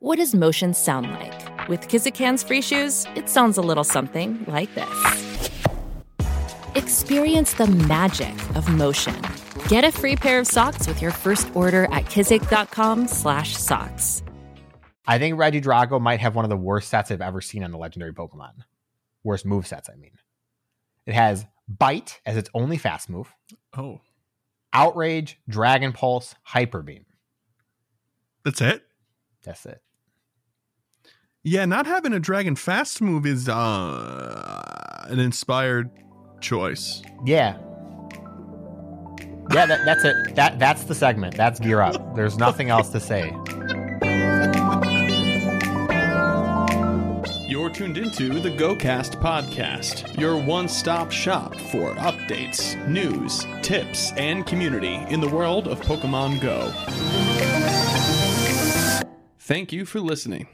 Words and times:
What 0.00 0.16
does 0.16 0.34
motion 0.34 0.74
sound 0.74 1.10
like? 1.10 1.68
With 1.68 1.88
Kizik 1.88 2.16
hands-free 2.16 2.62
shoes, 2.62 3.04
it 3.16 3.28
sounds 3.28 3.58
a 3.58 3.62
little 3.62 3.82
something 3.84 4.44
like 4.46 4.72
this. 4.74 5.50
Experience 6.76 7.54
the 7.54 7.66
magic 7.66 8.34
of 8.54 8.68
motion. 8.68 9.20
Get 9.68 9.82
a 9.84 9.90
free 9.92 10.14
pair 10.16 10.38
of 10.38 10.46
socks 10.46 10.86
with 10.86 11.02
your 11.02 11.10
first 11.10 11.50
order 11.54 11.84
at 11.86 12.04
kizik.com/socks. 12.04 14.22
I 15.06 15.18
think 15.18 15.36
Regidrago 15.36 16.00
might 16.00 16.20
have 16.20 16.36
one 16.36 16.44
of 16.44 16.48
the 16.50 16.56
worst 16.56 16.88
sets 16.90 17.10
I've 17.10 17.20
ever 17.20 17.40
seen 17.40 17.64
on 17.64 17.72
the 17.72 17.78
legendary 17.78 18.12
Pokemon. 18.12 18.52
Worst 19.24 19.44
move 19.46 19.66
sets, 19.66 19.90
I 19.90 19.96
mean. 19.96 20.12
It 21.06 21.14
has 21.14 21.44
Bite 21.66 22.20
as 22.24 22.36
its 22.36 22.48
only 22.54 22.78
fast 22.78 23.10
move. 23.10 23.34
Oh, 23.76 24.00
Outrage, 24.72 25.40
Dragon 25.48 25.92
Pulse, 25.92 26.36
Hyper 26.44 26.82
Beam. 26.82 27.04
that's 28.44 28.60
it. 28.60 28.84
That's 29.42 29.66
it. 29.66 29.82
Yeah, 31.48 31.64
not 31.64 31.86
having 31.86 32.12
a 32.12 32.20
dragon 32.20 32.56
fast 32.56 33.00
move 33.00 33.24
is 33.24 33.48
uh, 33.48 35.06
an 35.08 35.18
inspired 35.18 35.88
choice. 36.42 37.00
Yeah. 37.24 37.56
Yeah, 39.54 39.64
that, 39.64 39.80
that's 39.86 40.04
it. 40.04 40.34
That 40.34 40.58
that's 40.58 40.84
the 40.84 40.94
segment. 40.94 41.38
That's 41.38 41.58
gear 41.58 41.80
up. 41.80 42.14
There's 42.14 42.36
nothing 42.36 42.68
else 42.68 42.90
to 42.90 43.00
say. 43.00 43.30
You're 47.48 47.70
tuned 47.70 47.96
into 47.96 48.40
the 48.40 48.50
GoCast 48.50 49.18
podcast, 49.22 50.20
your 50.20 50.36
one 50.36 50.68
stop 50.68 51.10
shop 51.10 51.54
for 51.72 51.94
updates, 51.94 52.76
news, 52.86 53.46
tips, 53.62 54.12
and 54.18 54.46
community 54.46 54.96
in 55.08 55.22
the 55.22 55.28
world 55.28 55.66
of 55.66 55.80
Pokemon 55.80 56.42
Go. 56.42 56.70
Thank 59.38 59.72
you 59.72 59.86
for 59.86 60.00
listening. 60.00 60.46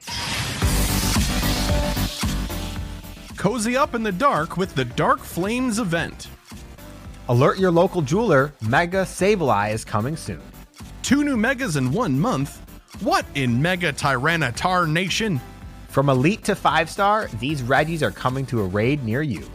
Cozy 3.45 3.77
up 3.77 3.95
in 3.95 4.03
the 4.03 4.11
dark 4.11 4.57
with 4.57 4.75
the 4.75 4.87
Dark 4.87 5.21
Flames 5.21 5.79
event. 5.79 6.29
Alert 7.29 7.59
your 7.59 7.71
local 7.71 8.01
jeweler. 8.01 8.55
Mega 8.63 9.03
Sableye 9.03 9.71
is 9.71 9.85
coming 9.85 10.17
soon. 10.17 10.41
Two 11.03 11.25
new 11.25 11.37
megas 11.37 11.77
in 11.77 11.93
one 11.93 12.19
month. 12.19 12.63
What 13.03 13.27
in 13.35 13.61
Mega 13.61 13.93
Tyranitarnation? 13.93 15.39
From 15.89 16.09
elite 16.09 16.43
to 16.45 16.55
five 16.55 16.89
star, 16.89 17.29
these 17.39 17.63
Regis 17.63 18.03
are 18.03 18.11
coming 18.11 18.47
to 18.47 18.63
a 18.63 18.65
raid 18.65 19.05
near 19.05 19.21
you. 19.21 19.47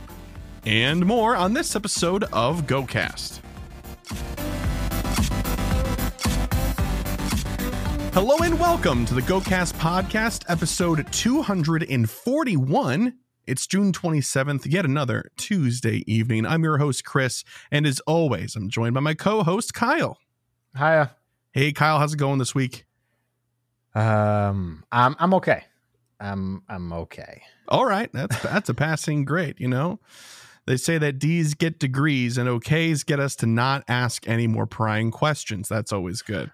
And 0.67 1.03
more 1.03 1.35
on 1.35 1.55
this 1.55 1.75
episode 1.75 2.25
of 2.25 2.67
GoCast. 2.67 3.39
Hello 8.13 8.37
and 8.43 8.59
welcome 8.59 9.03
to 9.07 9.15
the 9.15 9.23
GoCast 9.23 9.73
podcast, 9.79 10.43
episode 10.47 11.11
241. 11.11 13.13
It's 13.49 13.65
June 13.65 13.91
27th, 13.91 14.71
yet 14.71 14.85
another 14.85 15.31
Tuesday 15.35 16.03
evening. 16.05 16.45
I'm 16.45 16.63
your 16.63 16.77
host, 16.77 17.03
Chris, 17.03 17.43
and 17.71 17.87
as 17.87 17.99
always, 18.01 18.55
I'm 18.55 18.69
joined 18.69 18.93
by 18.93 18.99
my 18.99 19.15
co 19.15 19.41
host, 19.41 19.73
Kyle. 19.73 20.19
Hiya. 20.77 21.15
Hey, 21.51 21.71
Kyle, 21.71 21.97
how's 21.97 22.13
it 22.13 22.17
going 22.17 22.37
this 22.37 22.53
week? 22.53 22.85
Um, 23.95 24.83
I'm 24.91 25.15
I'm 25.17 25.33
okay. 25.33 25.63
I'm 26.19 26.61
I'm 26.69 26.93
okay. 26.93 27.41
All 27.67 27.87
right, 27.87 28.11
that's 28.13 28.39
that's 28.43 28.69
a 28.69 28.75
passing 28.75 29.25
grade, 29.25 29.55
you 29.57 29.67
know. 29.67 29.99
They 30.67 30.77
say 30.77 30.99
that 30.99 31.17
D's 31.17 31.55
get 31.55 31.79
degrees 31.79 32.37
and 32.37 32.47
OKs 32.47 33.03
get 33.03 33.19
us 33.19 33.35
to 33.37 33.47
not 33.47 33.83
ask 33.87 34.29
any 34.29 34.45
more 34.45 34.67
prying 34.67 35.09
questions. 35.09 35.67
That's 35.67 35.91
always 35.91 36.21
good. 36.21 36.51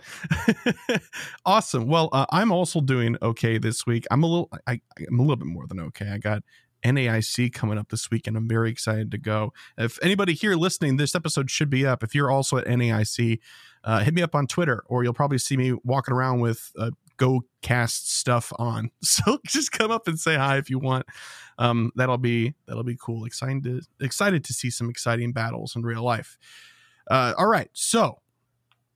awesome. 1.46 1.88
Well, 1.88 2.08
uh, 2.14 2.26
I'm 2.30 2.54
also 2.54 2.80
doing 2.80 3.18
okay 3.22 3.58
this 3.58 3.86
week. 3.86 4.06
I'm 4.12 4.24
a 4.24 4.28
little 4.28 4.50
I, 4.66 4.80
I'm 5.06 5.20
a 5.20 5.22
little 5.22 5.36
bit 5.36 5.48
more 5.48 5.68
than 5.68 5.82
okay. 5.82 6.12
I 6.12 6.18
got 6.20 6.44
NAIC 6.86 7.52
coming 7.53 7.78
up 7.78 7.89
this 7.89 8.11
week, 8.11 8.28
and 8.28 8.38
I'm 8.38 8.47
very 8.47 8.69
excited 8.69 9.11
to 9.11 9.17
go. 9.17 9.52
If 9.78 9.97
anybody 10.03 10.33
here 10.33 10.55
listening, 10.55 10.97
this 10.97 11.16
episode 11.16 11.50
should 11.50 11.69
be 11.69 11.85
up. 11.85 12.03
If 12.03 12.13
you're 12.13 12.29
also 12.31 12.57
at 12.57 12.66
NAIC, 12.68 13.40
uh, 13.84 14.00
hit 14.00 14.13
me 14.13 14.22
up 14.22 14.35
on 14.35 14.47
Twitter, 14.47 14.84
or 14.88 15.03
you'll 15.03 15.13
probably 15.13 15.38
see 15.40 15.57
me 15.57 15.74
walking 15.84 16.13
around 16.13 16.40
with 16.40 16.72
uh, 16.78 16.91
Go 17.18 17.44
Cast 17.62 18.12
stuff 18.16 18.51
on. 18.59 18.91
So 19.01 19.40
just 19.45 19.72
come 19.72 19.90
up 19.91 20.07
and 20.07 20.19
say 20.19 20.35
hi 20.35 20.57
if 20.57 20.69
you 20.69 20.79
want. 20.79 21.06
Um, 21.57 21.91
that'll 21.95 22.18
be 22.18 22.53
that'll 22.68 22.84
be 22.84 22.97
cool. 23.00 23.25
Excited 23.25 23.63
to 23.63 23.81
excited 24.01 24.44
to 24.45 24.53
see 24.53 24.69
some 24.69 24.90
exciting 24.90 25.31
battles 25.31 25.75
in 25.75 25.81
real 25.84 26.03
life. 26.03 26.38
Uh, 27.09 27.34
all 27.38 27.47
right, 27.47 27.69
so 27.74 28.19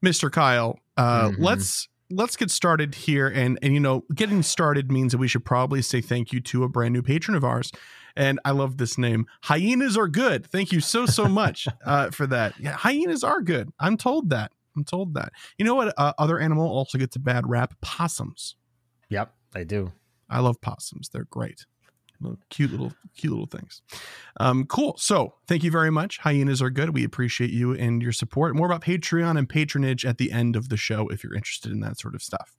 Mr. 0.05 0.31
Kyle, 0.31 0.79
uh, 0.97 1.29
Mhm. 1.29 1.35
let's 1.39 1.87
let's 2.09 2.35
get 2.35 2.51
started 2.51 2.95
here. 2.95 3.27
And 3.27 3.59
and 3.61 3.73
you 3.73 3.79
know 3.79 4.05
getting 4.13 4.43
started 4.43 4.91
means 4.91 5.11
that 5.11 5.17
we 5.17 5.27
should 5.27 5.45
probably 5.45 5.81
say 5.81 6.01
thank 6.01 6.33
you 6.33 6.39
to 6.41 6.63
a 6.63 6.69
brand 6.69 6.93
new 6.93 7.01
patron 7.01 7.35
of 7.35 7.43
ours. 7.43 7.71
And 8.15 8.39
i 8.43 8.51
love 8.51 8.77
this 8.77 8.97
name. 8.97 9.25
Hyenas 9.43 9.97
are 9.97 10.07
good. 10.07 10.45
Thank 10.47 10.71
you 10.71 10.81
so 10.81 11.05
so 11.05 11.27
much 11.27 11.67
uh, 11.85 12.11
for 12.11 12.27
that. 12.27 12.53
Yeah 12.59 12.73
hyenas 12.73 13.23
are 13.23 13.41
good. 13.41 13.69
I'm 13.79 13.97
told 13.97 14.29
that. 14.31 14.51
I'm 14.75 14.83
told 14.83 15.13
that. 15.15 15.33
You 15.57 15.65
know 15.65 15.75
what 15.75 15.93
uh, 15.97 16.13
other 16.17 16.39
animal 16.39 16.67
also 16.69 16.97
gets 16.97 17.15
a 17.15 17.19
bad 17.19 17.49
rap? 17.49 17.73
Possums. 17.81 18.55
Yep, 19.09 19.33
they 19.53 19.63
do. 19.63 19.91
i 20.29 20.39
love 20.39 20.61
possums. 20.61 21.09
They're 21.09 21.25
great 21.29 21.65
cute 22.49 22.71
little 22.71 22.91
cute 23.15 23.31
little 23.31 23.47
things. 23.47 23.81
Um 24.39 24.65
cool. 24.65 24.95
So 24.97 25.35
thank 25.47 25.63
you 25.63 25.71
very 25.71 25.91
much. 25.91 26.17
Hyenas 26.19 26.61
are 26.61 26.69
good. 26.69 26.93
We 26.93 27.03
appreciate 27.03 27.51
you 27.51 27.73
and 27.73 28.01
your 28.01 28.11
support. 28.11 28.55
More 28.55 28.65
about 28.67 28.81
patreon 28.81 29.37
and 29.37 29.47
patronage 29.47 30.05
at 30.05 30.17
the 30.17 30.31
end 30.31 30.55
of 30.55 30.69
the 30.69 30.77
show 30.77 31.07
if 31.09 31.23
you're 31.23 31.35
interested 31.35 31.71
in 31.71 31.79
that 31.81 31.99
sort 31.99 32.15
of 32.15 32.21
stuff. 32.21 32.57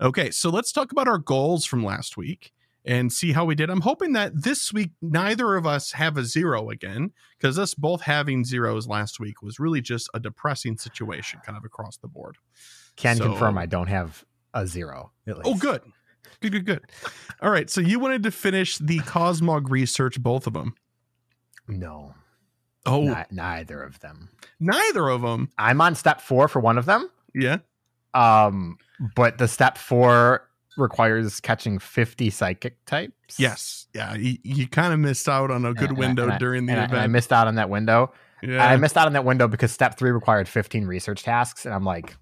Okay 0.00 0.30
so 0.30 0.50
let's 0.50 0.72
talk 0.72 0.92
about 0.92 1.08
our 1.08 1.18
goals 1.18 1.64
from 1.64 1.84
last 1.84 2.16
week 2.16 2.52
and 2.84 3.12
see 3.12 3.32
how 3.32 3.44
we 3.44 3.54
did. 3.56 3.68
I'm 3.68 3.80
hoping 3.80 4.12
that 4.12 4.30
this 4.44 4.72
week 4.72 4.92
neither 5.02 5.56
of 5.56 5.66
us 5.66 5.92
have 5.92 6.16
a 6.16 6.24
zero 6.24 6.70
again 6.70 7.10
because 7.36 7.58
us 7.58 7.74
both 7.74 8.02
having 8.02 8.44
zeros 8.44 8.86
last 8.86 9.18
week 9.18 9.42
was 9.42 9.58
really 9.58 9.80
just 9.80 10.08
a 10.14 10.20
depressing 10.20 10.76
situation 10.78 11.40
kind 11.44 11.58
of 11.58 11.64
across 11.64 11.96
the 11.96 12.06
board. 12.06 12.36
Can 12.94 13.16
So- 13.16 13.24
confirm 13.24 13.58
I 13.58 13.66
don't 13.66 13.88
have 13.88 14.24
a 14.54 14.66
zero. 14.68 15.10
Oh, 15.44 15.56
good. 15.56 15.82
Good, 16.40 16.52
good, 16.52 16.66
good. 16.66 16.80
All 17.42 17.50
right. 17.50 17.68
So 17.70 17.80
you 17.80 17.98
wanted 17.98 18.22
to 18.24 18.30
finish 18.30 18.78
the 18.78 18.98
Cosmog 19.00 19.70
research, 19.70 20.20
both 20.22 20.46
of 20.46 20.52
them. 20.52 20.74
No, 21.68 22.14
Oh, 22.84 23.02
ni- 23.02 23.24
neither 23.32 23.82
of 23.82 23.98
them. 24.00 24.28
neither 24.60 25.08
of 25.08 25.22
them. 25.22 25.50
I'm 25.58 25.80
on 25.80 25.94
step 25.96 26.20
four 26.20 26.46
for 26.48 26.60
one 26.60 26.78
of 26.78 26.86
them. 26.86 27.10
Yeah. 27.34 27.58
Um, 28.14 28.78
but 29.16 29.38
the 29.38 29.48
step 29.48 29.76
four 29.76 30.48
requires 30.76 31.40
catching 31.40 31.78
50 31.78 32.30
psychic 32.30 32.84
types. 32.84 33.38
Yes. 33.40 33.86
Yeah. 33.94 34.14
You, 34.14 34.38
you 34.44 34.68
kind 34.68 34.92
of 34.92 35.00
missed 35.00 35.28
out 35.28 35.50
on 35.50 35.64
a 35.64 35.74
good 35.74 35.88
And- 35.90 35.98
window 35.98 36.22
and 36.24 36.32
I- 36.34 36.38
during 36.38 36.66
the 36.66 36.74
I, 36.74 36.76
event. 36.76 36.92
and 36.92 37.00
I 37.00 37.06
missed 37.08 37.32
out 37.32 37.48
on 37.48 37.56
that 37.56 37.68
window. 37.70 38.12
yeah. 38.42 38.64
I 38.64 38.76
missed 38.76 38.96
out 38.96 39.06
on 39.06 39.14
that 39.14 39.24
window 39.24 39.48
because 39.48 39.72
step 39.72 39.98
three 39.98 40.10
required 40.10 40.48
15 40.48 40.84
research 40.86 41.24
tasks. 41.24 41.64
And 41.66 41.74
I'm 41.74 41.84
like, 41.84 42.16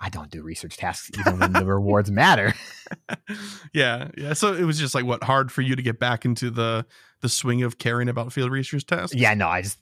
I 0.00 0.08
don't 0.10 0.30
do 0.30 0.42
research 0.42 0.76
tasks 0.76 1.10
even 1.18 1.38
when 1.38 1.52
the 1.52 1.64
rewards 1.64 2.10
matter. 2.10 2.54
yeah. 3.72 4.08
Yeah. 4.16 4.34
So 4.34 4.54
it 4.54 4.64
was 4.64 4.78
just 4.78 4.94
like 4.94 5.04
what 5.04 5.24
hard 5.24 5.50
for 5.50 5.62
you 5.62 5.74
to 5.76 5.82
get 5.82 5.98
back 5.98 6.24
into 6.24 6.50
the 6.50 6.86
the 7.22 7.28
swing 7.28 7.62
of 7.62 7.78
caring 7.78 8.08
about 8.08 8.32
field 8.32 8.50
research 8.50 8.86
tasks. 8.86 9.14
Yeah, 9.14 9.34
no, 9.34 9.48
I 9.48 9.62
just 9.62 9.78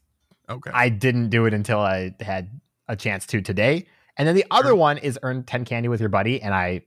Okay. 0.49 0.71
I 0.73 0.89
didn't 0.89 1.31
do 1.31 1.47
it 1.47 1.55
until 1.55 1.81
I 1.81 2.15
had 2.21 2.61
a 2.89 2.97
chance 2.97 3.27
to 3.29 3.41
today. 3.41 3.87
And 4.17 4.29
then 4.29 4.35
the 4.35 4.45
other 4.51 4.69
Sure. 4.69 4.77
one 4.77 4.99
is 4.99 5.19
earn 5.23 5.43
10 5.43 5.65
candy 5.65 5.89
with 5.89 6.01
your 6.01 6.09
buddy, 6.09 6.41
and 6.41 6.55
I 6.55 6.83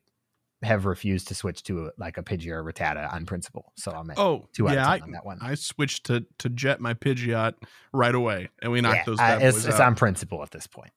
have 0.63 0.85
refused 0.85 1.27
to 1.27 1.35
switch 1.35 1.63
to 1.63 1.87
uh, 1.87 1.89
like 1.97 2.17
a 2.17 2.23
Pidgey 2.23 2.49
or 2.51 2.67
a 2.67 2.73
Rattata 2.73 3.11
on 3.11 3.25
principle. 3.25 3.73
So 3.75 3.91
I'm 3.91 4.09
at 4.09 4.17
oh, 4.17 4.47
two 4.53 4.67
out 4.67 4.75
yeah. 4.75 4.81
of 4.83 4.87
I, 4.87 4.99
on 4.99 5.11
that 5.11 5.25
one. 5.25 5.39
I 5.41 5.55
switched 5.55 6.05
to 6.07 6.25
to 6.39 6.49
jet 6.49 6.79
my 6.79 6.93
Pidgeot 6.93 7.53
right 7.93 8.15
away, 8.15 8.49
and 8.61 8.71
we 8.71 8.81
knocked 8.81 8.97
Yeah, 8.97 9.03
those 9.05 9.19
uh, 9.19 9.23
bad 9.23 9.41
it's, 9.43 9.65
it's 9.65 9.79
on 9.79 9.95
principle 9.95 10.41
at 10.43 10.51
this 10.51 10.67
point. 10.67 10.91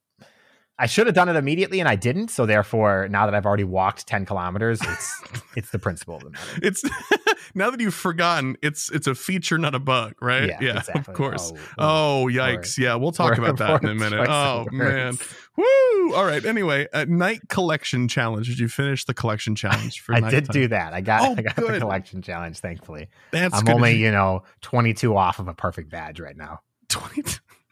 I 0.81 0.87
should 0.87 1.07
have 1.07 1.15
done 1.15 1.29
it 1.29 1.37
immediately, 1.37 1.79
and 1.79 1.89
I 1.89 1.95
didn't. 1.95 2.29
So 2.29 2.47
therefore, 2.47 3.07
now 3.11 3.27
that 3.27 3.35
I've 3.35 3.45
already 3.47 3.65
walked 3.65 4.07
10 4.07 4.25
kilometers, 4.25 4.81
it's 4.83 5.23
it's 5.57 5.71
the 5.71 5.79
principle 5.79 6.17
of 6.17 6.23
the 6.25 6.31
matter. 6.31 6.61
it's 6.63 6.83
now 7.55 7.71
that 7.71 7.81
you've 7.81 7.95
forgotten, 7.95 8.57
it's 8.63 8.91
it's 8.91 9.07
a 9.07 9.15
feature, 9.15 9.59
not 9.59 9.75
a 9.75 9.79
bug, 9.79 10.15
right? 10.21 10.49
Yeah, 10.61 10.79
exactly. 10.79 11.01
of 11.01 11.13
course. 11.13 11.53
Oh, 11.79 12.23
Oh, 12.23 12.27
yikes! 12.31 12.79
Yeah, 12.79 12.95
we'll 12.97 13.13
talk 13.13 13.39
Or- 13.39 13.43
about 13.45 13.59
that 13.59 13.83
in 13.83 13.91
a 13.91 13.95
minute. 13.95 14.27
Oh 14.29 14.67
man, 14.73 15.19
woo! 15.57 16.15
All 16.15 16.25
right. 16.25 16.45
Anyway, 16.45 16.89
uh, 16.93 17.05
night 17.09 17.41
collection 17.49 18.09
challenge. 18.09 18.49
Did 18.49 18.59
you 18.59 18.69
finish 18.69 19.05
the 19.05 19.15
collection 19.15 19.55
challenge 19.55 20.01
for? 20.01 20.15
I 20.17 20.31
did 20.31 20.49
do 20.49 20.67
that. 20.69 20.95
I 20.95 21.01
got 21.03 21.21
Oh, 21.29 21.35
I 21.37 21.43
got 21.43 21.57
the 21.57 21.79
collection 21.79 22.23
challenge, 22.23 22.59
thankfully. 22.61 23.09
That's 23.33 23.55
I'm 23.55 23.65
good. 23.65 23.75
only, 23.75 23.97
you- 23.97 24.11
know, 24.11 24.43
22 24.63 25.17
off 25.17 25.39
of 25.39 25.47
a 25.49 25.55
perfect 25.55 25.91
badge 25.91 26.21
right 26.21 26.37
now. 26.37 26.61
20 26.89 27.23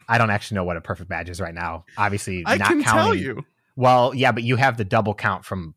I 0.09 0.17
don't 0.17 0.29
actually 0.31 0.55
know 0.55 0.63
what 0.65 0.75
a 0.75 0.81
perfect 0.81 1.09
badge 1.09 1.29
is 1.29 1.39
right 1.39 1.53
now. 1.53 1.85
Obviously, 1.97 2.43
I 2.45 2.57
not 2.57 2.67
can 2.67 2.83
counting. 2.83 3.01
tell 3.03 3.15
you. 3.15 3.45
Well, 3.75 4.13
yeah, 4.13 4.31
but 4.33 4.43
you 4.43 4.57
have 4.57 4.75
the 4.77 4.83
double 4.83 5.13
count 5.13 5.45
from 5.45 5.75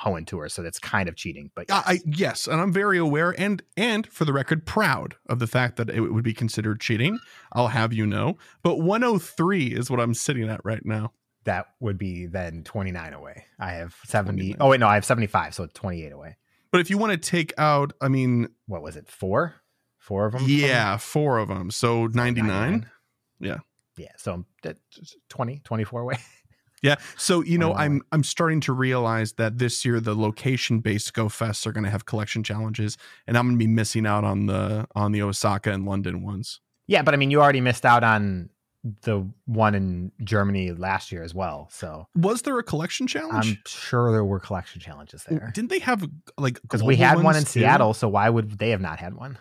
Hoenn 0.00 0.24
Tour, 0.26 0.48
so 0.48 0.62
that's 0.62 0.78
kind 0.78 1.08
of 1.08 1.16
cheating. 1.16 1.50
But 1.54 1.70
I, 1.70 1.82
I 1.84 1.92
yes. 1.92 2.02
yes, 2.06 2.46
and 2.46 2.60
I'm 2.60 2.72
very 2.72 2.96
aware 2.96 3.34
and 3.38 3.62
and 3.76 4.06
for 4.06 4.24
the 4.24 4.32
record, 4.32 4.64
proud 4.64 5.16
of 5.28 5.38
the 5.38 5.46
fact 5.46 5.76
that 5.76 5.90
it 5.90 6.00
would 6.00 6.24
be 6.24 6.32
considered 6.32 6.80
cheating. 6.80 7.18
I'll 7.52 7.68
have 7.68 7.92
you 7.92 8.06
know. 8.06 8.38
But 8.62 8.76
103 8.78 9.66
is 9.66 9.90
what 9.90 10.00
I'm 10.00 10.14
sitting 10.14 10.48
at 10.48 10.64
right 10.64 10.84
now. 10.86 11.12
that 11.44 11.66
would 11.80 11.98
be 11.98 12.26
then 12.26 12.62
29 12.62 13.12
away. 13.12 13.44
I 13.58 13.72
have 13.72 13.96
70. 14.04 14.54
29. 14.54 14.56
Oh, 14.60 14.70
wait, 14.70 14.80
no, 14.80 14.86
I 14.88 14.94
have 14.94 15.04
75. 15.04 15.54
So 15.54 15.66
28 15.74 16.12
away. 16.12 16.36
But 16.70 16.80
if 16.80 16.88
you 16.88 16.96
want 16.96 17.12
to 17.12 17.18
take 17.18 17.52
out, 17.58 17.92
I 18.00 18.08
mean, 18.08 18.48
What 18.66 18.80
was 18.82 18.96
it? 18.96 19.08
Four? 19.08 19.56
Four 19.98 20.26
of 20.26 20.32
them? 20.32 20.44
yeah, 20.46 20.96
four 20.96 21.38
of 21.38 21.48
them. 21.48 21.70
So 21.70 22.06
99. 22.06 22.46
99. 22.46 22.90
Yeah. 23.40 23.58
Yeah. 23.96 24.12
So 24.16 24.44
that's 24.62 24.80
20, 25.28 25.60
24 25.64 26.00
away. 26.00 26.18
Yeah. 26.82 26.96
So, 27.16 27.44
you 27.44 27.58
know, 27.58 27.74
I'm 27.74 28.02
I'm 28.10 28.24
starting 28.24 28.60
to 28.62 28.72
realize 28.72 29.34
that 29.34 29.58
this 29.58 29.84
year 29.84 30.00
the 30.00 30.16
location 30.16 30.80
based 30.80 31.14
Go 31.14 31.26
Fests 31.26 31.64
are 31.64 31.70
going 31.70 31.84
to 31.84 31.90
have 31.90 32.06
collection 32.06 32.42
challenges 32.42 32.98
and 33.28 33.38
I'm 33.38 33.46
going 33.46 33.54
to 33.56 33.64
be 33.64 33.68
missing 33.68 34.04
out 34.04 34.24
on 34.24 34.46
the 34.46 34.88
on 34.96 35.12
the 35.12 35.22
Osaka 35.22 35.70
and 35.70 35.86
London 35.86 36.24
ones. 36.24 36.60
yeah. 36.88 37.02
But 37.02 37.14
I 37.14 37.18
mean, 37.18 37.30
you 37.30 37.40
already 37.40 37.60
missed 37.60 37.86
out 37.86 38.02
on 38.02 38.50
the 39.02 39.24
one 39.44 39.76
in 39.76 40.10
Germany 40.24 40.72
last 40.72 41.12
year 41.12 41.22
as 41.22 41.32
well. 41.32 41.68
So 41.70 42.08
Was 42.16 42.42
there 42.42 42.58
a 42.58 42.64
collection 42.64 43.06
challenge? 43.06 43.46
I'm 43.46 43.58
sure 43.64 44.10
there 44.10 44.24
were 44.24 44.40
collection 44.40 44.80
challenges 44.80 45.22
there. 45.22 45.52
Didn't 45.54 45.70
they 45.70 45.78
have 45.78 46.04
like 46.36 46.60
Because 46.62 46.82
we 46.82 46.96
had 46.96 47.22
one 47.22 47.36
in 47.36 47.44
too? 47.44 47.60
Seattle. 47.60 47.94
So 47.94 48.08
why 48.08 48.28
would 48.28 48.58
they 48.58 48.70
have 48.70 48.80
not 48.80 48.98
had 48.98 49.14
one? 49.14 49.38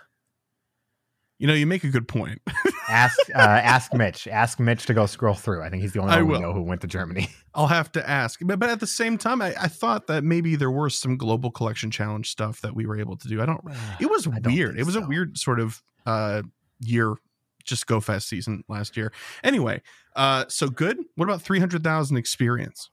You 1.42 1.48
know, 1.48 1.56
you 1.56 1.66
make 1.66 1.84
a 1.84 1.90
good 1.90 2.08
point. 2.08 2.40
Ask 2.88 3.18
uh, 3.34 3.40
ask 3.40 3.94
Mitch. 3.94 4.28
Ask 4.28 4.60
Mitch 4.60 4.86
to 4.86 4.94
go 4.94 5.06
scroll 5.06 5.34
through. 5.34 5.64
I 5.64 5.70
think 5.70 5.82
he's 5.82 5.94
the 5.94 6.02
only 6.02 6.14
I 6.14 6.22
one 6.22 6.34
we 6.34 6.40
know 6.40 6.52
who 6.52 6.62
went 6.62 6.82
to 6.82 6.88
Germany. 6.88 7.30
I'll 7.56 7.68
have 7.68 7.90
to 7.94 8.08
ask. 8.08 8.42
But, 8.44 8.60
but 8.60 8.70
at 8.70 8.82
the 8.82 8.88
same 8.88 9.18
time, 9.18 9.42
I, 9.42 9.56
I 9.60 9.70
thought 9.70 10.08
that 10.08 10.26
maybe 10.26 10.58
there 10.58 10.70
were 10.70 10.90
some 10.90 11.16
global 11.16 11.50
collection 11.52 11.90
challenge 11.90 12.30
stuff 12.30 12.60
that 12.62 12.76
we 12.76 12.86
were 12.86 13.00
able 13.00 13.16
to 13.16 13.28
do. 13.30 13.42
I 13.42 13.46
don't 13.46 13.62
it 14.02 14.10
was 14.10 14.26
don't 14.26 14.44
weird. 14.44 14.78
It 14.78 14.86
was 14.86 14.96
a 14.96 15.02
weird 15.02 15.38
sort 15.38 15.60
of 15.60 15.82
uh 16.06 16.44
year 16.80 17.16
just 17.64 17.88
go 17.88 18.02
fest 18.02 18.28
season 18.28 18.64
last 18.68 18.96
year. 18.96 19.12
Anyway, 19.44 19.82
uh 20.16 20.46
so 20.50 20.68
good. 20.68 21.00
What 21.16 21.26
about 21.26 21.42
300,000 21.42 22.18
experience? 22.18 22.92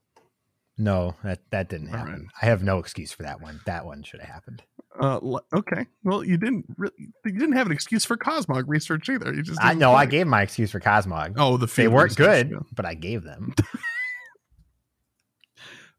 No, 0.79 1.17
that 1.25 1.41
that 1.51 1.69
didn't 1.69 1.89
happen. 1.89 2.29
I 2.41 2.47
have 2.47 2.63
no 2.63 2.79
excuse 2.79 3.13
for 3.13 3.25
that 3.25 3.43
one. 3.43 3.61
That 3.67 3.85
one 3.85 4.05
should 4.05 4.21
have 4.21 4.31
happened. 4.31 4.63
Uh 5.01 5.21
okay. 5.55 5.87
Well, 6.03 6.25
you 6.25 6.37
didn't 6.37 6.67
really 6.77 6.95
you 7.25 7.33
didn't 7.33 7.53
have 7.53 7.67
an 7.67 7.73
excuse 7.73 8.05
for 8.05 8.17
Cosmog 8.17 8.65
research 8.67 9.09
either. 9.09 9.33
You 9.33 9.43
just 9.43 9.63
I 9.63 9.75
know. 9.75 9.93
I 9.93 10.07
gave 10.07 10.27
my 10.27 10.43
excuse 10.43 10.73
for 10.73 10.81
Cosmog. 10.81 11.35
Oh, 11.37 11.57
the 11.57 11.67
they 11.67 11.89
weren't 11.89 12.17
good, 12.17 12.51
yeah. 12.51 12.59
but 12.75 12.85
I 12.85 12.95
gave 12.95 13.23
them. 13.23 13.55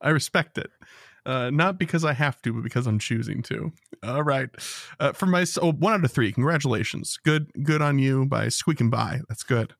I 0.01 0.09
respect 0.09 0.57
it. 0.57 0.71
Uh, 1.25 1.49
not 1.49 1.77
because 1.77 2.05
I 2.05 2.13
have 2.13 2.41
to, 2.43 2.53
but 2.53 2.63
because 2.63 2.87
I'm 2.87 2.99
choosing 2.99 3.41
to. 3.43 3.71
All 4.03 4.23
right. 4.23 4.49
Uh, 4.99 5.11
for 5.11 5.25
my 5.25 5.45
oh, 5.61 5.73
one 5.73 5.93
out 5.93 6.05
of 6.05 6.11
three. 6.11 6.31
Congratulations. 6.31 7.17
Good, 7.23 7.51
good 7.63 7.81
on 7.81 7.99
you 7.99 8.25
by 8.25 8.49
squeaking 8.49 8.89
by. 8.89 9.21
That's 9.27 9.43
good. 9.43 9.73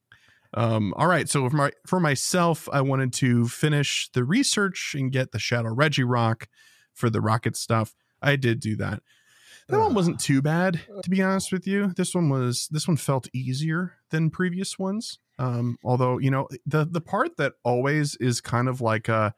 Um, 0.54 0.94
all 0.98 1.08
right. 1.08 1.30
So 1.30 1.50
for 1.50 1.56
my 1.56 1.72
for 1.88 2.00
myself, 2.00 2.68
I 2.72 2.82
wanted 2.82 3.14
to 3.14 3.48
finish 3.48 4.10
the 4.14 4.24
research 4.24 4.96
and 4.98 5.12
get 5.12 5.32
the 5.32 5.40
Shadow 5.40 5.74
Regirock 5.74 6.48
for 6.94 7.10
the 7.10 7.22
rocket 7.22 7.56
stuff. 7.56 7.96
I 8.22 8.36
did 8.36 8.60
do 8.60 8.76
that. 8.78 9.02
That 9.68 9.80
one 9.80 9.94
wasn't 9.94 10.20
too 10.20 10.42
bad, 10.42 10.82
to 11.04 11.10
be 11.12 11.22
honest 11.22 11.52
with 11.52 11.68
you. 11.68 11.94
This 11.96 12.16
one 12.16 12.30
was 12.30 12.68
this 12.72 12.88
one 12.88 12.98
felt 12.98 13.28
easier 13.34 13.94
than 14.10 14.32
previous 14.32 14.80
ones. 14.80 15.20
Um, 15.38 15.78
although 15.84 16.18
you 16.18 16.32
know 16.32 16.48
the 16.66 16.86
the 16.86 17.02
part 17.02 17.38
that 17.38 17.54
always 17.64 18.16
is 18.16 18.42
kind 18.42 18.68
of 18.68 18.82
like 18.82 19.08
a 19.10 19.36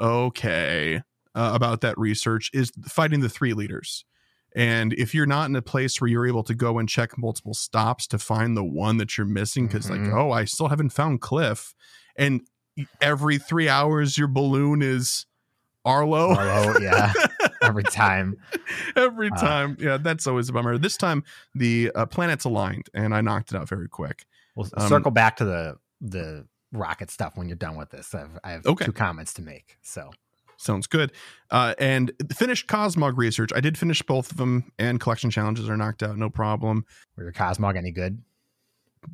okay 0.00 1.02
uh, 1.34 1.50
about 1.54 1.80
that 1.82 1.98
research 1.98 2.50
is 2.54 2.72
fighting 2.86 3.20
the 3.20 3.28
three 3.28 3.52
leaders. 3.52 4.04
And 4.56 4.92
if 4.92 5.14
you're 5.14 5.26
not 5.26 5.48
in 5.50 5.56
a 5.56 5.62
place 5.62 6.00
where 6.00 6.08
you're 6.08 6.26
able 6.28 6.44
to 6.44 6.54
go 6.54 6.78
and 6.78 6.88
check 6.88 7.18
multiple 7.18 7.54
stops 7.54 8.06
to 8.08 8.18
find 8.18 8.56
the 8.56 8.62
one 8.64 8.98
that 8.98 9.18
you're 9.18 9.26
missing, 9.26 9.66
because 9.66 9.86
Mhm. 9.86 10.06
like, 10.06 10.14
oh, 10.14 10.30
I 10.30 10.44
still 10.44 10.68
haven't 10.68 10.90
found 10.90 11.20
Cliff, 11.20 11.74
and 12.16 12.40
every 13.00 13.36
three 13.38 13.68
hours 13.68 14.16
your 14.16 14.28
balloon 14.28 14.80
is 14.80 15.26
Arlo. 15.84 16.34
Arlo, 16.36 16.78
yeah. 16.80 17.12
Every 17.64 17.82
time. 17.84 18.36
every 18.96 19.30
Uh, 19.30 19.36
time. 19.40 19.76
yeah, 19.80 19.96
that's 19.96 20.26
always 20.26 20.48
a 20.48 20.52
bummer. 20.52 20.78
This 20.78 20.96
time 20.96 21.24
the 21.54 21.90
uh, 21.94 22.06
planets 22.06 22.44
aligned, 22.44 22.88
and 22.94 23.14
I 23.14 23.20
knocked 23.20 23.52
it 23.52 23.56
out 23.56 23.68
very 23.68 23.88
quick. 23.88 24.24
We'll 24.56 24.68
Um, 24.76 24.88
circle 24.88 25.10
back 25.10 25.36
to 25.36 25.44
the 25.44 25.76
the 26.00 26.46
rocket 26.72 27.10
stuff 27.10 27.36
when 27.36 27.48
you're 27.48 27.56
done 27.56 27.76
with 27.76 27.90
this. 27.90 28.14
I've, 28.14 28.38
I 28.42 28.50
have 28.52 28.66
Okay. 28.66 28.84
two 28.84 28.92
comments 28.92 29.32
to 29.34 29.42
make. 29.42 29.78
So 29.82 30.10
Sounds 30.56 30.86
good. 30.86 31.10
Uh, 31.50 31.74
and 31.80 32.12
finished 32.36 32.68
Cosmog 32.68 33.16
research. 33.16 33.50
I 33.54 33.60
did 33.60 33.76
finish 33.76 34.00
both 34.02 34.30
of 34.30 34.36
them, 34.36 34.70
and 34.78 35.00
collection 35.00 35.28
challenges 35.30 35.68
are 35.68 35.76
knocked 35.76 36.02
out, 36.02 36.16
no 36.16 36.30
problem. 36.30 36.84
were 37.16 37.24
your 37.24 37.32
Cosmog 37.32 37.76
any 37.76 37.90
good? 37.90 38.22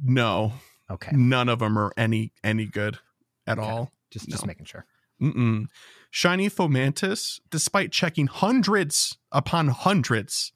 No, 0.02 0.52
Okay. 0.90 1.10
none 1.14 1.48
of 1.48 1.58
them 1.60 1.78
are 1.78 1.92
any 1.96 2.32
any 2.44 2.66
good 2.66 2.98
at 3.46 3.58
Okay. 3.58 3.68
all. 3.68 3.90
Just 4.10 4.28
just 4.28 4.44
No. 4.44 4.48
making 4.48 4.66
sure. 4.66 4.84
Mm-mm. 5.20 5.66
Shiny 6.10 6.50
Fomantis, 6.50 7.40
despite 7.50 7.92
checking 7.92 8.26
hundreds 8.26 9.16
upon 9.30 9.68
hundreds 9.68 10.52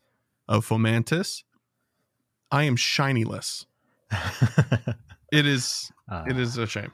of 0.49 0.67
Fomantis, 0.67 1.45
I 2.51 2.65
am 2.65 2.77
shinyless. 2.77 3.67
It 5.33 5.47
is 5.47 5.91
Uh, 6.09 6.23
it 6.29 6.39
is 6.39 6.57
a 6.59 6.67
shame. 6.67 6.93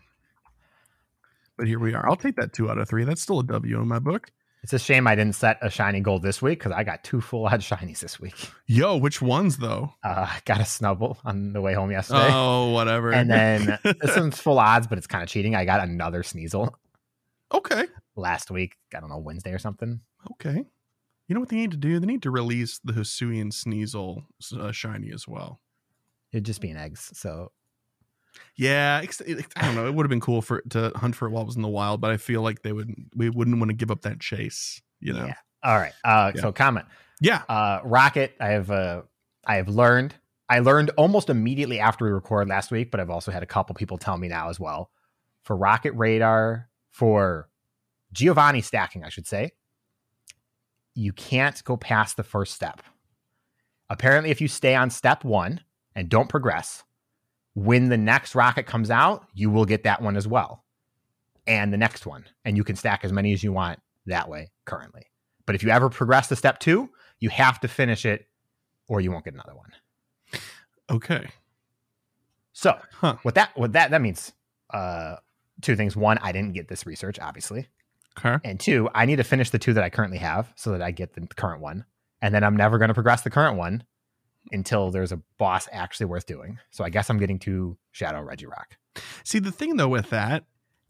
But 1.59 1.67
here 1.67 1.79
we 1.79 1.93
are. 1.93 2.09
I'll 2.09 2.17
take 2.17 2.37
that 2.37 2.55
two 2.55 2.71
out 2.71 2.79
of 2.79 2.89
three. 2.89 3.05
That's 3.05 3.21
still 3.21 3.41
a 3.41 3.45
W 3.45 3.79
in 3.83 3.87
my 3.87 3.99
book. 3.99 4.31
It's 4.63 4.73
a 4.73 4.79
shame 4.79 5.07
I 5.07 5.15
didn't 5.15 5.35
set 5.35 5.59
a 5.61 5.69
shiny 5.69 6.01
goal 6.01 6.21
this 6.21 6.41
week 6.41 6.59
because 6.59 6.73
I 6.73 6.83
got 6.83 7.05
two 7.05 7.21
full 7.21 7.47
odd 7.47 7.61
shinies 7.61 7.99
this 7.99 8.19
week. 8.19 8.35
Yo, 8.67 8.97
which 8.97 9.21
ones 9.21 9.59
though? 9.59 9.93
Uh, 10.03 10.27
I 10.31 10.39
got 10.47 10.61
a 10.61 10.65
Snubbull 10.65 11.19
on 11.23 11.53
the 11.53 11.61
way 11.61 11.75
home 11.75 11.91
yesterday. 11.91 12.29
Oh, 12.31 12.71
whatever. 12.71 13.13
And 13.13 13.31
then 13.31 13.79
this 13.85 14.17
one's 14.17 14.41
full 14.41 14.59
odds, 14.59 14.87
but 14.87 14.97
it's 14.97 15.07
kind 15.07 15.23
of 15.23 15.29
cheating. 15.29 15.55
I 15.55 15.67
got 15.67 15.87
another 15.87 16.23
Sneasel 16.23 16.73
okay, 17.53 17.87
last 18.17 18.51
week. 18.51 18.77
I 18.95 19.01
don't 19.01 19.11
know, 19.11 19.19
Wednesday 19.19 19.53
or 19.53 19.59
something. 19.59 20.01
okay. 20.33 20.65
You 21.29 21.35
know 21.35 21.41
what 21.41 21.49
they 21.49 21.57
need 21.57 21.71
to 21.71 21.77
do? 21.77 22.01
They 22.01 22.07
need 22.07 22.23
to 22.23 22.31
release 22.31 22.81
the 22.83 22.93
Hisuian 22.93 23.53
Sneasel 23.53 24.25
uh, 24.59 24.73
shiny 24.73 25.13
as 25.13 25.29
well. 25.29 25.61
It'd 26.33 26.45
just 26.45 26.61
be 26.61 26.71
an 26.71 26.77
eggs. 26.77 27.09
So 27.15 27.53
Yeah, 28.57 29.01
I 29.57 29.63
don't 29.63 29.77
know. 29.77 29.87
It 29.87 29.95
would 29.95 30.05
have 30.05 30.11
been 30.11 30.21
cool 30.21 30.43
for 30.43 30.61
to 30.71 30.91
hunt 30.97 31.15
for 31.15 31.27
it 31.27 31.31
while 31.31 31.43
it 31.43 31.47
was 31.47 31.57
in 31.57 31.63
the 31.63 31.69
wild, 31.69 32.01
but 32.01 32.11
I 32.11 32.17
feel 32.17 32.43
like 32.43 32.63
they 32.63 32.73
would 32.73 32.93
we 33.15 33.31
wouldn't 33.31 33.59
want 33.59 33.71
to 33.71 33.77
give 33.77 33.91
up 33.91 34.03
that 34.03 34.19
chase. 34.21 34.83
You 34.99 35.13
know? 35.13 35.27
yeah. 35.27 35.35
All 35.63 35.77
right. 35.77 35.93
Uh, 36.05 36.33
Yeah. 36.35 36.41
So 36.41 36.53
comment. 36.53 36.87
Yeah. 37.21 37.43
Uh, 37.49 37.81
Rocket. 37.85 38.35
I 38.41 38.49
have 38.49 38.71
uh, 38.71 39.03
I 39.47 39.57
have 39.57 39.69
learned. 39.69 40.15
I 40.49 40.59
learned 40.59 40.91
almost 40.97 41.31
immediately 41.31 41.79
after 41.79 42.05
we 42.05 42.11
recorded 42.11 42.49
last 42.49 42.73
week, 42.73 42.91
but 42.91 42.99
I've 42.99 43.11
also 43.11 43.31
had 43.31 43.45
a 43.45 43.47
couple 43.47 43.77
people 43.77 43.99
tell 43.99 44.19
me 44.19 44.27
now 44.27 44.49
as 44.49 44.59
well. 44.59 44.91
For 45.45 45.57
Rocket 45.57 45.93
Radar, 45.93 46.69
for 46.91 47.49
Giovanni 48.13 48.61
stacking, 48.61 49.05
I 49.05 49.09
should 49.09 49.27
say, 49.27 49.53
you 50.95 51.13
can't 51.13 51.63
go 51.65 51.77
past 51.77 52.17
the 52.17 52.23
first 52.23 52.55
step. 52.55 52.83
Apparently, 53.89 54.31
if 54.31 54.41
you 54.41 54.49
stay 54.49 54.75
on 54.75 54.91
step 54.91 55.25
one 55.25 55.61
and 55.95 56.09
don't 56.09 56.29
progress, 56.29 56.85
when 57.55 57.89
the 57.89 57.97
next 57.97 58.35
rocket 58.35 58.67
comes 58.67 58.91
out, 58.91 59.27
you 59.35 59.51
will 59.51 59.65
get 59.65 59.85
that 59.85 60.03
one 60.03 60.17
as 60.17 60.27
well. 60.29 60.65
And 61.47 61.73
the 61.73 61.79
next 61.79 62.07
one. 62.07 62.25
And 62.45 62.57
you 62.57 62.65
can 62.65 62.77
stack 62.77 63.05
as 63.05 63.13
many 63.13 63.33
as 63.33 63.43
you 63.43 63.53
want 63.53 63.81
that 64.07 64.29
way 64.29 64.51
currently. 64.65 65.03
But 65.47 65.55
if 65.55 65.63
you 65.63 65.71
ever 65.71 65.89
progress 65.89 66.29
to 66.29 66.37
step 66.37 66.61
two, 66.61 66.91
you 67.19 67.29
have 67.31 67.59
to 67.61 67.69
finish 67.69 68.05
it 68.07 68.27
or 68.89 69.01
you 69.01 69.11
won't 69.11 69.25
get 69.25 69.35
another 69.35 69.55
one. 69.57 69.71
Okay. 70.91 71.29
So 72.53 72.79
Huh. 72.93 73.17
what 73.23 73.35
that 73.37 73.57
what 73.57 73.73
that 73.73 73.91
that 73.91 74.03
means 74.03 74.33
uh 74.71 75.17
two 75.63 75.77
things. 75.77 75.97
One, 75.97 76.19
I 76.19 76.33
didn't 76.33 76.53
get 76.53 76.69
this 76.69 76.87
research, 76.87 77.19
obviously. 77.19 77.69
Okay. 78.19 78.37
And 78.45 78.59
two, 78.61 78.89
I 78.95 79.07
need 79.07 79.17
to 79.17 79.25
finish 79.25 79.51
the 79.51 79.59
two 79.59 79.73
that 79.75 79.85
I 79.85 79.91
currently 79.91 80.19
have 80.19 80.53
so 80.57 80.73
that 80.73 80.83
I 80.83 80.91
get 80.91 81.15
the 81.15 81.27
current 81.37 81.61
one. 81.63 81.85
And 82.23 82.35
then 82.35 82.45
I'm 82.45 82.57
never 82.57 82.77
going 82.79 82.89
to 82.89 82.95
progress 82.95 83.23
the 83.23 83.31
current 83.31 83.57
one 83.57 83.85
until 84.53 84.91
there's 84.91 85.13
a 85.13 85.21
boss 85.39 85.69
actually 85.73 86.07
worth 86.07 86.27
doing. 86.27 86.59
So 86.71 86.85
I 86.85 86.91
guess 86.91 87.09
I'm 87.09 87.19
getting 87.19 87.39
to 87.41 87.77
Shadow 87.93 88.23
Regirock. 88.25 88.77
See, 89.25 89.39
the 89.39 89.53
thing 89.53 89.77
though 89.77 89.89
with 89.89 90.11
that 90.11 90.45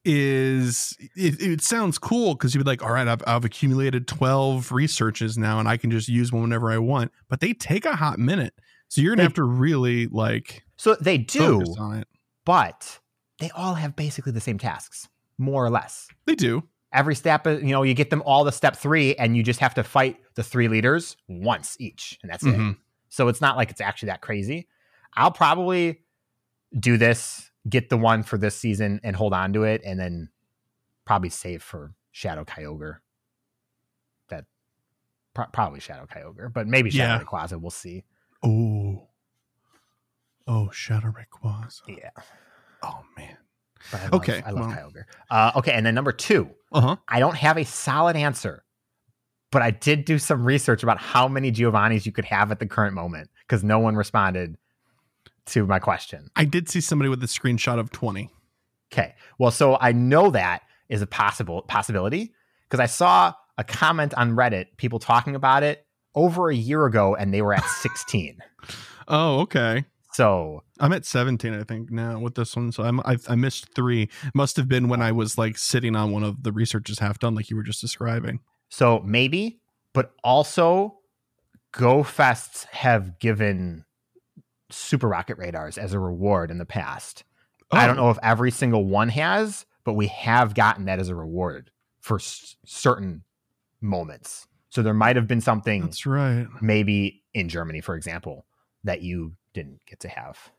is 0.05 0.97
it, 1.15 1.41
it 1.41 1.61
sounds 1.63 1.99
cool 1.99 2.35
because 2.35 2.55
you'd 2.55 2.65
be 2.65 2.71
like, 2.71 2.83
all 2.83 2.93
right, 2.93 3.07
I've, 3.07 3.23
I've 3.27 3.45
accumulated 3.45 4.09
12 4.09 4.73
researches 4.73 5.37
now 5.37 5.59
and 5.59 5.69
I 5.69 5.77
can 5.77 5.91
just 5.91 6.09
use 6.09 6.33
one 6.33 6.43
whenever 6.43 6.71
I 6.71 6.79
want, 6.79 7.13
but 7.29 7.41
they 7.41 7.53
take 7.53 7.85
a 7.85 7.97
hot 7.97 8.19
minute. 8.19 8.55
So 8.89 9.01
you're 9.03 9.15
gonna 9.15 9.25
have 9.25 9.35
to 9.35 9.45
really 9.45 10.07
like 10.07 10.65
So 10.77 10.97
they 11.01 11.19
do, 11.19 11.61
focus 11.61 11.77
on 11.79 11.99
it. 11.99 12.09
but 12.45 12.99
they 13.39 13.51
all 13.51 13.75
have 13.75 13.95
basically 13.95 14.33
the 14.33 14.41
same 14.41 14.59
tasks, 14.59 15.09
more 15.39 15.65
or 15.65 15.71
less. 15.71 16.09
They 16.27 16.35
do. 16.35 16.65
Every 16.93 17.15
step 17.15 17.47
uh, 17.47 17.51
you 17.51 17.71
know 17.73 17.83
you 17.83 17.95
get 17.95 18.11
them 18.11 18.23
all 18.27 18.45
to 18.45 18.53
step 18.53 18.77
three 18.77 19.15
and 19.17 19.37
you 19.37 19.43
just 19.43 19.61
have 19.61 19.75
to 19.75 19.83
fight 19.85 20.17
the 20.35 20.43
three 20.43 20.69
leaders 20.69 21.17
once 21.29 21.77
each 21.81 22.19
and 22.23 22.31
that's 22.33 22.45
it 22.45 22.55
Mhm. 22.55 22.77
so 23.09 23.29
it's 23.29 23.41
not 23.41 23.57
like 23.57 23.71
it's 23.71 23.81
actually 23.81 24.09
that 24.09 24.21
crazy 24.21 24.67
i'll 25.15 25.31
probably 25.31 26.01
do 26.79 26.97
this 26.97 27.51
get 27.69 27.89
the 27.91 27.97
one 27.97 28.23
for 28.23 28.39
this 28.39 28.57
season 28.57 29.01
and 29.05 29.15
hold 29.17 29.33
on 29.33 29.53
to 29.53 29.63
it 29.65 29.83
and 29.85 29.99
then 30.01 30.29
probably 31.05 31.29
save 31.31 31.63
for 31.63 31.93
shadow 32.13 32.45
kyogre 32.45 32.99
that 34.29 34.45
pro- 35.35 35.47
probably 35.53 35.79
shadow 35.81 36.07
kyogre 36.07 36.53
but 36.53 36.67
maybe 36.67 36.91
shadow 36.91 37.15
Yeah. 37.23 37.25
Rayquaza, 37.25 37.61
we'll 37.61 37.71
see 37.71 38.05
Oh. 38.43 39.07
Oh, 40.47 40.71
Shadow 40.71 41.13
Rayquaza. 41.13 41.83
yeah 41.89 42.11
Oh 42.83 43.05
man. 43.17 43.37
I 43.93 44.03
love, 44.05 44.15
Okay, 44.15 44.43
I 44.45 44.51
love 44.51 44.67
well. 44.69 44.77
Kyogre. 44.91 45.05
Uh, 45.31 45.53
okay, 45.57 45.73
and 45.73 45.85
then 45.85 45.95
number 45.95 46.13
two, 46.13 46.51
Uh 46.73 46.81
huh. 46.81 46.97
I 47.09 47.19
don't 47.21 47.37
have 47.37 47.57
a 47.59 47.65
solid 47.65 48.17
answer, 48.17 48.65
but 49.51 49.63
I 49.63 49.71
did 49.71 50.05
do 50.05 50.19
some 50.19 50.45
research 50.45 50.83
about 50.83 50.99
how 50.99 51.29
many 51.29 51.51
Giovannis 51.53 52.07
you 52.07 52.13
could 52.13 52.25
have 52.27 52.51
at 52.51 52.59
the 52.61 52.67
current 52.67 52.95
moment 52.95 53.31
because 53.47 53.65
no 53.65 53.79
one 53.79 53.97
responded 53.97 54.57
to 55.47 55.67
my 55.67 55.79
question. 55.79 56.31
I 56.37 56.45
did 56.45 56.69
see 56.69 56.81
somebody 56.81 57.09
with 57.09 57.23
a 57.25 57.27
screenshot 57.27 57.79
of 57.79 57.91
20. 57.91 58.31
Okay. 58.93 59.15
Well, 59.39 59.51
so 59.51 59.77
I 59.81 59.93
know 59.93 60.31
that 60.31 60.63
is 60.89 61.03
a 61.03 61.07
possible 61.07 61.63
possibility 61.63 62.33
because 62.69 62.81
I 62.81 62.87
saw 62.87 63.33
a 63.59 63.65
comment 63.65 64.15
on 64.15 64.33
Reddit, 64.37 64.67
people 64.77 64.99
talking 64.99 65.35
about 65.35 65.63
it 65.63 65.87
over 66.15 66.51
a 66.51 66.55
year 66.55 66.87
ago, 66.87 67.15
and 67.17 67.33
they 67.35 67.43
were 67.43 67.55
at 67.55 67.65
16. 67.81 68.39
Oh, 69.09 69.41
okay. 69.41 69.85
So 70.13 70.63
I'm 70.79 70.93
at 70.93 71.05
17, 71.07 71.55
I 71.55 71.63
think, 71.65 71.91
now 71.91 72.19
with 72.19 72.35
this 72.35 72.57
one. 72.57 72.73
So 72.73 72.83
I'm, 72.83 73.01
I, 73.01 73.17
I 73.29 73.35
missed 73.37 73.75
three. 73.75 74.09
Must 74.35 74.57
have 74.57 74.69
been 74.69 74.89
when 74.89 75.01
I 75.03 75.13
was 75.13 75.39
like 75.39 75.57
sitting 75.59 75.95
on 75.97 76.11
one 76.11 76.23
of 76.25 76.43
the 76.43 76.53
researches 76.53 76.99
half 76.99 77.19
done, 77.19 77.35
like 77.35 77.49
you 77.51 77.57
were 77.57 77.63
just 77.63 77.81
describing. 77.81 78.41
so 78.69 79.01
maybe, 79.05 79.61
but 79.95 80.13
also 80.25 80.99
Go 81.73 82.03
Fests 82.03 82.65
have 82.67 83.19
given 83.21 83.85
Super 84.71 85.09
Rocket 85.09 85.39
radars 85.39 85.79
as 85.79 85.93
a 85.93 85.99
reward 85.99 86.51
in 86.51 86.59
the 86.59 86.67
past. 86.67 87.25
I 87.71 87.87
don't 87.87 87.99
Oh, 87.99 88.05
know 88.05 88.11
if 88.11 88.19
every 88.23 88.51
single 88.51 88.85
one 88.85 89.09
has, 89.11 89.65
but 89.85 89.93
we 89.95 90.09
have 90.09 90.55
gotten 90.55 90.87
that 90.87 90.99
as 90.99 91.09
a 91.09 91.15
reward 91.15 91.71
for 92.01 92.17
s- 92.17 92.57
certain 92.67 93.23
moments. 93.81 94.47
So 94.71 94.83
there 94.83 94.95
might 94.95 95.17
have 95.17 95.27
been 95.29 95.41
something 95.41 95.83
That's 95.83 96.07
right. 96.07 96.47
maybe 96.61 97.23
in 97.35 97.49
Germany, 97.49 97.81
for 97.81 97.95
example, 97.95 98.47
that 98.85 99.03
you 99.03 99.35
didn't 99.53 99.81
get 99.87 100.01
to 100.01 100.09
have. 100.09 100.51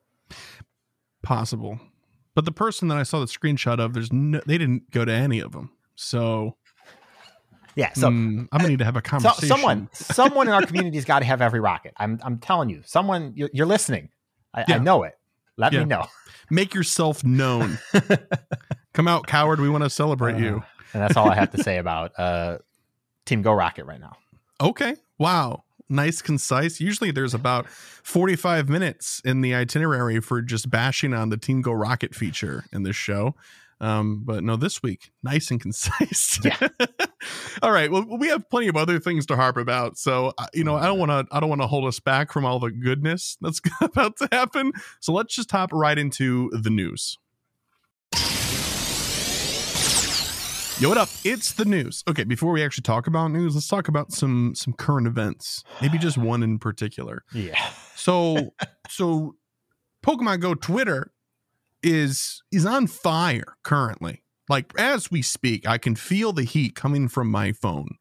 Possible. 1.23 1.79
But 2.33 2.45
the 2.45 2.51
person 2.51 2.87
that 2.87 2.97
I 2.97 3.03
saw 3.03 3.19
the 3.19 3.25
screenshot 3.25 3.79
of, 3.79 3.93
there's 3.93 4.11
no, 4.11 4.41
they 4.45 4.57
didn't 4.57 4.89
go 4.91 5.03
to 5.05 5.11
any 5.11 5.39
of 5.39 5.51
them. 5.51 5.71
So, 5.95 6.55
Yeah. 7.75 7.93
So, 7.93 8.09
mm, 8.09 8.47
I'm 8.51 8.59
gonna 8.59 8.69
need 8.69 8.79
to 8.79 8.85
have 8.85 8.95
a 8.95 8.99
so 9.01 9.03
conversation. 9.03 9.47
someone, 9.47 9.89
someone 9.93 10.47
in 10.47 10.53
our 10.53 10.63
community's 10.63 11.05
got 11.05 11.19
to 11.19 11.25
have 11.25 11.41
every 11.41 11.59
rocket. 11.59 11.93
I'm, 11.97 12.19
I'm 12.23 12.37
telling 12.39 12.69
you, 12.69 12.81
someone, 12.85 13.33
you're, 13.35 13.49
you're 13.53 13.65
listening. 13.65 14.09
I, 14.53 14.65
I 14.67 14.77
know 14.79 15.03
it. 15.03 15.17
Let 15.57 15.73
Yeah. 15.73 15.79
me 15.79 15.85
know. 15.85 16.05
make 16.49 16.73
yourself 16.73 17.23
known. 17.23 17.77
Come 18.93 19.07
out, 19.07 19.27
coward. 19.27 19.59
We 19.59 19.69
want 19.69 19.83
to 19.83 19.89
celebrate 19.89 20.37
you. 20.37 20.57
Uh, 20.63 20.83
and 20.93 21.03
that's 21.03 21.15
all 21.15 21.27
I 21.29 21.35
have 21.35 21.51
to 21.51 21.57
say 21.57 21.77
about 21.77 22.17
uh, 22.19 22.57
Team 23.25 23.41
Go 23.41 23.53
Rocket 23.53 23.85
right 23.85 23.99
now. 23.99 24.13
Okay. 24.59 24.95
Wow. 25.17 25.63
Nice, 25.91 26.21
concise. 26.21 26.79
Usually 26.79 27.11
there's 27.11 27.33
about 27.33 27.67
45 27.69 28.69
minutes 28.69 29.21
in 29.25 29.41
the 29.41 29.53
itinerary 29.53 30.21
for 30.21 30.41
just 30.41 30.69
bashing 30.69 31.13
on 31.13 31.29
the 31.29 31.35
Team 31.35 31.61
Go 31.61 31.73
Rocket 31.73 32.15
feature 32.15 32.63
in 32.71 32.83
this 32.83 32.95
show. 32.95 33.35
Um, 33.81 34.21
but 34.23 34.41
no, 34.43 34.55
this 34.55 34.81
week, 34.81 35.11
nice 35.21 35.51
and 35.51 35.59
concise. 35.61 36.39
Yeah. 36.45 36.55
all 37.61 37.73
right. 37.73 37.91
Well, 37.91 38.05
we 38.17 38.29
have 38.29 38.49
plenty 38.49 38.69
of 38.69 38.77
other 38.77 38.99
things 38.99 39.25
to 39.25 39.35
harp 39.35 39.57
about. 39.57 39.97
So, 39.97 40.33
uh, 40.37 40.45
you 40.53 40.63
know, 40.63 40.75
I 40.75 40.85
don't 40.85 40.97
want 40.99 41.11
to, 41.11 41.35
I 41.35 41.41
don't 41.41 41.49
want 41.49 41.61
to 41.61 41.67
hold 41.67 41.85
us 41.85 41.99
back 41.99 42.31
from 42.31 42.45
all 42.45 42.59
the 42.59 42.71
goodness 42.71 43.37
that's 43.41 43.59
about 43.81 44.15
to 44.17 44.29
happen. 44.31 44.71
So 45.01 45.11
let's 45.11 45.35
just 45.35 45.51
hop 45.51 45.73
right 45.73 45.97
into 45.97 46.49
the 46.51 46.69
news. 46.69 47.17
Yo, 50.81 50.89
what 50.89 50.97
up? 50.97 51.09
It's 51.23 51.53
the 51.53 51.63
news. 51.63 52.03
Okay, 52.07 52.23
before 52.23 52.51
we 52.51 52.63
actually 52.63 52.81
talk 52.81 53.05
about 53.05 53.27
news, 53.27 53.53
let's 53.53 53.67
talk 53.67 53.87
about 53.87 54.11
some 54.11 54.55
some 54.55 54.73
current 54.73 55.05
events. 55.05 55.63
Maybe 55.79 55.99
just 55.99 56.17
one 56.17 56.41
in 56.41 56.57
particular. 56.57 57.23
Yeah. 57.35 57.69
So, 57.95 58.55
so 58.89 59.35
Pokemon 60.03 60.39
Go 60.39 60.55
Twitter 60.55 61.11
is 61.83 62.41
is 62.51 62.65
on 62.65 62.87
fire 62.87 63.57
currently. 63.61 64.23
Like 64.49 64.73
as 64.75 65.11
we 65.11 65.21
speak, 65.21 65.67
I 65.67 65.77
can 65.77 65.95
feel 65.95 66.33
the 66.33 66.45
heat 66.45 66.73
coming 66.73 67.07
from 67.07 67.29
my 67.29 67.51
phone. 67.51 67.97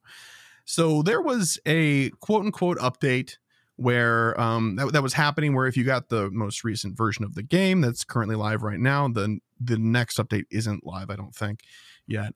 So 0.65 1.03
there 1.03 1.21
was 1.21 1.59
a 1.67 2.09
quote 2.21 2.47
unquote 2.47 2.79
update 2.79 3.35
where 3.77 4.41
um 4.41 4.77
that, 4.77 4.95
that 4.95 5.03
was 5.03 5.13
happening 5.13 5.55
where 5.55 5.67
if 5.67 5.77
you 5.77 5.85
got 5.85 6.09
the 6.09 6.31
most 6.31 6.65
recent 6.65 6.97
version 6.97 7.27
of 7.27 7.35
the 7.35 7.43
game 7.43 7.83
that's 7.83 8.05
currently 8.05 8.37
live 8.37 8.63
right 8.63 8.81
now, 8.81 9.07
then 9.07 9.43
the 9.61 9.77
next 9.77 10.17
update 10.17 10.47
isn't 10.51 10.87
live, 10.87 11.11
I 11.11 11.17
don't 11.17 11.35
think, 11.35 11.61
yet. 12.07 12.33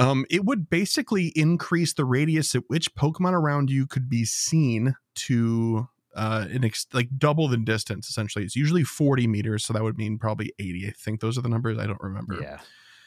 Um, 0.00 0.24
it 0.30 0.44
would 0.44 0.70
basically 0.70 1.26
increase 1.36 1.92
the 1.94 2.04
radius 2.04 2.54
at 2.54 2.62
which 2.68 2.94
Pokemon 2.94 3.32
around 3.32 3.70
you 3.70 3.86
could 3.86 4.08
be 4.08 4.24
seen 4.24 4.94
to 5.16 5.88
uh 6.16 6.46
an 6.50 6.64
ex- 6.64 6.88
like 6.92 7.08
double 7.18 7.46
the 7.46 7.56
distance 7.56 8.08
essentially 8.08 8.44
it's 8.44 8.56
usually 8.56 8.82
40 8.82 9.28
meters 9.28 9.64
so 9.64 9.72
that 9.72 9.84
would 9.84 9.96
mean 9.96 10.18
probably 10.18 10.52
80 10.58 10.88
i 10.88 10.90
think 10.90 11.20
those 11.20 11.38
are 11.38 11.40
the 11.40 11.48
numbers 11.48 11.78
i 11.78 11.86
don't 11.86 12.00
remember 12.02 12.36
Yeah. 12.42 12.58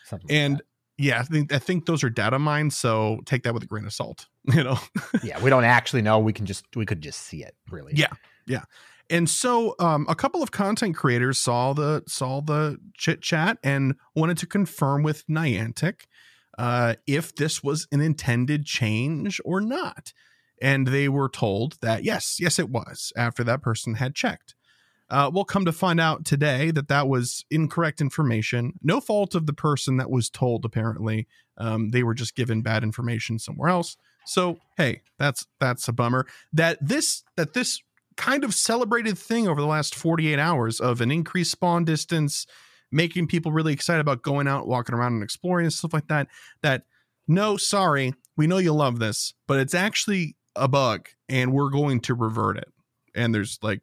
Something 0.05 0.29
like 0.29 0.37
and 0.37 0.57
that. 0.59 0.65
yeah 0.97 1.19
i 1.19 1.23
think 1.23 1.51
i 1.53 1.59
think 1.59 1.85
those 1.85 2.01
are 2.05 2.09
data 2.09 2.39
mines 2.39 2.77
so 2.77 3.19
take 3.25 3.43
that 3.43 3.53
with 3.53 3.61
a 3.63 3.65
grain 3.65 3.83
of 3.85 3.91
salt 3.91 4.27
you 4.53 4.63
know 4.63 4.77
yeah, 5.21 5.37
we 5.43 5.49
don't 5.49 5.65
actually 5.65 6.01
know. 6.01 6.17
We 6.19 6.31
can 6.31 6.45
just 6.45 6.63
we 6.77 6.85
could 6.85 7.01
just 7.01 7.19
see 7.19 7.43
it 7.43 7.55
really. 7.69 7.91
Yeah, 7.93 8.07
yeah. 8.47 8.63
and 9.09 9.29
so 9.29 9.75
um 9.79 10.05
a 10.07 10.15
couple 10.15 10.41
of 10.41 10.51
content 10.51 10.95
creators 10.95 11.37
saw 11.39 11.73
the 11.73 12.03
saw 12.07 12.39
the 12.39 12.77
chit 12.97 13.21
chat 13.21 13.57
and 13.65 13.95
wanted 14.15 14.37
to 14.37 14.45
confirm 14.45 15.03
with 15.03 15.27
niantic 15.27 16.03
uh 16.57 16.95
if 17.07 17.35
this 17.35 17.63
was 17.63 17.87
an 17.91 18.01
intended 18.01 18.65
change 18.65 19.39
or 19.45 19.61
not. 19.61 20.13
And 20.61 20.87
they 20.87 21.09
were 21.09 21.29
told 21.29 21.77
that 21.81 22.03
yes 22.03 22.37
yes 22.39 22.59
it 22.59 22.69
was 22.69 23.11
after 23.15 23.43
that 23.43 23.61
person 23.61 23.95
had 23.95 24.15
checked. 24.15 24.55
Uh, 25.09 25.29
we'll 25.31 25.45
come 25.45 25.65
to 25.65 25.71
find 25.71 25.99
out 25.99 26.25
today 26.25 26.71
that 26.71 26.87
that 26.87 27.07
was 27.07 27.45
incorrect 27.51 28.01
information. 28.01 28.73
No 28.81 28.99
fault 28.99 29.35
of 29.35 29.45
the 29.45 29.53
person 29.53 29.97
that 29.97 30.09
was 30.09 30.29
told 30.29 30.65
apparently. 30.65 31.27
Um, 31.57 31.89
they 31.89 32.01
were 32.01 32.15
just 32.15 32.35
given 32.35 32.63
bad 32.63 32.81
information 32.83 33.37
somewhere 33.37 33.69
else. 33.69 33.97
So 34.25 34.59
hey 34.77 35.01
that's 35.19 35.45
that's 35.59 35.87
a 35.87 35.93
bummer 35.93 36.25
that 36.53 36.77
this 36.81 37.23
that 37.35 37.53
this 37.53 37.81
kind 38.15 38.43
of 38.43 38.53
celebrated 38.53 39.17
thing 39.17 39.47
over 39.47 39.59
the 39.59 39.67
last 39.67 39.95
48 39.95 40.39
hours 40.39 40.79
of 40.79 41.01
an 41.01 41.11
increased 41.11 41.51
spawn 41.51 41.85
distance 41.85 42.45
making 42.93 43.27
people 43.27 43.51
really 43.51 43.73
excited 43.73 43.99
about 43.99 44.21
going 44.21 44.47
out 44.47 44.67
walking 44.67 44.95
around 44.95 45.13
and 45.13 45.23
exploring 45.23 45.65
and 45.65 45.73
stuff 45.73 45.93
like 45.93 46.07
that 46.07 46.27
that 46.61 46.83
no 47.27 47.57
sorry 47.57 48.13
we 48.37 48.47
know 48.47 48.57
you 48.57 48.73
love 48.73 48.99
this 48.99 49.33
but 49.47 49.59
it's 49.59 49.73
actually 49.73 50.35
a 50.55 50.67
bug 50.67 51.09
and 51.29 51.51
we're 51.51 51.69
going 51.69 51.99
to 52.01 52.13
revert 52.13 52.57
it. 52.57 52.71
And 53.15 53.33
there's 53.33 53.59
like 53.61 53.81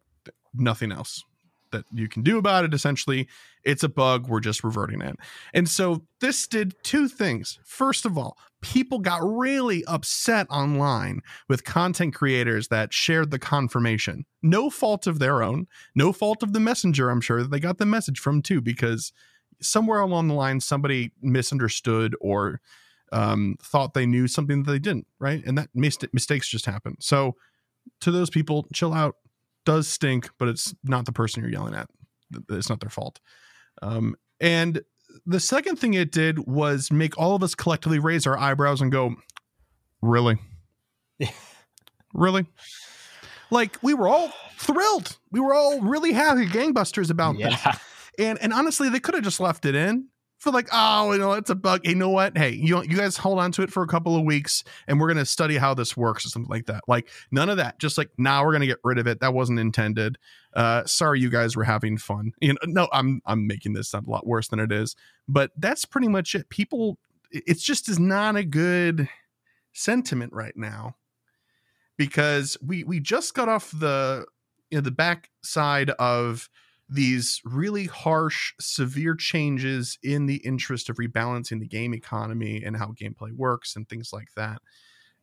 nothing 0.54 0.92
else 0.92 1.24
that 1.72 1.84
you 1.92 2.08
can 2.08 2.22
do 2.22 2.38
about 2.38 2.64
it 2.64 2.74
essentially. 2.74 3.28
It's 3.62 3.82
a 3.82 3.88
bug. 3.88 4.28
We're 4.28 4.40
just 4.40 4.64
reverting 4.64 5.02
it. 5.02 5.16
And 5.52 5.68
so 5.68 6.02
this 6.20 6.46
did 6.46 6.74
two 6.82 7.08
things. 7.08 7.58
First 7.64 8.04
of 8.04 8.16
all 8.16 8.36
people 8.62 8.98
got 8.98 9.20
really 9.22 9.82
upset 9.86 10.46
online 10.50 11.20
with 11.48 11.64
content 11.64 12.14
creators 12.14 12.68
that 12.68 12.92
shared 12.92 13.30
the 13.30 13.38
confirmation. 13.38 14.26
No 14.42 14.68
fault 14.68 15.06
of 15.06 15.18
their 15.18 15.42
own. 15.42 15.66
No 15.94 16.12
fault 16.12 16.42
of 16.42 16.52
the 16.52 16.60
messenger 16.60 17.10
i'm 17.10 17.20
sure 17.20 17.42
that 17.42 17.50
they 17.50 17.60
got 17.60 17.78
the 17.78 17.86
message 17.86 18.18
from 18.18 18.42
too 18.42 18.60
because 18.60 19.12
somewhere 19.60 20.00
along 20.00 20.28
the 20.28 20.34
line 20.34 20.60
somebody 20.60 21.12
misunderstood 21.20 22.14
or 22.20 22.60
um, 23.12 23.56
thought 23.62 23.94
they 23.94 24.06
knew 24.06 24.28
something 24.28 24.62
that 24.62 24.70
they 24.70 24.78
didn't 24.78 25.06
right? 25.18 25.44
And 25.44 25.58
that 25.58 25.68
mis- 25.74 25.98
mistakes 26.12 26.48
just 26.48 26.66
happen. 26.66 26.96
So 27.00 27.36
to 28.00 28.10
those 28.10 28.30
people 28.30 28.66
chill 28.72 28.92
out 28.92 29.16
does 29.64 29.88
stink 29.88 30.30
but 30.38 30.48
it's 30.48 30.74
not 30.84 31.04
the 31.04 31.12
person 31.12 31.42
you're 31.42 31.52
yelling 31.52 31.74
at. 31.74 31.88
It's 32.50 32.68
not 32.68 32.80
their 32.80 32.90
fault. 32.90 33.20
Um, 33.82 34.16
and 34.40 34.82
the 35.26 35.40
second 35.40 35.76
thing 35.76 35.94
it 35.94 36.12
did 36.12 36.46
was 36.46 36.90
make 36.90 37.18
all 37.18 37.34
of 37.34 37.42
us 37.42 37.54
collectively 37.54 37.98
raise 37.98 38.26
our 38.26 38.38
eyebrows 38.38 38.80
and 38.80 38.92
go 38.92 39.16
really? 40.02 40.38
Really? 42.12 42.46
Like 43.50 43.78
we 43.82 43.94
were 43.94 44.08
all 44.08 44.32
thrilled. 44.56 45.16
We 45.30 45.40
were 45.40 45.54
all 45.54 45.80
really 45.80 46.12
happy 46.12 46.46
gangbusters 46.46 47.10
about 47.10 47.36
this. 47.38 47.54
And 48.18 48.38
and 48.40 48.52
honestly, 48.52 48.88
they 48.88 49.00
could 49.00 49.14
have 49.14 49.24
just 49.24 49.40
left 49.40 49.64
it 49.64 49.74
in 49.74 50.06
for 50.40 50.50
like, 50.50 50.68
oh, 50.72 51.12
you 51.12 51.18
know, 51.18 51.32
it's 51.32 51.50
a 51.50 51.54
bug. 51.54 51.86
You 51.86 51.94
know 51.94 52.08
what? 52.08 52.36
Hey, 52.36 52.50
you 52.50 52.82
you 52.82 52.96
guys 52.96 53.16
hold 53.16 53.38
on 53.38 53.52
to 53.52 53.62
it 53.62 53.70
for 53.70 53.82
a 53.82 53.86
couple 53.86 54.16
of 54.16 54.24
weeks, 54.24 54.64
and 54.88 54.98
we're 54.98 55.08
gonna 55.08 55.26
study 55.26 55.58
how 55.58 55.74
this 55.74 55.96
works 55.96 56.24
or 56.24 56.30
something 56.30 56.50
like 56.50 56.66
that. 56.66 56.82
Like 56.88 57.08
none 57.30 57.50
of 57.50 57.58
that. 57.58 57.78
Just 57.78 57.98
like 57.98 58.08
now, 58.16 58.44
we're 58.44 58.52
gonna 58.52 58.66
get 58.66 58.78
rid 58.82 58.98
of 58.98 59.06
it. 59.06 59.20
That 59.20 59.34
wasn't 59.34 59.58
intended. 59.58 60.16
Uh, 60.54 60.84
sorry, 60.86 61.20
you 61.20 61.28
guys 61.28 61.56
were 61.56 61.64
having 61.64 61.98
fun. 61.98 62.32
You 62.40 62.54
know, 62.54 62.58
no, 62.64 62.88
I'm 62.92 63.20
I'm 63.26 63.46
making 63.46 63.74
this 63.74 63.90
sound 63.90 64.06
a 64.06 64.10
lot 64.10 64.26
worse 64.26 64.48
than 64.48 64.60
it 64.60 64.72
is, 64.72 64.96
but 65.28 65.50
that's 65.58 65.84
pretty 65.84 66.08
much 66.08 66.34
it. 66.34 66.48
People, 66.48 66.98
it's 67.30 67.62
just 67.62 67.88
is 67.88 67.98
not 67.98 68.34
a 68.36 68.42
good 68.42 69.08
sentiment 69.72 70.32
right 70.32 70.56
now 70.56 70.96
because 71.98 72.56
we 72.66 72.82
we 72.82 72.98
just 72.98 73.34
got 73.34 73.50
off 73.50 73.70
the 73.72 74.24
you 74.70 74.78
know 74.78 74.82
the 74.82 74.90
back 74.90 75.28
side 75.42 75.90
of 75.90 76.48
these 76.90 77.40
really 77.44 77.86
harsh, 77.86 78.52
severe 78.60 79.14
changes 79.14 79.98
in 80.02 80.26
the 80.26 80.38
interest 80.38 80.88
of 80.90 80.96
rebalancing 80.96 81.60
the 81.60 81.68
game 81.68 81.94
economy 81.94 82.62
and 82.64 82.76
how 82.76 82.88
gameplay 82.88 83.32
works 83.34 83.76
and 83.76 83.88
things 83.88 84.10
like 84.12 84.28
that. 84.36 84.60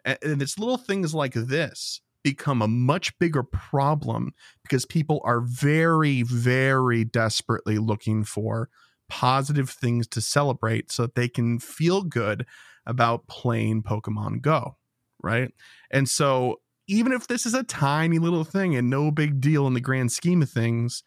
And 0.06 0.42
it's 0.42 0.58
little 0.58 0.78
things 0.78 1.14
like 1.14 1.34
this 1.34 2.02
become 2.24 2.62
a 2.62 2.68
much 2.68 3.18
bigger 3.20 3.44
problem 3.44 4.34
because 4.64 4.86
people 4.86 5.22
are 5.24 5.42
very, 5.42 6.24
very 6.24 7.04
desperately 7.04 7.78
looking 7.78 8.24
for 8.24 8.70
positive 9.10 9.70
things 9.70 10.08
to 10.08 10.22
celebrate 10.22 10.92
so 10.92 11.04
that 11.04 11.16
they 11.16 11.28
can 11.28 11.60
feel 11.60 12.04
good 12.04 12.46
about 12.86 13.28
playing 13.28 13.84
Pokemon 13.84 14.42
Go, 14.42 14.78
right? 15.22 15.54
And 15.92 16.08
so 16.08 16.62
even 16.88 17.12
if 17.12 17.28
this 17.28 17.46
is 17.46 17.54
a 17.54 17.64
tiny 17.64 18.20
little 18.20 18.46
thing 18.46 18.76
and 18.76 18.90
no 18.90 19.12
big 19.12 19.42
deal 19.42 19.68
in 19.68 19.74
the 19.74 19.82
grand 19.82 20.12
scheme 20.12 20.42
of 20.42 20.50
things, 20.50 21.04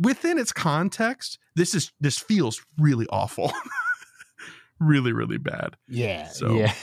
within 0.00 0.38
its 0.38 0.52
context, 0.52 1.38
this 1.54 1.74
is 1.74 1.92
this 2.00 2.18
feels 2.18 2.64
really 2.78 3.06
awful. 3.10 3.52
really, 4.80 5.12
really 5.12 5.38
bad. 5.38 5.76
Yeah. 5.88 6.26
So- 6.28 6.54
yeah. 6.54 6.74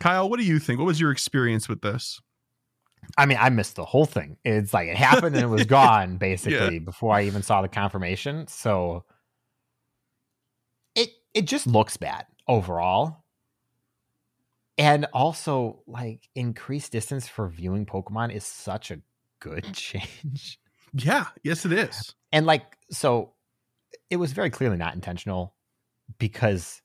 Kyle, 0.00 0.28
what 0.30 0.40
do 0.40 0.46
you 0.46 0.58
think? 0.58 0.78
What 0.78 0.86
was 0.86 0.98
your 0.98 1.10
experience 1.10 1.68
with 1.68 1.82
this? 1.82 2.18
I 3.18 3.26
mean, 3.26 3.36
I 3.38 3.50
missed 3.50 3.76
the 3.76 3.84
whole 3.84 4.06
thing. 4.06 4.38
It's 4.44 4.72
like 4.72 4.88
it 4.88 4.96
happened 4.96 5.34
and 5.36 5.44
it 5.44 5.48
was 5.48 5.64
gone 5.66 6.16
basically 6.16 6.78
before 6.78 7.14
I 7.14 7.24
even 7.24 7.42
saw 7.42 7.60
the 7.60 7.68
confirmation. 7.68 8.46
So 8.46 9.04
it 10.94 11.10
it 11.34 11.42
just 11.46 11.66
looks 11.66 11.96
bad 11.96 12.26
overall. 12.48 13.18
And 14.78 15.04
also, 15.12 15.82
like 15.86 16.28
increased 16.34 16.92
distance 16.92 17.28
for 17.28 17.48
viewing 17.48 17.84
Pokemon 17.84 18.34
is 18.34 18.44
such 18.46 18.90
a 18.90 19.00
good 19.40 19.64
change. 19.74 20.58
Yeah, 20.94 21.26
yes, 21.42 21.64
it 21.64 21.72
is. 21.72 22.14
And 22.32 22.46
like, 22.46 22.78
so 22.90 23.32
it 24.10 24.16
was 24.16 24.32
very 24.32 24.50
clearly 24.50 24.76
not 24.76 24.94
intentional 24.94 25.54
because 26.18 26.82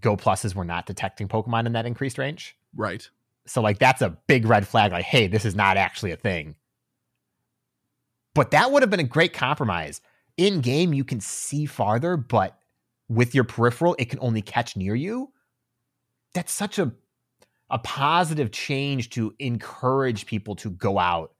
Go 0.00 0.16
Pluses 0.16 0.54
were 0.54 0.64
not 0.64 0.86
detecting 0.86 1.28
Pokemon 1.28 1.66
in 1.66 1.72
that 1.72 1.86
increased 1.86 2.18
range. 2.18 2.56
Right. 2.74 3.08
So 3.46 3.60
like 3.60 3.78
that's 3.78 4.02
a 4.02 4.16
big 4.26 4.46
red 4.46 4.66
flag. 4.66 4.92
Like, 4.92 5.04
hey, 5.04 5.26
this 5.26 5.44
is 5.44 5.54
not 5.54 5.76
actually 5.76 6.12
a 6.12 6.16
thing. 6.16 6.56
But 8.34 8.52
that 8.52 8.70
would 8.70 8.82
have 8.82 8.90
been 8.90 9.00
a 9.00 9.04
great 9.04 9.32
compromise. 9.32 10.00
In 10.36 10.60
game, 10.60 10.94
you 10.94 11.04
can 11.04 11.20
see 11.20 11.66
farther, 11.66 12.16
but 12.16 12.58
with 13.08 13.34
your 13.34 13.44
peripheral, 13.44 13.96
it 13.98 14.08
can 14.08 14.20
only 14.20 14.40
catch 14.40 14.76
near 14.76 14.94
you. 14.94 15.32
That's 16.32 16.52
such 16.52 16.78
a 16.78 16.92
a 17.70 17.78
positive 17.78 18.50
change 18.50 19.10
to 19.10 19.32
encourage 19.38 20.26
people 20.26 20.56
to 20.56 20.70
go 20.70 20.98
out 20.98 21.32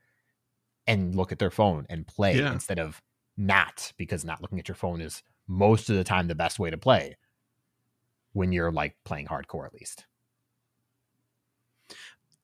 and 0.91 1.15
look 1.15 1.33
at 1.33 1.39
their 1.39 1.51
phone 1.51 1.87
and 1.89 2.07
play 2.07 2.37
Yeah. 2.39 2.53
instead 2.53 2.79
of 2.79 3.01
not, 3.37 3.93
because 3.97 4.25
not 4.25 4.43
looking 4.43 4.59
at 4.59 4.69
your 4.69 4.75
phone 4.75 5.01
is 5.01 5.23
most 5.47 5.89
of 5.91 5.97
the 5.97 6.05
time 6.05 6.29
the 6.29 6.35
best 6.35 6.59
way 6.59 6.71
to 6.71 6.79
play 6.79 7.17
when 8.33 8.53
you're 8.53 8.71
like 8.73 8.97
playing 9.05 9.27
hardcore 9.27 9.67
at 9.67 9.75
least. 9.75 10.07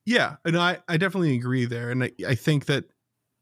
Yeah, 0.04 0.36
and 0.44 0.56
I, 0.56 0.78
I 0.88 0.96
definitely 0.96 1.34
agree 1.34 1.64
there. 1.64 1.90
And 1.90 2.04
I, 2.04 2.12
I 2.26 2.34
think 2.36 2.66
that 2.66 2.84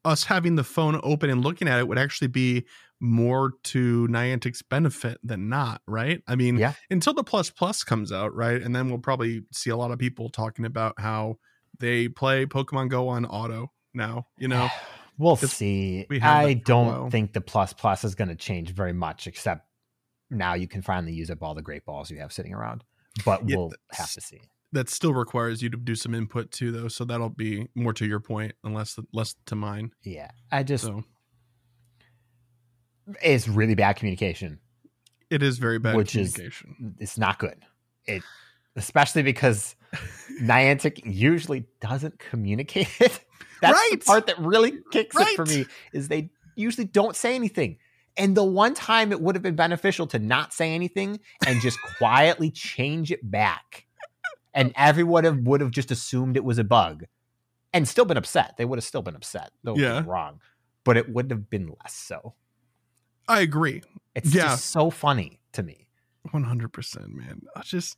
us 0.05 0.25
having 0.25 0.57
the 0.57 0.65
phone 0.65 0.99
open 1.03 1.31
and 1.31 1.43
looking 1.43 1.69
at 1.69 1.79
it 1.79 1.89
would 1.89 1.99
actually 1.99 2.29
be 2.29 2.65
more 3.01 3.53
to 3.65 4.07
Niantic's 4.09 4.63
benefit 4.63 5.19
than 5.23 5.49
not, 5.49 5.83
right? 5.87 6.23
I 6.27 6.37
mean, 6.37 6.57
Yeah. 6.59 6.73
until 6.91 7.13
the 7.13 7.25
plus 7.25 7.51
plus 7.51 7.85
comes 7.85 8.13
out, 8.13 8.35
right? 8.35 8.61
And 8.63 8.75
then 8.75 8.89
we'll 8.89 8.99
probably 8.99 9.43
see 9.53 9.71
a 9.71 9.77
lot 9.77 9.91
of 9.91 9.99
people 9.99 10.31
talking 10.31 10.65
about 10.65 10.99
how 10.99 11.39
they 11.79 12.09
play 12.09 12.47
Pokemon 12.47 12.89
Go 12.89 13.09
on 13.09 13.27
auto 13.27 13.73
now, 13.95 14.27
you 14.39 14.49
know? 14.49 14.69
we'll 15.19 15.37
see. 15.37 16.07
we 16.11 16.21
I 16.21 16.55
that 16.55 16.67
for 16.67 16.73
a 16.73 16.77
while. 16.77 17.01
don't 17.01 17.11
think 17.11 17.33
the 17.33 17.41
plus 17.41 17.73
plus 17.73 18.05
is 18.05 18.15
going 18.15 18.29
to 18.29 18.35
change 18.37 18.71
very 18.73 18.93
much, 18.93 19.27
except 19.27 19.67
now 20.31 20.55
you 20.55 20.67
can 20.69 20.83
finally 20.83 21.13
use 21.13 21.31
up 21.31 21.43
all 21.43 21.55
the 21.55 21.63
great 21.63 21.85
balls 21.85 22.11
you 22.11 22.19
have 22.19 22.33
sitting 22.33 22.53
around. 22.55 22.83
But 23.25 23.49
Yeah, 23.49 23.57
we'll 23.57 23.73
have 23.93 24.11
to 24.13 24.21
see. 24.21 24.41
That 24.73 24.89
still 24.89 25.15
requires 25.15 25.63
you 25.63 25.71
to 25.71 25.77
do 25.77 25.95
some 25.95 26.15
input 26.17 26.51
too, 26.51 26.73
though. 26.73 26.89
So 26.89 27.05
that'll 27.05 27.29
be 27.31 27.69
more 27.77 27.93
to 27.93 28.05
your 28.07 28.19
point 28.19 28.53
and 28.65 28.75
less 28.75 28.99
less 29.13 29.37
to 29.47 29.55
mine. 29.55 29.93
Yeah, 30.03 30.31
I 30.51 30.65
just 30.65 30.85
So 30.85 31.05
it's 33.23 33.49
really 33.49 33.75
bad 33.75 33.95
communication. 33.97 34.59
it 35.31 35.43
is 35.43 35.59
very 35.59 35.79
bad 35.79 35.95
Which 35.97 36.17
is- 36.17 36.33
communication. 36.33 36.97
It's 36.99 37.19
not 37.19 37.39
good. 37.39 37.65
It 38.07 38.23
especially 38.77 39.23
because 39.23 39.77
Niantic 40.41 41.01
usually 41.05 41.65
doesn't 41.81 42.19
communicate 42.19 42.89
it. 43.01 43.21
That's 43.61 43.79
the 43.91 43.97
Right. 43.97 44.05
part 44.05 44.27
that 44.27 44.39
really 44.39 44.79
kicks 44.91 45.17
it 45.19 45.37
for 45.37 45.47
me 45.47 45.67
is 45.93 46.09
they 46.09 46.31
usually 46.57 46.87
don't 46.87 47.17
say 47.17 47.35
anything. 47.35 47.79
And 48.17 48.37
the 48.37 48.45
one 48.45 48.75
time 48.75 49.11
it 49.11 49.21
would 49.21 49.35
have 49.35 49.43
been 49.43 49.57
beneficial 49.57 50.07
to 50.09 50.19
not 50.19 50.53
say 50.53 50.73
anything 50.75 51.19
and 51.47 51.61
just 51.61 51.79
quietly 51.99 52.51
change 52.51 53.11
it 53.11 53.29
back. 53.29 53.87
And 54.53 54.73
everyone 54.77 55.25
have, 55.25 55.39
would 55.39 55.61
have 55.61 55.71
just 55.71 55.91
assumed 55.91 56.37
it 56.37 56.45
was 56.45 56.59
a 56.59 56.65
bug 56.65 57.05
and 57.73 57.89
still 57.89 58.05
been 58.05 58.17
upset. 58.17 58.55
They 58.57 58.65
would 58.65 58.77
have 58.79 58.85
still 58.85 59.03
been 59.03 59.17
upset. 59.17 59.51
Though 59.65 59.77
Yeah. 59.77 60.05
wrong. 60.07 60.41
But 60.85 60.97
it 60.97 61.09
wouldn't 61.13 61.33
have 61.33 61.49
been 61.51 61.69
less 61.83 61.95
so. 61.95 62.35
I 63.27 63.41
agree. 63.41 63.83
It's 64.15 64.33
Yeah. 64.35 64.43
just 64.43 64.67
so 64.67 64.91
funny 64.91 65.41
to 65.53 65.63
me. 65.63 65.89
One 66.31 66.45
hundred 66.45 66.73
percent, 66.73 67.09
man. 67.15 67.43
Uh, 67.57 67.63
Just, 67.63 67.97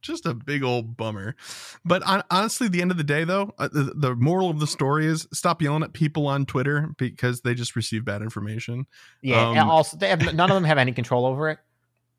just 0.00 0.26
a 0.26 0.34
big 0.34 0.62
old 0.62 0.96
bummer. 0.96 1.36
But 1.84 2.02
honestly, 2.30 2.68
the 2.68 2.82
end 2.82 2.90
of 2.90 2.96
the 2.96 3.04
day, 3.04 3.24
though, 3.24 3.52
uh, 3.58 3.68
the, 3.68 4.14
moral 4.18 4.50
of 4.50 4.60
the 4.60 4.66
story 4.66 5.06
is 5.06 5.28
stop 5.32 5.62
yelling 5.62 5.82
at 5.82 5.92
people 5.92 6.26
on 6.26 6.46
Twitter 6.46 6.90
because 6.96 7.42
they 7.42 7.54
just 7.54 7.76
receive 7.76 8.04
bad 8.04 8.22
information. 8.22 8.86
Yeah, 9.22 9.50
and 9.50 9.58
Um, 9.58 9.70
also 9.70 9.96
they 9.96 10.08
have 10.08 10.34
none 10.34 10.50
of 10.50 10.54
them 10.54 10.64
have 10.64 10.78
any 10.78 10.92
control 10.92 11.26
over 11.26 11.50
it. 11.50 11.58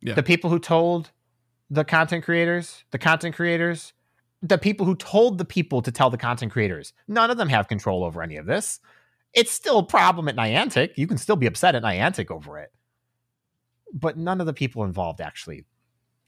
Yeah. 0.01 0.13
The 0.13 0.23
people 0.23 0.49
who 0.49 0.59
told 0.59 1.11
the 1.69 1.83
content 1.83 2.23
creators, 2.23 2.83
the 2.91 2.99
content 2.99 3.35
creators, 3.35 3.93
the 4.41 4.57
people 4.57 4.85
who 4.85 4.95
told 4.95 5.37
the 5.37 5.45
people 5.45 5.81
to 5.81 5.91
tell 5.91 6.09
the 6.09 6.17
content 6.17 6.51
creators, 6.51 6.93
none 7.07 7.31
of 7.31 7.37
them 7.37 7.49
have 7.49 7.67
control 7.67 8.03
over 8.03 8.21
any 8.21 8.37
of 8.37 8.45
this. 8.45 8.79
It's 9.33 9.51
still 9.51 9.79
a 9.79 9.85
problem 9.85 10.27
at 10.27 10.35
Niantic. 10.35 10.91
You 10.95 11.07
can 11.07 11.17
still 11.17 11.35
be 11.35 11.47
upset 11.47 11.75
at 11.75 11.83
Niantic 11.83 12.31
over 12.31 12.59
it. 12.59 12.71
But 13.93 14.17
none 14.17 14.39
of 14.39 14.47
the 14.47 14.53
people 14.53 14.83
involved 14.83 15.21
actually 15.21 15.65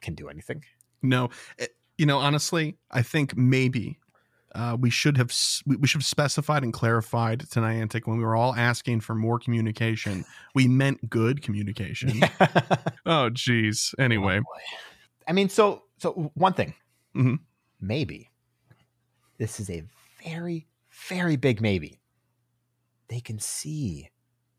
can 0.01 0.15
do 0.15 0.29
anything. 0.29 0.63
No, 1.01 1.29
eh, 1.59 1.67
you 1.97 2.05
know, 2.05 2.17
honestly, 2.19 2.77
I 2.91 3.01
think 3.01 3.35
maybe 3.37 3.99
uh, 4.55 4.77
we 4.79 4.89
should 4.89 5.17
have 5.17 5.31
we 5.65 5.75
we 5.77 5.87
should 5.87 6.01
have 6.01 6.05
specified 6.05 6.63
and 6.63 6.73
clarified 6.73 7.41
to 7.51 7.59
Niantic 7.59 8.07
when 8.07 8.17
we 8.17 8.23
were 8.23 8.35
all 8.35 8.55
asking 8.55 9.01
for 9.01 9.13
more 9.15 9.39
communication. 9.39 10.25
We 10.55 10.67
meant 10.67 11.09
good 11.09 11.41
communication. 11.41 12.21
oh, 13.05 13.29
geez. 13.29 13.93
Anyway, 13.99 14.41
I 15.27 15.33
mean, 15.33 15.49
so 15.49 15.83
so 15.97 16.31
one 16.35 16.53
thing, 16.53 16.73
Mhm. 17.15 17.39
maybe 17.81 18.29
this 19.37 19.59
is 19.59 19.69
a 19.69 19.83
very 20.23 20.67
very 21.09 21.35
big 21.35 21.61
maybe. 21.61 21.99
They 23.09 23.19
can 23.19 23.39
see 23.39 24.09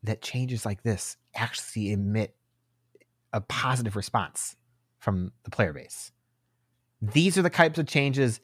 that 0.03 0.21
changes 0.21 0.65
like 0.65 0.83
this 0.83 1.17
actually 1.35 1.91
emit 1.91 2.35
a 3.33 3.41
positive 3.41 3.95
response 3.95 4.55
from 4.97 5.33
the 5.43 5.51
player 5.51 5.73
base. 5.73 6.11
These 7.01 7.37
are 7.37 7.41
the 7.41 7.49
types 7.49 7.79
of 7.79 7.87
changes 7.87 8.39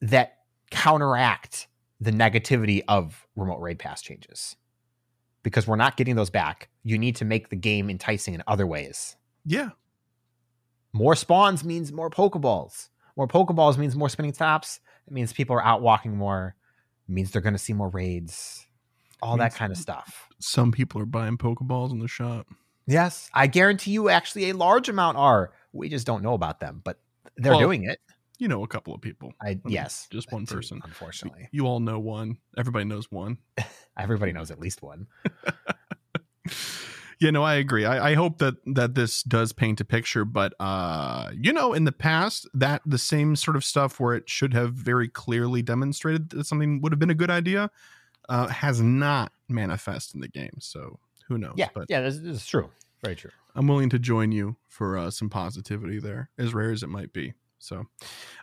that 0.00 0.38
counteract 0.70 1.66
the 2.00 2.10
negativity 2.12 2.82
of 2.88 3.26
remote 3.36 3.60
raid 3.60 3.78
pass 3.78 4.00
changes. 4.02 4.56
Because 5.42 5.66
we're 5.66 5.76
not 5.76 5.96
getting 5.96 6.16
those 6.16 6.30
back, 6.30 6.68
you 6.82 6.98
need 6.98 7.16
to 7.16 7.24
make 7.24 7.48
the 7.48 7.56
game 7.56 7.90
enticing 7.90 8.34
in 8.34 8.42
other 8.46 8.66
ways. 8.66 9.16
yeah, 9.44 9.70
More 10.92 11.14
spawns 11.14 11.64
means 11.64 11.92
more 11.92 12.10
Pokeballs. 12.10 12.88
More 13.16 13.28
Pokeballs 13.28 13.78
means 13.78 13.96
more 13.96 14.08
spinning 14.08 14.32
tops. 14.32 14.80
It 15.06 15.12
means 15.12 15.32
people 15.32 15.56
are 15.56 15.64
out 15.64 15.80
walking 15.82 16.16
more. 16.16 16.54
It 17.08 17.12
means 17.12 17.30
they're 17.30 17.42
going 17.42 17.54
to 17.54 17.58
see 17.58 17.72
more 17.72 17.88
raids. 17.88 18.66
All 19.22 19.36
that 19.38 19.54
kind 19.54 19.72
of 19.72 19.78
stuff. 19.78 20.28
some 20.38 20.70
people 20.70 21.00
are 21.00 21.06
buying 21.06 21.36
Pokeballs 21.38 21.90
in 21.90 21.98
the 21.98 22.08
shop. 22.08 22.46
Yes, 22.86 23.28
I 23.34 23.48
guarantee 23.48 23.90
you, 23.90 24.08
actually, 24.08 24.48
a 24.50 24.54
large 24.54 24.88
amount 24.88 25.18
are. 25.18 25.52
We 25.72 25.88
just 25.88 26.06
don't 26.06 26.22
know 26.22 26.34
about 26.34 26.60
them, 26.60 26.80
but 26.84 26.98
they're 27.38 27.52
Well, 27.52 27.60
doing 27.60 27.84
it. 27.84 27.98
You 28.38 28.46
know, 28.46 28.62
a 28.62 28.68
couple 28.68 28.94
of 28.94 29.00
people. 29.00 29.32
I 29.42 29.48
mean, 29.48 29.60
yes, 29.66 30.06
just 30.12 30.30
one 30.30 30.46
person. 30.46 30.80
Unfortunately, 30.84 31.48
You 31.50 31.66
all 31.66 31.80
know 31.80 31.98
one. 31.98 32.38
Everybody 32.56 32.84
knows 32.84 33.10
one. 33.10 33.38
everybody 33.98 34.32
knows 34.32 34.52
at 34.52 34.60
least 34.60 34.80
one. 34.80 35.08
you 37.18 37.32
know, 37.32 37.42
I 37.42 37.54
agree. 37.54 37.84
I, 37.84 38.10
I 38.10 38.14
hope 38.14 38.38
that 38.38 38.54
that 38.74 38.94
this 38.94 39.24
does 39.24 39.52
paint 39.52 39.80
a 39.80 39.84
picture, 39.84 40.24
but 40.24 40.54
uh, 40.60 41.30
you 41.34 41.52
know, 41.52 41.72
in 41.72 41.84
the 41.84 41.92
past, 41.92 42.48
that 42.54 42.80
the 42.86 42.98
same 42.98 43.34
sort 43.34 43.56
of 43.56 43.64
stuff 43.64 43.98
where 43.98 44.14
it 44.14 44.28
should 44.30 44.54
have 44.54 44.72
very 44.72 45.08
clearly 45.08 45.62
demonstrated 45.62 46.30
that 46.30 46.46
something 46.46 46.80
would 46.80 46.92
have 46.92 47.00
been 47.00 47.10
a 47.10 47.14
good 47.14 47.30
idea, 47.30 47.70
uh, 48.28 48.46
has 48.46 48.80
not 48.80 49.32
manifest 49.48 50.14
in 50.14 50.20
the 50.20 50.28
game. 50.28 50.58
So 50.60 51.00
who 51.26 51.38
knows? 51.38 51.54
Yeah, 51.56 51.70
but 51.74 51.86
yeah, 51.88 52.02
this 52.02 52.16
is 52.16 52.46
true. 52.46 52.70
Very 53.02 53.16
true. 53.16 53.30
I'm 53.54 53.66
willing 53.66 53.90
to 53.90 53.98
join 53.98 54.32
you 54.32 54.56
for 54.66 54.96
uh, 54.96 55.10
some 55.10 55.30
positivity 55.30 55.98
there, 55.98 56.30
as 56.38 56.54
rare 56.54 56.70
as 56.70 56.82
it 56.82 56.88
might 56.88 57.12
be. 57.12 57.34
So, 57.58 57.86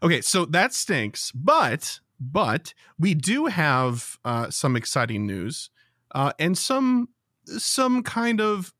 okay, 0.04 0.22
so 0.22 0.46
that 0.46 0.74
stinks, 0.74 1.32
but 1.32 2.00
but 2.20 2.74
we 2.98 3.13
do 3.13 3.46
have 3.46 4.18
uh, 4.26 4.50
some 4.50 4.76
exciting 4.76 5.26
news 5.26 5.70
uh, 6.13 6.34
and 6.39 6.58
some 6.58 7.10
some 7.46 8.04
kind 8.04 8.41
of 8.41 8.74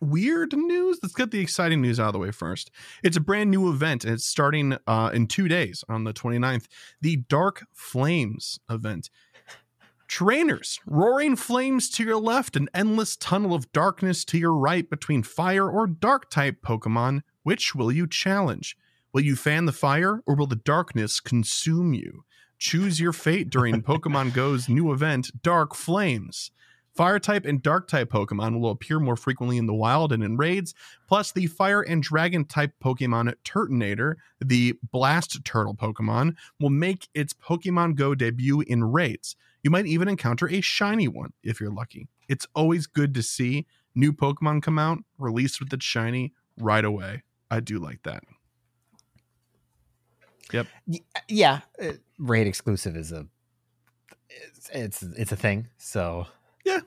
weird 0.00 0.54
news. 0.54 0.98
Let's 1.02 1.14
get 1.14 1.30
the 1.30 1.40
exciting 1.40 1.80
news 1.82 2.00
out 2.00 2.08
of 2.08 2.12
the 2.14 2.18
way 2.18 2.30
first. 2.30 2.70
It's 3.02 3.16
a 3.16 3.20
brand 3.20 3.50
new 3.50 3.70
event, 3.70 4.04
and 4.04 4.14
it's 4.14 4.26
starting 4.26 4.76
uh, 4.86 5.10
in 5.12 5.26
two 5.26 5.48
days 5.48 5.84
on 5.88 6.04
the 6.04 6.12
29th. 6.12 6.66
The 7.00 7.16
Dark 7.16 7.66
Flames 7.72 8.58
event. 8.68 9.10
Trainers, 10.10 10.80
roaring 10.86 11.36
flames 11.36 11.88
to 11.90 12.02
your 12.02 12.16
left, 12.16 12.56
an 12.56 12.68
endless 12.74 13.14
tunnel 13.14 13.54
of 13.54 13.70
darkness 13.70 14.24
to 14.24 14.38
your 14.38 14.54
right 14.54 14.90
between 14.90 15.22
fire 15.22 15.70
or 15.70 15.86
dark 15.86 16.28
type 16.28 16.56
Pokemon. 16.66 17.22
Which 17.44 17.76
will 17.76 17.92
you 17.92 18.08
challenge? 18.08 18.76
Will 19.12 19.20
you 19.20 19.36
fan 19.36 19.66
the 19.66 19.72
fire 19.72 20.20
or 20.26 20.34
will 20.34 20.48
the 20.48 20.56
darkness 20.56 21.20
consume 21.20 21.94
you? 21.94 22.24
Choose 22.58 22.98
your 22.98 23.12
fate 23.12 23.50
during 23.50 23.82
Pokemon 23.84 24.34
Go's 24.34 24.68
new 24.68 24.92
event, 24.92 25.30
Dark 25.44 25.76
Flames. 25.76 26.50
Fire 26.92 27.20
type 27.20 27.44
and 27.46 27.62
dark 27.62 27.86
type 27.86 28.10
Pokemon 28.10 28.60
will 28.60 28.72
appear 28.72 28.98
more 28.98 29.14
frequently 29.14 29.58
in 29.58 29.66
the 29.66 29.72
wild 29.72 30.12
and 30.12 30.24
in 30.24 30.36
raids. 30.36 30.74
Plus, 31.06 31.30
the 31.30 31.46
fire 31.46 31.82
and 31.82 32.02
dragon 32.02 32.44
type 32.44 32.72
Pokemon 32.82 33.32
Turtonator, 33.44 34.16
the 34.40 34.74
blast 34.90 35.44
turtle 35.44 35.76
Pokemon, 35.76 36.34
will 36.58 36.68
make 36.68 37.08
its 37.14 37.32
Pokemon 37.32 37.94
Go 37.94 38.16
debut 38.16 38.62
in 38.62 38.82
raids. 38.82 39.36
You 39.62 39.70
might 39.70 39.86
even 39.86 40.08
encounter 40.08 40.48
a 40.48 40.60
shiny 40.60 41.08
one 41.08 41.32
if 41.42 41.60
you're 41.60 41.70
lucky. 41.72 42.08
It's 42.28 42.46
always 42.54 42.86
good 42.86 43.14
to 43.14 43.22
see 43.22 43.66
new 43.94 44.12
Pokemon 44.12 44.62
come 44.62 44.78
out, 44.78 44.98
released 45.18 45.60
with 45.60 45.72
its 45.72 45.84
shiny 45.84 46.32
right 46.58 46.84
away. 46.84 47.22
I 47.50 47.60
do 47.60 47.78
like 47.78 48.02
that. 48.04 48.22
Yep. 50.52 50.66
Yeah, 51.28 51.60
uh, 51.82 51.92
raid 52.18 52.46
exclusive 52.46 52.96
is 52.96 53.12
a 53.12 53.26
it's 54.28 54.70
it's, 54.72 55.02
it's 55.02 55.32
a 55.32 55.36
thing. 55.36 55.68
So 55.78 56.26
yeah, 56.64 56.80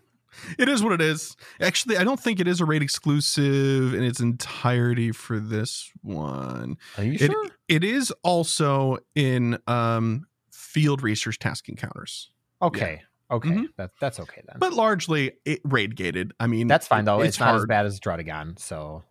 It 0.58 0.68
is 0.68 0.84
what 0.84 0.94
it 0.94 1.02
is. 1.02 1.36
Actually, 1.62 1.98
I 1.98 2.04
don't 2.04 2.20
think 2.20 2.40
it 2.40 2.48
is 2.48 2.60
a 2.60 2.66
raid 2.66 2.82
exclusive 2.82 3.94
in 3.94 4.04
its 4.04 4.20
entirety 4.20 5.12
for 5.12 5.40
this 5.40 5.90
one. 6.02 6.78
are 6.98 7.04
you 7.04 7.14
It- 7.14 7.32
sure? 7.32 7.50
It 7.70 7.84
is 7.86 8.12
also 8.24 8.98
in 9.16 9.58
um, 9.68 10.28
field 10.52 11.02
research 11.02 11.40
task 11.40 11.70
encounters, 11.70 12.30
Okay, 12.64 13.02
okay, 13.32 13.50
Mhm. 13.50 13.66
that 13.78 13.92
that's 14.00 14.20
okay 14.20 14.42
then. 14.48 14.58
but 14.60 14.74
largely 14.74 15.34
it 15.46 15.60
raid 15.64 15.96
gated. 15.96 16.34
I 16.40 16.48
mean, 16.48 16.68
that's 16.68 16.88
fine 16.88 17.06
though. 17.06 17.22
it- 17.22 17.28
It's, 17.28 17.40
not 17.40 17.56
as 17.56 17.66
bad 17.66 17.86
as 17.86 18.00
Druddigon. 18.00 18.58
So 18.60 19.04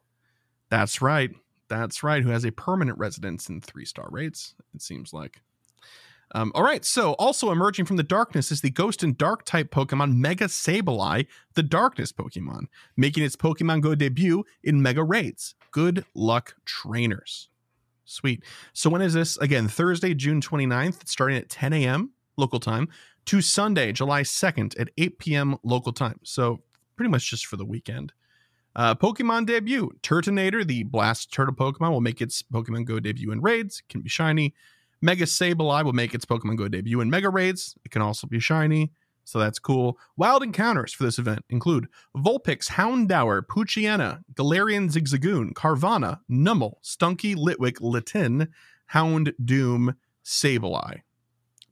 That's 0.71 1.03
right. 1.03 1.31
That's 1.69 2.03
right. 2.03 2.23
Who 2.23 2.31
has 2.31 2.45
a 2.47 2.51
permanent 2.53 2.99
residence 2.99 3.49
in 3.51 3.61
three 3.61 3.85
star 3.85 4.09
raids, 4.11 4.55
it 4.75 4.81
seems 4.83 5.13
like. 5.13 5.41
Um, 6.35 6.51
all 6.55 6.63
right. 6.63 6.83
So, 6.83 7.13
also 7.15 7.51
emerging 7.53 7.85
from 7.85 7.97
the 7.99 8.03
darkness 8.03 8.51
is 8.51 8.63
the 8.63 8.71
ghost 8.71 9.03
and 9.03 9.17
dark 9.19 9.45
type 9.45 9.71
Pokemon 9.71 10.17
Mega 10.17 10.47
Sableye, 10.47 11.27
the 11.55 11.63
darkness 11.63 12.11
Pokemon, 12.11 12.69
making 12.97 13.23
its 13.23 13.37
Pokemon 13.37 13.83
Go 13.83 13.95
debut 13.95 14.45
in 14.63 14.81
Mega 14.81 15.05
Raids. 15.05 15.55
Good 15.73 16.07
luck, 16.15 16.55
trainers. 16.65 17.49
Sweet. 18.07 18.43
So, 18.73 18.89
when 18.89 19.03
is 19.03 19.13
this? 19.13 19.37
Again, 19.39 19.69
Thursday, 19.69 20.15
June 20.15 20.41
29th, 20.41 21.07
starting 21.07 21.37
at 21.37 21.51
10 21.51 21.75
a.m. 21.75 22.13
local 22.39 22.61
time, 22.61 22.89
to 23.27 23.41
Sunday, 23.41 23.93
July 23.93 24.23
2nd 24.23 24.79
at 24.81 24.91
8 24.97 25.19
p.m. 25.19 25.57
local 25.63 25.93
time. 25.93 26.19
So, 26.23 26.63
pretty 26.97 27.11
much 27.11 27.29
just 27.31 27.47
for 27.47 27.57
the 27.57 27.65
weekend. 27.65 28.13
Uh, 28.75 28.95
Pokemon 28.95 29.47
debut. 29.47 29.91
Turtonator, 30.03 30.67
the 30.67 30.83
blast 30.85 31.33
turtle 31.33 31.55
Pokemon, 31.55 31.91
will 31.91 32.01
make 32.01 32.21
its 32.21 32.43
Pokemon 32.43 32.85
Go 32.85 33.01
debut 33.01 33.31
in 33.31 33.41
raids. 33.41 33.83
Can 33.89 34.01
be 34.01 34.09
shiny. 34.09 34.55
Mega 35.01 35.25
Sableye 35.25 35.85
will 35.85 35.93
make 35.93 36.15
its 36.15 36.25
Pokemon 36.25 36.57
Go 36.57 36.69
debut 36.69 37.01
in 37.01 37.11
Mega 37.11 37.29
Raids. 37.29 37.75
It 37.85 37.91
can 37.91 38.03
also 38.03 38.27
be 38.27 38.39
shiny. 38.39 38.93
So 39.25 39.39
that's 39.39 39.59
cool. 39.59 39.99
Wild 40.17 40.43
encounters 40.43 40.93
for 40.93 41.05
this 41.05 41.19
event 41.19 41.45
include 41.49 41.89
Vulpix, 42.17 42.69
Houndour, 42.71 43.43
Poochyena, 43.43 44.23
Galarian 44.35 44.91
Zigzagoon, 44.91 45.53
Carvanha, 45.53 46.21
Numel, 46.31 46.75
Stunky, 46.83 47.37
Litwick, 47.37 47.81
Litten, 47.81 48.49
Hound 48.87 49.33
Doom, 49.45 49.95
Sableye. 50.25 51.03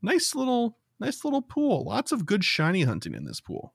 Nice 0.03 0.35
little, 0.35 0.79
nice 1.01 1.25
little 1.25 1.43
pool. 1.43 1.85
Lots 1.85 2.13
of 2.13 2.27
good 2.27 2.45
shiny 2.45 2.83
hunting 2.83 3.15
in 3.15 3.25
this 3.25 3.41
pool. 3.41 3.75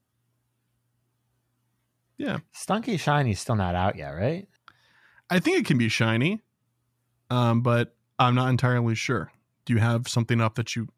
Yeah. 2.18 2.38
Stunky 2.54 2.98
Shiny's 2.98 3.40
still 3.40 3.56
not 3.56 3.74
out 3.74 3.96
yet, 3.96 4.10
right? 4.10 4.48
I 5.28 5.38
think 5.38 5.58
it 5.58 5.66
can 5.66 5.76
be 5.76 5.88
shiny, 5.88 6.40
um, 7.30 7.60
but 7.62 7.94
I'm 8.18 8.34
not 8.34 8.48
entirely 8.48 8.94
sure. 8.94 9.30
Do 9.64 9.72
you 9.72 9.80
have 9.80 10.08
something 10.08 10.40
up 10.40 10.54
that 10.54 10.76
you? 10.76 10.88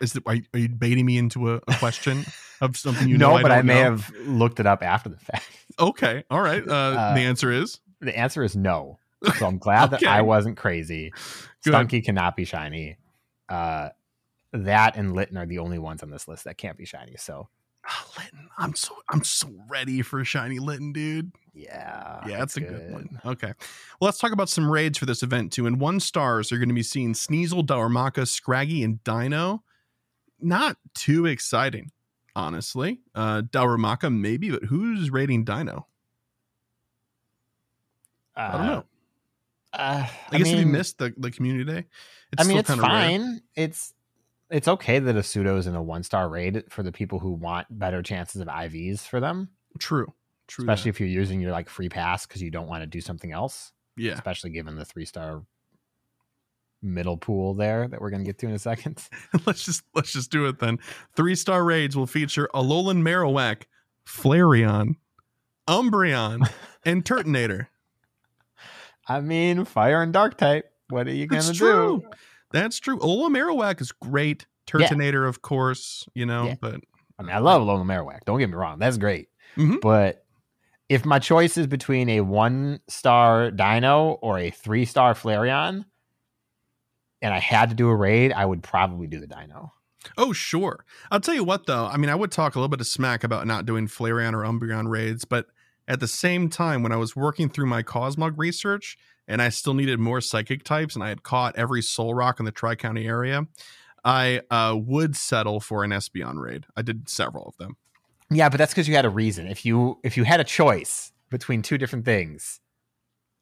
Is 0.00 0.16
it, 0.16 0.22
are, 0.24 0.36
you, 0.54 0.68
baiting 0.70 1.04
me 1.04 1.18
into 1.18 1.52
a, 1.52 1.56
a 1.68 1.74
question 1.78 2.24
of 2.62 2.78
something 2.78 3.06
you 3.06 3.18
no, 3.18 3.36
know? 3.36 3.42
but 3.42 3.52
I 3.52 3.56
don't 3.56 3.66
may 3.66 3.74
know? 3.74 3.90
have 3.90 4.10
looked 4.24 4.58
it 4.58 4.66
up 4.66 4.82
after 4.82 5.10
the 5.10 5.18
fact. 5.18 5.46
Okay, 5.78 6.24
all 6.30 6.40
right. 6.40 6.66
Uh, 6.66 6.72
Uh, 6.96 7.14
the 7.14 7.20
answer 7.20 7.52
is 7.52 7.80
The 8.00 8.16
answer 8.18 8.42
is 8.42 8.56
no. 8.56 8.98
So 9.38 9.46
I'm 9.46 9.58
glad 9.58 9.92
Okay. 9.92 10.06
that 10.06 10.10
I 10.10 10.22
wasn't 10.22 10.56
crazy. 10.56 11.12
Good. 11.62 11.74
Stunky 11.74 12.02
cannot 12.02 12.36
be 12.36 12.44
shiny. 12.46 12.96
Uh, 13.48 13.90
that 14.52 14.96
and 14.96 15.14
Litten 15.14 15.36
are 15.36 15.46
the 15.46 15.58
only 15.58 15.78
ones 15.78 16.02
on 16.02 16.10
this 16.10 16.28
list 16.28 16.44
that 16.44 16.58
can't 16.58 16.76
be 16.76 16.84
shiny. 16.84 17.16
So 17.16 17.48
Litten. 18.18 18.48
I'm 18.58 18.74
so 18.74 18.96
I'm 19.08 19.24
so 19.24 19.48
ready 19.68 20.02
for 20.02 20.24
shiny 20.24 20.58
Litten, 20.58 20.92
dude. 20.92 21.32
yeah, 21.54 22.22
yeah, 22.26 22.38
that's 22.38 22.56
a 22.56 22.60
good 22.60 22.92
one. 22.92 23.20
Okay. 23.24 23.52
Well, 24.00 24.08
let's 24.08 24.18
talk 24.18 24.32
about 24.32 24.48
some 24.48 24.70
raids 24.70 24.98
for 24.98 25.06
this 25.06 25.22
event 25.22 25.52
too. 25.52 25.66
In 25.66 25.78
one 25.78 26.00
stars, 26.00 26.50
you're 26.50 26.60
going 26.60 26.68
to 26.68 26.74
be 26.74 26.82
seeing 26.82 27.12
Sneasel, 27.12 27.64
Darumaka, 27.64 28.26
Scraggy, 28.26 28.82
and 28.82 29.02
Deino. 29.04 29.60
Not 30.40 30.76
too 30.94 31.26
exciting, 31.26 31.92
honestly. 32.34 33.00
Uh 33.14 33.42
maybe, 34.10 34.50
but 34.50 34.64
who's 34.64 35.10
raiding 35.10 35.44
Deino? 35.44 35.84
I 38.34 38.52
don't 38.52 38.66
know. 38.66 38.84
Uh, 39.72 40.06
I, 40.30 40.38
guess 40.38 40.48
if 40.48 40.58
you 40.58 40.66
missed 40.66 40.98
the, 40.98 41.12
the 41.16 41.30
community 41.30 41.64
day, 41.64 41.86
I 42.38 42.44
mean, 42.44 42.58
it's 42.58 42.68
kinda 42.68 42.82
rare. 42.82 42.90
fine. 42.90 43.40
It's 43.54 43.92
it's 44.50 44.68
okay 44.68 44.98
that 44.98 45.16
a 45.16 45.22
pseudo 45.22 45.56
is 45.56 45.66
in 45.66 45.74
a 45.74 45.82
one 45.82 46.02
star 46.02 46.28
raid 46.28 46.64
for 46.68 46.82
the 46.82 46.92
people 46.92 47.18
who 47.18 47.32
want 47.32 47.66
better 47.70 48.02
chances 48.02 48.40
of 48.40 48.48
IVs 48.48 49.00
for 49.00 49.20
them, 49.20 49.50
True. 49.78 50.12
True. 50.48 50.62
especially 50.64 50.90
if 50.90 51.00
you're 51.00 51.08
using 51.08 51.40
your 51.40 51.50
like 51.52 51.68
free 51.68 51.88
pass 51.88 52.26
because 52.26 52.40
you 52.42 52.50
don't 52.50 52.68
want 52.68 52.82
to 52.82 52.86
do 52.86 53.00
something 53.00 53.32
else. 53.32 53.72
yeah. 53.96 54.12
Especially 54.12 54.50
given 54.50 54.76
the 54.76 54.84
three 54.84 55.04
star 55.04 55.42
middle 56.82 57.16
pool 57.16 57.54
there 57.54 57.88
that 57.88 58.00
we're 58.00 58.10
gonna 58.10 58.22
get 58.24 58.38
to 58.38 58.46
in 58.46 58.52
a 58.52 58.58
second. 58.58 59.02
let's 59.46 59.64
just 59.64 59.82
let's 59.94 60.12
just 60.12 60.30
do 60.30 60.46
it 60.46 60.58
then. 60.60 60.78
Three 61.16 61.34
star 61.34 61.64
raids 61.64 61.96
will 61.96 62.06
feature 62.06 62.48
Alolan 62.54 63.02
Marowak, 63.02 63.62
Flareon, 64.06 64.96
Umbreon, 65.68 66.48
and 66.84 67.04
Turtonator. 67.04 67.66
I 69.08 69.20
mean, 69.20 69.64
fire 69.64 70.02
and 70.02 70.12
dark 70.12 70.36
type. 70.36 70.70
What 70.90 71.08
are 71.08 71.12
you 71.12 71.26
gonna 71.26 71.52
do? 71.52 72.02
That's 72.56 72.78
true. 72.78 72.98
Alolan 72.98 73.36
Marowak 73.36 73.80
is 73.80 73.92
great. 73.92 74.46
Turtonator, 74.66 75.28
of 75.28 75.42
course, 75.42 76.06
you 76.14 76.26
know, 76.26 76.46
Yeah. 76.46 76.54
but 76.60 76.80
I 77.18 77.22
mean, 77.22 77.34
I 77.34 77.38
love 77.38 77.62
Alolan 77.62 77.84
Marowak. 77.86 78.20
Don't 78.26 78.38
get 78.38 78.48
me 78.50 78.56
wrong, 78.56 78.78
that's 78.78 78.98
great. 78.98 79.28
Mhm. 79.56 79.80
But 79.80 80.24
if 80.88 81.04
my 81.04 81.18
choice 81.18 81.56
is 81.56 81.66
between 81.66 82.08
a 82.10 82.20
one 82.20 82.80
star 82.88 83.50
Deino 83.50 84.18
or 84.22 84.38
a 84.38 84.50
three 84.50 84.84
star 84.84 85.14
Flareon, 85.14 85.84
and 87.22 87.34
I 87.34 87.38
had 87.38 87.70
to 87.70 87.74
do 87.74 87.88
a 87.88 87.94
raid, 87.94 88.32
I 88.32 88.44
would 88.44 88.62
probably 88.62 89.06
do 89.06 89.20
the 89.20 89.26
Deino. 89.26 89.70
oh 90.18 90.32
sure. 90.32 90.84
I'll 91.10 91.18
tell 91.20 91.34
you 91.34 91.42
what 91.44 91.66
though. 91.66 91.86
I 91.86 91.96
mean, 91.96 92.10
I 92.10 92.14
would 92.14 92.30
talk 92.30 92.54
a 92.54 92.58
little 92.58 92.68
bit 92.68 92.80
of 92.80 92.86
smack 92.86 93.24
about 93.24 93.46
not 93.46 93.66
doing 93.66 93.88
Flareon 93.88 94.34
or 94.34 94.42
Umbreon 94.44 94.88
raids, 94.88 95.24
but 95.24 95.46
at 95.88 95.98
the 96.00 96.06
same 96.08 96.48
time, 96.48 96.82
when 96.82 96.92
I 96.92 96.96
was 96.96 97.14
working 97.16 97.48
through 97.48 97.66
my 97.66 97.82
Cosmog 97.82 98.34
research 98.36 98.96
and 99.28 99.42
I 99.42 99.48
still 99.48 99.74
needed 99.74 99.98
more 99.98 100.20
psychic 100.20 100.62
types 100.64 100.94
and 100.94 101.04
I 101.04 101.08
had 101.08 101.22
caught 101.22 101.56
every 101.56 101.82
soul 101.82 102.14
rock 102.14 102.38
in 102.38 102.44
the 102.44 102.52
Tri 102.52 102.74
County 102.74 103.06
area, 103.06 103.46
I 104.04 104.42
uh, 104.50 104.76
would 104.78 105.16
settle 105.16 105.60
for 105.60 105.82
an 105.82 105.90
Espeon 105.90 106.40
raid. 106.40 106.66
I 106.76 106.82
did 106.82 107.08
several 107.08 107.46
of 107.46 107.56
them. 107.56 107.76
Yeah, 108.30 108.48
but 108.48 108.58
that's 108.58 108.72
because 108.72 108.88
you 108.88 108.94
had 108.94 109.04
a 109.04 109.10
reason. 109.10 109.46
If 109.46 109.64
you 109.64 109.98
if 110.02 110.16
you 110.16 110.24
had 110.24 110.40
a 110.40 110.44
choice 110.44 111.12
between 111.30 111.62
two 111.62 111.78
different 111.78 112.04
things, 112.04 112.60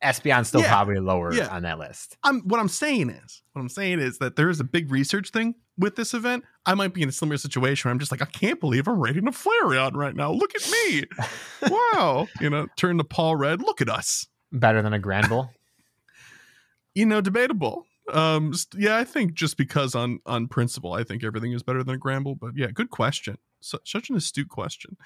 Espeon's 0.02 0.48
still 0.48 0.60
Yeah, 0.60 0.68
probably 0.68 1.00
lower 1.00 1.32
yeah. 1.32 1.48
on 1.48 1.62
that 1.62 1.78
list. 1.78 2.16
I'm 2.22 2.40
what 2.42 2.60
I'm 2.60 2.68
saying 2.68 3.10
is 3.10 3.42
what 3.52 3.62
I'm 3.62 3.68
saying 3.68 4.00
is 4.00 4.18
that 4.18 4.36
there 4.36 4.50
is 4.50 4.60
a 4.60 4.64
big 4.64 4.90
research 4.90 5.30
thing 5.30 5.54
with 5.78 5.96
this 5.96 6.14
event. 6.14 6.44
I 6.66 6.74
might 6.74 6.94
be 6.94 7.02
in 7.02 7.08
a 7.08 7.12
similar 7.12 7.38
situation 7.38 7.88
where 7.88 7.92
I'm 7.92 7.98
just 7.98 8.10
like, 8.12 8.22
I 8.22 8.26
can't 8.26 8.60
believe 8.60 8.86
I'm 8.86 9.00
raiding 9.00 9.26
a 9.26 9.32
Flareon 9.32 9.94
right 9.94 10.14
now. 10.14 10.32
Look 10.32 10.52
at 10.54 10.70
me. 10.70 11.04
wow. 11.70 12.26
You 12.40 12.50
know, 12.50 12.66
turn 12.76 12.98
to 12.98 13.04
Paul 13.04 13.36
Red. 13.36 13.62
Look 13.62 13.80
at 13.80 13.88
us. 13.88 14.26
Better 14.52 14.82
than 14.82 14.92
a 14.92 14.98
Granville. 14.98 15.50
You 16.94 17.06
know, 17.06 17.20
debatable. 17.20 17.86
Um 18.12 18.52
yeah, 18.76 18.98
I 18.98 19.04
think 19.04 19.32
just 19.32 19.56
because 19.56 19.94
on 19.94 20.20
on 20.26 20.46
principle, 20.48 20.92
I 20.92 21.04
think 21.04 21.24
everything 21.24 21.52
is 21.52 21.62
better 21.62 21.82
than 21.82 21.94
a 21.94 21.98
Gramble. 21.98 22.34
But 22.34 22.52
yeah, 22.54 22.68
good 22.72 22.90
question. 22.90 23.38
Su- 23.64 23.78
such 23.84 24.10
an 24.10 24.16
astute 24.16 24.50
question. 24.50 24.96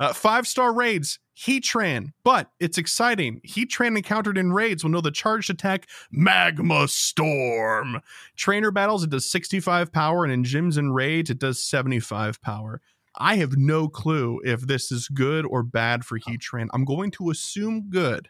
Uh, 0.00 0.12
five 0.12 0.46
star 0.46 0.74
raids, 0.74 1.20
Heatran, 1.36 2.12
but 2.24 2.50
it's 2.58 2.76
exciting. 2.76 3.40
Heatran 3.46 3.96
encountered 3.96 4.36
in 4.36 4.52
raids 4.52 4.82
will 4.82 4.90
know 4.90 5.00
the 5.00 5.12
charged 5.12 5.50
attack 5.50 5.88
Magma 6.10 6.88
Storm. 6.88 8.00
Trainer 8.36 8.72
battles, 8.72 9.04
it 9.04 9.10
does 9.10 9.30
65 9.30 9.92
power, 9.92 10.24
and 10.24 10.32
in 10.32 10.42
gyms 10.42 10.76
and 10.76 10.92
raids, 10.92 11.30
it 11.30 11.38
does 11.38 11.62
75 11.62 12.42
power. 12.42 12.80
I 13.16 13.36
have 13.36 13.56
no 13.56 13.88
clue 13.88 14.40
if 14.44 14.62
this 14.62 14.90
is 14.90 15.08
good 15.08 15.46
or 15.46 15.62
bad 15.62 16.04
for 16.04 16.18
Heatran. 16.18 16.68
I'm 16.72 16.84
going 16.84 17.12
to 17.12 17.30
assume 17.30 17.88
good. 17.88 18.28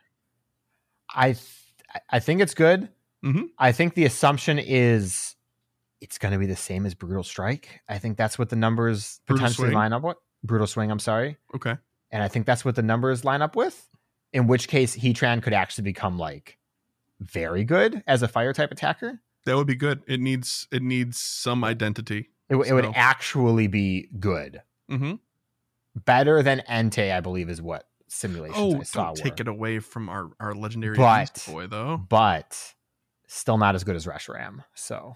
I 1.15 1.33
th- 1.33 1.47
I 2.11 2.21
think 2.21 2.43
it's 2.43 2.55
good. 2.55 2.91
Mhm. 3.25 3.49
I 3.59 3.73
think 3.73 3.95
the 3.95 4.05
assumption 4.05 4.59
is 4.59 5.35
it's 6.01 6.19
going 6.19 6.33
to 6.33 6.39
be 6.39 6.47
the 6.47 6.55
same 6.57 6.87
as 6.87 6.95
Brutal 6.95 7.25
Strike. 7.25 7.81
I 7.89 7.99
think 7.99 8.17
that's 8.17 8.39
what 8.39 8.49
the 8.51 8.57
numbers 8.57 9.21
Brutal 9.27 9.43
potentially 9.45 9.69
Swing? 9.69 9.75
line 9.77 9.93
up 9.93 10.03
with. 10.03 10.17
Brutal 10.45 10.67
Swing, 10.69 10.91
I'm 10.91 11.01
sorry. 11.01 11.37
Okay. 11.55 11.77
And 12.13 12.23
I 12.23 12.29
think 12.29 12.47
that's 12.47 12.65
what 12.65 12.77
the 12.77 12.83
numbers 12.83 13.25
line 13.25 13.43
up 13.43 13.57
with. 13.57 13.89
In 14.33 14.47
which 14.47 14.69
case, 14.69 14.97
Heatran 14.97 15.43
could 15.43 15.53
actually 15.53 15.83
become 15.85 16.19
like 16.19 16.59
very 17.21 17.65
good 17.65 18.03
as 18.07 18.23
a 18.23 18.29
fire 18.29 18.53
type 18.53 18.71
attacker. 18.71 19.21
That 19.47 19.57
would 19.57 19.67
be 19.67 19.75
good. 19.75 20.03
It 20.07 20.21
needs 20.21 20.69
it 20.71 20.83
needs 20.83 21.19
some 21.19 21.65
identity. 21.65 22.29
It, 22.49 22.55
w- 22.55 22.71
it 22.71 22.75
would 22.75 22.93
actually 22.95 23.67
be 23.67 24.09
good. 24.21 24.63
Mm-hmm. 24.91 25.15
Better 26.05 26.43
than 26.43 26.63
Entei, 26.69 27.13
I 27.15 27.21
believe, 27.21 27.51
is 27.51 27.61
what 27.61 27.89
simulations 28.07 28.57
Oh, 28.75 28.81
I 28.81 28.83
saw 28.85 29.05
don't 29.07 29.17
take 29.17 29.41
it 29.41 29.49
away 29.49 29.81
from 29.81 30.09
our 30.09 30.31
our 30.39 30.55
legendary 30.55 30.97
But- 30.97 31.35
Beast 31.35 31.49
boy 31.49 31.67
though. 31.67 31.97
But 31.97 32.75
still 33.29 33.59
not 33.59 33.75
as 33.77 33.85
good 33.85 33.95
as 33.95 34.07
Reshiram. 34.07 34.65
So 34.75 35.15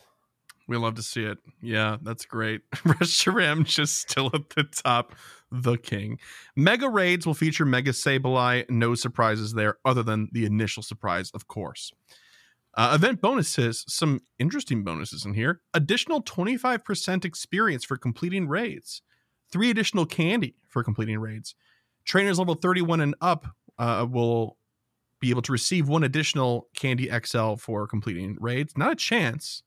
We 0.68 0.77
love 0.77 0.94
to 0.94 1.03
see 1.03 1.25
it. 1.25 1.38
Yeah, 1.61 1.96
that's 2.03 2.25
great. 2.25 2.61
Reshiram 2.72 3.64
just 3.64 3.98
still 3.98 4.31
at 4.33 4.51
the 4.51 4.64
top, 4.64 5.14
the 5.51 5.77
king. 5.77 6.18
Mega 6.55 6.88
raids 6.88 7.27
will 7.27 7.35
feature 7.35 7.64
Mega 7.66 7.90
Sableye. 7.90 8.70
No 8.70 8.94
surprises 8.94 9.55
there, 9.55 9.79
other 9.85 10.03
than 10.05 10.29
the 10.33 10.44
initial 10.44 10.83
surprise, 10.83 11.31
of 11.35 11.48
course. 11.48 11.92
Uh, 12.75 12.92
event 12.94 13.20
bonuses, 13.20 13.85
some 13.87 14.20
interesting 14.38 14.83
bonuses 14.83 15.27
in 15.27 15.35
here. 15.35 15.61
Additional 15.75 16.22
25% 16.22 17.25
experience 17.25 17.85
for 17.85 17.96
completing 17.98 18.48
raids. 18.48 19.03
Three 19.51 19.68
additional 19.68 20.07
candy 20.07 20.55
for 20.68 20.83
completing 20.83 21.18
raids. 21.18 21.55
Trainers 22.05 22.38
level 22.38 22.55
31 22.55 23.01
and 23.03 23.14
up 23.20 23.46
uh, 23.79 24.07
will 24.09 24.57
be 25.23 25.31
able 25.31 25.41
to 25.41 25.53
receive 25.53 25.89
one 25.89 26.03
additional 26.03 26.69
candy 26.75 27.09
XL 27.25 27.55
for 27.55 27.87
completing 27.87 28.37
raids. 28.41 28.77
Not 28.77 28.93
a 28.93 28.97
chance. 28.97 29.63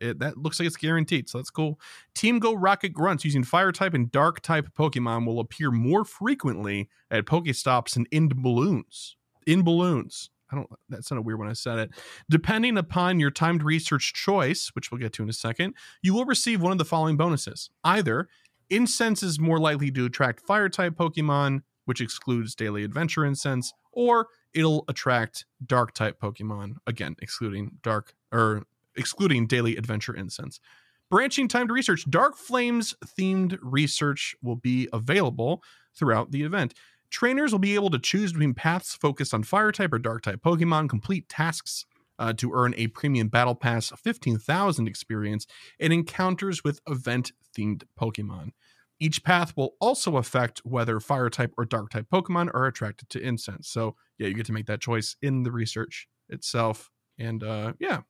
It, 0.00 0.18
that 0.18 0.38
looks 0.38 0.58
like 0.58 0.66
it's 0.66 0.78
guaranteed, 0.78 1.28
so 1.28 1.38
that's 1.38 1.50
cool. 1.50 1.78
Team 2.14 2.38
Go 2.40 2.54
Rocket 2.54 2.94
Grunts 2.94 3.24
using 3.24 3.44
Fire 3.44 3.70
type 3.70 3.92
and 3.94 4.10
Dark 4.10 4.40
type 4.40 4.70
Pokemon 4.76 5.26
will 5.26 5.40
appear 5.40 5.70
more 5.70 6.04
frequently 6.04 6.88
at 7.10 7.26
Pokestops 7.26 7.96
and 7.96 8.08
in 8.10 8.28
balloons. 8.28 9.16
In 9.46 9.62
balloons. 9.62 10.30
I 10.50 10.56
don't. 10.56 10.68
That 10.88 11.04
sounded 11.04 11.26
weird 11.26 11.38
when 11.38 11.48
I 11.48 11.52
said 11.52 11.78
it. 11.78 11.90
Depending 12.30 12.78
upon 12.78 13.20
your 13.20 13.30
timed 13.30 13.62
research 13.62 14.14
choice, 14.14 14.70
which 14.74 14.90
we'll 14.90 15.00
get 15.00 15.12
to 15.14 15.22
in 15.22 15.28
a 15.28 15.34
second, 15.34 15.74
you 16.02 16.14
will 16.14 16.24
receive 16.24 16.62
one 16.62 16.72
of 16.72 16.78
the 16.78 16.84
following 16.84 17.18
bonuses. 17.18 17.70
Either 17.84 18.28
Incense 18.70 19.22
is 19.22 19.38
more 19.38 19.58
likely 19.58 19.90
to 19.90 20.06
attract 20.06 20.40
Fire 20.40 20.70
type 20.70 20.94
Pokemon, 20.94 21.60
which 21.84 22.00
excludes 22.00 22.54
Daily 22.54 22.84
Adventure 22.84 23.24
Incense, 23.24 23.74
or 23.92 24.28
it'll 24.54 24.84
attract 24.88 25.44
Dark 25.64 25.92
type 25.94 26.20
Pokemon, 26.20 26.76
again 26.86 27.16
excluding 27.20 27.72
Dark 27.82 28.14
or 28.32 28.64
excluding 28.96 29.46
daily 29.46 29.76
adventure 29.76 30.14
incense. 30.14 30.60
Branching 31.10 31.48
timed 31.48 31.70
research, 31.70 32.08
Dark 32.08 32.36
Flames 32.36 32.94
themed 33.04 33.58
research 33.62 34.34
will 34.42 34.56
be 34.56 34.88
available 34.92 35.62
throughout 35.94 36.30
the 36.30 36.42
event. 36.42 36.74
Trainers 37.10 37.52
will 37.52 37.60
be 37.60 37.74
able 37.74 37.90
to 37.90 37.98
choose 37.98 38.32
between 38.32 38.54
paths 38.54 38.94
focused 38.94 39.34
on 39.34 39.44
fire 39.44 39.70
type 39.70 39.92
or 39.92 39.98
dark 39.98 40.22
type 40.22 40.40
Pokemon, 40.42 40.88
complete 40.88 41.28
tasks 41.28 41.84
uh, 42.18 42.32
to 42.32 42.52
earn 42.52 42.74
a 42.76 42.88
premium 42.88 43.28
battle 43.28 43.54
pass, 43.54 43.90
15,000 43.90 44.88
experience, 44.88 45.46
and 45.78 45.92
encounters 45.92 46.64
with 46.64 46.80
event 46.88 47.32
themed 47.56 47.84
Pokemon. 48.00 48.50
Each 49.00 49.22
path 49.22 49.56
will 49.56 49.74
also 49.80 50.16
affect 50.16 50.60
whether 50.64 51.00
fire 51.00 51.30
type 51.30 51.52
or 51.58 51.64
dark 51.64 51.90
type 51.90 52.06
Pokemon 52.12 52.50
are 52.54 52.66
attracted 52.66 53.10
to 53.10 53.20
incense. 53.20 53.68
So, 53.68 53.96
yeah, 54.18 54.28
you 54.28 54.34
get 54.34 54.46
to 54.46 54.52
make 54.52 54.66
that 54.66 54.80
choice 54.80 55.16
in 55.20 55.42
the 55.42 55.50
research 55.50 56.06
itself. 56.28 56.90
And 57.18 57.42
uh, 57.42 57.74
yeah, 57.78 58.02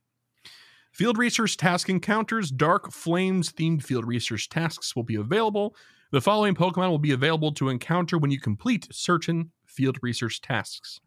Field 0.94 1.18
research 1.18 1.56
task 1.56 1.88
encounters, 1.88 2.52
dark 2.52 2.92
flames 2.92 3.52
themed 3.52 3.82
field 3.82 4.06
research 4.06 4.48
tasks 4.48 4.94
will 4.94 5.02
be 5.02 5.16
available. 5.16 5.74
The 6.12 6.20
following 6.20 6.54
Pokemon 6.54 6.88
will 6.88 7.00
be 7.00 7.10
available 7.10 7.50
to 7.54 7.68
encounter 7.68 8.16
when 8.16 8.30
you 8.30 8.38
complete 8.38 8.86
certain 8.92 9.50
field 9.66 9.98
research 10.02 10.40
tasks. 10.40 11.00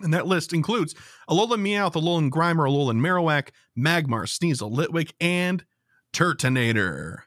And 0.00 0.14
that 0.14 0.26
list 0.26 0.54
includes 0.54 0.94
Alolan 1.28 1.60
Meowth, 1.60 1.92
Alolan 1.92 2.30
Grimer, 2.30 2.66
Alolan 2.66 3.00
Marowak, 3.00 3.50
Magmar, 3.78 4.26
Sneasel, 4.26 4.74
Litwick, 4.74 5.12
and 5.20 5.62
Turtonator. 6.14 7.24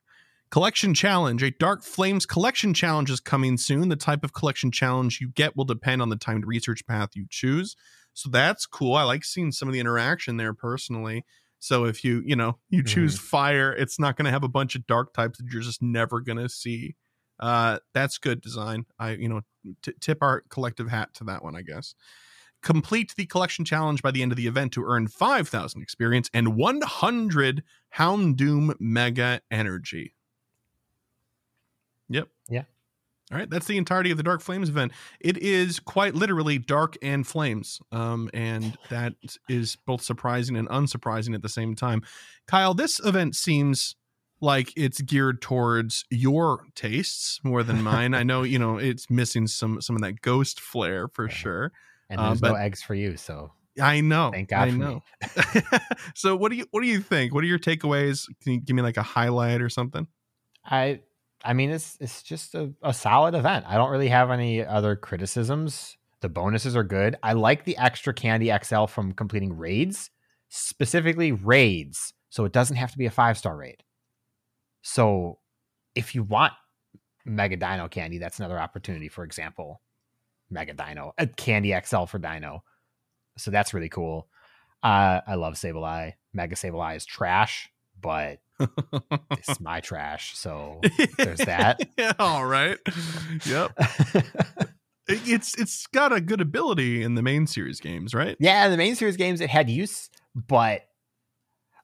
Collection 0.52 0.94
Challenge. 0.94 1.44
A 1.44 1.52
Dark 1.52 1.84
Flames 1.84 2.26
collection 2.26 2.74
challenge 2.74 3.10
is 3.10 3.20
coming 3.20 3.58
soon. 3.58 3.90
The 3.90 3.96
type 3.96 4.24
of 4.24 4.34
collection 4.34 4.72
challenge 4.72 5.20
you 5.20 5.30
get 5.30 5.56
will 5.56 5.66
depend 5.66 6.02
on 6.02 6.10
the 6.10 6.16
timed 6.16 6.46
research 6.46 6.86
path 6.88 7.10
you 7.16 7.26
choose. 7.30 7.76
So 8.14 8.30
that's 8.30 8.66
cool. 8.66 8.96
I 8.96 9.04
like 9.04 9.26
seeing 9.26 9.52
some 9.52 9.68
of 9.68 9.74
the 9.74 9.80
interaction 9.80 10.38
there 10.38 10.54
personally. 10.54 11.26
So 11.60 11.86
if 11.86 12.04
you, 12.04 12.22
you 12.26 12.36
know, 12.36 12.60
you 12.70 12.84
choose 12.84 13.20
fire, 13.20 13.74
it's 13.74 14.00
not 14.00 14.16
going 14.16 14.26
to 14.26 14.32
have 14.32 14.44
a 14.44 14.50
bunch 14.50 14.76
of 14.76 14.88
dark 14.88 15.14
types 15.14 15.38
that 15.38 15.48
you're 15.52 15.62
just 15.62 15.82
never 15.82 16.22
going 16.22 16.38
to 16.38 16.50
see. 16.50 16.96
Uh, 17.40 17.80
that's 17.94 18.18
good 18.18 18.40
design. 18.42 18.86
I, 18.98 19.12
you 19.12 19.28
know, 19.28 19.42
t- 19.82 19.94
tip 20.00 20.20
our 20.22 20.44
collective 20.50 20.90
hat 20.90 21.14
to 21.16 21.26
that 21.26 21.44
one, 21.44 21.56
I 21.56 21.62
guess. 21.64 21.96
Complete 22.62 23.14
the 23.18 23.26
collection 23.26 23.66
challenge 23.66 24.02
by 24.02 24.12
the 24.12 24.22
end 24.22 24.32
of 24.32 24.38
the 24.38 24.48
event 24.48 24.72
to 24.74 24.86
earn 24.86 25.08
5,000 25.08 25.82
experience 25.82 26.30
and 26.34 26.56
100 26.56 27.64
Houndoom 27.96 28.76
Mega 28.80 29.42
Energy. 29.52 30.15
Yep. 32.10 32.28
Yeah. 32.50 32.64
All 33.32 33.40
right, 33.40 33.50
that's 33.50 33.66
the 33.66 33.78
entirety 33.78 34.12
of 34.12 34.18
the 34.18 34.24
Dark 34.24 34.42
Flames 34.42 34.70
event. 34.70 34.92
It 35.20 35.38
is 35.40 35.80
quite 35.80 36.14
literally 36.14 36.60
dark 36.60 36.96
and 37.02 37.26
flames, 37.26 37.80
um, 37.92 38.30
and 38.36 38.78
that 38.90 39.14
is 39.50 39.78
both 39.88 40.04
surprising 40.04 40.56
and 40.56 40.70
unsurprising 40.70 41.34
at 41.34 41.42
the 41.42 41.50
same 41.50 41.74
time. 41.76 42.04
Kyle, 42.46 42.76
this 42.76 43.00
event 43.04 43.36
seems 43.36 43.96
like 44.42 44.72
it's 44.76 45.02
geared 45.02 45.42
towards 45.42 46.06
your 46.12 46.66
tastes 46.76 47.40
more 47.44 47.64
than 47.64 47.82
mine. 47.84 48.14
I 48.14 48.22
know 48.22 48.44
you 48.44 48.60
know 48.60 48.78
it's 48.78 49.10
missing 49.10 49.48
some 49.48 49.82
some 49.82 49.96
of 49.96 50.04
that 50.04 50.22
ghost 50.22 50.60
flair 50.60 51.08
for 51.08 51.26
Right. 51.26 51.34
sure. 51.34 51.72
and 52.12 52.20
Uh, 52.22 52.28
there's 52.28 52.44
no 52.44 52.54
eggs 52.54 52.84
for 52.84 52.94
you. 52.94 53.18
So 53.18 53.54
I 53.82 54.02
know. 54.02 54.30
Thank 54.32 54.50
God 54.50 54.68
I 54.68 54.70
for 54.72 54.78
me. 54.78 54.86
know. 54.86 55.04
so 56.14 56.36
what 56.36 56.52
do 56.52 56.58
you 56.58 56.68
what 56.70 56.82
do 56.82 56.88
you 56.88 57.02
think? 57.02 57.34
What 57.34 57.44
are 57.44 57.48
your 57.48 57.58
takeaways? 57.60 58.28
Can 58.44 58.54
you 58.54 58.60
give 58.60 58.76
me 58.76 58.84
like 58.84 58.98
a 58.98 59.04
highlight 59.04 59.64
or 59.64 59.70
something? 59.70 60.06
I 60.64 61.00
I 61.46 61.54
mean 61.54 61.70
it's 61.70 61.98
it's 62.00 62.24
just 62.24 62.56
a, 62.56 62.74
a 62.82 62.94
solid 62.94 63.36
event. 63.36 63.66
I 63.68 63.76
don't 63.76 63.92
really 63.92 64.10
have 64.10 64.32
any 64.32 64.66
other 64.66 64.96
criticisms. 64.96 65.98
The 66.22 66.30
bonuses 66.30 66.76
are 66.76 66.84
good. 66.84 67.18
I 67.22 67.34
like 67.34 67.66
the 67.66 67.78
extra 67.78 68.14
candy 68.14 68.52
XL 68.64 68.86
from 68.86 69.14
completing 69.14 69.56
raids, 69.56 70.10
specifically 70.50 71.32
raids, 71.32 72.14
so 72.30 72.46
it 72.46 72.52
doesn't 72.52 72.78
have 72.78 72.92
to 72.92 72.98
be 72.98 73.06
a 73.06 73.12
five 73.12 73.38
star 73.38 73.56
raid. 73.56 73.84
So 74.82 75.40
if 75.94 76.16
you 76.16 76.24
want 76.24 76.54
Mega 77.26 77.58
Deino 77.58 77.90
candy, 77.90 78.18
that's 78.18 78.40
another 78.40 78.60
opportunity. 78.60 79.08
For 79.08 79.24
example, 79.24 79.82
Mega 80.50 80.74
Deino, 80.74 81.12
a 81.18 81.28
candy 81.28 81.76
XL 81.80 82.06
for 82.06 82.20
Deino. 82.20 82.60
So 83.38 83.52
that's 83.52 83.74
really 83.74 83.90
cool. 83.90 84.28
Uh, 84.84 85.22
I 85.26 85.36
love 85.36 85.56
Sableye. 85.56 86.14
Mega 86.34 86.56
Sableye 86.56 86.96
is 86.96 87.06
trash, 87.06 87.70
but 88.00 88.40
it's 89.32 89.60
my 89.60 89.80
trash. 89.82 90.38
So 90.38 90.82
there's 91.18 91.40
that. 91.40 91.80
yeah, 91.98 92.14
all 92.20 92.46
right. 92.46 92.78
Yep. 93.46 93.72
It's 95.08 95.56
it's 95.60 95.86
got 95.86 96.12
a 96.14 96.20
good 96.20 96.42
ability 96.42 97.04
in 97.04 97.14
the 97.14 97.22
main 97.22 97.46
series 97.46 97.80
games, 97.80 98.16
right? 98.16 98.36
yeah, 98.40 98.66
in 98.66 98.72
the 98.72 98.78
main 98.78 98.96
series 98.96 99.18
games 99.18 99.40
it 99.40 99.52
had 99.52 99.70
use, 99.70 100.10
but 100.34 100.82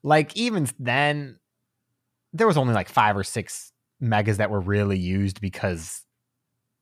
like 0.02 0.36
even 0.36 0.66
then, 0.80 1.38
there 2.32 2.48
was 2.48 2.56
only 2.56 2.74
like 2.74 2.88
five 2.88 3.16
or 3.16 3.22
six 3.22 3.70
megas 4.00 4.38
that 4.38 4.50
were 4.50 4.60
really 4.60 4.98
used 4.98 5.40
because 5.40 6.02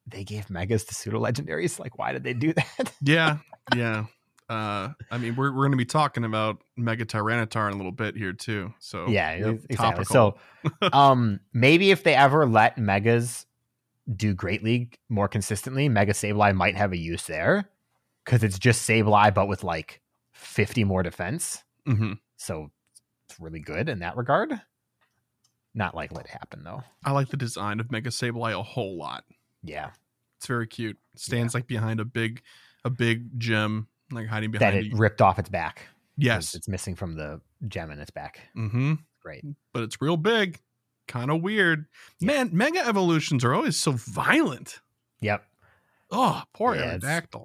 they 0.07 0.25
gave 0.25 0.49
megas 0.49 0.85
to 0.85 0.95
pseudo 0.95 1.21
legendaries. 1.21 1.79
Like, 1.79 1.99
why 1.99 2.13
did 2.13 2.25
they 2.25 2.33
do 2.33 2.53
that? 2.79 2.91
Yeah. 3.03 3.39
Yeah. 3.77 4.07
Uh, 4.51 4.93
I 5.13 5.19
mean, 5.19 5.37
we're 5.37 5.53
we're 5.53 5.63
going 5.63 5.71
to 5.71 5.77
be 5.77 5.85
talking 5.85 6.25
about 6.25 6.59
Mega 6.77 7.05
Tyranitar 7.07 7.69
in 7.69 7.75
a 7.75 7.77
little 7.77 7.93
bit 7.93 8.17
here 8.17 8.33
too. 8.33 8.75
So 8.81 9.07
yeah, 9.09 9.37
yep, 9.37 9.61
exactly. 9.71 10.05
So, 10.05 10.37
um, 10.93 11.39
maybe 11.53 11.93
if 11.93 12.03
they 12.03 12.17
ever 12.17 12.47
let 12.47 12.77
megas 12.77 13.47
do 14.17 14.35
Great 14.35 14.65
League 14.65 14.99
more 15.09 15.29
consistently, 15.29 15.89
Mega 15.89 16.13
Sableye 16.13 16.53
might 16.55 16.77
have 16.77 16.93
a 16.93 16.97
use 16.99 17.23
there 17.27 17.71
because 18.25 18.43
it's 18.43 18.59
just 18.59 18.89
Sableye 18.89 19.33
but 19.33 19.47
with 19.47 19.63
like 19.63 20.01
fifty 20.33 20.83
more 20.83 21.05
defense. 21.05 21.63
Mhm. 21.87 22.19
So 22.37 22.73
it's 23.29 23.39
really 23.39 23.61
good 23.61 23.89
in 23.89 24.01
that 24.01 24.17
regard. 24.17 24.61
Not 25.75 25.95
likely 25.95 26.25
to 26.25 26.31
happen 26.33 26.65
though. 26.65 26.83
I 27.05 27.13
like 27.13 27.29
the 27.29 27.37
design 27.37 27.79
of 27.79 27.93
Mega 27.93 28.11
Sableye 28.11 28.59
a 28.59 28.63
whole 28.65 28.99
lot. 28.99 29.23
Yeah, 29.63 29.91
It's 30.39 30.47
very 30.49 30.67
cute. 30.67 30.99
Stands 31.15 31.55
like 31.55 31.69
behind 31.69 32.01
a 32.01 32.05
big 32.05 32.43
a 32.85 32.91
big 32.91 33.39
gem, 33.39 33.87
like 34.13 34.27
hiding 34.27 34.51
that 34.53 34.59
behind. 34.59 34.87
it 34.87 34.93
a- 34.93 34.97
ripped 34.97 35.21
off 35.23 35.39
its 35.39 35.49
back. 35.49 35.87
yes. 36.17 36.55
it's 36.55 36.69
missing 36.69 36.95
from 36.97 37.15
the 37.17 37.41
gem 37.69 37.91
in 37.91 37.99
its 37.99 38.11
back. 38.11 38.41
Mm-hmm. 38.57 38.95
Great. 39.23 39.45
But 39.73 39.83
it's 39.83 40.01
real 40.01 40.17
big. 40.17 40.59
Kind 41.09 41.31
of 41.31 41.43
weird. 41.43 41.87
Man, 42.21 42.51
Mega 42.53 42.87
Evolutions 42.87 43.45
are 43.45 43.53
always 43.55 43.77
so 43.79 43.93
violent. 43.93 44.81
Yep. 45.21 45.43
Oh, 46.13 46.43
poor 46.55 46.75
Yeah, 46.77 46.97
Aerodactyl. 46.99 47.45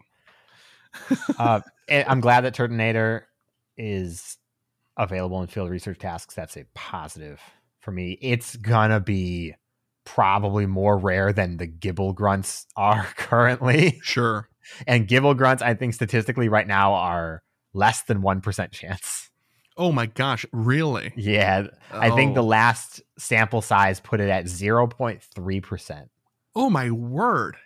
Uh, 1.37 1.61
I'm 1.89 2.21
glad 2.21 2.41
that 2.41 2.55
Turtonator 2.55 3.21
is 3.77 4.37
available 4.97 5.41
in 5.41 5.47
field 5.47 5.69
research 5.69 5.99
tasks, 5.99 6.35
that's 6.35 6.55
a 6.57 6.65
positive 6.73 7.41
for 7.81 7.91
me. 7.91 8.17
It's 8.21 8.55
gonna 8.55 8.99
be 8.99 9.53
probably 10.05 10.65
more 10.65 10.97
rare 10.97 11.33
than 11.33 11.57
the 11.57 11.67
Gible 11.67 12.13
grunts 12.15 12.65
are 12.77 13.03
currently. 13.17 13.99
Sure. 14.03 14.47
And 14.87 15.07
Gible 15.07 15.35
grunts, 15.37 15.61
I 15.63 15.73
think 15.73 15.93
statistically 15.93 16.49
right 16.49 16.67
now 16.67 16.93
are 16.93 17.43
less 17.73 18.03
than 18.03 18.21
1% 18.21 18.71
chance. 18.71 19.29
Oh 19.77 19.91
my 19.91 20.05
gosh, 20.05 20.45
really? 20.53 21.11
Yeah. 21.17 21.67
I 21.91 22.09
think 22.11 22.33
the 22.35 22.41
Oh. 22.41 22.45
last 22.47 23.01
sample 23.19 23.61
size 23.61 23.99
put 23.99 24.21
it 24.21 24.29
at 24.29 24.45
0.3%. 24.45 26.07
Oh 26.55 26.69
my 26.69 26.91
word. 26.91 27.57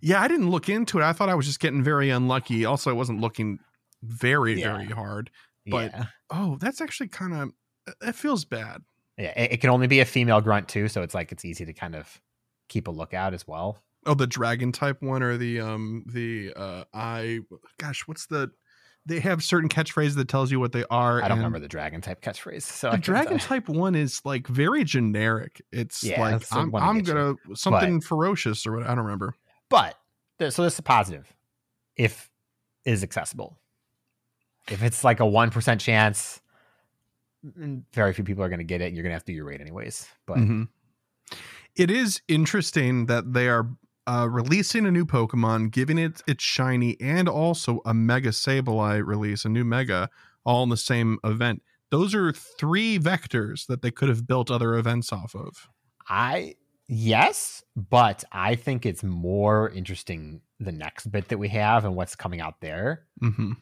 Yeah, 0.00 0.20
I 0.20 0.28
didn't 0.28 0.50
look 0.50 0.68
into 0.68 0.98
it. 0.98 1.04
I 1.04 1.12
thought 1.12 1.28
I 1.28 1.34
was 1.34 1.46
just 1.46 1.60
getting 1.60 1.82
very 1.82 2.10
unlucky. 2.10 2.64
Also, 2.64 2.90
I 2.90 2.94
wasn't 2.94 3.20
looking 3.20 3.58
very, 4.02 4.60
Yeah. 4.60 4.72
very 4.72 4.86
hard. 4.86 5.30
But- 5.66 5.92
yeah. 5.92 6.06
Oh, 6.30 6.56
that's 6.60 6.80
actually 6.80 7.08
kind 7.08 7.32
of 7.34 7.50
it 8.02 8.14
feels 8.14 8.44
bad. 8.44 8.82
Yeah. 9.16 9.32
It, 9.40 9.52
it 9.52 9.60
can 9.60 9.70
only 9.70 9.86
be 9.86 10.00
a 10.00 10.04
female 10.04 10.40
grunt 10.40 10.68
too. 10.68 10.88
So 10.88 11.02
it's 11.02 11.14
like 11.14 11.30
it's 11.32 11.44
easy 11.44 11.64
to 11.64 11.72
kind 11.72 11.94
of 11.94 12.20
keep 12.68 12.88
a 12.88 12.90
lookout 12.90 13.34
as 13.34 13.46
well. 13.46 13.82
Oh, 14.06 14.14
the 14.14 14.26
dragon 14.26 14.72
type 14.72 15.02
one 15.02 15.22
or 15.22 15.36
the 15.36 15.60
um 15.60 16.04
the 16.06 16.52
uh 16.54 16.84
I 16.92 17.40
gosh, 17.78 18.06
what's 18.06 18.26
the 18.26 18.50
they 19.06 19.20
have 19.20 19.42
certain 19.42 19.68
catchphrases 19.68 20.14
that 20.16 20.28
tells 20.28 20.50
you 20.50 20.58
what 20.58 20.72
they 20.72 20.84
are. 20.90 21.22
I 21.22 21.28
don't 21.28 21.36
remember 21.38 21.58
the 21.58 21.68
dragon 21.68 22.00
type 22.00 22.22
catchphrase. 22.22 22.62
So 22.62 22.90
The 22.90 22.96
dragon 22.98 23.38
tell. 23.38 23.48
type 23.48 23.68
one 23.68 23.94
is 23.94 24.20
like 24.24 24.46
very 24.46 24.82
generic. 24.84 25.60
It's 25.72 26.02
Yeah, 26.02 26.20
like 26.20 26.42
I'm, 26.52 26.74
I'm 26.74 27.00
gonna 27.02 27.34
something 27.54 28.00
ferocious 28.00 28.66
or 28.66 28.76
what 28.76 28.84
I 28.84 28.88
don't 28.94 29.04
remember. 29.04 29.34
But 29.68 29.98
so 30.38 30.62
this 30.62 30.74
is 30.74 30.78
a 30.78 30.82
positive 30.82 31.32
if 31.96 32.30
is 32.84 33.02
accessible. 33.02 33.58
If 34.70 34.82
it's 34.82 35.04
like 35.04 35.20
a 35.20 35.24
1% 35.24 35.80
chance, 35.80 36.40
mm, 37.46 37.82
very 37.92 38.14
few 38.14 38.24
people 38.24 38.42
are 38.42 38.48
going 38.48 38.58
to 38.58 38.64
get 38.64 38.80
it. 38.80 38.86
And 38.86 38.96
you're 38.96 39.02
going 39.02 39.10
to 39.10 39.14
have 39.16 39.24
to 39.24 39.32
do 39.32 39.36
your 39.36 39.44
rate 39.44 39.60
anyways. 39.60 40.08
But 40.26 40.38
Mhm. 40.38 40.68
It 41.76 41.90
is 41.90 42.22
interesting 42.28 43.06
that 43.06 43.32
they 43.32 43.48
are 43.48 43.68
uh, 44.06 44.28
releasing 44.30 44.86
a 44.86 44.90
new 44.90 45.06
Pokemon, 45.06 45.70
giving 45.70 45.98
it 45.98 46.22
its 46.26 46.42
shiny, 46.42 46.96
and 47.00 47.28
also 47.28 47.80
a 47.84 47.94
Mega 47.94 48.30
Sableye 48.30 49.04
release, 49.04 49.44
a 49.44 49.48
new 49.48 49.64
Mega, 49.64 50.10
all 50.44 50.62
in 50.62 50.68
the 50.68 50.76
same 50.76 51.18
event. 51.24 51.62
Those 51.90 52.14
are 52.14 52.32
three 52.32 52.98
vectors 52.98 53.66
that 53.66 53.82
they 53.82 53.90
could 53.90 54.08
have 54.08 54.26
built 54.26 54.50
other 54.50 54.74
events 54.74 55.12
off 55.12 55.34
of. 55.34 55.68
I, 56.08 56.56
yes, 56.88 57.62
but 57.76 58.24
I 58.32 58.56
think 58.56 58.84
it's 58.84 59.02
more 59.02 59.70
interesting 59.70 60.42
the 60.60 60.72
next 60.72 61.06
bit 61.06 61.28
that 61.28 61.38
we 61.38 61.48
have 61.48 61.84
and 61.84 61.94
what's 61.96 62.16
coming 62.16 62.40
out 62.40 62.60
there. 62.60 63.06
hmm 63.20 63.52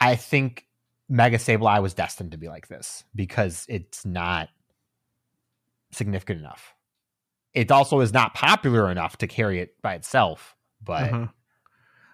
I 0.00 0.16
think 0.16 0.66
Mega 1.08 1.36
Sableye 1.36 1.82
was 1.82 1.94
destined 1.94 2.32
to 2.32 2.38
be 2.38 2.48
like 2.48 2.68
this 2.68 3.04
because 3.14 3.66
it's 3.68 4.04
not 4.06 4.48
significant 5.92 6.40
enough. 6.40 6.74
It 7.54 7.70
also 7.70 8.00
is 8.00 8.12
not 8.12 8.34
popular 8.34 8.90
enough 8.90 9.18
to 9.18 9.26
carry 9.26 9.60
it 9.60 9.80
by 9.82 9.94
itself, 9.94 10.56
but 10.82 11.12
Uh-huh. 11.12 11.26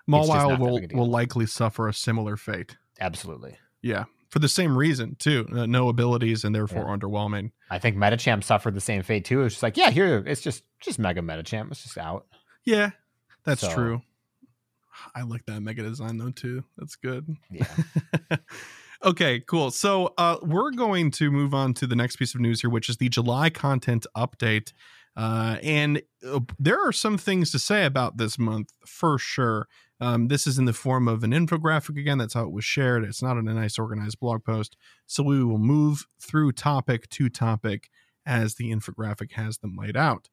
Mawile 0.09 0.59
will, 0.59 0.77
big 0.77 0.85
a 0.85 0.87
deal. 0.89 0.99
will 0.99 1.11
likely 1.11 1.47
suffer 1.47 1.87
a 1.89 1.93
similar 1.95 2.37
fate. 2.37 2.77
absolutely. 3.01 3.57
Yeah, 3.83 4.05
for 4.31 4.39
the 4.41 4.49
same 4.49 4.77
reason 4.77 5.15
too. 5.17 5.47
Uh, 5.55 5.67
no 5.67 5.89
abilities 5.89 6.43
and 6.45 6.55
therefore 6.55 6.87
Yeah. 6.89 6.97
underwhelming. 6.97 7.53
I 7.71 7.79
think 7.79 7.97
Medicham 7.97 8.43
suffered 8.43 8.75
the 8.75 8.81
same 8.81 9.03
fate 9.03 9.25
too. 9.25 9.43
It's 9.43 9.55
just 9.55 9.63
like, 9.63 9.77
yeah, 9.77 9.91
here 9.91 10.25
it's 10.27 10.41
just 10.41 10.65
just 10.81 10.99
Mega 10.99 11.21
Medicham. 11.21 11.71
It's 11.71 11.83
just 11.85 11.97
out. 11.99 12.27
Yeah, 12.65 12.91
that's 13.45 13.61
So- 13.61 13.73
true. 13.75 14.03
I 15.15 15.23
like 15.23 15.47
that 15.47 15.61
mega 15.61 15.83
design 15.85 16.17
though 16.19 16.33
too. 16.33 16.65
That's 16.77 16.97
good. 16.97 17.37
Yeah. 17.53 17.67
okay, 19.05 19.41
cool. 19.41 19.71
So 19.71 20.13
uh, 20.19 20.39
we're 20.43 20.73
going 20.73 21.11
to 21.13 21.31
move 21.31 21.55
on 21.55 21.75
to 21.75 21.87
the 21.87 21.95
next 21.97 22.17
piece 22.17 22.35
of 22.35 22.41
news 22.41 22.61
here, 22.63 22.71
which 22.71 22.89
is 22.89 22.97
the 22.97 23.09
July 23.09 23.51
content 23.51 24.07
update. 24.17 24.73
Uh, 25.17 25.59
and 25.63 26.03
uh, 26.27 26.41
there 26.59 26.81
are 26.81 26.93
some 26.93 27.19
things 27.19 27.51
to 27.51 27.59
say 27.59 27.85
about 27.85 28.17
this 28.17 28.39
month 28.39 28.73
for 28.87 29.19
sure. 29.19 29.67
Um, 30.01 30.29
this 30.29 30.47
is 30.47 30.59
in 30.59 30.65
the 30.65 30.73
form 30.73 31.09
of 31.09 31.25
an 31.25 31.33
infographic 31.33 31.99
again. 31.99 32.19
That's 32.19 32.35
how 32.35 32.45
it 32.45 32.53
was 32.53 32.65
shared. 32.65 33.05
It's 33.05 33.23
not 33.23 33.37
in 33.37 33.49
a 33.49 33.55
nice 33.55 33.79
organized 33.79 34.21
blog 34.21 34.45
post. 34.45 34.77
So 35.07 35.23
we 35.23 35.43
will 35.43 35.59
move 35.59 36.07
through 36.21 36.53
topic 36.53 37.09
to 37.11 37.29
topic 37.29 37.91
as 38.25 38.55
the 38.55 38.71
infographic 38.71 39.33
has 39.33 39.59
them 39.59 39.75
laid 39.77 39.97
out. 39.97 40.29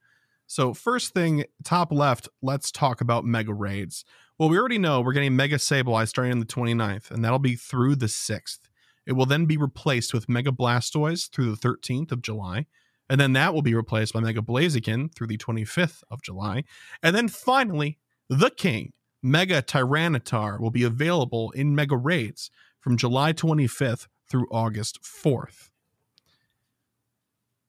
So, 0.48 0.76
first 0.76 1.14
thing, 1.14 1.46
top 1.64 1.92
left, 1.92 2.30
let's 2.42 2.72
talk 2.72 3.02
about 3.02 3.26
mega 3.26 3.54
raids. 3.54 4.06
Well, 4.38 4.50
we 4.50 4.60
already 4.60 4.78
know 4.78 5.02
we're 5.02 5.14
getting 5.14 5.36
Mega 5.36 5.56
Sableye 5.56 6.08
starting 6.08 6.34
on 6.34 6.40
the 6.40 6.46
29th, 6.46 7.10
and 7.10 7.24
that'll 7.24 7.40
be 7.40 7.56
through 7.56 7.96
the 7.96 8.06
6th. 8.06 8.60
It 9.08 9.14
will 9.14 9.26
then 9.26 9.46
be 9.46 9.58
replaced 9.58 10.14
with 10.14 10.30
Mega 10.30 10.52
Blastoise 10.52 11.30
through 11.32 11.56
the 11.56 11.58
13th 11.58 12.12
of 12.12 12.22
July. 12.22 12.68
And 13.10 13.20
then 13.20 13.34
that 13.34 13.54
will 13.54 13.62
be 13.62 13.76
replaced 13.76 14.13
by 14.13 14.20
Mega 14.20 14.41
Blaziken 14.41 15.13
through 15.13 15.28
the 15.28 15.38
25th 15.38 16.04
of 16.10 16.22
July. 16.22 16.63
And 17.04 17.15
then 17.15 17.28
finally, 17.28 18.00
the 18.30 18.50
King, 18.50 18.94
Mega 19.22 19.62
Tyranitar, 19.62 20.60
will 20.60 20.72
be 20.72 20.84
available 20.84 21.52
in 21.52 21.76
Mega 21.76 21.98
Raids 21.98 22.50
from 22.80 22.98
July 22.98 23.34
25th 23.34 24.08
through 24.30 24.48
August 24.52 25.00
4th. 25.04 25.70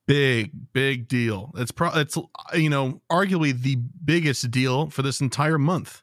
Big, 0.07 0.53
big 0.72 1.09
deal. 1.09 1.53
It's 1.57 1.72
pro 1.72 1.90
it's 1.90 2.16
you 2.55 2.70
know, 2.70 3.03
arguably 3.11 3.53
the 3.53 3.77
biggest 4.05 4.51
deal 4.53 4.88
for 4.88 5.03
this 5.03 5.20
entire 5.20 5.59
month. 5.59 6.03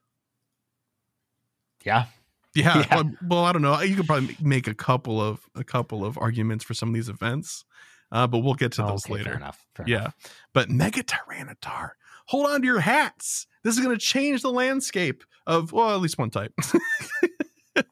Yeah. 1.86 2.06
Yeah, 2.54 2.80
Yeah. 2.89 2.96
Well, 2.96 3.12
well, 3.28 3.46
I 3.46 3.54
don't 3.54 3.62
know. 3.62 3.80
You 3.82 3.96
could 3.96 4.06
probably 4.06 4.36
make 4.41 4.67
a 4.67 4.74
couple 4.74 5.22
of 5.22 5.48
a 5.56 5.63
couple 5.63 6.04
of 6.04 6.17
arguments 6.17 6.63
for 6.65 6.74
some 6.74 6.89
of 6.89 6.96
these 6.96 7.10
events, 7.10 7.63
uh, 8.13 8.28
but 8.28 8.39
we'll 8.39 8.54
get 8.54 8.71
to 8.73 8.82
those 8.84 9.06
Okay, 9.06 9.15
later. 9.15 9.26
Fair 9.32 9.36
enough. 9.36 9.65
fair 9.76 9.86
Yeah, 9.89 9.99
enough. 9.99 10.15
but 10.54 10.69
Mega 10.69 11.04
Tyranitar, 11.04 11.89
hold 12.28 12.45
on 12.45 12.62
to 12.62 12.65
your 12.67 12.80
hats. 12.80 13.47
This 13.65 13.76
is 13.76 13.84
going 13.84 13.93
to 13.93 13.99
change 14.02 14.41
the 14.41 14.52
landscape 14.52 15.23
of 15.45 15.73
well, 15.73 15.93
at 15.93 15.99
least 15.99 16.17
one 16.17 16.30
type. 16.30 16.54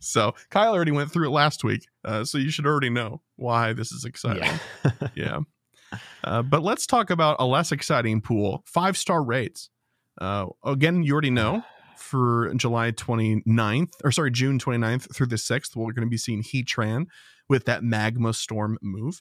so 0.00 0.34
Kyle 0.50 0.72
already 0.72 0.92
went 0.92 1.12
through 1.12 1.26
it 1.26 1.30
last 1.30 1.62
week, 1.64 1.86
uh, 2.04 2.24
so 2.24 2.38
you 2.38 2.50
should 2.50 2.66
already 2.66 2.90
know 2.90 3.20
why 3.36 3.72
this 3.72 3.92
is 3.92 4.04
exciting. 4.04 4.42
Yeah. 4.84 4.90
yeah. 5.14 5.38
Uh, 6.24 6.42
but 6.42 6.62
let's 6.62 6.86
talk 6.86 7.10
about 7.10 7.36
a 7.38 7.46
less 7.46 7.72
exciting 7.72 8.20
pool 8.20 8.62
five 8.66 8.96
star 8.96 9.22
raids. 9.22 9.70
Uh, 10.20 10.46
again, 10.64 11.02
you 11.02 11.12
already 11.12 11.30
know 11.30 11.62
for 11.96 12.52
July 12.56 12.92
29th, 12.92 13.90
or 14.04 14.10
sorry, 14.12 14.30
June 14.30 14.58
29th 14.58 15.14
through 15.14 15.26
the 15.26 15.36
6th, 15.36 15.76
we're 15.76 15.92
going 15.92 16.06
to 16.06 16.10
be 16.10 16.16
seeing 16.16 16.42
Heatran 16.42 17.06
with 17.48 17.64
that 17.66 17.82
Magma 17.82 18.32
Storm 18.34 18.78
move. 18.82 19.20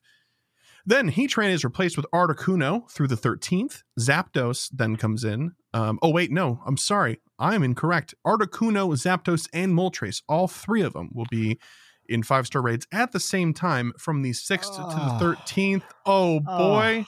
Then 0.86 1.12
Heatran 1.12 1.50
is 1.52 1.66
replaced 1.66 1.98
with 1.98 2.06
Articuno 2.14 2.90
through 2.92 3.08
the 3.10 3.16
13th. 3.18 3.84
Zapdos 4.00 4.70
then 4.72 4.96
comes 4.96 5.24
in. 5.26 5.52
Um, 5.74 6.00
oh, 6.02 6.10
wait, 6.12 6.32
no, 6.32 6.62
I'm 6.66 6.78
sorry. 6.78 7.20
I'm 7.38 7.62
incorrect. 7.62 8.16
Articuno, 8.26 8.90
Zapdos, 8.96 9.50
and 9.52 9.74
Moltres, 9.74 10.22
all 10.30 10.48
three 10.48 10.82
of 10.82 10.94
them 10.94 11.10
will 11.14 11.28
be 11.30 11.60
in 12.08 12.24
five 12.24 12.48
star 12.48 12.62
raids 12.62 12.88
at 12.94 13.12
the 13.12 13.20
same 13.20 13.54
time 13.54 13.92
from 14.00 14.22
the 14.22 14.32
6th 14.32 14.76
to 14.78 14.82
Oh. 14.82 14.90
the 15.20 15.26
13th. 15.26 15.84
Oh, 16.06 16.40
boy. 16.40 17.06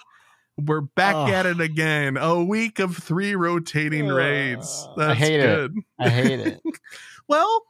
We're 0.57 0.81
back 0.81 1.15
Oh. 1.15 1.27
at 1.27 1.45
it 1.45 1.61
again. 1.61 2.17
A 2.17 2.43
week 2.43 2.79
of 2.79 2.97
three 2.97 3.33
rotating 3.33 4.07
raids. 4.07 4.85
Uh, 4.89 5.03
I 5.03 5.07
That's 5.07 5.19
hate 5.19 5.39
it. 5.39 5.71
I 5.97 6.09
hate 6.09 6.39
it. 6.41 6.59
Well, 7.29 7.63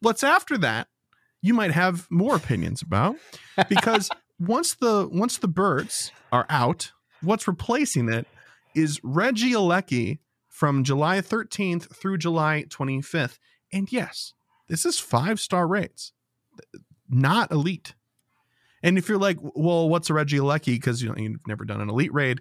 what's 0.00 0.24
after 0.24 0.58
that? 0.58 0.88
You 1.42 1.54
might 1.54 1.72
have 1.72 2.06
more 2.10 2.36
opinions 2.36 2.82
about 2.82 3.16
because 3.68 4.10
once 4.38 4.74
the 4.74 5.08
once 5.10 5.38
the 5.38 5.48
birds 5.48 6.12
are 6.32 6.46
out, 6.48 6.92
what's 7.22 7.48
replacing 7.48 8.08
it 8.08 8.26
is 8.74 9.00
Regieleki 9.00 10.18
from 10.48 10.84
July 10.84 11.20
13th 11.20 11.94
through 11.94 12.18
July 12.18 12.64
25th. 12.68 13.38
And 13.72 13.90
yes, 13.92 14.32
this 14.68 14.86
is 14.86 14.98
five 14.98 15.40
star 15.40 15.66
rates, 15.66 16.12
not 17.08 17.50
elite. 17.50 17.94
And 18.86 18.96
if 18.96 19.08
you're 19.08 19.18
like, 19.18 19.36
well, 19.42 19.88
what's 19.88 20.10
a 20.10 20.12
Regieleki? 20.12 20.66
Because 20.66 21.02
you 21.02 21.08
know 21.08 21.16
you've 21.16 21.44
never 21.48 21.64
done 21.64 21.80
an 21.80 21.90
elite 21.90 22.14
raid, 22.14 22.40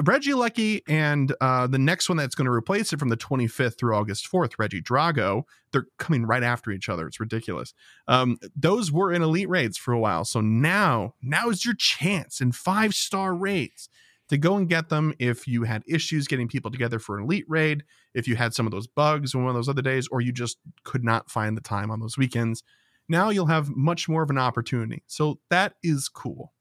Regieleki 0.00 0.82
and 0.88 1.32
uh, 1.40 1.68
the 1.68 1.78
next 1.78 2.08
one 2.08 2.18
that's 2.18 2.34
going 2.34 2.46
to 2.46 2.52
replace 2.52 2.92
it 2.92 2.98
from 2.98 3.10
the 3.10 3.16
25th 3.16 3.78
through 3.78 3.94
August 3.94 4.28
4th, 4.30 4.56
Regidrago, 4.56 5.44
they're 5.70 5.86
coming 6.00 6.26
right 6.26 6.42
after 6.42 6.72
each 6.72 6.88
other. 6.88 7.06
It's 7.06 7.20
ridiculous. 7.20 7.74
Um, 8.08 8.38
those 8.56 8.90
were 8.90 9.12
in 9.12 9.22
elite 9.22 9.48
raids 9.48 9.78
for 9.78 9.94
a 9.94 9.98
while. 10.00 10.24
So 10.24 10.40
now, 10.40 11.14
now 11.22 11.48
is 11.48 11.64
your 11.64 11.76
chance 11.76 12.40
in 12.40 12.50
five 12.50 12.92
star 12.92 13.32
raids 13.32 13.88
to 14.28 14.36
go 14.36 14.56
and 14.56 14.68
get 14.68 14.88
them 14.88 15.14
if 15.20 15.46
you 15.46 15.62
had 15.62 15.84
issues 15.86 16.26
getting 16.26 16.48
people 16.48 16.72
together 16.72 16.98
for 16.98 17.16
an 17.16 17.24
elite 17.24 17.44
raid, 17.46 17.84
if 18.14 18.26
you 18.26 18.34
had 18.34 18.52
some 18.52 18.66
of 18.66 18.72
those 18.72 18.88
bugs 18.88 19.32
on 19.32 19.42
one 19.44 19.50
of 19.50 19.54
those 19.54 19.68
other 19.68 19.82
days, 19.82 20.08
or 20.10 20.20
you 20.20 20.32
just 20.32 20.58
could 20.82 21.04
not 21.04 21.30
find 21.30 21.56
the 21.56 21.60
time 21.60 21.92
on 21.92 22.00
those 22.00 22.18
weekends. 22.18 22.64
Now 23.08 23.30
you'll 23.30 23.46
have 23.46 23.68
much 23.70 24.08
more 24.08 24.22
of 24.22 24.30
an 24.30 24.38
opportunity. 24.38 25.02
So 25.06 25.40
that 25.50 25.74
is 25.82 26.08
cool. 26.08 26.52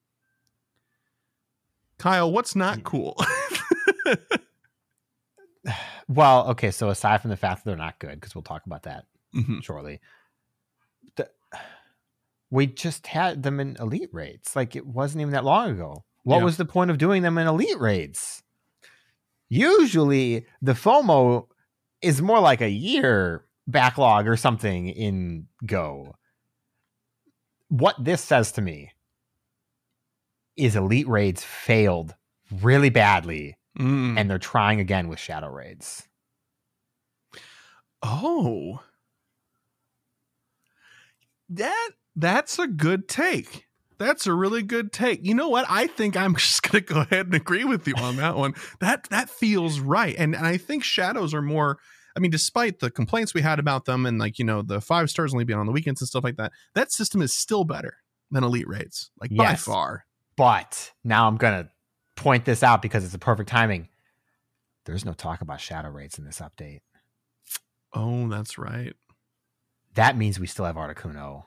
Kyle, 1.98 2.32
what's 2.32 2.56
not 2.56 2.84
cool? 2.84 3.18
well, 6.08 6.48
okay. 6.50 6.72
So 6.72 6.90
aside 6.90 7.22
from 7.22 7.30
the 7.30 7.38
fact 7.38 7.64
that 7.64 7.70
they're 7.70 7.78
not 7.78 8.00
good, 8.00 8.16
because 8.20 8.36
we'll 8.36 8.42
talk 8.42 8.66
about 8.66 8.84
that 8.84 9.06
Mhm. 9.34 9.64
shortly, 9.64 10.00
the, 11.16 11.30
we 12.50 12.68
just 12.68 13.08
had 13.08 13.44
them 13.44 13.60
in 13.60 13.78
elite 13.80 14.10
raids. 14.12 14.56
Like 14.56 14.76
it 14.76 14.86
wasn't 14.86 15.22
even 15.22 15.32
that 15.34 15.46
long 15.46 15.72
ago. 15.72 16.04
What 16.24 16.38
Yeah. 16.40 16.44
was 16.44 16.58
the 16.58 16.66
point 16.66 16.92
of 16.92 16.98
doing 16.98 17.22
them 17.22 17.38
in 17.38 17.48
elite 17.48 17.80
raids? 17.80 18.44
Usually 19.50 20.46
the 20.62 20.74
FOMO 20.74 21.48
is 22.02 22.22
more 22.22 22.40
like 22.40 22.62
a 22.62 22.70
year 22.70 23.46
backlog 23.68 24.28
or 24.28 24.36
something 24.36 24.90
in 24.90 25.48
Go. 25.66 26.16
What 27.70 27.96
this 28.04 28.22
says 28.22 28.52
to 28.54 28.62
me 28.62 28.92
is 30.56 30.76
elite 30.76 31.08
raids 31.08 31.44
failed 31.44 32.16
really 32.62 32.90
badly 32.90 33.58
Mm. 33.80 34.20
and 34.20 34.30
they're 34.30 34.38
trying 34.38 34.80
again 34.80 35.08
with 35.08 35.18
shadow 35.18 35.50
raids. 35.50 36.08
Oh. 38.04 38.84
That 41.50 41.90
that's 42.16 42.60
a 42.60 42.68
good 42.68 43.08
take. 43.08 43.66
That's 43.98 44.28
a 44.28 44.34
really 44.34 44.62
good 44.64 44.92
take. 44.92 45.26
You 45.26 45.34
know 45.34 45.50
what? 45.50 45.66
I 45.70 45.88
think 45.88 46.16
I'm 46.16 46.36
just 46.38 46.62
going 46.64 46.84
to 46.84 46.94
go 46.94 47.00
ahead 47.02 47.26
and 47.28 47.36
agree 47.36 47.64
with 47.64 47.88
you 47.88 47.96
on 47.98 48.18
that 48.18 48.36
one. 48.36 48.54
That 48.80 49.08
that 49.10 49.30
feels 49.30 49.80
right. 49.80 50.16
And, 50.18 50.36
and 50.36 50.46
I 50.46 50.58
think 50.58 50.84
shadows 50.84 51.34
are 51.34 51.42
more 51.42 51.80
I 52.16 52.20
mean 52.20 52.32
despite 52.32 52.80
the 52.80 52.92
complaints 52.92 53.34
we 53.34 53.42
had 53.42 53.60
about 53.60 53.86
them 53.86 54.06
and 54.06 54.20
like, 54.20 54.40
you 54.40 54.46
know, 54.46 54.62
the 54.62 54.82
5 54.82 55.10
stars 55.10 55.34
only 55.34 55.46
being 55.46 55.60
on 55.60 55.66
the 55.66 55.72
weekends 55.72 56.02
and 56.02 56.08
stuff 56.08 56.24
like 56.24 56.38
that. 56.38 56.52
That 56.76 56.92
system 56.92 57.22
is 57.22 57.34
still 57.36 57.64
better 57.64 57.98
than 58.32 58.44
elite 58.44 58.68
raids. 58.68 59.12
Like 59.20 59.36
by 59.36 59.56
far. 59.56 60.06
But 60.36 60.92
now 61.04 61.28
I'm 61.28 61.38
going 61.38 61.64
to 61.64 61.70
point 62.16 62.46
this 62.46 62.64
out 62.64 62.82
because 62.82 63.04
it's 63.04 63.14
the 63.14 63.20
perfect 63.20 63.50
timing. 63.50 63.90
There's 64.86 65.06
no 65.06 65.14
talk 65.14 65.42
about 65.42 65.62
shadow 65.62 65.90
raids 65.90 66.18
in 66.18 66.26
this 66.26 66.40
update. 66.40 66.82
Oh, 67.94 68.28
that's 68.28 68.58
right. 68.58 68.96
That 69.96 70.18
means 70.18 70.40
we 70.40 70.48
still 70.48 70.66
have 70.66 70.76
Articuno. 70.76 71.46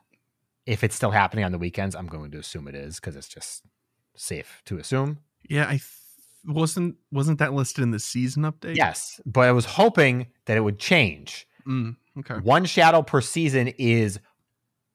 If 0.65 0.85
it's 0.85 0.95
still 0.95 1.11
happening 1.11 1.45
on 1.45 1.53
the 1.53 1.59
weekends, 1.59 1.95
I'm 1.95 2.07
going 2.07 2.31
to 2.31 2.39
assume 2.39 2.69
it 2.69 2.75
is 2.75 2.97
because 2.97 3.17
it's 3.17 3.29
just 3.29 3.63
safe 4.17 4.63
to 4.67 4.79
assume. 4.79 5.19
Yeah, 5.49 5.67
I 5.67 5.73
th- 5.73 5.83
wasn't 6.47 6.97
wasn't 7.11 7.39
that 7.39 7.53
listed 7.53 7.83
in 7.83 7.91
the 7.91 7.99
season 7.99 8.45
update? 8.45 8.77
Yes, 8.77 9.21
but 9.27 9.43
I 9.43 9.53
was 9.53 9.65
hoping 9.65 10.29
that 10.47 10.57
it 10.57 10.61
would 10.61 10.79
change. 10.79 11.47
Mm, 11.67 11.97
okay. 12.19 12.37
One 12.37 12.65
shadow 12.65 13.03
per 13.03 13.21
season 13.21 13.69
is 13.79 14.19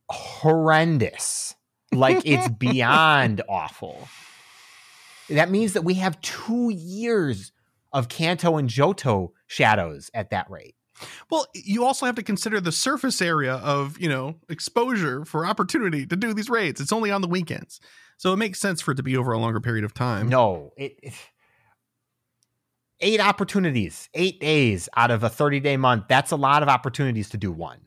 horrendous. 0.10 1.56
Like 1.92 2.22
it's 2.26 2.50
beyond 2.60 3.42
awful. 3.50 4.08
That 5.30 5.50
means 5.50 5.74
that 5.74 5.84
we 5.84 5.96
have 5.96 6.20
two 6.22 6.72
years 6.74 7.52
of 7.94 8.10
Kanto 8.10 8.58
and 8.58 8.70
Johto 8.70 9.30
shadows 9.48 10.10
at 10.14 10.30
that 10.32 10.50
rate. 10.50 10.76
Well, 11.30 11.48
you 11.56 11.86
also 11.86 12.06
have 12.06 12.16
to 12.16 12.24
consider 12.24 12.62
the 12.62 12.72
surface 12.72 13.22
area 13.22 13.56
of, 13.56 14.00
you 14.00 14.08
know, 14.08 14.36
exposure 14.50 15.26
for 15.26 15.46
opportunity 15.46 16.06
to 16.06 16.16
do 16.16 16.34
these 16.34 16.50
raids. 16.50 16.80
It's 16.80 16.94
only 16.94 17.12
on 17.12 17.22
the 17.22 17.28
weekends. 17.28 17.80
So 18.18 18.34
it 18.34 18.38
makes 18.38 18.60
sense 18.60 18.82
for 18.82 18.92
it 18.92 18.96
to 18.96 19.04
be 19.04 19.18
over 19.18 19.32
a 19.32 19.40
longer 19.40 19.60
period 19.60 19.84
of 19.84 19.94
time. 19.94 20.30
No, 20.30 20.74
it, 20.78 20.96
it 21.02 21.14
eight 23.02 23.20
opportunities, 23.20 24.10
eight 24.14 24.40
days 24.40 24.88
out 24.96 25.12
of 25.12 25.24
a 25.24 25.30
30 25.30 25.60
day 25.60 25.78
month. 25.78 26.06
That's 26.08 26.32
a 26.32 26.36
lot 26.36 26.64
of 26.64 26.70
opportunities 26.70 27.30
to 27.30 27.38
do 27.38 27.52
one. 27.52 27.80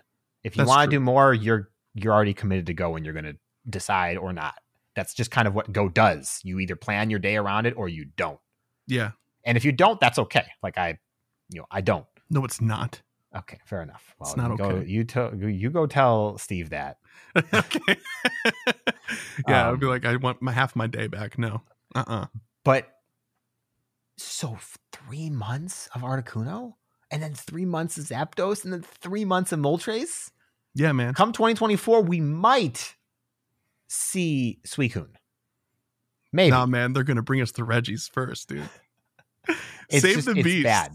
If 0.43 0.57
you 0.57 0.65
want 0.67 0.91
to 0.91 0.97
do 0.97 1.01
more, 1.01 1.33
you're 1.33 1.71
you're 1.95 2.13
already 2.13 2.35
committed 2.35 2.67
to 2.67 2.75
go 2.75 2.97
and 2.97 3.05
you're 3.05 3.15
gonna 3.15 3.35
decide 3.69 4.19
or 4.19 4.33
not. 4.33 4.55
That's 4.95 5.15
just 5.15 5.31
kind 5.31 5.49
of 5.49 5.55
what 5.55 5.73
Go 5.73 5.89
does. 5.89 6.41
You 6.45 6.59
either 6.61 6.77
plan 6.77 7.11
your 7.11 7.19
day 7.19 7.37
around 7.37 7.67
it 7.67 7.75
or 7.77 7.89
you 7.89 8.05
don't. 8.17 8.39
Yeah. 8.87 9.13
And 9.45 9.57
if 9.57 9.65
you 9.65 9.73
don't, 9.73 9.99
that's 10.01 10.19
okay. 10.19 10.47
Like 10.63 10.77
I, 10.79 10.99
you 11.51 11.61
know, 11.61 11.67
I 11.71 11.81
don't. 11.81 12.07
No, 12.31 12.45
it's 12.45 12.61
not. 12.61 13.01
Okay, 13.37 13.59
fair 13.65 13.83
enough. 13.83 14.15
Well, 14.19 14.29
It's 14.31 14.37
not 14.37 14.51
you 14.53 14.57
go, 14.57 14.65
okay. 14.67 14.89
You 14.89 15.05
tell 15.05 15.35
you 15.35 15.71
go 15.71 15.87
tell 15.87 16.39
Steve 16.39 16.71
that. 16.71 16.99
okay. 17.55 17.97
yeah, 19.49 19.71
I'd 19.71 19.81
be 19.81 19.87
Um, 19.87 19.91
like, 19.91 20.05
I 20.05 20.17
want 20.17 20.41
my 20.41 20.53
half 20.53 20.77
my 20.77 20.87
day 20.87 21.07
back. 21.09 21.39
No. 21.39 21.63
Uh 21.95 22.05
uh 22.07 22.27
But 22.65 22.89
so 24.17 24.57
three 25.07 25.31
months 25.31 25.89
of 25.95 26.03
Articuno, 26.03 26.75
and 27.11 27.23
then 27.23 27.35
three 27.35 27.65
months 27.65 27.97
of 27.99 28.05
Zapdos, 28.05 28.65
and 28.65 28.73
then 28.73 28.83
three 28.83 29.25
months 29.25 29.53
of 29.53 29.61
Moltres. 29.61 30.31
Yeah, 30.75 30.93
man. 30.93 31.15
Come 31.15 31.33
2024, 31.33 32.03
we 32.03 32.21
might 32.21 32.97
see 33.87 34.59
Suicune. 34.67 35.11
Maybe 36.33 36.51
Nah, 36.51 36.67
man, 36.67 36.93
they're 36.93 37.05
gonna 37.05 37.23
bring 37.23 37.41
us 37.41 37.53
the 37.53 37.65
Regis 37.65 38.09
first, 38.09 38.49
dude. 38.49 38.69
It's 39.91 40.01
Save 40.01 40.15
just- 40.15 40.27
the 40.27 40.39
it's 40.41 40.63
bad. 40.63 40.93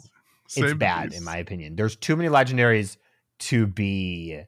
Save 0.47 0.63
it's 0.65 0.73
bad 0.73 1.09
beast. 1.09 1.19
in 1.19 1.23
my 1.23 1.37
opinion. 1.37 1.75
There's 1.75 1.95
too 1.95 2.15
many 2.15 2.27
legendaries 2.27 2.97
to 3.39 3.67
be 3.67 4.41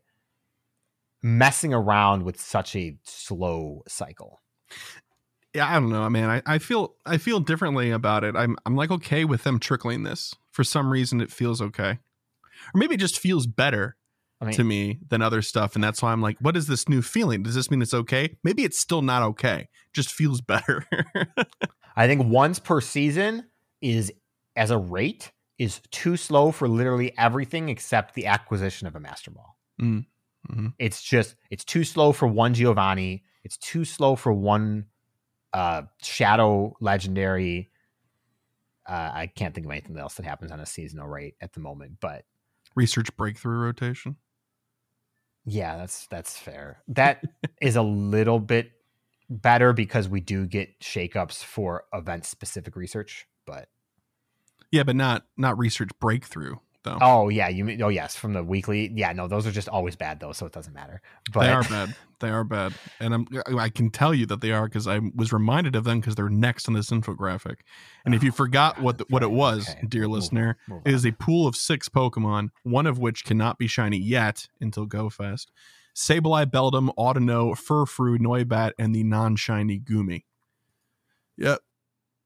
messing 1.22 1.74
around 1.76 2.24
with 2.24 2.40
such 2.42 2.76
a 2.76 2.98
slow 3.04 3.84
cycle. 3.88 4.42
Yeah, 5.54 5.70
I 5.70 5.74
don't 5.80 5.90
know, 5.90 6.10
man. 6.10 6.30
I, 6.30 6.42
I 6.46 6.58
feel 6.60 6.96
I 7.06 7.18
feel 7.18 7.40
differently 7.40 7.92
about 7.92 8.24
it. 8.24 8.36
I'm 8.36 8.56
I'm 8.66 8.76
like 8.76 8.92
okay 8.92 9.26
with 9.26 9.44
them 9.44 9.60
trickling 9.60 10.04
this. 10.04 10.34
For 10.52 10.64
some 10.64 10.92
reason 10.92 11.22
it 11.22 11.32
feels 11.32 11.62
okay. 11.62 12.00
Or 12.74 12.78
maybe 12.78 12.96
it 12.96 13.00
just 13.00 13.20
feels 13.20 13.48
better 13.48 13.98
I 14.40 14.46
mean, 14.46 14.54
to 14.56 14.64
me 14.64 15.00
than 15.10 15.22
other 15.22 15.42
stuff. 15.42 15.76
And 15.76 15.84
that's 15.84 16.02
why 16.02 16.12
I'm 16.12 16.22
like, 16.22 16.38
what 16.40 16.56
is 16.56 16.68
this 16.68 16.88
new 16.88 17.02
feeling? 17.02 17.44
Does 17.44 17.56
this 17.56 17.70
mean 17.70 17.82
it's 17.82 17.94
okay? 17.94 18.38
Maybe 18.44 18.64
it's 18.64 18.80
still 18.80 19.02
not 19.02 19.24
okay. 19.24 19.68
Just 19.94 20.12
feels 20.12 20.42
better. 20.42 20.86
I 21.96 22.08
think 22.08 22.26
once 22.26 22.60
per 22.60 22.82
season 22.82 23.46
is 23.82 24.12
as 24.56 24.72
a 24.72 24.78
rate 24.78 25.32
is 25.58 25.82
too 25.92 26.18
slow 26.18 26.52
for 26.52 26.68
literally 26.68 27.14
everything 27.18 27.70
except 27.70 28.16
the 28.16 28.26
acquisition 28.26 28.88
of 28.88 28.96
a 28.96 29.00
master 29.00 29.32
ball. 29.32 29.58
Mm, 29.82 30.06
mhm. 30.50 30.74
It's 30.80 31.04
just 31.04 31.36
it's 31.50 31.66
too 31.66 31.84
slow 31.84 32.12
for 32.14 32.28
one 32.28 32.54
Giovanni. 32.54 33.24
It's 33.44 33.58
too 33.58 33.86
slow 33.86 34.16
for 34.16 34.34
one 34.34 34.86
uh 35.54 35.84
shadow 36.02 36.76
legendary. 36.80 37.70
Uh, 38.88 39.12
I 39.14 39.28
can't 39.28 39.54
think 39.54 39.66
of 39.66 39.72
anything 39.72 39.98
else 39.98 40.16
that 40.16 40.26
happens 40.26 40.52
on 40.52 40.60
a 40.60 40.66
seasonal 40.66 41.08
rate 41.08 41.36
at 41.40 41.54
the 41.54 41.60
moment, 41.60 41.98
but 42.02 42.26
Research 42.76 43.16
breakthrough 43.18 43.58
rotation. 43.60 44.16
yeah, 45.46 45.78
that's 45.78 46.08
that's 46.08 46.38
fair. 46.38 46.82
That 46.88 47.24
is 47.62 47.76
a 47.76 47.82
little 47.82 48.40
bit 48.40 48.72
better 49.30 49.74
because 49.74 50.10
we 50.10 50.20
do 50.20 50.46
get 50.46 50.80
shakeups 50.82 51.44
for 51.44 51.86
event 51.94 52.26
specific 52.26 52.76
research, 52.76 53.28
but 53.46 53.70
Yeah, 54.72 54.84
but 54.84 54.96
not 54.96 55.26
not 55.38 55.58
research 55.58 55.90
breakthrough 56.00 56.56
though. 56.84 56.98
Oh 57.02 57.30
yeah, 57.30 57.48
you 57.50 57.64
mean 57.66 57.82
oh 57.82 57.90
yes, 57.90 58.16
from 58.16 58.34
the 58.34 58.44
weekly. 58.44 58.92
Yeah, 58.94 59.12
no, 59.14 59.28
those 59.28 59.46
are 59.48 59.52
just 59.52 59.70
always 59.70 59.96
bad 59.96 60.20
though, 60.20 60.32
so 60.32 60.46
it 60.46 60.52
doesn't 60.52 60.74
matter. 60.74 61.02
But 61.34 61.42
they 61.42 61.52
are 61.52 61.64
bad. 61.64 61.96
They 62.20 62.30
are 62.30 62.44
bad, 62.44 62.74
and 63.00 63.14
I'm 63.14 63.28
uh, 63.36 63.58
I 63.58 63.70
can 63.70 63.90
tell 63.90 64.14
you 64.14 64.26
that 64.28 64.42
they 64.42 64.52
are 64.52 64.68
because 64.68 64.88
I 64.88 65.00
was 65.16 65.34
reminded 65.34 65.76
of 65.76 65.84
them 65.84 66.00
because 66.00 66.16
they're 66.16 66.30
next 66.30 66.68
on 66.68 66.74
this 66.74 66.90
infographic. 66.90 67.58
And 68.06 68.14
if 68.14 68.24
you 68.24 68.30
Oh, 68.30 68.36
forgot 68.36 68.76
God, 68.76 68.84
what 68.84 68.98
the, 69.00 69.06
what 69.10 69.24
it 69.24 69.32
was, 69.32 69.70
Okay, 69.70 69.80
dear 69.88 70.02
move 70.04 70.12
on, 70.12 70.16
listener, 70.20 70.58
move 70.68 70.82
it 70.86 70.94
is 70.94 71.06
a 71.06 71.12
pool 71.14 71.48
of 71.48 71.56
six 71.56 71.90
Pokemon, 71.90 72.50
one 72.64 72.86
of 72.86 73.00
which 73.00 73.26
cannot 73.26 73.58
be 73.58 73.68
shiny 73.68 73.98
yet 73.98 74.48
until 74.60 74.88
GoFest. 74.88 75.48
Sableye, 75.96 76.46
Beldum, 76.46 76.90
Audino, 76.98 77.52
Furfrou, 77.54 78.18
Noibat, 78.18 78.72
and 78.80 78.96
the 78.96 79.04
non-shiny 79.04 79.80
Goomy. 79.80 80.24
Yep. 81.38 81.60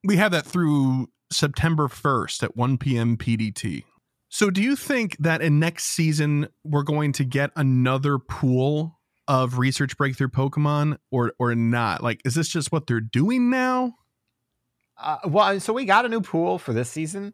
We 0.03 0.17
have 0.17 0.31
that 0.33 0.45
through 0.45 1.07
September 1.31 1.87
1st 1.87 2.43
at 2.43 2.55
1 2.55 2.77
p.m. 2.77 3.17
PDT. 3.17 3.83
So 4.30 4.49
do 4.49 4.61
you 4.61 4.76
think 4.76 5.15
that 5.19 5.41
in 5.41 5.59
next 5.59 5.86
season 5.86 6.47
we're 6.63 6.84
going 6.84 7.11
to 7.13 7.23
get 7.23 7.51
another 7.55 8.17
pool 8.19 8.99
of 9.28 9.57
research 9.57 9.97
breakthrough 9.97 10.28
Pokemon 10.30 10.97
or 11.11 11.34
or 11.39 11.55
not? 11.55 12.03
Like 12.03 12.21
is 12.26 12.36
this 12.36 12.49
just 12.49 12.71
what 12.71 12.88
they're 12.88 12.99
doing 13.01 13.49
now? 13.49 13.93
Uh, 14.97 15.17
well, 15.26 15.59
so 15.59 15.73
we 15.73 15.86
got 15.86 16.05
a 16.05 16.09
new 16.09 16.21
pool 16.21 16.57
for 16.57 16.71
this 16.73 16.89
season, 16.89 17.34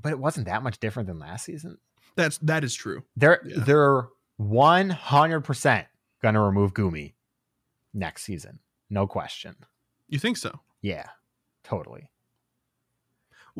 but 0.00 0.12
it 0.12 0.18
wasn't 0.18 0.46
that 0.46 0.62
much 0.62 0.80
different 0.80 1.06
than 1.08 1.18
last 1.18 1.44
season. 1.44 1.78
That's 2.16 2.38
that 2.38 2.64
is 2.64 2.74
true. 2.74 3.04
They're 3.16 3.40
Yeah. 3.44 3.64
they're 3.64 4.08
one 4.36 4.90
hundred 4.90 5.42
percent 5.42 5.86
gonna 6.22 6.42
remove 6.42 6.72
Goomy 6.74 7.14
next 7.94 8.22
season, 8.22 8.60
no 8.88 9.06
question. 9.06 9.56
You 10.08 10.18
think 10.18 10.36
so? 10.36 10.60
Yeah, 10.82 11.06
totally. 11.64 12.10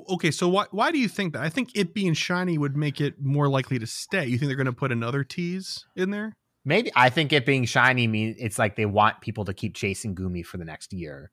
Okay, 0.09 0.31
so 0.31 0.49
why 0.49 0.67
why 0.71 0.93
do 0.93 0.99
you 0.99 1.09
think 1.09 1.33
that? 1.33 1.43
I 1.43 1.49
think 1.49 1.71
it 1.75 1.95
being 1.95 2.15
shiny 2.15 2.59
would 2.59 2.77
make 2.77 3.01
it 3.01 3.21
more 3.21 3.49
likely 3.49 3.79
to 3.79 3.87
stay. 3.87 4.27
You 4.27 4.39
think 4.39 4.49
they're 4.49 4.57
going 4.57 4.67
to 4.67 4.73
put 4.73 4.93
another 4.93 5.25
tease 5.25 5.85
in 5.97 6.11
there? 6.11 6.37
Maybe 6.65 6.93
I 6.95 7.09
think 7.11 7.33
it 7.33 7.47
being 7.47 7.65
shiny 7.65 8.07
means 8.07 8.37
it's 8.39 8.59
like 8.59 8.77
they 8.77 8.87
want 8.87 9.21
people 9.21 9.45
to 9.47 9.55
keep 9.55 9.75
chasing 9.75 10.15
Goomy 10.15 10.45
for 10.45 10.59
the 10.59 10.65
next 10.65 10.93
year. 10.93 11.31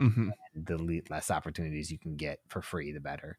Mm-hmm. 0.00 0.30
The 0.56 0.76
le- 0.76 1.00
less 1.08 1.30
opportunities 1.30 1.90
you 1.90 1.98
can 1.98 2.16
get 2.16 2.40
for 2.48 2.60
free, 2.60 2.92
the 2.92 3.00
better. 3.00 3.38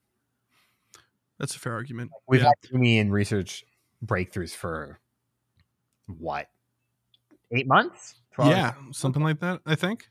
That's 1.37 1.55
a 1.55 1.59
fair 1.59 1.73
argument. 1.73 2.11
We've 2.27 2.41
Yeah. 2.41 2.47
had 2.63 2.71
Goomy 2.71 2.97
in 2.97 3.11
research 3.11 3.65
breakthroughs 4.05 4.55
for 4.55 4.99
what? 6.07 6.47
Eight 7.51 7.67
months? 7.67 8.15
12? 8.35 8.51
yeah, 8.51 8.73
something 8.91 9.21
like 9.21 9.39
that. 9.41 9.59
I 9.65 9.75
think. 9.75 10.07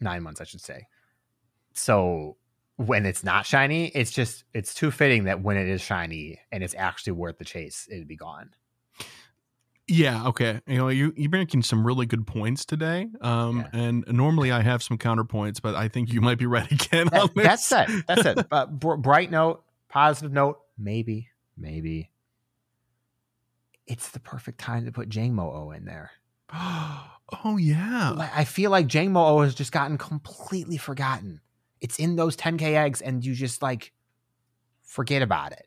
Nine 0.00 0.22
months, 0.22 0.40
I 0.40 0.44
should 0.44 0.60
say. 0.60 0.86
So 1.72 2.36
when 2.76 3.06
it's 3.06 3.22
not 3.22 3.46
shiny, 3.46 3.88
it's 3.88 4.10
just 4.10 4.44
it's 4.52 4.74
too 4.74 4.90
fitting 4.90 5.24
that 5.24 5.42
when 5.42 5.56
it 5.56 5.68
is 5.68 5.80
shiny 5.80 6.40
and 6.50 6.62
it's 6.64 6.74
actually 6.76 7.12
worth 7.12 7.38
the 7.38 7.44
chase, 7.44 7.86
it'd 7.90 8.08
be 8.08 8.16
gone. 8.16 8.50
Yeah, 9.86 10.26
okay. 10.28 10.60
You 10.66 10.78
know, 10.78 10.88
you 10.88 11.12
you're 11.16 11.30
making 11.30 11.62
some 11.62 11.86
really 11.86 12.06
good 12.06 12.26
points 12.26 12.64
today. 12.64 13.08
Um, 13.20 13.58
Yeah. 13.58 13.80
and 13.80 14.04
normally 14.08 14.50
I 14.50 14.62
have 14.62 14.82
some 14.82 14.96
counterpoints, 14.96 15.60
but 15.60 15.74
I 15.74 15.88
think 15.88 16.10
you 16.12 16.20
might 16.22 16.38
be 16.38 16.46
right 16.56 16.70
again 16.72 17.08
on 17.08 17.28
That- 17.34 17.34
this. 17.34 17.68
that's 17.68 17.90
it. 17.90 18.06
That's 18.06 18.24
it. 18.24 18.50
Br- 18.80 18.94
bright 18.96 19.30
note, 19.30 19.62
positive 19.88 20.32
note, 20.32 20.58
maybe, 20.78 21.28
maybe. 21.56 22.10
It's 23.86 24.08
the 24.10 24.20
perfect 24.20 24.58
time 24.58 24.86
to 24.86 24.92
put 24.92 25.10
Jang 25.10 25.34
Mo 25.34 25.70
in 25.72 25.84
there. 25.84 26.12
oh 26.52 27.56
yeah. 27.58 28.30
I 28.34 28.44
feel 28.44 28.70
like 28.70 28.86
Jang 28.86 29.12
Mo 29.12 29.42
has 29.42 29.54
just 29.54 29.70
gotten 29.72 29.98
completely 29.98 30.78
forgotten. 30.78 31.40
It's 31.84 31.98
in 31.98 32.16
those 32.16 32.34
10k 32.34 32.62
eggs, 32.82 33.02
and 33.02 33.22
you 33.22 33.34
just 33.34 33.60
like 33.60 33.92
forget 34.82 35.20
about 35.20 35.52
it. 35.52 35.66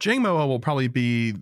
Jangmo-o 0.00 0.46
will 0.46 0.58
probably 0.58 0.88
be 0.88 1.34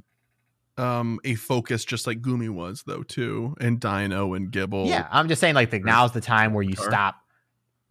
um 0.76 1.20
a 1.24 1.34
focus 1.36 1.84
just 1.84 2.06
like 2.06 2.20
Goomy 2.20 2.48
was 2.50 2.82
though 2.84 3.04
too, 3.04 3.54
and 3.60 3.80
Deino 3.80 4.36
and 4.36 4.50
Gible. 4.50 4.88
Yeah, 4.88 5.06
I'm 5.12 5.28
just 5.28 5.40
saying, 5.40 5.54
like, 5.54 5.70
the, 5.70 5.78
now's 5.78 6.10
the 6.12 6.20
time 6.20 6.52
where 6.52 6.64
you 6.64 6.74
stop 6.74 7.16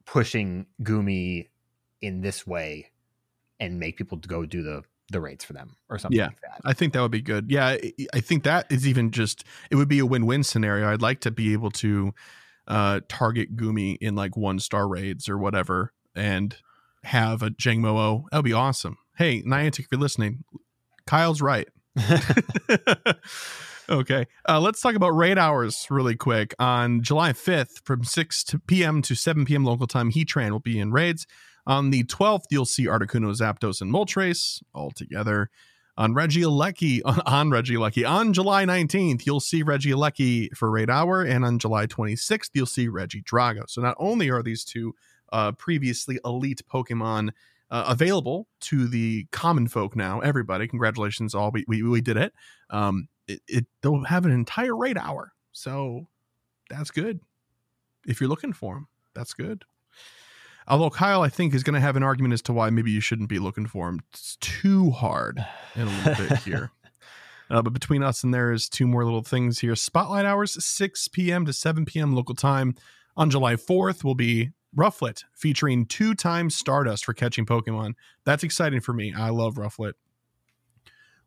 pushing 0.06 0.66
Goomy 0.84 1.48
in 2.02 2.20
this 2.22 2.46
way 2.46 2.92
and 3.60 3.80
make 3.80 3.96
people 3.98 4.18
go 4.18 4.46
do 4.46 4.62
the 4.64 4.84
the 5.12 5.22
rates 5.22 5.44
for 5.46 5.54
them 5.54 5.76
or 5.90 5.98
something 5.98 6.18
Yeah. 6.20 6.28
like 6.28 6.42
that. 6.42 6.62
I 6.66 6.74
think 6.74 6.94
that 6.94 7.02
would 7.02 7.10
be 7.12 7.22
good. 7.22 7.50
Yeah, 7.50 7.68
I- 7.70 7.94
I 8.14 8.20
think 8.20 8.44
that 8.44 8.72
is 8.72 8.86
even 8.88 9.12
just 9.12 9.44
it 9.72 9.76
would 9.76 9.88
be 9.88 10.00
a 10.00 10.06
win-win 10.06 10.44
scenario. 10.44 10.92
I'd 10.92 11.02
like 11.02 11.22
to 11.22 11.32
be 11.32 11.54
able 11.54 11.72
to 11.72 12.14
uh 12.70 13.02
target 13.10 13.56
Goomy 13.56 13.98
in 14.00 14.16
like 14.16 14.38
one 14.38 14.60
star 14.60 14.88
raids 14.88 15.28
or 15.28 15.38
whatever 15.38 15.94
and 16.16 16.56
have 17.04 17.42
a 17.42 17.50
Jangmo. 17.50 18.24
That 18.32 18.38
would 18.38 18.46
be 18.46 18.54
awesome. 18.54 18.98
Hey, 19.18 19.42
Niantic, 19.42 19.80
if 19.80 19.88
you're 19.92 20.00
listening, 20.00 20.44
Kyle's 21.06 21.42
right. 21.42 21.68
okay. 23.90 24.28
Uh, 24.48 24.60
let's 24.60 24.82
talk 24.82 24.96
about 24.96 25.10
raid 25.10 25.38
hours 25.38 25.88
really 25.90 26.16
quick. 26.16 26.54
On 26.60 27.02
July 27.02 27.34
5th, 27.34 27.84
from 27.84 28.04
6 28.04 28.44
to 28.46 28.60
p.m. 28.60 29.02
to 29.02 29.16
7 29.16 29.46
p.m. 29.46 29.66
local 29.66 29.88
time, 29.88 30.12
Heatran 30.12 30.52
will 30.52 30.60
be 30.60 30.80
in 30.80 30.92
raids. 30.92 31.26
On 31.68 31.92
the 31.92 32.04
12th, 32.06 32.46
you'll 32.50 32.66
see 32.66 32.86
Articuno, 32.86 33.36
Zapdos, 33.36 33.82
and 33.82 33.94
Moltres 33.94 34.64
all 34.74 34.92
together. 34.92 35.50
On 36.00 36.16
Regieleki, 36.16 37.02
on, 37.06 37.22
on 37.28 37.50
Regieleki, 37.52 38.10
on 38.10 38.34
July 38.34 38.66
19th, 38.66 39.28
you'll 39.28 39.40
see 39.40 39.64
Regieleki 39.64 40.56
for 40.56 40.72
raid 40.72 40.90
hour. 40.90 41.22
And 41.22 41.46
on 41.46 41.60
July 41.60 41.86
26th, 41.86 42.50
you'll 42.54 42.66
see 42.66 42.88
Regidrago. 42.88 43.70
So 43.70 43.82
not 43.82 43.96
only 44.00 44.32
are 44.32 44.42
these 44.42 44.64
two 44.64 44.96
uh, 45.32 45.52
previously 45.52 46.20
elite 46.26 46.62
Pokemon 46.74 47.30
uh, 47.72 47.86
available 47.88 48.48
to 48.62 48.88
the 48.88 49.28
common 49.32 49.68
folk 49.68 49.96
now. 49.96 50.20
Everybody, 50.22 50.68
congratulations, 50.68 51.36
all 51.36 51.52
we 51.52 51.66
we, 51.68 51.84
we 51.84 52.02
did 52.02 52.18
it. 52.18 52.34
Um, 52.70 53.08
it, 53.28 53.42
it 53.48 53.66
they'll 53.82 54.04
have 54.06 54.26
an 54.26 54.32
entire 54.32 54.76
raid 54.76 54.98
hour, 54.98 55.34
so 55.52 56.08
that's 56.70 56.92
good. 56.92 57.20
If 58.08 58.20
you're 58.20 58.30
looking 58.30 58.54
for 58.54 58.76
them, 58.76 58.88
that's 59.14 59.34
good. 59.34 59.66
Although 60.70 60.92
Kyle, 60.92 61.24
I 61.24 61.30
think, 61.30 61.54
is 61.54 61.64
going 61.64 61.74
to 61.74 61.80
have 61.80 61.96
an 61.96 62.04
argument 62.04 62.34
as 62.34 62.42
to 62.44 62.54
why 62.54 62.70
maybe 62.70 62.92
you 62.92 63.02
shouldn't 63.02 63.30
be 63.30 63.40
looking 63.40 63.66
for 63.66 63.90
him 63.90 64.02
it's 64.14 64.36
too 64.38 64.92
hard 64.92 65.44
in 65.76 65.88
a 65.88 66.08
little 66.10 66.28
bit 66.28 66.40
here. 66.40 66.72
Uh, 67.52 67.64
but 67.64 67.74
between 67.74 68.04
us 68.04 68.24
and 68.24 68.32
there 68.32 68.52
is 68.52 68.70
two 68.70 68.86
more 68.86 69.04
little 69.04 69.24
things 69.24 69.58
here. 69.58 69.76
Spotlight 69.76 70.24
hours, 70.24 70.64
6 70.64 71.08
p.m. 71.08 71.48
to 71.48 71.52
7 71.52 71.84
p.m. 71.84 72.14
local 72.14 72.36
time. 72.36 72.76
On 73.18 73.32
July 73.32 73.56
4th 73.56 74.04
will 74.04 74.14
be 74.14 74.52
Rufflet 74.78 75.24
featuring 75.34 75.88
two 75.88 76.14
times 76.14 76.56
Stardust 76.56 77.06
for 77.06 77.14
catching 77.14 77.48
Pokemon. 77.48 77.94
That's 78.24 78.44
exciting 78.44 78.82
for 78.82 78.94
me. 78.94 79.16
I 79.18 79.30
love 79.30 79.56
Rufflet. 79.56 79.94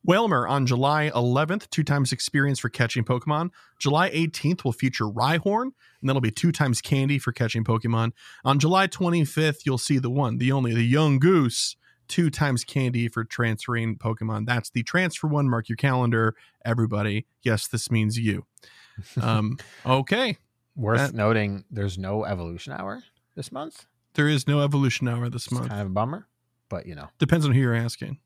Wailmer 0.05 0.48
on 0.48 0.66
July 0.66 1.11
11th, 1.14 1.70
two 1.70 1.84
times 1.84 2.12
experience 2.12 2.59
for 2.59 2.68
catching 2.68 3.05
Pokemon. 3.05 3.50
July 3.78 4.11
18th 4.11 4.64
will 4.64 4.72
feature 4.72 5.05
Rhyhorn, 5.05 5.70
and 6.00 6.09
that'll 6.09 6.20
be 6.20 6.30
two 6.32 6.50
times 6.50 6.80
candy 6.80 7.18
for 7.18 7.30
catching 7.32 7.62
Pokemon. 7.62 8.12
On 8.44 8.59
July 8.59 8.88
25th, 8.88 9.61
you'll 9.64 9.78
see 9.78 9.98
the 9.98 10.11
one, 10.11 10.38
the 10.38 10.50
only, 10.50 10.74
the 10.74 10.92
Yungoos, 10.92 11.76
two 12.09 12.30
times 12.30 12.64
candy 12.64 13.07
for 13.09 13.22
transferring 13.24 13.96
Pokemon. 13.96 14.44
That's 14.46 14.70
the 14.70 14.82
transfer 14.82 15.28
one. 15.28 15.48
Mark 15.48 15.68
your 15.68 15.76
calendar, 15.76 16.34
everybody. 16.64 17.26
Yes, 17.42 17.66
this 17.68 17.90
means 17.90 18.18
you. 18.18 18.44
Um, 19.22 19.57
okay. 19.86 20.36
Worth 20.76 20.98
That- 20.98 21.14
noting, 21.14 21.64
there's 21.70 21.96
no 21.96 22.24
evolution 22.24 22.72
hour 22.74 23.03
this 23.36 23.50
month. 23.50 23.86
There 24.14 24.28
is 24.28 24.46
no 24.46 24.61
evolution 24.61 25.09
hour 25.09 25.30
this 25.30 25.44
It's 25.46 25.53
month. 25.53 25.68
kind 25.70 25.80
of 25.80 25.86
a 25.86 25.90
bummer, 25.90 26.26
but 26.68 26.84
you 26.86 26.94
know, 26.94 27.09
Depends 27.18 27.46
on 27.46 27.53
who 27.53 27.61
you're 27.61 27.74
asking. 27.74 28.18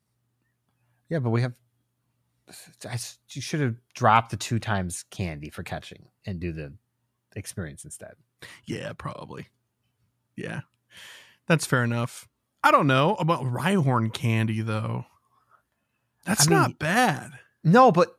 yeah. 1.09 1.21
But 1.21 1.31
we 1.31 1.43
have. 1.43 1.53
I 2.89 2.99
you 3.31 3.43
should 3.43 3.61
have 3.61 3.77
dropped 3.95 4.31
the 4.31 4.37
two 4.37 4.59
times 4.59 5.05
candy 5.11 5.51
for 5.51 5.63
catching 5.63 6.09
and 6.25 6.39
do 6.41 6.53
the 6.53 6.73
experience 7.35 7.85
instead. 7.85 8.15
Yeah, 8.65 8.93
probably. 8.93 9.49
Yeah. 10.37 10.61
That's 11.47 11.67
fair 11.67 11.83
enough. 11.85 12.29
I 12.63 12.71
don't 12.71 12.87
know 12.87 13.15
about 13.17 13.43
Rhyhorn 13.43 14.13
candy 14.13 14.61
though. 14.61 15.07
That's 16.25 16.47
I 16.47 16.51
mean- 16.51 16.59
not 16.59 16.79
bad. 16.79 17.33
No, 17.65 17.91
but 17.91 18.15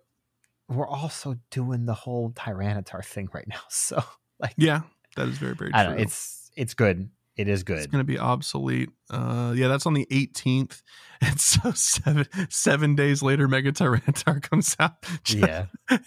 we're 0.68 0.88
also 0.88 1.38
doing 1.52 1.86
the 1.86 1.94
whole 1.94 2.32
Tyranitar 2.32 3.04
thing 3.04 3.30
right 3.34 3.48
now. 3.48 3.62
So 3.70 4.04
like, 4.40 4.54
Yeah, 4.58 4.82
that 5.16 5.28
is 5.30 5.38
very 5.38 5.56
very 5.56 5.72
true. 5.72 5.80
I 5.80 5.84
don't 5.84 5.96
know. 5.96 6.02
It's 6.02 6.52
it's 6.56 6.74
good. 6.74 7.10
It 7.38 7.48
is 7.48 7.62
good. 7.62 7.78
It's 7.78 7.88
going 7.88 8.00
to 8.00 8.12
be 8.12 8.18
obsolete. 8.18 8.90
Uh, 9.12 9.54
yeah, 9.56 9.68
that's 9.68 9.86
on 9.86 9.94
the 9.94 10.08
18th, 10.08 10.82
and 11.22 11.40
so 11.40 11.72
seven 11.72 12.28
seven 12.50 12.96
days 12.96 13.22
later, 13.22 13.48
Mega 13.48 13.72
Tyranitar 13.72 14.42
comes 14.50 14.76
out. 14.80 15.04
Just, 15.24 15.38
yeah, 15.38 15.66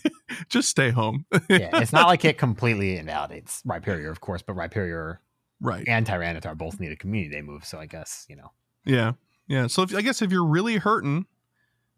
just 0.48 0.68
stay 0.68 0.90
home. 0.90 1.26
yeah. 1.48 1.70
It's 1.74 1.92
not 1.92 2.08
like 2.08 2.24
it 2.24 2.36
completely 2.36 2.96
invalidates 2.96 3.62
Rhyperior, 3.62 4.10
of 4.10 4.20
course, 4.20 4.42
but 4.42 4.56
Rhyperior 4.56 5.18
right. 5.60 5.84
and 5.86 6.04
Tyranitar 6.04 6.58
both 6.58 6.80
need 6.80 6.90
a 6.90 6.96
community 6.96 7.36
day 7.36 7.42
move. 7.42 7.64
So 7.64 7.78
I 7.78 7.86
guess 7.86 8.26
you 8.28 8.34
know. 8.34 8.50
Yeah, 8.84 9.12
yeah. 9.46 9.68
So 9.68 9.82
if, 9.82 9.94
I 9.94 10.02
guess 10.02 10.22
if 10.22 10.32
you're 10.32 10.44
really 10.44 10.78
hurting, 10.78 11.26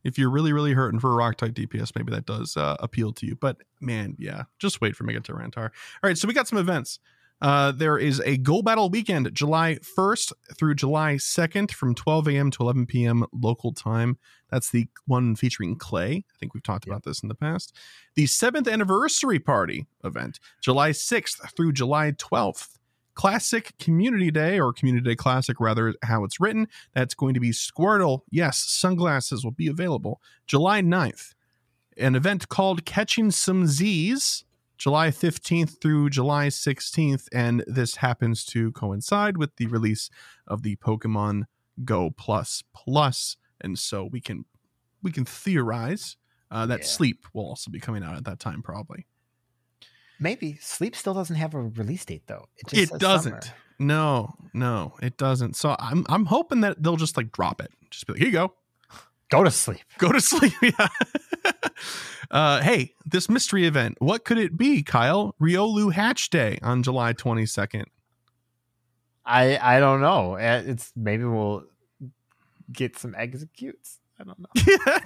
if 0.05 0.18
you're 0.18 0.30
really 0.30 0.53
really 0.53 0.74
hurting 0.74 1.01
for 1.01 1.11
a 1.11 1.14
rock 1.14 1.39
type 1.39 1.53
DPS, 1.53 1.93
maybe 1.97 2.12
that 2.12 2.26
does 2.26 2.55
uh, 2.59 2.76
appeal 2.80 3.14
to 3.14 3.26
you. 3.26 3.35
But 3.35 3.57
man, 3.80 4.14
yeah, 4.18 4.45
just 4.59 4.83
wait 4.83 4.95
for 4.95 5.05
Mega 5.05 5.20
Tyranitar. 5.20 5.64
All 5.64 5.70
right, 6.03 6.18
so 6.18 6.28
we 6.28 6.35
got 6.35 6.49
some 6.49 6.59
events. 6.59 6.99
Uh, 7.43 7.72
there 7.72 7.99
is 7.99 8.20
a 8.24 8.36
Go 8.36 8.62
Battle 8.62 8.88
weekend, 8.88 9.28
July 9.34 9.74
1st 9.97 10.32
through 10.57 10.76
July 10.76 11.14
2nd, 11.16 11.72
from 11.72 11.93
12 11.93 12.28
a.m. 12.28 12.51
to 12.53 12.62
11 12.62 12.86
p.m. 12.86 13.24
local 13.32 13.72
time. 13.72 14.16
That's 14.49 14.70
the 14.70 14.86
one 15.07 15.34
featuring 15.34 15.76
Clay. 15.76 16.24
I 16.32 16.38
think 16.38 16.55
we've 16.55 16.62
talked 16.62 16.86
Yeah. 16.86 16.93
about 16.93 17.03
this 17.03 17.20
in 17.20 17.28
the 17.28 17.34
past. 17.34 17.74
The 18.14 18.26
seventh 18.26 18.68
anniversary 18.68 19.40
party 19.40 19.86
event, 20.05 20.38
July 20.62 20.90
6th 20.90 21.53
through 21.57 21.72
July 21.72 22.12
12th. 22.12 22.78
Classic 23.14 23.74
Community 23.78 24.30
Day, 24.30 24.59
or 24.59 24.72
Community 24.72 25.05
Day 25.11 25.16
Classic, 25.16 25.59
rather, 25.61 25.95
how 26.03 26.24
it's 26.24 26.40
written. 26.40 26.66
That's 26.95 27.12
going 27.14 27.34
to 27.34 27.40
be 27.40 27.51
Squirtle. 27.51 28.20
Yes, 28.30 28.59
sunglasses 28.59 29.45
will 29.45 29.51
be 29.51 29.66
available. 29.66 30.20
July 30.47 30.80
9th. 30.80 31.34
An 31.99 32.14
event 32.14 32.49
called 32.49 32.86
Catching 32.86 33.30
Some 33.30 33.66
Z's, 33.66 34.45
July 34.83 35.11
15th 35.11 35.80
through 35.80 36.11
July 36.11 36.49
16th. 36.49 37.28
And 37.33 37.62
this 37.68 37.95
happens 37.97 38.45
to 38.47 38.72
coincide 38.72 39.37
with 39.37 39.55
the 39.57 39.66
release 39.68 40.11
of 40.49 40.62
the 40.62 40.74
Pokemon 40.74 41.45
Go 41.85 42.11
Plus 42.11 42.64
Plus. 42.74 43.37
And 43.61 43.78
so 43.78 44.05
we 44.05 44.20
can 44.20 44.45
we 45.01 45.12
can 45.12 45.24
theorize 45.24 46.16
uh, 46.51 46.66
that 46.66 46.80
Yeah. 46.80 46.87
Sleep 46.87 47.26
will 47.33 47.47
also 47.47 47.70
be 47.70 47.78
coming 47.78 48.03
out 48.03 48.16
at 48.16 48.24
that 48.24 48.41
time, 48.41 48.61
probably. 48.61 49.07
Maybe 50.18 50.59
Sleep 50.61 50.97
still 50.97 51.14
doesn't 51.14 51.37
have 51.37 51.55
a 51.55 51.61
release 51.62 52.05
date 52.05 52.24
though. 52.26 52.47
just 52.68 52.83
It 52.83 52.89
says 52.89 52.99
doesn't. 52.99 53.45
summer. 53.45 53.57
No, 53.78 54.35
no, 54.53 54.95
it 55.01 55.16
doesn't. 55.16 55.55
So 55.55 55.76
I'm 55.78 56.05
I'm 56.09 56.26
hoping 56.26 56.61
that 56.62 56.83
they'll 56.83 56.97
just 56.97 57.16
like 57.16 57.30
drop 57.30 57.61
it. 57.61 57.70
Just 57.91 58.07
be 58.09 58.14
like, 58.14 58.18
here 58.18 58.28
you 58.28 58.33
go. 58.33 58.55
Go 59.30 59.45
to 59.45 59.51
sleep. 59.51 59.80
Go 59.99 60.11
to 60.12 60.20
sleep. 60.33 60.53
Yeah. 60.61 60.89
Uh, 62.33 62.61
hey, 62.62 62.95
this 63.07 63.28
mystery 63.28 63.66
event. 63.66 63.97
What 64.01 64.24
could 64.24 64.39
it 64.39 64.57
be, 64.57 64.83
Kyle? 64.83 65.35
Riolu 65.41 65.93
Hatch 65.93 66.30
Day 66.30 66.59
on 66.62 66.83
July 66.83 67.12
22nd. 67.12 67.85
I 69.24 69.57
I 69.76 69.78
don't 69.78 70.01
know. 70.01 70.35
Uh, 70.35 70.62
It's 70.66 70.93
maybe 70.97 71.24
we'll 71.24 71.64
get 72.72 72.99
some 72.99 73.14
executes. 73.16 73.99
I 74.18 74.24
don't 74.24 74.39
know. 74.39 74.49
Yeah. 74.66 74.99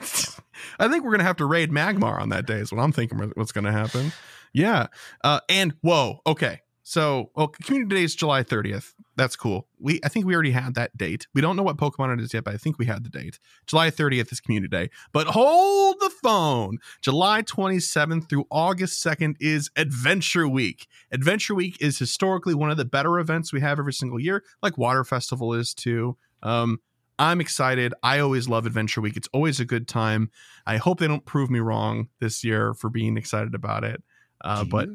I 0.79 0.89
think 0.89 1.05
we're 1.05 1.11
gonna 1.11 1.24
have 1.24 1.37
to 1.37 1.45
raid 1.47 1.70
Magmar 1.70 2.18
on 2.20 2.31
that 2.31 2.47
day. 2.47 2.61
Is 2.61 2.72
what 2.72 2.81
I'm 2.83 2.93
thinking. 2.93 3.18
What's 3.35 3.53
gonna 3.53 3.72
happen? 3.72 4.12
Yeah. 4.55 4.87
Uh, 5.22 5.41
and 5.51 5.74
whoa. 5.83 6.20
Okay. 6.27 6.61
So, 6.89 7.32
well, 7.34 7.49
Community 7.49 7.97
Day 7.97 8.05
is 8.05 8.14
July 8.14 8.45
30th. 8.45 8.95
That's 9.16 9.34
cool. 9.34 9.66
We 9.80 9.99
I 10.05 10.09
think 10.09 10.24
we 10.24 10.34
already 10.34 10.53
had 10.53 10.76
that 10.76 10.97
date. 10.97 11.26
We 11.34 11.41
don't 11.41 11.57
know 11.57 11.64
what 11.64 11.78
Pokemon 11.78 12.14
it 12.14 12.20
is 12.20 12.32
yet, 12.32 12.45
but 12.45 12.55
I 12.55 12.59
think 12.59 12.78
we 12.78 12.87
had 12.87 13.03
the 13.03 13.11
date. 13.11 13.41
July 13.66 13.91
30th 13.91 14.30
is 14.30 14.41
Community 14.41 14.68
Day. 14.70 14.91
But 15.12 15.26
hold 15.26 15.99
the 15.99 16.12
phone. 16.22 16.78
July 17.03 17.43
27th 17.43 18.28
through 18.28 18.45
August 18.53 19.05
2nd 19.05 19.34
is 19.41 19.68
Adventure 19.74 20.47
Week. 20.47 20.87
Adventure 21.11 21.57
Week 21.57 21.76
is 21.80 21.99
historically 21.99 22.55
one 22.55 22.70
of 22.70 22.76
the 22.76 22.84
better 22.84 23.18
events 23.18 23.53
we 23.53 23.61
have 23.62 23.80
every 23.80 23.93
single 23.93 24.20
year, 24.20 24.45
like 24.62 24.78
Water 24.78 25.03
Festival 25.03 25.55
is 25.55 25.74
too. 25.74 26.16
Um, 26.45 26.78
I'm 27.18 27.41
excited. 27.41 27.95
I 28.05 28.20
always 28.20 28.49
love 28.49 28.64
Adventure 28.64 29.01
Week. 29.01 29.16
It's 29.16 29.28
always 29.32 29.59
a 29.59 29.64
good 29.64 29.89
time. 29.89 30.30
I 30.68 30.76
hope 30.76 31.01
they 31.01 31.09
don't 31.09 31.26
prove 31.26 31.51
me 31.51 31.59
wrong 31.59 32.11
this 32.20 32.45
year 32.45 32.74
for 32.74 32.91
being 32.91 33.16
excited 33.16 33.57
about 33.57 33.82
it. 33.82 34.05
Uh, 34.45 34.62
but 34.64 34.89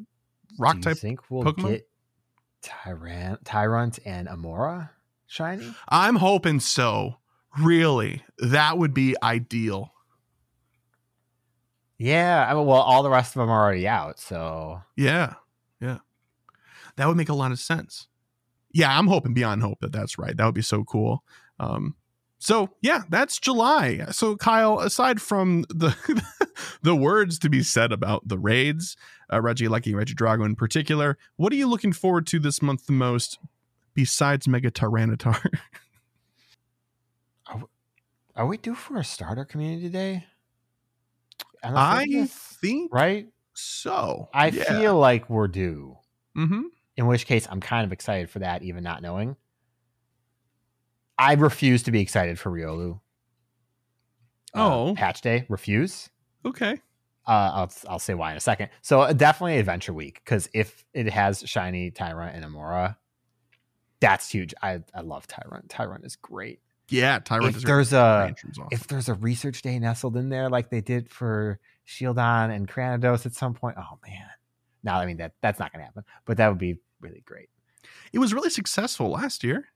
rock 0.59 0.75
do 0.75 0.81
type, 0.81 0.97
think 0.97 1.29
we'll 1.29 1.43
Pokemon? 1.43 1.69
get 1.71 1.87
Tyrunt, 2.63 3.43
Tyrunt 3.43 3.99
and 4.05 4.27
Amaura 4.27 4.89
shiny? 5.27 5.73
I'm 5.89 6.15
hoping 6.15 6.59
so. 6.59 7.17
Really, 7.59 8.23
that 8.37 8.77
would 8.77 8.93
be 8.93 9.15
ideal. 9.21 9.93
Yeah, 11.97 12.47
I 12.49 12.53
mean, 12.55 12.65
well, 12.65 12.81
all 12.81 13.03
the 13.03 13.09
rest 13.09 13.35
of 13.35 13.41
them 13.41 13.49
are 13.49 13.63
already 13.63 13.87
out, 13.87 14.19
so 14.19 14.81
Yeah, 14.95 15.35
yeah, 15.79 15.99
that 16.95 17.07
would 17.07 17.17
make 17.17 17.29
a 17.29 17.33
lot 17.33 17.51
of 17.51 17.59
sense. 17.59 18.07
Yeah, 18.73 18.97
I'm 18.97 19.07
hoping 19.07 19.33
beyond 19.33 19.61
hope 19.61 19.79
that 19.81 19.91
that's 19.91 20.17
right. 20.17 20.35
That 20.35 20.45
would 20.45 20.55
be 20.55 20.61
so 20.61 20.83
cool. 20.83 21.23
Um, 21.59 21.95
so 22.43 22.71
yeah, 22.81 23.03
that's 23.09 23.39
July. 23.39 24.03
So 24.09 24.35
Kyle, 24.35 24.79
aside 24.79 25.21
from 25.21 25.63
the 25.69 25.95
the 26.81 26.95
words 26.95 27.37
to 27.39 27.49
be 27.49 27.61
said 27.61 27.91
about 27.91 28.27
the 28.27 28.39
raids, 28.39 28.97
uh, 29.29 29.37
Regieleki, 29.37 29.95
Reggie 29.95 30.15
Drago 30.15 30.43
in 30.43 30.55
particular, 30.55 31.19
what 31.35 31.53
are 31.53 31.55
you 31.55 31.67
looking 31.67 31.93
forward 31.93 32.25
to 32.27 32.39
this 32.39 32.59
month 32.59 32.87
the 32.87 32.93
most, 32.93 33.37
besides 33.93 34.47
Mega 34.47 34.71
Tyranitar? 34.71 35.59
are 38.35 38.47
we 38.47 38.57
due 38.57 38.73
for 38.75 38.97
a 38.97 39.03
starter 39.03 39.45
community 39.45 39.89
day? 39.89 40.25
On 41.63 41.73
I 41.75 42.25
think 42.27 42.91
right. 42.91 43.27
so. 43.53 44.29
I 44.33 44.47
Yeah. 44.47 44.63
feel 44.79 44.97
like 44.97 45.29
we're 45.29 45.47
due. 45.47 45.97
Mm-hmm. 46.35 46.61
In 46.97 47.05
which 47.05 47.27
case, 47.27 47.47
I'm 47.49 47.61
kind 47.61 47.85
of 47.85 47.91
excited 47.91 48.29
for 48.31 48.39
that, 48.39 48.63
even 48.63 48.83
not 48.83 49.03
knowing. 49.03 49.35
I 51.21 51.33
refuse 51.33 51.83
to 51.83 51.91
be 51.91 52.01
excited 52.01 52.39
for 52.39 52.51
Riolu. 52.51 52.99
Uh, 54.55 54.59
Oh. 54.89 54.95
patch 54.97 55.21
day. 55.21 55.45
Refuse. 55.49 56.09
Okay. 56.45 56.73
Uh, 57.27 57.51
I'll 57.53 57.71
I'll 57.87 57.99
say 57.99 58.15
why 58.15 58.31
in 58.31 58.37
a 58.37 58.41
second. 58.41 58.69
So 58.81 59.01
uh, 59.01 59.13
definitely 59.13 59.59
Adventure 59.59 59.93
Week 59.93 60.19
because 60.25 60.49
if 60.53 60.83
it 60.93 61.07
has 61.09 61.43
shiny 61.45 61.91
Tyrunt 61.91 62.35
and 62.35 62.43
Amaura, 62.43 62.97
that's 63.99 64.29
huge. 64.29 64.53
I 64.63 64.79
I 64.95 65.01
love 65.01 65.27
Tyrunt. 65.27 65.67
Tyrunt 65.67 66.03
is 66.05 66.15
great. 66.15 66.59
Yeah, 66.89 67.19
Tyrunt 67.19 67.49
if 67.49 67.57
is 67.57 67.63
there's 67.63 67.93
a 67.93 68.33
awesome. 68.35 68.67
if 68.71 68.87
there's 68.87 69.07
a 69.07 69.13
research 69.13 69.61
day 69.61 69.77
nestled 69.77 70.17
in 70.17 70.29
there 70.29 70.49
like 70.49 70.71
they 70.71 70.81
did 70.81 71.07
for 71.09 71.59
Shieldon 71.87 72.53
and 72.53 72.67
Cranidos 72.67 73.25
at 73.27 73.35
some 73.35 73.53
point, 73.53 73.77
oh 73.77 73.99
man. 74.05 74.25
Now 74.83 74.99
I 74.99 75.05
mean 75.05 75.17
that 75.17 75.33
that's 75.41 75.59
not 75.59 75.71
gonna 75.71 75.85
happen, 75.85 76.03
but 76.25 76.37
that 76.37 76.49
would 76.49 76.57
be 76.57 76.79
really 76.99 77.21
great. 77.25 77.49
it 78.11 78.17
was 78.19 78.33
really 78.33 78.49
successful 78.49 79.11
last 79.11 79.43
year. 79.43 79.67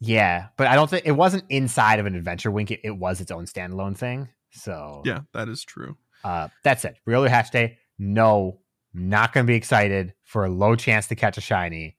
Yeah, 0.00 0.48
but 0.56 0.66
I 0.66 0.74
don't 0.74 0.90
think 0.90 1.06
it 1.06 1.12
wasn't 1.12 1.44
inside 1.48 1.98
of 1.98 2.06
an 2.06 2.14
adventure 2.14 2.50
wink. 2.50 2.70
It, 2.70 2.80
it 2.84 2.90
was 2.96 3.20
its 3.20 3.30
own 3.30 3.46
standalone 3.46 3.96
thing. 3.96 4.28
So 4.50 5.02
Yeah, 5.04 5.20
that 5.32 5.48
is 5.48 5.64
true. 5.64 5.96
uh, 6.24 6.48
that's 6.62 6.84
it. 6.84 6.96
Real 7.06 7.24
hatch 7.24 7.50
day. 7.50 7.78
No, 7.98 8.60
not 8.92 9.32
going 9.32 9.46
to 9.46 9.50
be 9.50 9.56
excited 9.56 10.14
for 10.24 10.44
a 10.44 10.50
low 10.50 10.76
chance 10.76 11.08
to 11.08 11.14
catch 11.16 11.38
a 11.38 11.40
shiny, 11.40 11.96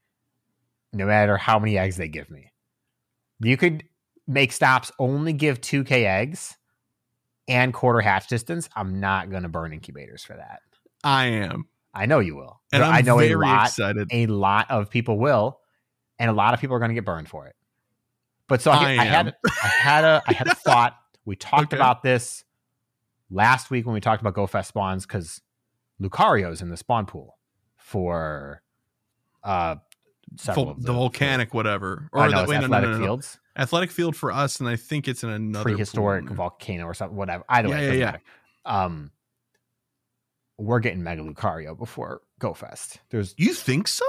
no 0.94 1.06
matter 1.06 1.38
how 1.38 1.58
many 1.60 1.78
eggs 1.78 1.98
they 1.98 2.08
give 2.08 2.30
me. 2.30 2.52
You 3.40 3.58
could 3.58 3.84
make 4.28 4.52
stops 4.52 4.92
only 5.00 5.34
give 5.34 5.62
2k 5.62 5.92
eggs 6.06 6.56
and 7.48 7.74
quarter 7.74 8.02
hatch 8.02 8.28
distance. 8.28 8.70
I'm 8.76 9.00
not 9.00 9.30
going 9.30 9.44
to 9.44 9.50
burn 9.50 9.74
incubators 9.74 10.24
for 10.24 10.34
that. 10.36 10.60
I 11.04 11.26
am, 11.26 11.68
I 11.94 12.06
know 12.08 12.20
you 12.20 12.36
will. 12.36 12.62
and 12.72 12.84
I'm 12.84 12.94
I 12.94 13.02
know 13.02 13.18
very 13.18 13.34
a 13.34 13.38
lot 13.38 13.68
excited. 13.68 14.08
a 14.12 14.26
lot 14.28 14.70
of 14.72 14.90
people 14.90 15.18
will, 15.20 15.60
and 16.18 16.30
a 16.30 16.34
lot 16.34 16.54
of 16.54 16.60
people 16.62 16.76
are 16.76 16.80
going 16.80 16.90
to 16.90 16.96
get 16.96 17.06
burned 17.06 17.28
for 17.30 17.48
it. 17.48 17.56
But 18.48 18.62
so 18.62 18.72
I, 18.72 18.76
I 18.76 19.02
I 19.02 19.04
had. 19.06 19.36
I 19.64 19.68
had 19.68 20.04
a 20.04 20.24
I 20.28 20.34
had 20.34 20.48
a 20.48 20.56
thought. 20.66 20.96
We 21.26 21.36
talked 21.36 21.74
Okay. 21.74 21.78
about 21.78 22.04
this 22.04 22.44
last 23.32 23.72
week 23.72 23.86
when 23.86 23.94
we 23.94 24.02
talked 24.02 24.22
about 24.22 24.36
GoFest 24.36 24.68
spawns 24.68 25.06
because 25.06 25.42
Lucario's 26.02 26.62
in 26.62 26.70
the 26.70 26.78
spawn 26.78 27.06
pool 27.08 27.38
for 27.78 28.62
uh 29.44 29.78
several 30.38 30.66
Vol- 30.66 30.74
of 30.76 30.84
the 30.84 30.94
volcanic, 30.94 31.54
whatever, 31.54 32.10
or 32.12 32.30
no, 32.30 32.44
the 32.44 32.50
wait, 32.50 32.58
athletic 32.58 32.90
no, 32.90 32.94
no, 32.94 32.98
no. 33.00 33.04
fields, 33.06 33.40
athletic 33.58 33.90
field 33.92 34.16
for 34.16 34.32
us, 34.32 34.60
and 34.60 34.70
I 34.70 34.76
think 34.76 35.08
it's 35.08 35.24
in 35.24 35.30
another 35.30 35.64
prehistoric 35.72 36.28
pool. 36.28 36.36
volcano 36.36 36.86
or 36.86 36.94
something, 36.94 37.18
whatever. 37.18 37.44
Either 37.50 37.70
way, 37.70 37.76
Yeah, 37.76 37.82
doesn't 37.88 38.00
yeah, 38.00 38.18
yeah. 38.68 38.84
Um, 38.86 39.12
we're 40.58 40.80
getting 40.80 41.04
Mega 41.04 41.22
Lucario 41.22 41.78
before 41.78 42.22
GoFest. 42.40 42.98
There's 43.10 43.34
You 43.38 43.54
think 43.54 43.88
so? 43.88 44.06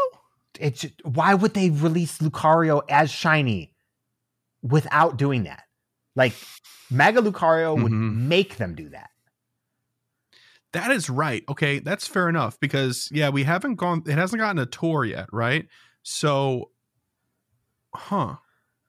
it's 0.59 0.81
just, 0.83 0.95
why 1.05 1.35
would 1.35 1.53
they 1.55 1.69
release 1.71 2.19
Lucario 2.19 2.83
as 2.89 3.11
shiny 3.11 3.73
without 4.63 5.17
doing 5.17 5.45
that? 5.45 5.65
Like 6.15 6.35
Mega 6.91 7.21
Lucario 7.21 7.81
would 7.81 7.93
Mhm. 7.93 8.15
make 8.15 8.57
them 8.57 8.75
do 8.75 8.89
that. 8.91 9.11
That 10.73 10.91
is 10.91 11.09
right. 11.09 11.43
Okay, 11.49 11.79
that's 11.79 12.07
fair 12.07 12.29
enough 12.29 12.59
because 12.61 13.09
yeah, 13.13 13.29
we 13.29 13.45
haven't 13.45 13.77
gone. 13.77 14.03
It 14.07 14.19
hasn't 14.19 14.41
gotten 14.41 14.59
a 14.59 14.67
tour 14.67 15.05
yet, 15.05 15.29
right? 15.33 15.67
So, 16.03 16.71
huh? 17.95 18.37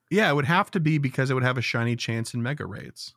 Yeah, 0.09 0.29
it 0.31 0.35
would 0.35 0.45
have 0.45 0.71
to 0.71 0.79
be 0.79 0.97
because 0.97 1.29
it 1.29 1.33
would 1.33 1.43
have 1.43 1.57
a 1.57 1.61
shiny 1.61 1.95
chance 1.95 2.33
in 2.33 2.41
mega 2.41 2.65
raids. 2.65 3.13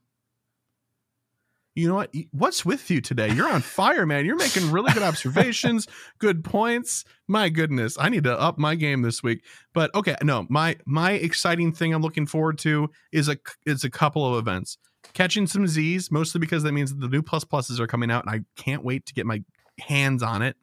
You 1.75 1.89
know 1.89 1.95
what? 1.95 2.13
What's 2.33 2.65
with 2.65 2.91
you 2.91 3.01
today? 3.01 3.33
You're 3.33 3.49
on 3.49 3.61
fire, 3.61 4.05
man. 4.05 4.27
You're 4.27 4.37
making 4.37 4.71
really 4.73 4.93
good 4.93 5.03
observations, 5.05 5.87
good 6.19 6.43
points. 6.43 7.05
My 7.29 7.49
goodness, 7.49 7.97
I 7.99 8.09
need 8.09 8.25
to 8.25 8.39
up 8.39 8.59
my 8.59 8.75
game 8.75 9.03
this 9.03 9.23
week. 9.23 9.45
But 9.73 9.95
okay, 9.95 10.17
no, 10.23 10.47
my 10.49 10.77
my 10.85 11.13
exciting 11.13 11.73
thing 11.73 11.95
I'm 11.95 12.03
looking 12.03 12.27
forward 12.27 12.59
to 12.59 12.91
is 13.13 13.29
a 13.29 13.37
is 13.67 13.85
a 13.85 13.91
couple 13.91 14.27
of 14.27 14.39
events. 14.39 14.79
Catching 15.13 15.47
some 15.47 15.67
Z's, 15.67 16.11
mostly 16.11 16.41
because 16.41 16.63
that 16.65 16.73
means 16.73 16.91
that 16.91 17.01
the 17.01 17.09
new 17.09 17.23
plus 17.23 17.45
pluses 17.45 17.79
are 17.79 17.87
coming 17.87 18.11
out, 18.11 18.27
and 18.27 18.35
I 18.35 18.61
can't 18.61 18.85
wait 18.85 19.07
to 19.07 19.15
get 19.15 19.25
my 19.25 19.43
hands 19.79 20.23
on 20.23 20.43
it. 20.43 20.57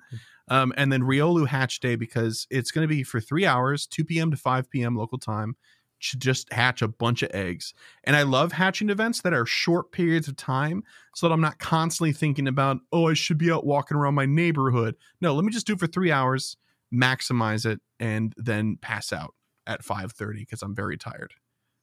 Um, 0.50 0.74
and 0.78 0.92
then 0.92 1.02
Riolu 1.02 1.48
Hatch 1.48 1.80
Day 1.80 1.96
because 1.96 2.48
it's 2.50 2.72
going 2.72 2.84
to 2.84 2.88
be 2.88 3.04
for 3.04 3.20
three 3.20 3.46
hours, 3.46 3.86
2 3.88 4.06
p.m. 4.06 4.32
to 4.32 4.38
5 4.38 4.70
p.m. 4.70 4.96
local 4.96 5.18
time, 5.18 5.56
to 6.00 6.18
just 6.18 6.52
hatch 6.54 6.82
a 6.82 6.88
bunch 6.88 7.24
of 7.24 7.32
eggs. 7.34 7.74
And 8.04 8.16
I 8.16 8.24
love 8.24 8.52
hatching 8.52 8.90
events 8.90 9.22
that 9.22 9.34
are 9.34 9.46
short 9.46 9.92
periods 9.92 10.28
of 10.28 10.36
time 10.36 10.84
so 11.16 11.28
that 11.28 11.34
I'm 11.34 11.42
not 11.42 11.60
constantly 11.60 12.14
thinking 12.14 12.48
about, 12.48 12.78
oh, 12.92 13.08
I 13.08 13.14
should 13.14 13.38
be 13.38 13.52
out 13.52 13.66
walking 13.66 13.98
around 13.98 14.16
my 14.16 14.26
neighborhood. 14.26 14.96
No, 15.22 15.34
let 15.34 15.44
me 15.44 15.52
just 15.52 15.68
do 15.68 15.74
it 15.74 15.80
for 15.80 15.88
three 15.88 16.12
hours, 16.12 16.58
maximize 16.94 17.66
it, 17.66 17.80
and 18.00 18.34
then 18.38 18.78
pass 18.82 19.12
out 19.12 19.34
at 19.66 19.84
5:30 19.84 20.40
because 20.40 20.62
I'm 20.62 20.76
very 20.76 20.98
tired. 20.98 21.34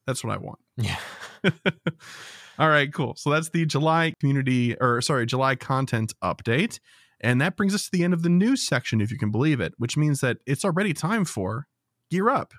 That's 0.06 0.24
what 0.24 0.32
I 0.32 0.38
want. 0.38 0.58
Yeah. 0.76 0.98
All 2.58 2.68
right, 2.68 2.92
cool. 2.92 3.14
So 3.16 3.30
that's 3.30 3.50
the 3.50 3.66
July 3.66 4.12
community 4.20 4.76
or 4.80 5.00
sorry, 5.02 5.26
July 5.26 5.56
content 5.56 6.14
update. 6.22 6.78
And 7.20 7.40
that 7.40 7.56
brings 7.56 7.74
us 7.74 7.84
to 7.84 7.90
the 7.92 8.04
end 8.04 8.14
of 8.14 8.22
the 8.22 8.28
news 8.28 8.66
section, 8.66 9.00
if 9.00 9.10
you 9.10 9.18
can 9.18 9.30
believe 9.30 9.60
it, 9.60 9.74
which 9.76 9.96
means 9.96 10.20
that 10.20 10.38
it's 10.46 10.64
already 10.64 10.92
time 10.92 11.24
for 11.24 11.66
Gear 12.10 12.28
Up. 12.28 12.52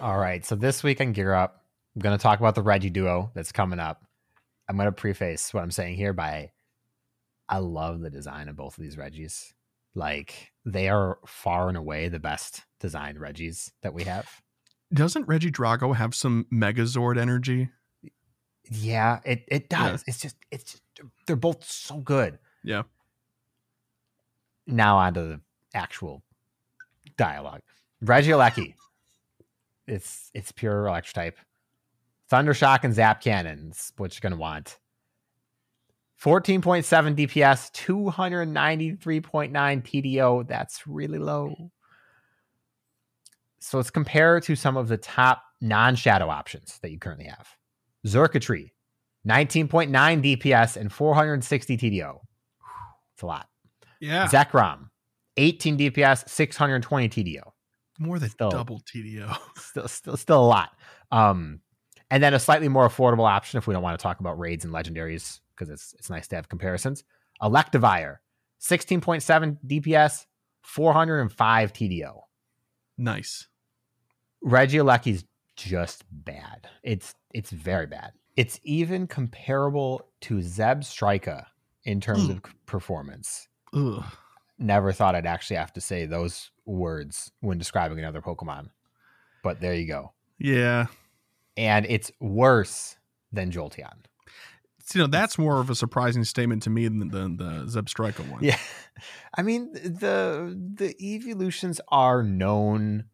All 0.00 0.18
right. 0.18 0.44
So 0.44 0.54
this 0.54 0.82
week 0.82 1.00
on 1.00 1.12
Gear 1.12 1.32
Up, 1.32 1.64
I'm 1.94 2.02
going 2.02 2.16
to 2.16 2.22
talk 2.22 2.38
about 2.38 2.54
the 2.54 2.62
Regi 2.62 2.90
duo 2.90 3.30
that's 3.34 3.52
coming 3.52 3.78
up. 3.78 4.02
I'm 4.68 4.76
going 4.76 4.86
to 4.86 4.92
preface 4.92 5.54
what 5.54 5.62
I'm 5.62 5.70
saying 5.70 5.96
here 5.96 6.12
by 6.12 6.50
I 7.48 7.58
love 7.58 8.00
the 8.00 8.10
design 8.10 8.48
of 8.48 8.56
both 8.56 8.76
of 8.76 8.82
these 8.82 8.98
Regis. 8.98 9.54
Like 9.94 10.52
they 10.64 10.88
are 10.88 11.18
far 11.26 11.68
and 11.68 11.76
away 11.76 12.08
the 12.08 12.18
best 12.18 12.62
designed 12.80 13.18
Regis 13.18 13.70
that 13.82 13.94
we 13.94 14.04
have. 14.04 14.28
Doesn't 14.92 15.26
Regidrago 15.26 15.96
have 15.96 16.14
some 16.14 16.46
Megazord 16.52 17.18
energy? 17.18 17.70
Yeah, 18.70 19.20
it 19.24 19.44
it 19.48 19.66
Yeah. 19.70 19.90
does. 19.92 20.04
It's 20.06 20.20
just 20.20 20.36
it's 20.50 20.72
just, 20.72 20.82
they're 21.26 21.36
both 21.36 21.64
so 21.64 21.98
good. 21.98 22.38
Yeah. 22.62 22.82
Now 24.66 24.98
on 24.98 25.14
to 25.14 25.22
the 25.22 25.40
actual 25.72 26.22
dialogue. 27.16 27.62
Regieleki. 28.04 28.74
It's 29.86 30.30
it's 30.34 30.52
pure 30.52 30.86
electric 30.86 31.14
type. 31.14 31.38
Thundershock 32.30 32.80
and 32.82 32.94
Zap 32.94 33.20
Cannons, 33.22 33.92
what 33.96 34.14
you're 34.14 34.28
gonna 34.28 34.40
want. 34.40 34.78
14.7 36.22 37.14
DPS, 37.14 37.70
293.9 37.72 39.50
TDO. 39.52 40.48
That's 40.48 40.86
really 40.86 41.18
low. 41.18 41.70
So 43.58 43.76
let's 43.76 43.90
compare 43.90 44.40
to 44.40 44.56
some 44.56 44.76
of 44.76 44.88
the 44.88 44.96
top 44.96 45.42
non-shadow 45.60 46.28
options 46.28 46.78
that 46.80 46.90
you 46.90 46.98
currently 46.98 47.26
have. 47.26 47.48
Xurkitree, 48.06 48.70
19.9 49.28 49.90
DPS 49.90 50.76
and 50.76 50.92
460 50.92 51.76
TDO. 51.76 52.18
It's 53.14 53.22
a 53.22 53.26
lot. 53.26 53.48
Yeah. 54.00 54.26
Zekrom, 54.28 54.88
18 55.36 55.78
DPS, 55.78 56.28
620 56.28 57.08
TDO. 57.08 57.52
More 57.98 58.18
than 58.18 58.30
Still. 58.30 58.50
double 58.50 58.80
TDO. 58.80 59.36
Still, 59.56 59.88
still, 59.88 60.16
still 60.16 60.44
a 60.44 60.46
lot. 60.46 60.70
Um, 61.10 61.60
and 62.10 62.22
then 62.22 62.34
a 62.34 62.38
slightly 62.38 62.68
more 62.68 62.88
affordable 62.88 63.28
option 63.28 63.58
if 63.58 63.66
we 63.66 63.74
don't 63.74 63.82
want 63.82 63.98
to 63.98 64.02
talk 64.02 64.20
about 64.20 64.38
raids 64.38 64.64
and 64.64 64.72
legendaries 64.72 65.40
because 65.54 65.70
it's 65.70 65.94
it's 65.98 66.10
nice 66.10 66.28
to 66.28 66.36
have 66.36 66.48
comparisons. 66.48 67.04
Electivire, 67.42 68.16
16.7 68.60 69.58
DPS, 69.66 70.26
405 70.62 71.72
TDO. 71.72 72.20
nice. 72.98 73.46
Regieleki's 74.44 75.24
just 75.56 76.04
bad. 76.10 76.68
It's 76.82 77.14
it's 77.32 77.50
very 77.50 77.86
bad. 77.86 78.12
It's 78.36 78.60
even 78.64 79.06
comparable 79.06 80.06
to 80.22 80.36
Zebstrika 80.36 81.46
in 81.84 82.00
terms 82.00 82.28
of 82.28 82.42
performance. 82.66 83.48
Ugh. 83.74 84.04
Never 84.58 84.92
thought 84.92 85.14
I'd 85.14 85.26
actually 85.26 85.56
have 85.56 85.72
to 85.72 85.80
say 85.80 86.06
those 86.06 86.50
words 86.66 87.30
when 87.40 87.58
describing 87.58 87.98
another 87.98 88.20
Pokemon. 88.20 88.68
But 89.42 89.60
there 89.60 89.74
you 89.74 89.86
go. 89.86 90.12
Yeah. 90.38 90.86
And 91.56 91.86
it's 91.88 92.10
worse 92.20 92.96
than 93.32 93.50
Jolteon. 93.50 93.92
So, 94.84 94.98
you 94.98 95.04
know, 95.04 95.08
that's 95.10 95.36
more 95.38 95.58
of 95.60 95.68
a 95.70 95.74
surprising 95.74 96.22
statement 96.24 96.62
to 96.64 96.70
me 96.70 96.86
than 96.86 97.08
the, 97.08 97.18
the 97.44 97.64
Zebstrika 97.66 98.28
one. 98.30 98.42
Yeah. 98.44 98.58
I 99.36 99.42
mean, 99.42 99.72
the 99.72 100.56
the 100.74 100.94
evolutions 101.02 101.80
are 101.88 102.22
known 102.22 103.06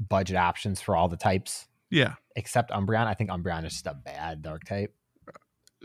budget 0.00 0.36
options 0.36 0.80
for 0.80 0.96
all 0.96 1.08
the 1.08 1.16
types 1.16 1.68
Yeah. 1.90 2.14
except 2.36 2.70
Umbreon. 2.72 3.06
I 3.06 3.14
think 3.14 3.30
Umbreon 3.30 3.64
is 3.66 3.72
just 3.74 3.86
a 3.86 3.94
bad 3.94 4.42
dark 4.42 4.64
type. 4.64 4.94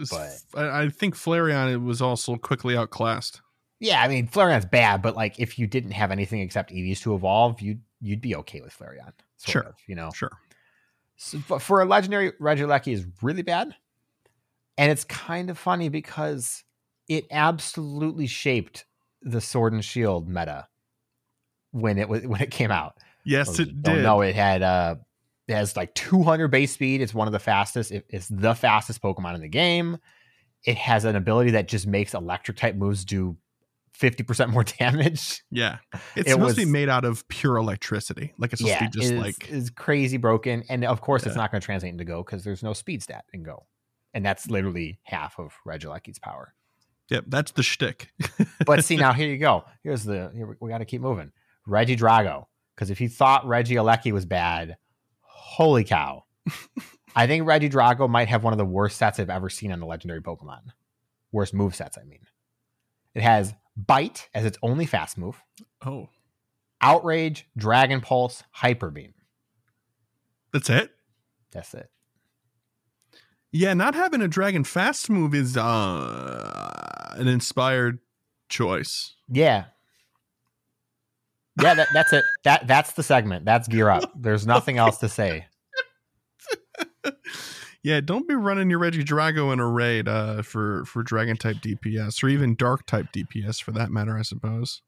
But- 0.09 0.39
I, 0.55 0.83
I 0.83 0.89
think 0.89 1.15
Flareon 1.15 1.71
it 1.71 1.77
was 1.77 2.01
also 2.01 2.35
quickly 2.37 2.75
outclassed. 2.75 3.41
Yeah, 3.83 4.01
I 4.01 4.07
mean 4.07 4.27
Flareon's 4.27 4.65
bad, 4.65 5.01
but 5.01 5.15
like 5.15 5.39
if 5.39 5.59
you 5.59 5.67
didn't 5.67 5.91
have 5.91 6.11
anything 6.11 6.39
except 6.41 6.71
Eevees 6.71 7.01
to 7.01 7.13
evolve, 7.15 7.61
you'd 7.61 7.81
you'd 8.01 8.21
be 8.21 8.35
okay 8.37 8.61
with 8.61 8.77
Flareon. 8.77 9.11
Sure. 9.45 9.63
of, 9.63 9.75
you 9.87 9.95
know. 9.95 10.09
Sure. 10.13 10.31
So, 11.17 11.37
for 11.59 11.81
a 11.81 11.85
legendary, 11.85 12.31
Regieleki 12.41 12.93
is 12.93 13.05
really 13.21 13.41
bad, 13.43 13.75
and 14.77 14.91
it's 14.91 15.03
kind 15.03 15.49
of 15.49 15.57
funny 15.57 15.89
because 15.89 16.63
it 17.07 17.25
absolutely 17.29 18.25
shaped 18.27 18.85
the 19.21 19.41
Sword 19.41 19.73
and 19.73 19.83
Shield 19.85 20.27
meta 20.27 20.67
when 21.71 21.97
it 21.97 22.07
was 22.09 22.25
when 22.25 22.41
it 22.41 22.51
came 22.51 22.71
out. 22.71 22.97
Yes, 23.25 23.47
Those 23.47 23.59
it 23.61 23.81
did. 23.83 24.03
know 24.03 24.21
it 24.21 24.35
had 24.35 24.61
uh 24.63 24.95
it 25.47 25.55
has 25.55 25.75
like 25.75 25.93
200 25.93 26.47
base 26.49 26.71
speed. 26.71 27.01
It's 27.01 27.13
one 27.13 27.27
of 27.27 27.33
the 27.33 27.39
fastest. 27.39 27.91
It- 27.91 28.05
it's 28.09 28.27
the 28.29 28.55
fastest 28.55 29.01
Pokemon 29.01 29.35
in 29.35 29.41
the 29.41 29.49
game. 29.49 29.97
It 30.65 30.77
has 30.77 31.03
an 31.03 31.15
ability 31.17 31.51
that 31.51 31.67
just 31.67 31.85
makes 31.85 32.13
electric 32.13 32.55
type 32.57 32.75
moves 32.75 33.03
do 33.03 33.35
50% 33.99 34.49
more 34.49 34.63
damage. 34.79 35.43
Yeah. 35.51 35.77
It's 36.15 36.29
It 36.29 36.33
supposed 36.33 36.55
to 36.55 36.65
be 36.65 36.71
made 36.71 36.89
out 36.89 37.05
of 37.05 37.27
pure 37.27 37.57
electricity. 37.57 38.33
Like 38.37 38.53
it's 38.53 38.61
supposed 38.61 38.79
to 38.79 38.85
be 38.85 38.89
just 38.89 39.11
is, 39.13 39.19
like 39.19 39.49
is 39.49 39.69
crazy 39.69 40.17
broken. 40.17 40.63
And 40.69 40.83
of 40.85 41.01
course, 41.01 41.25
it's 41.25 41.35
not 41.35 41.51
going 41.51 41.61
to 41.61 41.65
translate 41.65 41.91
into 41.91 42.05
Go 42.05 42.23
because 42.23 42.43
there's 42.43 42.63
no 42.63 42.73
speed 42.73 43.03
stat 43.03 43.25
in 43.33 43.43
Go. 43.43 43.65
And 44.13 44.25
that's 44.25 44.49
literally 44.49 44.99
half 45.03 45.39
of 45.39 45.53
Regieleki's 45.67 46.19
power. 46.19 46.53
Yep, 47.09 47.25
that's 47.27 47.51
the 47.51 47.63
shtick. 47.63 48.11
But 48.65 48.85
see, 48.85 48.95
now 48.95 49.11
here 49.13 49.27
you 49.27 49.37
go. 49.37 49.65
Here's 49.83 50.03
the, 50.03 50.31
here 50.33 50.47
we, 50.47 50.55
we 50.59 50.69
got 50.69 50.77
to 50.77 50.85
keep 50.85 51.01
moving. 51.01 51.31
Regidrago. 51.67 52.45
Because 52.75 52.89
if 52.89 53.01
you 53.01 53.09
thought 53.09 53.45
Regieleki 53.45 54.11
was 54.11 54.25
bad, 54.25 54.77
holy 55.21 55.83
cow. 55.83 56.23
I 57.15 57.27
think 57.27 57.45
Regidrago 57.45 58.09
might 58.09 58.29
have 58.29 58.43
one 58.43 58.53
of 58.53 58.57
the 58.57 58.65
worst 58.65 58.97
sets 58.97 59.19
I've 59.19 59.29
ever 59.29 59.49
seen 59.49 59.71
on 59.71 59.79
the 59.79 59.85
legendary 59.85 60.21
Pokemon. 60.21 60.61
Worst 61.31 61.53
move 61.53 61.75
sets, 61.75 61.97
I 61.97 62.03
mean. 62.03 62.25
It 63.13 63.21
has 63.21 63.53
Bite 63.75 64.29
as 64.33 64.45
its 64.45 64.57
only 64.61 64.85
fast 64.85 65.17
move, 65.17 65.41
oh, 65.85 66.09
Outrage, 66.81 67.47
Dragon 67.57 68.01
Pulse, 68.01 68.43
Hyper 68.51 68.91
Beam. 68.91 69.13
that's 70.51 70.69
it. 70.69 70.91
That's 71.51 71.73
it. 71.73 71.89
Yeah, 73.51 73.73
not 73.75 73.93
having 73.93 74.21
a 74.21 74.27
dragon 74.27 74.63
fast 74.63 75.09
move 75.09 75.35
is 75.35 75.55
uh 75.55 77.13
an 77.15 77.27
inspired 77.27 77.99
choice. 78.49 79.13
Yeah. 79.29 79.65
Yeah, 81.61 81.75
that, 81.75 81.87
that's 81.93 82.11
it. 82.13 82.23
That 82.43 82.65
that's 82.67 82.93
the 82.93 83.03
segment. 83.03 83.45
That's 83.45 83.67
gear 83.67 83.89
up. 83.89 84.11
There's 84.15 84.47
nothing 84.47 84.77
else 84.77 84.97
to 84.99 85.09
say. 85.09 85.45
Yeah, 87.83 87.99
don't 87.99 88.27
be 88.27 88.33
running 88.33 88.69
your 88.69 88.79
Regidrago 88.79 89.51
in 89.51 89.59
a 89.59 89.67
raid 89.67 90.07
uh, 90.07 90.41
for 90.41 90.85
for 90.85 91.03
dragon 91.03 91.35
type 91.35 91.57
DPS 91.57 92.23
or 92.23 92.29
even 92.29 92.55
dark 92.55 92.85
type 92.85 93.07
DPS 93.13 93.61
for 93.61 93.71
that 93.73 93.91
matter. 93.91 94.17
I 94.17 94.21
suppose. 94.21 94.81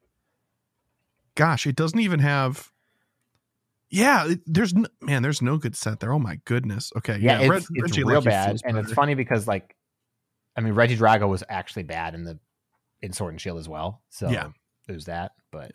Gosh, 1.35 1.67
it 1.67 1.75
doesn't 1.75 1.99
even 1.99 2.19
have. 2.21 2.71
Yeah, 3.89 4.29
it, 4.31 4.39
there's 4.45 4.73
n- 4.73 4.87
man, 5.01 5.21
there's 5.21 5.41
no 5.41 5.57
good 5.57 5.75
set 5.75 5.99
there. 5.99 6.13
Oh 6.13 6.19
my 6.19 6.39
goodness. 6.45 6.91
Okay, 6.97 7.17
Yeah, 7.19 7.39
yeah, 7.39 7.41
it's, 7.41 7.49
Reg- 7.49 7.63
it's 7.73 7.91
Reggie 7.91 8.03
real 8.03 8.15
Lucky 8.15 8.29
bad, 8.29 8.57
and 8.63 8.77
it's 8.77 8.93
funny 8.93 9.13
because 9.13 9.47
like, 9.47 9.75
I 10.57 10.61
mean, 10.61 10.73
Reggie 10.73 10.97
Drago 10.97 11.27
was 11.29 11.43
actually 11.49 11.83
bad 11.83 12.15
in 12.15 12.23
the 12.23 12.39
in 13.01 13.11
Sword 13.13 13.33
and 13.33 13.41
Shield 13.41 13.59
as 13.59 13.67
well. 13.69 14.01
So 14.09 14.29
Yeah. 14.29 14.47
there's 14.87 15.05
that. 15.05 15.33
But 15.51 15.71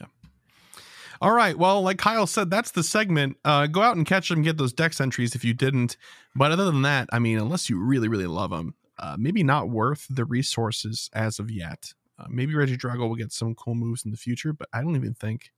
All 1.20 1.32
right. 1.32 1.56
Well, 1.56 1.82
like 1.82 1.98
Kyle 1.98 2.26
said, 2.26 2.50
that's 2.50 2.70
the 2.70 2.82
segment. 2.82 3.36
Uh, 3.44 3.66
go 3.66 3.82
out 3.82 3.96
and 3.96 4.06
catch 4.06 4.30
them, 4.30 4.42
get 4.42 4.56
those 4.56 4.72
dex 4.72 5.00
entries 5.00 5.34
if 5.34 5.44
you 5.44 5.52
didn't. 5.52 5.96
But 6.34 6.50
other 6.50 6.64
than 6.64 6.82
that, 6.82 7.08
I 7.12 7.18
mean, 7.18 7.38
unless 7.38 7.68
you 7.68 7.78
really, 7.78 8.08
really 8.08 8.26
love 8.26 8.50
them, 8.50 8.74
uh, 8.98 9.16
maybe 9.18 9.42
not 9.42 9.68
worth 9.68 10.06
the 10.08 10.24
resources 10.24 11.10
as 11.12 11.38
of 11.38 11.50
yet. 11.50 11.92
Uh, 12.18 12.26
maybe 12.28 12.54
Regidrago 12.54 13.08
will 13.08 13.16
get 13.16 13.32
some 13.32 13.54
cool 13.54 13.74
moves 13.74 14.04
in 14.04 14.10
the 14.10 14.16
future, 14.16 14.52
but 14.52 14.68
I 14.72 14.80
don't 14.80 14.96
even 14.96 15.14
think. 15.14 15.52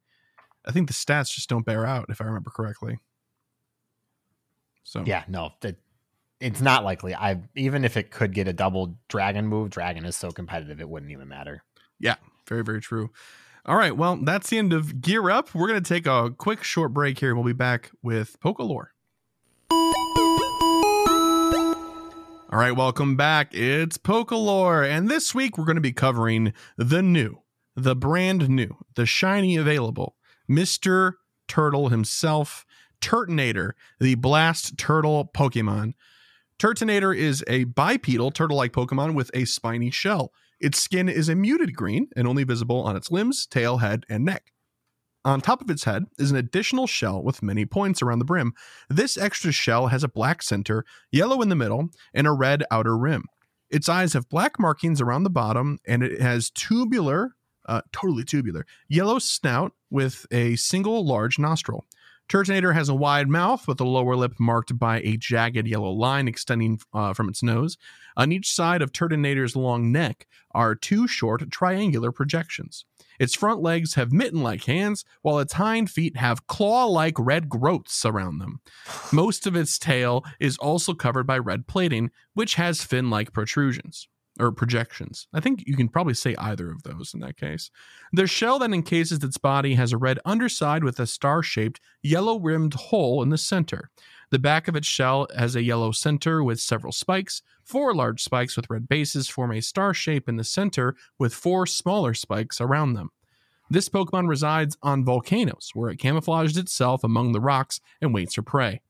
I 0.64 0.72
think 0.72 0.88
the 0.88 0.94
stats 0.94 1.32
just 1.32 1.48
don't 1.48 1.66
bear 1.66 1.86
out, 1.86 2.06
if 2.08 2.20
I 2.20 2.24
remember 2.24 2.50
correctly. 2.50 2.98
So 4.84 5.02
yeah, 5.04 5.24
no, 5.28 5.52
that 5.60 5.76
it's 6.40 6.60
not 6.60 6.84
likely. 6.84 7.14
I 7.14 7.40
even 7.54 7.84
if 7.84 7.96
it 7.96 8.10
could 8.10 8.32
get 8.32 8.48
a 8.48 8.52
double 8.52 8.96
dragon 9.08 9.46
move, 9.46 9.70
dragon 9.70 10.04
is 10.04 10.16
so 10.16 10.30
competitive 10.30 10.80
it 10.80 10.88
wouldn't 10.88 11.12
even 11.12 11.28
matter. 11.28 11.62
Yeah, 11.98 12.16
very, 12.48 12.62
very 12.62 12.80
true. 12.80 13.10
All 13.64 13.76
right. 13.76 13.96
Well, 13.96 14.16
that's 14.16 14.50
the 14.50 14.58
end 14.58 14.72
of 14.72 15.00
Gear 15.00 15.30
Up. 15.30 15.54
We're 15.54 15.68
going 15.68 15.80
to 15.80 15.88
take 15.88 16.04
a 16.04 16.34
quick 16.36 16.64
short 16.64 16.92
break 16.92 17.20
here. 17.20 17.32
We'll 17.32 17.44
be 17.44 17.52
back 17.52 17.92
with 18.02 18.40
Pokalore. 18.40 18.86
All 22.50 22.58
right. 22.58 22.72
Welcome 22.72 23.16
back. 23.16 23.54
It's 23.54 23.98
Pokalore. 23.98 24.84
And 24.84 25.08
this 25.08 25.32
week 25.32 25.56
we're 25.56 25.64
going 25.64 25.76
to 25.76 25.80
be 25.80 25.92
covering 25.92 26.52
the 26.76 27.02
new, 27.02 27.42
the 27.76 27.94
brand 27.94 28.48
new, 28.48 28.78
the 28.96 29.06
shiny 29.06 29.56
available 29.56 30.16
Mr. 30.50 31.12
Turtle 31.46 31.88
himself, 31.88 32.66
Turtonator, 33.00 33.72
the 34.00 34.16
Blast 34.16 34.76
Turtle 34.76 35.30
Pokemon. 35.32 35.94
Turtonator 36.58 37.16
is 37.16 37.44
a 37.46 37.62
bipedal 37.64 38.32
turtle 38.32 38.56
like 38.56 38.72
Pokemon 38.72 39.14
with 39.14 39.30
a 39.34 39.44
spiny 39.44 39.92
shell. 39.92 40.32
Its 40.62 40.80
skin 40.80 41.08
is 41.08 41.28
a 41.28 41.34
muted 41.34 41.74
green 41.74 42.06
and 42.14 42.26
only 42.26 42.44
visible 42.44 42.82
on 42.82 42.94
its 42.94 43.10
limbs, 43.10 43.46
tail, 43.46 43.78
head, 43.78 44.06
and 44.08 44.24
neck. 44.24 44.52
On 45.24 45.40
top 45.40 45.60
of 45.60 45.68
its 45.68 45.84
head 45.84 46.04
is 46.18 46.30
an 46.30 46.36
additional 46.36 46.86
shell 46.86 47.20
with 47.20 47.42
many 47.42 47.66
points 47.66 48.00
around 48.00 48.20
the 48.20 48.24
brim. 48.24 48.54
This 48.88 49.16
extra 49.16 49.50
shell 49.50 49.88
has 49.88 50.04
a 50.04 50.08
black 50.08 50.40
center, 50.40 50.84
yellow 51.10 51.42
in 51.42 51.48
the 51.48 51.56
middle, 51.56 51.90
and 52.14 52.28
a 52.28 52.32
red 52.32 52.62
outer 52.70 52.96
rim. 52.96 53.24
Its 53.70 53.88
eyes 53.88 54.12
have 54.12 54.28
black 54.28 54.60
markings 54.60 55.00
around 55.00 55.24
the 55.24 55.30
bottom, 55.30 55.78
and 55.84 56.04
it 56.04 56.20
has 56.20 56.50
tubular, 56.50 57.34
uh, 57.66 57.82
totally 57.92 58.24
tubular, 58.24 58.64
yellow 58.88 59.18
snout 59.18 59.72
with 59.90 60.26
a 60.30 60.54
single 60.56 61.04
large 61.04 61.40
nostril. 61.40 61.86
Turtonator 62.28 62.74
has 62.74 62.88
a 62.88 62.94
wide 62.94 63.28
mouth 63.28 63.68
with 63.68 63.80
a 63.80 63.84
lower 63.84 64.16
lip 64.16 64.34
marked 64.38 64.78
by 64.78 65.00
a 65.00 65.16
jagged 65.16 65.66
yellow 65.66 65.90
line 65.90 66.28
extending 66.28 66.80
uh, 66.94 67.12
from 67.12 67.28
its 67.28 67.42
nose. 67.42 67.76
On 68.16 68.32
each 68.32 68.52
side 68.52 68.82
of 68.82 68.92
Turtonator's 68.92 69.56
long 69.56 69.92
neck 69.92 70.26
are 70.52 70.74
two 70.74 71.06
short 71.06 71.50
triangular 71.50 72.12
projections. 72.12 72.84
Its 73.18 73.34
front 73.34 73.60
legs 73.60 73.94
have 73.94 74.12
mitten 74.12 74.42
like 74.42 74.64
hands, 74.64 75.04
while 75.20 75.38
its 75.38 75.54
hind 75.54 75.90
feet 75.90 76.16
have 76.16 76.46
claw 76.46 76.86
like 76.86 77.14
red 77.18 77.48
growths 77.48 78.04
around 78.04 78.38
them. 78.38 78.60
Most 79.12 79.46
of 79.46 79.54
its 79.54 79.78
tail 79.78 80.24
is 80.40 80.56
also 80.56 80.94
covered 80.94 81.26
by 81.26 81.38
red 81.38 81.66
plating, 81.66 82.10
which 82.34 82.54
has 82.54 82.82
fin 82.82 83.10
like 83.10 83.32
protrusions 83.32 84.08
or 84.42 84.50
projections. 84.50 85.28
I 85.32 85.40
think 85.40 85.62
you 85.66 85.76
can 85.76 85.88
probably 85.88 86.14
say 86.14 86.34
either 86.36 86.70
of 86.70 86.82
those 86.82 87.14
in 87.14 87.20
that 87.20 87.36
case. 87.36 87.70
The 88.12 88.26
shell 88.26 88.58
that 88.58 88.72
encases 88.72 89.22
its 89.22 89.38
body 89.38 89.74
has 89.74 89.92
a 89.92 89.98
red 89.98 90.18
underside 90.24 90.82
with 90.82 90.98
a 90.98 91.06
star 91.06 91.42
shaped, 91.42 91.80
yellow 92.02 92.40
rimmed 92.40 92.74
hole 92.74 93.22
in 93.22 93.28
the 93.28 93.38
center. 93.38 93.90
The 94.30 94.40
back 94.40 94.66
of 94.66 94.74
its 94.74 94.88
shell 94.88 95.28
has 95.36 95.54
a 95.54 95.62
yellow 95.62 95.92
center 95.92 96.42
with 96.42 96.58
several 96.58 96.92
spikes. 96.92 97.42
Four 97.64 97.94
large 97.94 98.22
spikes 98.22 98.56
with 98.56 98.68
red 98.68 98.88
bases 98.88 99.28
form 99.28 99.52
a 99.52 99.60
star 99.60 99.94
shape 99.94 100.28
in 100.28 100.36
the 100.36 100.44
center 100.44 100.96
with 101.18 101.34
four 101.34 101.66
smaller 101.66 102.12
spikes 102.12 102.60
around 102.60 102.94
them. 102.94 103.10
This 103.70 103.88
Pokemon 103.88 104.28
resides 104.28 104.76
on 104.82 105.04
volcanoes, 105.04 105.70
where 105.72 105.90
it 105.90 106.00
camouflages 106.00 106.58
itself 106.58 107.04
among 107.04 107.32
the 107.32 107.40
rocks 107.40 107.80
and 108.00 108.12
waits 108.12 108.34
for 108.34 108.42
prey. 108.42 108.80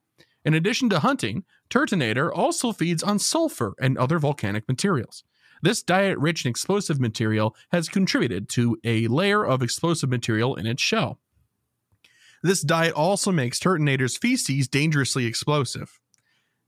In 0.45 0.55
addition 0.55 0.89
to 0.91 1.01
hunting, 1.01 1.45
Turtonator 1.71 2.31
also 2.35 2.73
feeds 2.73 3.03
on 3.03 3.19
sulfur 3.19 3.75
and 3.81 3.97
other 3.97 4.19
volcanic 4.19 4.67
materials. 4.67 5.25
This 5.63 5.83
diet 5.83 6.19
rich 6.19 6.45
in 6.45 6.51
explosive 6.51 7.01
material 7.01 7.57
has 7.71 7.89
contributed 7.89 8.49
to 8.51 8.77
a 8.85 9.07
layer 9.07 9.45
of 9.45 9.63
explosive 9.63 10.11
material 10.11 10.57
in 10.57 10.67
its 10.67 10.83
shell. 10.83 11.21
This 12.43 12.63
diet 12.63 12.95
also 12.95 13.31
makes 13.31 13.61
Turtonator's 13.61 14.17
feces 14.17 14.67
dangerously 14.67 15.27
explosive. 15.27 16.01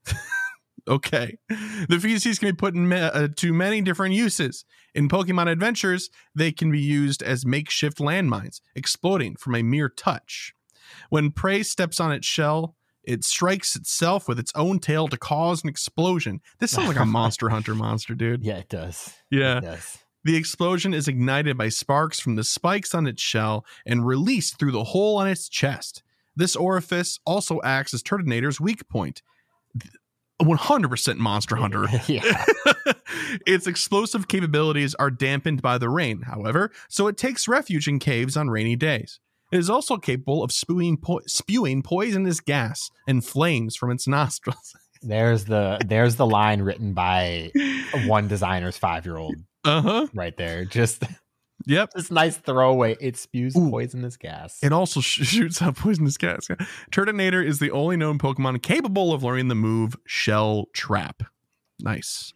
okay. 0.89 1.39
The 1.89 1.99
feces 2.01 2.39
can 2.39 2.51
be 2.51 2.57
put 2.57 2.77
in 2.77 2.93
uh, 2.93 3.29
to 3.37 3.53
many 3.53 3.81
different 3.81 4.15
uses. 4.15 4.65
In 4.95 5.09
Pokemon 5.09 5.51
Adventures, 5.51 6.11
they 6.35 6.53
can 6.53 6.71
be 6.71 6.81
used 6.81 7.23
as 7.25 7.45
makeshift 7.45 7.99
landmines, 7.99 8.61
exploding 8.77 9.35
from 9.35 9.57
a 9.57 9.63
mere 9.63 9.89
touch. 9.89 10.55
When 11.11 11.33
prey 11.33 11.65
steps 11.65 11.99
on 11.99 12.13
its 12.13 12.27
shell, 12.27 12.77
it 13.07 13.25
strikes 13.25 13.77
itself 13.77 14.29
with 14.29 14.39
its 14.39 14.53
own 14.55 14.79
tail 14.79 15.09
to 15.09 15.17
cause 15.17 15.63
an 15.63 15.69
explosion. 15.69 16.41
This 16.59 16.71
sounds 16.71 16.89
like 16.89 16.99
a 16.99 17.05
Monster 17.05 17.49
Hunter 17.49 17.75
monster, 17.75 18.15
dude. 18.15 18.45
Yeah, 18.45 18.59
it 18.59 18.69
does. 18.69 19.15
Yeah. 19.31 19.59
It 19.59 19.63
does. 19.63 19.99
The 20.25 20.37
explosion 20.37 20.95
is 20.95 21.07
ignited 21.07 21.59
by 21.59 21.69
sparks 21.69 22.19
from 22.19 22.37
the 22.37 22.45
spikes 22.45 22.95
on 22.95 23.07
its 23.07 23.21
shell 23.21 23.67
and 23.85 24.07
released 24.07 24.59
through 24.59 24.73
the 24.73 24.85
hole 24.85 25.19
on 25.19 25.29
its 25.29 25.49
chest. 25.51 26.03
This 26.35 26.57
orifice 26.57 27.21
also 27.27 27.61
acts 27.63 27.93
as 27.93 28.03
Turtonator's 28.03 28.61
weak 28.61 28.89
point. 28.89 29.23
100% 30.43 31.17
Monster 31.19 31.57
Hunter. 31.57 31.87
yeah. 32.07 32.45
its 33.47 33.67
explosive 33.67 34.27
capabilities 34.27 34.95
are 34.97 35.11
dampened 35.11 35.63
by 35.63 35.79
the 35.79 35.91
rain, 35.91 36.23
however, 36.23 36.73
so 36.89 37.07
it 37.07 37.17
takes 37.17 37.47
refuge 37.47 37.87
in 37.87 37.99
caves 37.99 38.37
on 38.37 38.49
rainy 38.49 38.77
days. 38.77 39.21
It 39.55 39.59
is 39.59 39.71
also 39.71 39.97
capable 39.99 40.43
of 40.43 40.51
spewing, 40.51 40.97
po- 40.97 41.21
spewing 41.27 41.83
poisonous 41.83 42.41
gas 42.41 42.91
and 43.07 43.25
flames 43.25 43.77
from 43.77 43.93
its 43.93 44.09
nostrils. 44.09 44.75
There's 45.03 45.45
the 45.45 45.79
there's 45.87 46.17
the 46.17 46.27
line 46.27 46.63
written 46.63 46.93
by 46.95 47.53
one 48.07 48.27
designer's 48.27 48.77
five 48.79 49.05
year 49.05 49.17
old 49.19 49.37
Uh 49.63 49.81
huh. 49.83 50.07
right 50.15 50.35
there. 50.37 50.65
Just 50.65 51.05
Yep. 51.67 51.91
this 51.95 52.11
nice 52.11 52.37
throwaway. 52.39 52.97
It 53.01 53.17
spews 53.19 53.55
Ooh. 53.57 53.71
poisonous 53.71 54.17
gas. 54.17 54.59
It 54.63 54.73
also 54.73 55.01
sh- 55.01 55.25
shoots 55.27 55.61
out 55.63 55.77
poisonous 55.77 56.17
gas. 56.17 56.47
Yeah. 56.51 56.57
Turtonator 56.91 57.45
is 57.47 57.59
the 57.59 57.71
only 57.71 57.97
known 57.97 58.19
Pokemon 58.19 58.63
capable 58.63 59.13
of 59.13 59.23
learning 59.23 59.49
the 59.49 59.55
move 59.55 59.95
Shell 60.07 60.67
Trap. 60.73 61.23
Nice. 61.79 62.33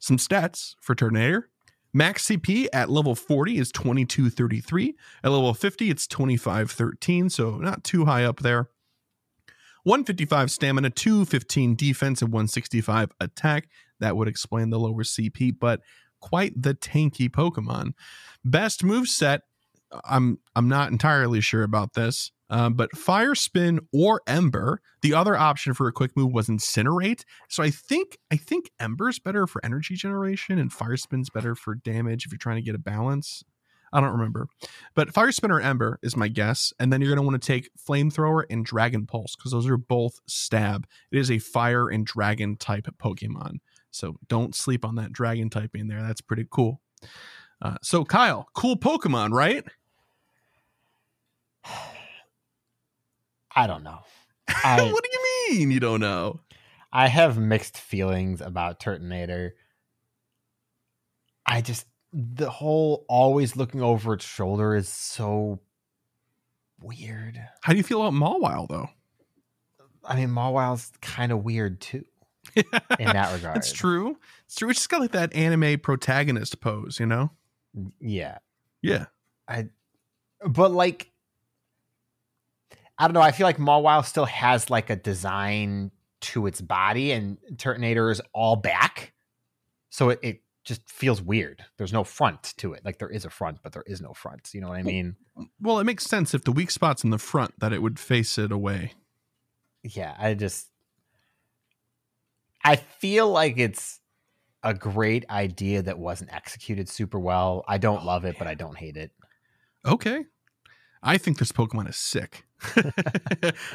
Some 0.00 0.16
stats 0.18 0.74
for 0.80 0.94
Turtonator. 0.96 1.44
Max 1.92 2.26
CP 2.26 2.66
at 2.72 2.90
level 2.90 3.14
40 3.14 3.58
is 3.58 3.72
2233. 3.72 4.94
At 5.24 5.30
level 5.30 5.54
50, 5.54 5.90
it's 5.90 6.06
2513, 6.06 7.30
so 7.30 7.56
not 7.56 7.84
too 7.84 8.04
high 8.04 8.24
up 8.24 8.40
there. 8.40 8.68
155 9.84 10.50
stamina, 10.50 10.90
215 10.90 11.74
defense, 11.74 12.20
and 12.20 12.32
165 12.32 13.10
attack. 13.20 13.68
That 14.00 14.16
would 14.16 14.28
explain 14.28 14.70
the 14.70 14.78
lower 14.78 15.02
CP, 15.02 15.58
but 15.58 15.80
quite 16.20 16.60
the 16.60 16.74
tanky 16.74 17.28
Pokemon. 17.28 17.92
Best 18.44 18.84
move 18.84 19.08
set 19.08 19.42
I'm 20.04 20.38
I'm 20.54 20.68
not 20.68 20.90
entirely 20.90 21.40
sure 21.40 21.62
about 21.62 21.94
this, 21.94 22.32
um, 22.50 22.74
but 22.74 22.96
Fire 22.96 23.34
Spin 23.34 23.80
or 23.92 24.22
Ember. 24.26 24.80
The 25.02 25.14
other 25.14 25.36
option 25.36 25.74
for 25.74 25.86
a 25.86 25.92
quick 25.92 26.16
move 26.16 26.32
was 26.32 26.48
Incinerate. 26.48 27.24
So 27.48 27.62
I 27.62 27.70
think 27.70 28.18
I 28.30 28.36
think 28.36 28.70
Ember's 28.80 29.18
better 29.18 29.46
for 29.46 29.64
energy 29.64 29.94
generation, 29.94 30.58
and 30.58 30.72
Fire 30.72 30.96
Spin's 30.96 31.30
better 31.30 31.54
for 31.54 31.74
damage 31.74 32.24
if 32.26 32.32
you're 32.32 32.38
trying 32.38 32.56
to 32.56 32.62
get 32.62 32.74
a 32.74 32.78
balance. 32.78 33.42
I 33.90 34.02
don't 34.02 34.12
remember, 34.12 34.48
but 34.94 35.14
Fire 35.14 35.32
Spin 35.32 35.50
or 35.50 35.60
Ember 35.60 35.98
is 36.02 36.14
my 36.14 36.28
guess, 36.28 36.74
and 36.78 36.92
then 36.92 37.00
you're 37.00 37.08
going 37.08 37.24
to 37.24 37.26
want 37.26 37.40
to 37.40 37.46
take 37.46 37.70
Flamethrower 37.88 38.44
and 38.50 38.62
Dragon 38.62 39.06
Pulse 39.06 39.34
because 39.34 39.50
those 39.50 39.66
are 39.66 39.78
both 39.78 40.20
stab. 40.26 40.86
It 41.10 41.18
is 41.18 41.30
a 41.30 41.38
fire 41.38 41.88
and 41.88 42.04
dragon 42.04 42.56
type 42.56 42.86
Pokemon, 43.02 43.60
so 43.90 44.16
don't 44.28 44.54
sleep 44.54 44.84
on 44.84 44.96
that 44.96 45.12
dragon 45.12 45.48
type 45.48 45.74
in 45.74 45.88
there. 45.88 46.02
That's 46.02 46.20
pretty 46.20 46.46
cool. 46.50 46.82
Uh, 47.62 47.76
so 47.82 48.04
Kyle, 48.04 48.46
cool 48.54 48.76
Pokemon, 48.76 49.32
right? 49.32 49.64
I 53.58 53.66
don't 53.66 53.82
know. 53.82 53.98
I 54.48 54.80
what 54.92 55.02
do 55.02 55.10
you 55.12 55.56
mean 55.58 55.70
you 55.72 55.80
don't 55.80 56.00
know? 56.00 56.40
I 56.92 57.08
have 57.08 57.36
mixed 57.38 57.76
feelings 57.76 58.40
about 58.40 58.78
Turtonator. 58.78 59.50
I 61.44 61.60
just 61.60 61.86
the 62.12 62.48
whole 62.48 63.04
always 63.08 63.56
looking 63.56 63.82
over 63.82 64.14
its 64.14 64.24
shoulder 64.24 64.76
is 64.76 64.88
so 64.88 65.58
weird. 66.80 67.40
How 67.62 67.72
do 67.72 67.78
you 67.78 67.82
feel 67.82 68.00
about 68.00 68.14
Mawile 68.14 68.68
though? 68.68 68.88
I 70.04 70.14
mean, 70.14 70.28
Mawile's 70.28 70.92
kind 71.02 71.32
of 71.32 71.42
weird 71.42 71.80
too 71.80 72.04
in 72.54 72.64
that 72.98 73.32
regard. 73.34 73.56
It's 73.56 73.72
true. 73.72 74.16
It's 74.46 74.54
true. 74.54 74.70
It's 74.70 74.78
just 74.78 74.88
got 74.88 75.00
like 75.00 75.12
that 75.12 75.34
anime 75.34 75.80
protagonist 75.80 76.60
pose, 76.60 77.00
you 77.00 77.06
know? 77.06 77.32
Yeah, 78.00 78.38
Yeah. 78.82 79.06
I. 79.48 79.66
But 80.46 80.70
like, 80.70 81.10
I 82.98 83.06
don't 83.06 83.14
know. 83.14 83.20
I 83.20 83.30
feel 83.30 83.46
like 83.46 83.58
Mawile 83.58 84.04
still 84.04 84.24
has 84.26 84.70
like 84.70 84.90
a 84.90 84.96
design 84.96 85.92
to 86.20 86.46
its 86.46 86.60
body, 86.60 87.12
and 87.12 87.38
Turtonator 87.54 88.10
is 88.10 88.20
all 88.32 88.56
back, 88.56 89.12
so 89.90 90.10
it, 90.10 90.18
it 90.22 90.42
just 90.64 90.88
feels 90.90 91.22
weird. 91.22 91.64
There's 91.76 91.92
no 91.92 92.04
front 92.04 92.54
to 92.58 92.72
it. 92.74 92.84
Like 92.84 92.98
there 92.98 93.08
is 93.08 93.24
a 93.24 93.30
front, 93.30 93.58
but 93.62 93.72
there 93.72 93.84
is 93.86 94.00
no 94.00 94.12
front. 94.12 94.50
You 94.52 94.60
know 94.60 94.68
what 94.68 94.78
I 94.78 94.82
mean? 94.82 95.16
Well, 95.60 95.78
it 95.78 95.84
makes 95.84 96.04
sense 96.04 96.34
if 96.34 96.44
the 96.44 96.52
weak 96.52 96.70
spot's 96.70 97.04
in 97.04 97.10
the 97.10 97.18
front 97.18 97.58
that 97.60 97.72
it 97.72 97.80
would 97.80 97.98
face 97.98 98.36
it 98.36 98.50
away. 98.50 98.92
yeah, 99.82 100.14
I 100.18 100.34
just 100.34 100.68
I 102.64 102.76
feel 102.76 103.30
like 103.30 103.58
it's 103.58 104.00
a 104.62 104.74
great 104.74 105.24
idea 105.30 105.82
that 105.82 105.98
wasn't 105.98 106.32
executed 106.34 106.88
super 106.88 107.18
well. 107.18 107.64
I 107.68 107.78
don't 107.78 108.02
oh, 108.02 108.06
love 108.06 108.24
it, 108.24 108.36
but 108.38 108.48
I 108.48 108.54
don't 108.54 108.76
hate 108.76 108.96
it. 108.96 109.12
Okay. 109.86 110.24
I 111.02 111.16
think 111.16 111.38
this 111.38 111.52
Pokemon 111.52 111.88
is 111.88 111.96
sick. 111.96 112.44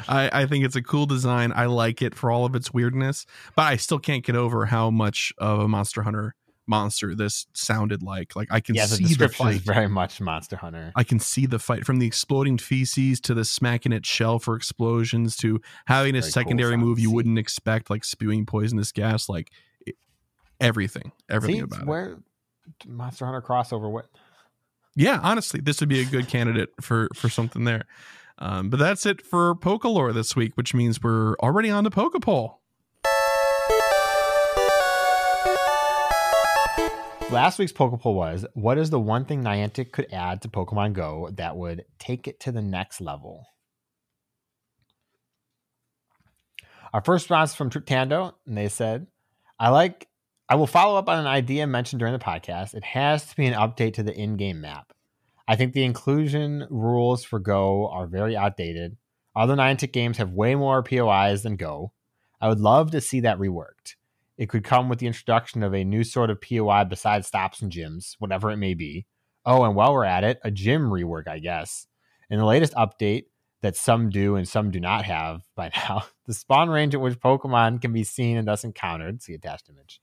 I, 0.08 0.30
I 0.32 0.46
think 0.46 0.64
it's 0.64 0.76
a 0.76 0.82
cool 0.82 1.06
design. 1.06 1.52
I 1.54 1.66
like 1.66 2.02
it 2.02 2.14
for 2.14 2.30
all 2.30 2.44
of 2.44 2.54
its 2.54 2.72
weirdness, 2.72 3.26
but 3.56 3.62
I 3.62 3.76
still 3.76 3.98
can't 3.98 4.24
get 4.24 4.36
over 4.36 4.66
how 4.66 4.90
much 4.90 5.32
of 5.38 5.60
a 5.60 5.68
Monster 5.68 6.02
Hunter 6.02 6.34
monster 6.66 7.14
this 7.14 7.46
sounded 7.52 8.02
like. 8.02 8.36
Like 8.36 8.48
I 8.50 8.60
can 8.60 8.74
yeah, 8.74 8.86
see 8.86 9.02
the 9.02 9.08
description 9.08 9.46
fight. 9.46 9.56
is 9.56 9.62
very 9.62 9.88
much 9.88 10.20
Monster 10.20 10.56
Hunter. 10.56 10.92
I 10.96 11.04
can 11.04 11.18
see 11.18 11.46
the 11.46 11.58
fight 11.58 11.84
from 11.84 11.98
the 11.98 12.06
exploding 12.06 12.58
feces 12.58 13.20
to 13.22 13.34
the 13.34 13.44
smacking 13.44 13.92
its 13.92 14.08
shell 14.08 14.38
for 14.38 14.56
explosions 14.56 15.36
to 15.38 15.60
having 15.86 16.10
a 16.10 16.20
Very 16.20 16.22
cool 16.22 16.30
secondary 16.30 16.72
sound 16.72 16.82
move 16.82 16.98
you 16.98 17.10
wouldn't 17.10 17.38
expect, 17.38 17.90
like 17.90 18.04
spewing 18.04 18.46
poisonous 18.46 18.92
gas. 18.92 19.28
Like 19.28 19.50
it, 19.86 19.96
everything, 20.60 21.12
everything 21.28 21.56
See, 21.56 21.62
about 21.62 21.80
it. 21.82 21.86
where 21.86 22.18
Monster 22.86 23.26
Hunter 23.26 23.42
crossover 23.42 23.90
what 23.90 24.06
Yeah, 24.94 25.20
honestly, 25.22 25.60
this 25.60 25.80
would 25.80 25.88
be 25.88 26.00
a 26.00 26.06
good 26.06 26.28
candidate 26.28 26.70
for 26.80 27.08
for 27.14 27.28
something 27.28 27.64
there. 27.64 27.84
Um, 28.38 28.68
but 28.68 28.78
that's 28.78 29.06
it 29.06 29.22
for 29.22 29.54
Pokalore 29.54 30.12
this 30.12 30.34
week, 30.34 30.52
which 30.56 30.74
means 30.74 31.02
we're 31.02 31.34
already 31.36 31.70
on 31.70 31.84
to 31.84 31.90
Pokepoll. 31.90 32.56
Last 37.30 37.58
week's 37.58 37.72
Pokepoll 37.72 38.14
was 38.14 38.46
what 38.54 38.78
is 38.78 38.90
the 38.90 39.00
one 39.00 39.24
thing 39.24 39.42
Niantic 39.42 39.92
could 39.92 40.12
add 40.12 40.42
to 40.42 40.48
Pokemon 40.48 40.92
Go 40.92 41.30
that 41.34 41.56
would 41.56 41.84
take 41.98 42.28
it 42.28 42.38
to 42.40 42.52
the 42.52 42.62
next 42.62 43.00
level? 43.00 43.46
Our 46.92 47.02
first 47.02 47.24
response 47.24 47.54
from 47.54 47.70
Triptando, 47.70 48.34
and 48.46 48.56
they 48.56 48.68
said, 48.68 49.08
I 49.58 49.70
like 49.70 50.06
I 50.48 50.56
will 50.56 50.66
follow 50.66 50.96
up 50.96 51.08
on 51.08 51.18
an 51.18 51.26
idea 51.26 51.66
mentioned 51.66 51.98
during 51.98 52.12
the 52.12 52.20
podcast. 52.20 52.74
It 52.74 52.84
has 52.84 53.26
to 53.26 53.36
be 53.36 53.46
an 53.46 53.54
update 53.54 53.94
to 53.94 54.02
the 54.02 54.14
in-game 54.14 54.60
map. 54.60 54.93
I 55.46 55.56
think 55.56 55.72
the 55.72 55.84
inclusion 55.84 56.66
rules 56.70 57.24
for 57.24 57.38
Go 57.38 57.88
are 57.88 58.06
very 58.06 58.36
outdated. 58.36 58.96
Other 59.36 59.54
Niantic 59.54 59.92
games 59.92 60.18
have 60.18 60.32
way 60.32 60.54
more 60.54 60.82
POIs 60.82 61.42
than 61.42 61.56
Go. 61.56 61.92
I 62.40 62.48
would 62.48 62.60
love 62.60 62.90
to 62.92 63.00
see 63.00 63.20
that 63.20 63.38
reworked. 63.38 63.96
It 64.36 64.48
could 64.48 64.64
come 64.64 64.88
with 64.88 64.98
the 64.98 65.06
introduction 65.06 65.62
of 65.62 65.74
a 65.74 65.84
new 65.84 66.02
sort 66.02 66.30
of 66.30 66.40
POI 66.40 66.84
besides 66.84 67.26
stops 67.26 67.60
and 67.60 67.70
gyms, 67.70 68.16
whatever 68.18 68.50
it 68.50 68.56
may 68.56 68.74
be. 68.74 69.06
Oh, 69.44 69.64
and 69.64 69.76
while 69.76 69.92
we're 69.92 70.04
at 70.04 70.24
it, 70.24 70.40
a 70.42 70.50
gym 70.50 70.90
rework, 70.90 71.28
I 71.28 71.38
guess. 71.38 71.86
In 72.30 72.38
the 72.38 72.46
latest 72.46 72.72
update 72.74 73.26
that 73.60 73.76
some 73.76 74.10
do 74.10 74.36
and 74.36 74.48
some 74.48 74.70
do 74.70 74.80
not 74.80 75.04
have 75.04 75.42
by 75.54 75.70
now, 75.88 76.04
the 76.26 76.34
spawn 76.34 76.70
range 76.70 76.94
at 76.94 77.00
which 77.00 77.20
Pokemon 77.20 77.82
can 77.82 77.92
be 77.92 78.04
seen 78.04 78.36
and 78.36 78.48
thus 78.48 78.64
encountered, 78.64 79.22
see 79.22 79.34
attached 79.34 79.68
image. 79.68 80.00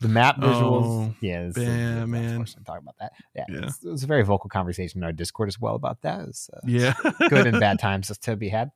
The 0.00 0.08
map 0.08 0.36
visuals, 0.38 0.84
Oh, 1.10 1.14
yeah, 1.20 1.44
this- 1.46 1.56
yeah, 1.58 1.94
that's 2.00 2.08
man. 2.08 2.44
talking 2.66 2.82
about 2.82 2.96
that. 3.00 3.12
Yeah, 3.34 3.44
Yeah. 3.48 3.66
It's, 3.66 3.82
it 3.84 3.90
was 3.90 4.02
a 4.02 4.06
very 4.06 4.22
vocal 4.22 4.50
conversation 4.50 4.98
in 5.00 5.04
our 5.04 5.12
Discord 5.12 5.48
as 5.48 5.58
well 5.60 5.74
about 5.76 6.02
that. 6.02 6.20
Uh, 6.20 6.58
Yeah, 6.66 6.94
good 7.28 7.46
and 7.46 7.60
bad 7.60 7.78
times 7.80 8.08
to 8.16 8.36
be 8.36 8.48
had. 8.48 8.70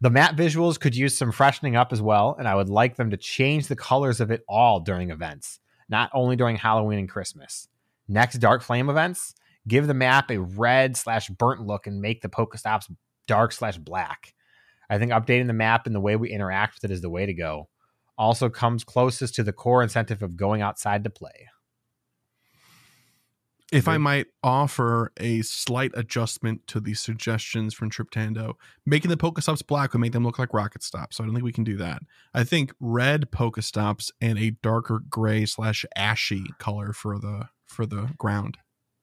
The 0.00 0.10
map 0.10 0.36
visuals 0.36 0.78
could 0.78 0.94
use 0.94 1.18
some 1.18 1.32
freshening 1.32 1.74
up 1.74 1.92
as 1.92 2.00
well, 2.00 2.36
and 2.38 2.46
I 2.46 2.54
would 2.54 2.68
like 2.68 2.94
them 2.96 3.10
to 3.10 3.16
change 3.16 3.66
the 3.66 3.74
colors 3.74 4.20
of 4.20 4.30
it 4.30 4.44
all 4.48 4.78
during 4.80 5.10
events, 5.10 5.58
not 5.88 6.08
only 6.14 6.36
during 6.36 6.54
Halloween 6.56 7.00
and 7.00 7.08
Christmas. 7.08 7.66
Next 8.06 8.38
Dark 8.38 8.62
Flame 8.62 8.88
events, 8.88 9.34
give 9.66 9.88
the 9.88 9.94
map 9.94 10.30
a 10.30 10.38
red 10.38 10.96
slash 10.96 11.28
burnt 11.30 11.66
look 11.66 11.88
and 11.88 12.00
make 12.00 12.22
the 12.22 12.28
Pokestops 12.28 12.84
dark 13.26 13.50
slash 13.50 13.76
black. 13.76 14.34
I 14.88 14.98
think 14.98 15.10
updating 15.10 15.48
the 15.48 15.52
map 15.52 15.86
and 15.86 15.94
the 15.94 16.00
way 16.00 16.14
we 16.14 16.30
interact 16.30 16.76
with 16.76 16.90
it 16.90 16.94
is 16.94 17.00
the 17.00 17.10
way 17.10 17.26
to 17.26 17.34
go. 17.34 17.68
Also 18.18 18.50
comes 18.50 18.84
closest 18.84 19.34
to 19.36 19.42
the 19.44 19.52
core 19.52 19.82
incentive 19.82 20.22
of 20.22 20.36
going 20.36 20.60
outside 20.60 21.04
to 21.04 21.10
play. 21.10 21.48
if 23.70 23.86
I 23.86 23.98
might 23.98 24.26
offer 24.42 25.12
a 25.18 25.42
slight 25.42 25.90
adjustment 25.94 26.66
to 26.68 26.80
the 26.80 26.94
suggestions 26.94 27.74
from 27.74 27.90
Triptando, 27.90 28.54
making 28.86 29.10
the 29.10 29.16
Pokestops 29.16 29.66
black 29.66 29.92
would 29.92 30.00
make 30.00 30.12
them 30.12 30.24
look 30.24 30.38
like 30.38 30.54
rocket 30.54 30.82
stops. 30.82 31.16
So 31.16 31.22
I 31.22 31.26
don't 31.26 31.34
think 31.34 31.44
we 31.44 31.52
can 31.52 31.64
do 31.64 31.76
that. 31.76 32.02
I 32.32 32.44
think 32.44 32.72
red 32.80 33.30
Pokestops 33.30 34.10
and 34.20 34.38
a 34.38 34.50
darker 34.62 35.02
gray 35.10 35.44
slash 35.44 35.84
ashy 35.96 36.46
color 36.58 36.92
for 36.92 37.18
the 37.18 37.48
for 37.66 37.84
the 37.84 38.10
ground. 38.16 38.56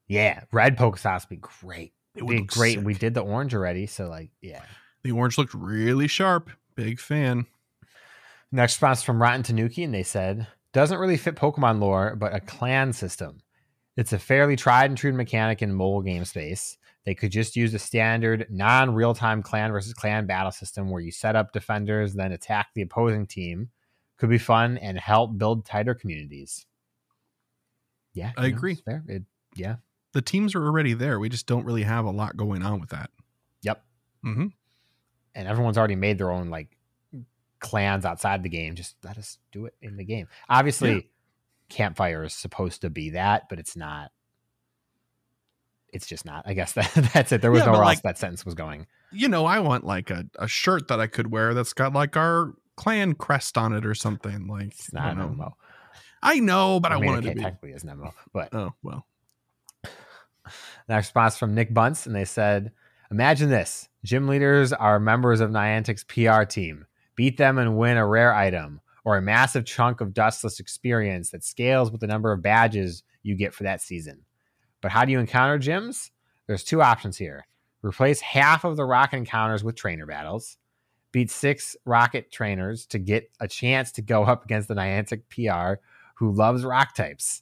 Yeah, 0.07 0.43
red 0.51 0.77
Pokestops 0.77 1.29
would 1.29 1.41
be 1.41 1.47
great. 1.63 1.93
It 2.15 2.19
It'd 2.19 2.29
be 2.29 2.39
look 2.39 2.47
great. 2.47 2.81
We 2.81 2.93
did 2.95 3.13
the 3.13 3.21
orange 3.21 3.53
already, 3.53 3.85
so 3.85 4.07
like, 4.07 4.31
yeah. 4.41 4.63
The 5.03 5.11
orange 5.11 5.37
looked 5.37 5.53
really 5.53 6.07
sharp. 6.07 6.49
Big 6.75 6.99
fan. 6.99 7.45
Next 8.55 8.75
response 8.75 9.03
from 9.03 9.21
Rotten 9.21 9.43
Tanuki, 9.43 9.83
and 9.83 9.93
they 9.93 10.03
said, 10.03 10.47
doesn't 10.71 10.97
really 10.97 11.17
fit 11.17 11.35
Pokemon 11.35 11.81
lore, 11.81 12.15
but 12.15 12.33
a 12.33 12.39
clan 12.39 12.93
system. 12.93 13.41
It's 13.97 14.13
a 14.13 14.17
fairly 14.17 14.55
tried 14.55 14.89
and 14.89 14.97
true 14.97 15.11
mechanic 15.11 15.61
in 15.61 15.73
mobile 15.73 16.01
game 16.01 16.23
space. 16.23 16.77
They 17.05 17.15
could 17.15 17.33
just 17.33 17.57
use 17.57 17.73
a 17.73 17.79
standard 17.79 18.47
non 18.49 18.93
real 18.93 19.13
time 19.13 19.43
clan 19.43 19.73
versus 19.73 19.93
clan 19.93 20.25
battle 20.25 20.53
system 20.53 20.89
where 20.89 21.01
you 21.01 21.11
set 21.11 21.35
up 21.35 21.51
defenders, 21.51 22.13
then 22.13 22.31
attack 22.31 22.67
the 22.73 22.81
opposing 22.83 23.27
team. 23.27 23.71
Could 24.17 24.29
be 24.29 24.37
fun 24.37 24.77
and 24.77 24.97
help 24.97 25.37
build 25.37 25.65
tighter 25.65 25.93
communities. 25.93 26.65
Yeah, 28.13 28.31
I 28.37 28.43
know, 28.43 28.47
agree. 28.47 28.75
fair. 28.75 29.03
It, 29.09 29.23
yeah. 29.53 29.75
The 30.13 30.21
teams 30.21 30.55
are 30.55 30.65
already 30.65 30.93
there. 30.93 31.19
We 31.19 31.27
just 31.27 31.45
don't 31.45 31.65
really 31.65 31.83
have 31.83 32.05
a 32.05 32.11
lot 32.11 32.37
going 32.37 32.63
on 32.63 32.79
with 32.79 32.91
that. 32.91 33.09
Yep. 33.63 33.83
Mm-hmm. 34.25 34.47
and 35.35 35.47
everyone's 35.49 35.77
already 35.77 35.97
made 35.97 36.17
their 36.17 36.31
own 36.31 36.49
like 36.49 36.69
clans 37.65 38.05
outside 38.05 38.43
the 38.43 38.49
game. 38.49 38.75
Just 38.75 38.95
let 39.03 39.17
us 39.17 39.37
do 39.51 39.65
it 39.65 39.73
in 39.81 39.97
the 39.97 40.03
game. 40.05 40.27
Obviously, 40.49 40.93
Yeah. 40.93 41.01
campfire 41.69 42.23
is 42.23 42.33
supposed 42.33 42.81
to 42.81 42.89
be 42.89 43.09
that, 43.11 43.49
but 43.49 43.59
it's 43.59 43.75
not. 43.75 44.11
It's 45.91 46.07
just 46.07 46.25
not. 46.25 46.43
I 46.45 46.53
guess 46.53 46.73
that 46.73 46.91
that's 47.13 47.31
it. 47.31 47.41
There 47.41 47.51
was 47.51 47.61
Yeah, 47.61 47.67
nowhere 47.67 47.81
like- 47.85 47.97
else 47.97 48.03
that 48.03 48.17
sentence 48.17 48.45
was 48.45 48.53
going. 48.55 48.87
You 49.11 49.29
know, 49.29 49.45
I 49.45 49.59
want 49.59 49.85
like 49.85 50.09
a, 50.09 50.25
a 50.37 50.47
shirt 50.47 50.87
that 50.89 50.99
I 50.99 51.07
could 51.07 51.31
wear 51.31 51.53
that's 51.53 51.73
got 51.73 51.93
like 51.93 52.17
our 52.17 52.53
clan 52.75 53.13
crest 53.13 53.57
on 53.57 53.71
it 53.73 53.85
or 53.85 53.95
something. 53.95 54.47
Like 54.47 54.67
It's 54.67 54.89
I 54.93 54.99
not 54.99 55.17
don't 55.17 55.31
an 55.31 55.37
know. 55.37 55.43
MMO. 55.45 55.53
I 56.21 56.39
know, 56.39 56.79
but 56.79 56.91
I, 56.91 56.95
mean, 56.99 57.05
want 57.05 57.19
okay, 57.19 57.27
it 57.27 57.29
to 57.31 57.35
be. 57.35 57.43
technically 57.43 57.71
is 57.71 57.83
an 57.83 57.89
MMO. 57.97 58.11
But 58.33 58.53
Oh 58.53 58.73
well. 58.83 59.05
next 60.89 61.07
response 61.07 61.37
from 61.37 61.55
Nick 61.55 61.73
Bunce, 61.73 62.05
and 62.05 62.15
they 62.15 62.25
said, 62.25 62.71
"Imagine 63.11 63.49
this: 63.49 63.87
gym 64.03 64.27
leaders 64.27 64.73
are 64.73 64.99
members 64.99 65.39
of 65.39 65.49
Niantic's 65.51 66.03
PR 66.03 66.43
team. 66.43 66.85
Beat 67.15 67.37
them 67.37 67.57
and 67.57 67.77
win 67.77 67.97
a 67.97 68.05
rare 68.05 68.33
item 68.33 68.81
or 69.03 69.17
a 69.17 69.21
massive 69.21 69.65
chunk 69.65 70.01
of 70.01 70.13
dustless 70.13 70.59
experience 70.59 71.29
that 71.29 71.43
scales 71.43 71.91
with 71.91 72.01
the 72.01 72.07
number 72.07 72.31
of 72.31 72.41
badges 72.41 73.03
you 73.23 73.35
get 73.35 73.53
for 73.53 73.63
that 73.63 73.81
season. 73.81 74.21
But 74.81 74.91
how 74.91 75.05
do 75.05 75.11
you 75.11 75.19
encounter 75.19 75.57
gyms? 75.57 76.11
There's 76.47 76.63
two 76.63 76.81
options 76.81 77.17
here: 77.17 77.45
replace 77.81 78.21
half 78.21 78.63
of 78.63 78.75
the 78.75 78.85
rocket 78.85 79.17
encounters 79.17 79.63
with 79.63 79.75
trainer 79.75 80.05
battles." 80.05 80.57
Beat 81.11 81.31
six 81.31 81.77
rocket 81.85 82.31
trainers 82.31 82.85
to 82.87 82.99
get 82.99 83.31
a 83.39 83.47
chance 83.47 83.91
to 83.93 84.01
go 84.01 84.23
up 84.23 84.43
against 84.43 84.67
the 84.67 84.75
Niantic 84.75 85.21
PR 85.29 85.81
who 86.15 86.31
loves 86.31 86.65
rock 86.65 86.93
types. 86.93 87.41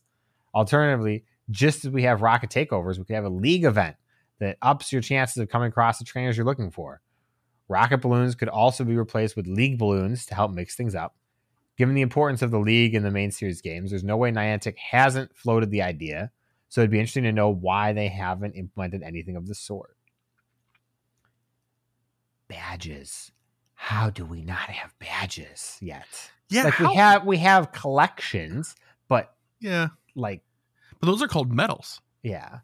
Alternatively, 0.53 1.25
just 1.49 1.83
as 1.83 1.91
we 1.91 2.03
have 2.03 2.21
rocket 2.21 2.49
takeovers, 2.49 2.97
we 2.97 3.05
could 3.05 3.15
have 3.15 3.25
a 3.25 3.29
league 3.29 3.65
event 3.65 3.95
that 4.39 4.57
ups 4.61 4.91
your 4.91 5.01
chances 5.01 5.37
of 5.37 5.49
coming 5.49 5.69
across 5.69 5.97
the 5.97 6.05
trainers 6.05 6.37
you're 6.37 6.45
looking 6.45 6.69
for. 6.69 7.01
Rocket 7.73 7.97
balloons 7.97 8.35
could 8.35 8.49
also 8.49 8.83
be 8.83 8.95
replaced 8.95 9.35
with 9.35 9.47
league 9.47 9.79
balloons 9.79 10.27
to 10.27 10.35
help 10.35 10.51
mix 10.51 10.75
things 10.75 10.93
up. 10.93 11.15
Given 11.75 11.95
the 11.95 12.01
importance 12.03 12.43
of 12.43 12.51
the 12.51 12.59
league 12.59 12.93
in 12.93 13.01
the 13.01 13.09
main 13.09 13.31
series 13.31 13.61
games, 13.61 13.89
there's 13.89 14.03
no 14.03 14.15
way 14.15 14.31
Niantic 14.31 14.77
hasn't 14.77 15.35
floated 15.35 15.71
the 15.71 15.81
idea. 15.81 16.29
So 16.69 16.81
it'd 16.81 16.91
be 16.91 16.99
interesting 16.99 17.23
to 17.23 17.31
know 17.31 17.49
why 17.49 17.91
they 17.93 18.09
haven't 18.09 18.53
implemented 18.53 19.01
anything 19.01 19.35
of 19.35 19.47
the 19.47 19.55
sort. 19.55 19.97
Badges. 22.47 23.31
How 23.73 24.11
do 24.11 24.23
we 24.23 24.43
not 24.43 24.69
have 24.69 24.93
badges 24.99 25.77
yet? 25.81 26.05
Yeah. 26.49 26.65
like 26.65 26.73
how- 26.75 26.89
we 26.91 26.95
have 26.95 27.25
we 27.25 27.37
have 27.37 27.71
collections, 27.71 28.75
but 29.09 29.33
yeah. 29.59 29.87
like 30.15 30.41
But 30.99 31.07
those 31.07 31.21
are 31.23 31.27
called 31.27 31.51
medals. 31.51 32.01
yeah. 32.21 32.59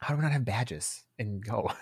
How 0.00 0.14
do 0.14 0.18
we 0.18 0.22
not 0.22 0.32
have 0.32 0.44
badges 0.44 1.04
and 1.18 1.44
go? 1.44 1.70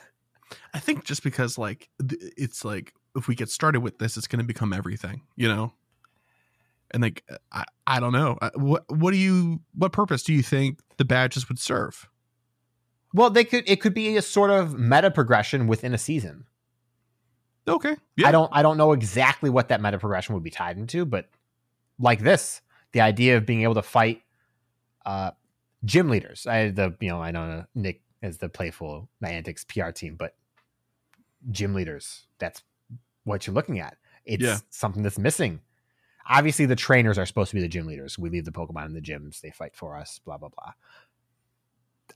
I 0.75 0.79
think 0.79 1.05
just 1.05 1.23
because 1.23 1.59
like 1.59 1.89
it's 1.99 2.65
like 2.65 2.95
if 3.17 3.29
we 3.29 3.35
get 3.35 3.49
started 3.49 3.81
with 3.81 3.99
this, 3.99 4.17
it's 4.17 4.27
going 4.27 4.41
to 4.41 4.45
become 4.45 4.73
everything, 4.73 5.23
you 5.37 5.49
know. 5.49 5.73
And 6.93 7.03
like 7.03 7.25
I, 7.51 7.65
I 7.87 8.01
don't 8.01 8.13
know 8.13 8.39
what 8.55 8.85
what 8.89 9.11
do 9.11 9.17
you 9.17 9.61
what 9.75 9.93
purpose 9.93 10.23
do 10.23 10.33
you 10.33 10.43
think 10.43 10.79
the 10.99 11.05
badges 11.05 11.49
would 11.49 11.59
serve? 11.59 12.09
Well, 13.13 13.31
they 13.31 13.45
could 13.45 13.69
it 13.69 13.81
could 13.81 13.95
be 13.95 14.17
a 14.17 14.23
sort 14.23 14.51
of 14.51 14.79
meta 14.79 15.11
progression 15.11 15.67
within 15.67 15.95
a 15.95 15.99
season. 15.99 16.45
Okay, 17.69 17.97
I 18.25 18.31
don't 18.31 18.51
I 18.53 18.63
don't 18.63 18.77
know 18.77 18.93
exactly 18.93 19.51
what 19.51 19.69
that 19.69 19.83
meta 19.83 19.99
progression 19.99 20.35
would 20.35 20.45
be 20.45 20.51
tied 20.51 20.79
into, 20.79 21.05
but 21.05 21.29
like 21.99 22.21
this, 22.21 22.61
the 22.93 23.01
idea 23.01 23.37
of 23.37 23.47
being 23.47 23.63
able 23.63 23.75
to 23.75 23.83
fight 23.83 24.23
uh 25.05 25.33
gym 25.85 26.09
leaders. 26.09 26.47
I 26.47 26.69
the 26.69 26.95
you 27.01 27.09
know, 27.09 27.21
I 27.21 27.33
know 27.33 27.65
Nick 27.75 28.03
as 28.23 28.39
the 28.39 28.49
playful 28.49 29.09
Niantic's 29.23 29.65
PR 29.65 29.91
team, 29.91 30.17
but 30.17 30.35
gym 31.51 31.75
leaders, 31.75 32.27
that's 32.39 32.63
what 33.25 33.47
you're 33.47 33.55
looking 33.55 33.79
at. 33.81 33.97
It's 34.25 34.43
Yeah. 34.43 34.59
something 34.71 35.03
that's 35.03 35.19
missing. 35.19 35.61
Obviously, 36.29 36.67
the 36.67 36.75
trainers 36.77 37.19
are 37.19 37.27
supposed 37.27 37.51
to 37.51 37.57
be 37.57 37.63
the 37.63 37.69
gym 37.69 37.87
leaders. 37.87 38.19
We 38.19 38.31
leave 38.31 38.45
the 38.45 38.51
Pokemon 38.53 38.87
in 38.87 38.95
the 38.95 39.01
gyms, 39.01 39.41
they 39.41 39.51
fight 39.51 39.77
for 39.77 39.97
us, 39.97 40.19
blah 40.25 40.39
blah 40.39 40.49
blah. 40.49 40.73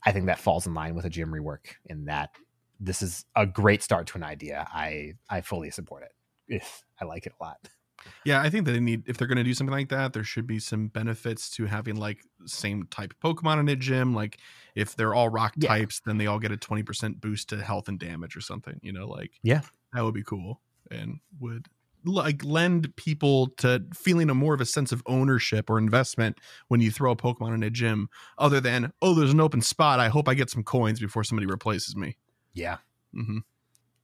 I 0.05 0.11
think 0.11 0.25
that 0.25 0.39
falls 0.39 0.65
in 0.67 0.73
line 0.73 0.95
with 0.95 1.05
a 1.05 1.09
gym 1.09 1.31
rework 1.31 1.75
in 1.85 2.05
that 2.05 2.31
this 2.79 3.01
is 3.01 3.25
a 3.35 3.45
great 3.45 3.83
start 3.83 4.07
to 4.07 4.17
an 4.17 4.23
idea. 4.23 4.67
I 4.73 5.13
I 5.29 5.41
fully 5.41 5.69
support 5.71 6.03
it. 6.03 6.61
I 6.99 7.05
like 7.05 7.25
it 7.25 7.33
a 7.39 7.43
lot. 7.43 7.69
Yeah, 8.25 8.41
I 8.41 8.49
think 8.49 8.65
that 8.65 8.73
they 8.73 8.79
need 8.79 9.07
if 9.07 9.17
they're 9.17 9.27
going 9.27 9.37
to 9.37 9.43
do 9.43 9.53
something 9.53 9.73
like 9.73 9.89
that, 9.89 10.13
there 10.13 10.23
should 10.23 10.47
be 10.47 10.59
some 10.59 10.87
benefits 10.87 11.49
to 11.51 11.65
having 11.65 11.95
like 11.95 12.23
same 12.45 12.83
type 12.87 13.13
Pokemon 13.23 13.59
in 13.59 13.69
a 13.69 13.75
gym. 13.75 14.13
Like 14.13 14.39
if 14.75 14.95
they're 14.95 15.13
all 15.13 15.29
rock 15.29 15.53
Yeah. 15.57 15.69
types, 15.69 16.01
then 16.05 16.17
they 16.17 16.27
all 16.27 16.39
get 16.39 16.51
a 16.51 16.57
twenty 16.57 16.83
percent 16.83 17.21
boost 17.21 17.49
to 17.49 17.61
health 17.61 17.87
and 17.87 17.99
damage 17.99 18.35
or 18.35 18.41
something. 18.41 18.79
You 18.81 18.93
know, 18.93 19.07
like 19.07 19.31
Yeah. 19.43 19.61
that 19.93 20.03
would 20.03 20.13
be 20.13 20.23
cool 20.23 20.61
and 20.89 21.19
would 21.39 21.67
like 22.03 22.43
lend 22.43 22.95
people 22.95 23.47
to 23.57 23.83
feeling 23.93 24.29
a 24.31 24.33
more 24.33 24.55
of 24.55 24.61
a 24.61 24.65
sense 24.65 24.91
of 24.91 25.03
ownership 25.05 25.69
or 25.69 25.77
investment 25.77 26.39
when 26.67 26.81
you 26.81 26.89
throw 26.89 27.11
a 27.11 27.15
Pokemon 27.15 27.53
in 27.53 27.61
a 27.63 27.69
gym, 27.69 28.09
other 28.39 28.59
than 28.59 28.91
oh, 29.01 29.13
there's 29.13 29.33
an 29.33 29.39
open 29.39 29.61
spot. 29.61 29.99
I 29.99 30.07
hope 30.09 30.27
I 30.27 30.33
get 30.33 30.49
some 30.49 30.63
coins 30.63 30.99
before 30.99 31.23
somebody 31.23 31.45
replaces 31.45 31.95
me. 31.95 32.17
Yeah. 32.53 32.77
hmm 33.13 33.39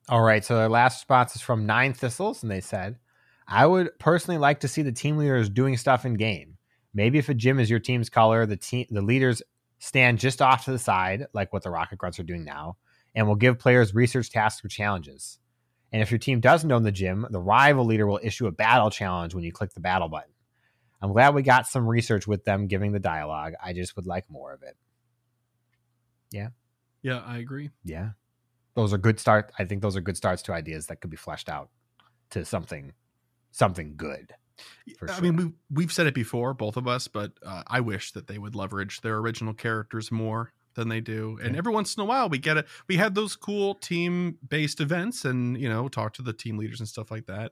All 0.09 0.21
right. 0.21 0.45
So 0.45 0.57
the 0.61 0.69
last 0.69 0.97
response 1.01 1.35
is 1.35 1.41
from 1.41 1.65
Nine 1.65 1.93
Thistles, 1.93 2.43
and 2.43 2.51
they 2.51 2.61
said, 2.61 2.97
I 3.47 3.65
would 3.65 3.97
personally 3.99 4.37
like 4.37 4.59
to 4.61 4.67
see 4.67 4.81
the 4.81 4.91
team 4.91 5.17
leaders 5.17 5.49
doing 5.49 5.77
stuff 5.77 6.05
in 6.05 6.15
game. 6.15 6.57
Maybe 6.93 7.17
if 7.17 7.29
a 7.29 7.33
gym 7.33 7.59
is 7.59 7.69
your 7.69 7.79
team's 7.79 8.09
color, 8.09 8.45
the 8.45 8.57
team 8.57 8.87
the 8.89 9.01
leaders 9.01 9.41
stand 9.79 10.19
just 10.19 10.41
off 10.41 10.65
to 10.65 10.71
the 10.71 10.79
side, 10.79 11.27
like 11.33 11.53
what 11.53 11.63
the 11.63 11.69
Rocket 11.69 11.97
Grunts 11.97 12.19
are 12.19 12.23
doing 12.23 12.43
now, 12.43 12.77
and 13.15 13.27
will 13.27 13.35
give 13.35 13.59
players 13.59 13.93
research 13.93 14.31
tasks 14.31 14.65
or 14.65 14.67
challenges. 14.67 15.39
And 15.93 16.01
if 16.01 16.11
your 16.11 16.17
team 16.17 16.41
doesn't 16.41 16.71
own 16.71 16.83
the 16.83 16.91
gym, 16.91 17.25
the 17.29 17.39
rival 17.39 17.85
leader 17.85 18.05
will 18.05 18.19
issue 18.21 18.47
a 18.47 18.51
battle 18.51 18.89
challenge 18.89 19.33
when 19.33 19.43
you 19.43 19.53
click 19.53 19.73
the 19.73 19.79
battle 19.79 20.09
button. 20.09 20.33
I'm 21.01 21.13
glad 21.13 21.35
we 21.35 21.43
got 21.43 21.67
some 21.67 21.87
research 21.87 22.27
with 22.27 22.43
them 22.43 22.67
giving 22.67 22.91
the 22.91 22.99
dialogue. 22.99 23.53
I 23.63 23.73
just 23.73 23.95
would 23.95 24.07
like 24.07 24.29
more 24.29 24.53
of 24.53 24.63
it. 24.63 24.75
Yeah, 26.31 26.49
Yeah, 27.03 27.21
I 27.25 27.37
agree. 27.37 27.69
Yeah. 27.85 28.09
Those 28.73 28.91
are 28.91 28.97
good 28.97 29.19
start. 29.19 29.51
I 29.57 29.63
think 29.63 29.81
those 29.81 29.95
are 29.95 30.01
good 30.01 30.17
starts 30.17 30.41
to 30.43 30.53
ideas 30.53 30.87
that 30.87 30.99
could 30.99 31.09
be 31.09 31.17
fleshed 31.17 31.47
out 31.47 31.69
to 32.31 32.43
something 32.43 32.93
something 33.51 33.93
good. 33.97 34.33
For 34.97 35.09
I 35.11 35.19
mean, 35.19 35.35
we've 35.35 35.51
we've 35.69 35.91
said 35.91 36.07
it 36.07 36.13
before, 36.15 36.53
both 36.53 36.77
of 36.77 36.87
us, 36.87 37.07
but 37.07 37.33
uh, 37.45 37.63
I 37.67 37.79
wish 37.81 38.11
that 38.13 38.27
they 38.27 38.37
would 38.37 38.55
leverage 38.55 39.01
their 39.01 39.17
original 39.17 39.53
characters 39.53 40.11
more 40.11 40.51
than 40.75 40.89
they 40.89 40.99
do. 41.01 41.37
And 41.43 41.53
Yeah. 41.53 41.57
every 41.59 41.73
once 41.73 41.95
in 41.95 42.01
a 42.01 42.05
while, 42.05 42.29
we 42.29 42.37
get 42.39 42.57
it. 42.57 42.67
We 42.87 42.95
had 42.97 43.13
those 43.13 43.35
cool 43.35 43.75
team 43.75 44.37
based 44.47 44.79
events, 44.81 45.25
and 45.25 45.59
you 45.59 45.69
know, 45.69 45.87
talk 45.89 46.13
to 46.13 46.21
the 46.21 46.33
team 46.33 46.57
leaders 46.57 46.79
and 46.79 46.87
stuff 46.89 47.11
like 47.11 47.25
that. 47.27 47.51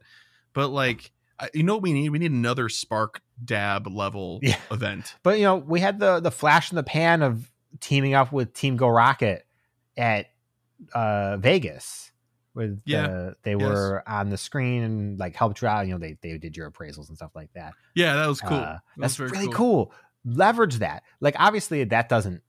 But 0.53 0.69
like, 0.69 1.11
you 1.53 1.63
know, 1.63 1.75
what 1.75 1.83
we 1.83 1.93
need 1.93 2.09
we 2.09 2.19
need 2.19 2.31
another 2.31 2.69
Spark 2.69 3.21
Dab 3.43 3.85
level 3.87 4.39
Yeah. 4.41 4.57
event. 4.71 5.15
But 5.23 5.37
you 5.37 5.43
know, 5.43 5.57
we 5.57 5.81
had 5.81 5.99
the 5.99 6.19
the 6.19 6.31
flash 6.31 6.71
in 6.71 6.75
the 6.75 6.83
pan 6.83 7.21
of 7.21 7.51
teaming 7.81 8.13
up 8.15 8.31
with 8.31 8.53
Team 8.53 8.77
Go 8.77 8.87
Rocket 8.87 9.45
at 9.97 10.27
uh 10.93 11.37
Vegas. 11.37 12.11
With 12.55 12.81
Yeah. 12.85 13.07
the, 13.07 13.35
they 13.43 13.51
Yes. 13.51 13.61
were 13.61 14.03
on 14.07 14.29
the 14.29 14.37
screen 14.37 14.81
and 14.83 15.19
like 15.19 15.35
helped 15.35 15.61
you 15.61 15.67
out. 15.67 15.85
You 15.85 15.93
know, 15.93 15.99
they 15.99 16.17
they 16.21 16.37
did 16.39 16.57
your 16.57 16.71
appraisals 16.71 17.09
and 17.09 17.17
stuff 17.17 17.35
like 17.35 17.51
that. 17.53 17.73
Yeah, 17.93 18.15
that 18.15 18.27
was 18.27 18.41
cool. 18.41 18.57
Uh, 18.57 18.73
That 18.73 18.81
that's 18.97 19.15
very 19.17 19.29
really 19.29 19.51
cool. 19.53 19.93
Leverage 20.23 20.77
that. 20.77 21.03
Like 21.19 21.35
obviously 21.37 21.83
that 21.83 22.09
doesn't 22.09 22.41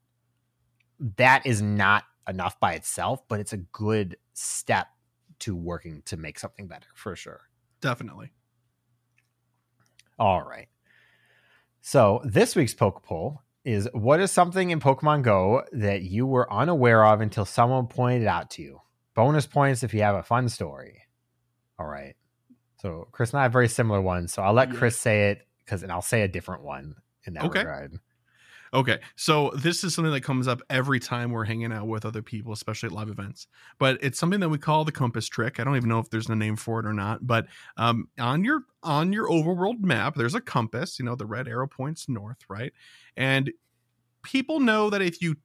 that 1.16 1.44
is 1.44 1.60
not 1.60 2.04
enough 2.28 2.58
by 2.60 2.72
itself, 2.74 3.22
but 3.28 3.40
it's 3.40 3.52
a 3.52 3.58
good 3.58 4.16
step 4.32 4.86
to 5.40 5.54
working 5.54 6.00
to 6.06 6.16
make 6.16 6.38
something 6.38 6.66
better 6.68 6.86
for 6.94 7.14
sure. 7.16 7.42
Definitely. 7.82 8.32
All 10.18 10.42
right. 10.42 10.68
So 11.82 12.22
this 12.24 12.56
week's 12.56 12.74
Poke 12.74 13.02
Poll 13.02 13.42
is 13.64 13.88
what 13.92 14.20
is 14.20 14.30
something 14.30 14.70
in 14.70 14.80
Pokemon 14.80 15.22
Go 15.22 15.64
that 15.72 16.02
you 16.02 16.26
were 16.26 16.50
unaware 16.52 17.04
of 17.04 17.20
until 17.20 17.44
someone 17.44 17.86
pointed 17.86 18.22
it 18.22 18.28
out 18.28 18.50
to 18.52 18.62
you? 18.62 18.80
Bonus 19.16 19.46
points 19.46 19.82
if 19.82 19.92
you 19.92 20.02
have 20.02 20.14
a 20.14 20.22
fun 20.22 20.48
story. 20.48 21.02
All 21.78 21.86
right. 21.86 22.14
So 22.80 23.08
Chris 23.10 23.32
and 23.32 23.40
I 23.40 23.44
have 23.44 23.52
very 23.52 23.68
similar 23.68 24.00
ones. 24.00 24.32
So 24.32 24.42
I'll 24.42 24.52
let 24.52 24.70
Yeah. 24.70 24.76
Chris 24.76 25.00
say 25.00 25.30
it 25.30 25.48
because 25.64 25.82
and 25.82 25.90
I'll 25.90 26.02
say 26.02 26.22
a 26.22 26.28
different 26.28 26.62
one 26.62 26.94
in 27.26 27.34
that 27.34 27.44
Okay. 27.46 27.60
regard. 27.60 27.98
Okay, 28.74 28.98
so 29.14 29.50
this 29.54 29.84
is 29.84 29.94
something 29.94 30.12
that 30.12 30.22
comes 30.22 30.48
up 30.48 30.60
every 30.68 30.98
time 30.98 31.30
we're 31.30 31.44
hanging 31.44 31.72
out 31.72 31.86
with 31.86 32.04
other 32.04 32.20
people, 32.20 32.52
especially 32.52 32.88
at 32.88 32.92
live 32.92 33.08
events. 33.08 33.46
But 33.78 33.98
it's 34.02 34.18
something 34.18 34.40
that 34.40 34.48
we 34.48 34.58
call 34.58 34.84
the 34.84 34.92
compass 34.92 35.28
trick. 35.28 35.58
I 35.60 35.64
don't 35.64 35.76
even 35.76 35.88
know 35.88 36.00
if 36.00 36.10
there's 36.10 36.28
a 36.28 36.34
name 36.34 36.56
for 36.56 36.80
it 36.80 36.84
or 36.86 36.92
not. 36.92 37.26
But 37.26 37.46
um, 37.76 38.08
on 38.18 38.44
your 38.44 38.62
on 38.82 39.12
your 39.12 39.28
overworld 39.28 39.80
map, 39.80 40.16
there's 40.16 40.34
a 40.34 40.40
compass. 40.40 40.98
You 40.98 41.04
know, 41.04 41.14
the 41.14 41.26
red 41.26 41.48
arrow 41.48 41.68
points 41.68 42.08
north, 42.08 42.38
right? 42.48 42.72
And 43.16 43.50
people 44.22 44.60
know 44.60 44.90
that 44.90 45.00
if 45.00 45.22
you 45.22 45.36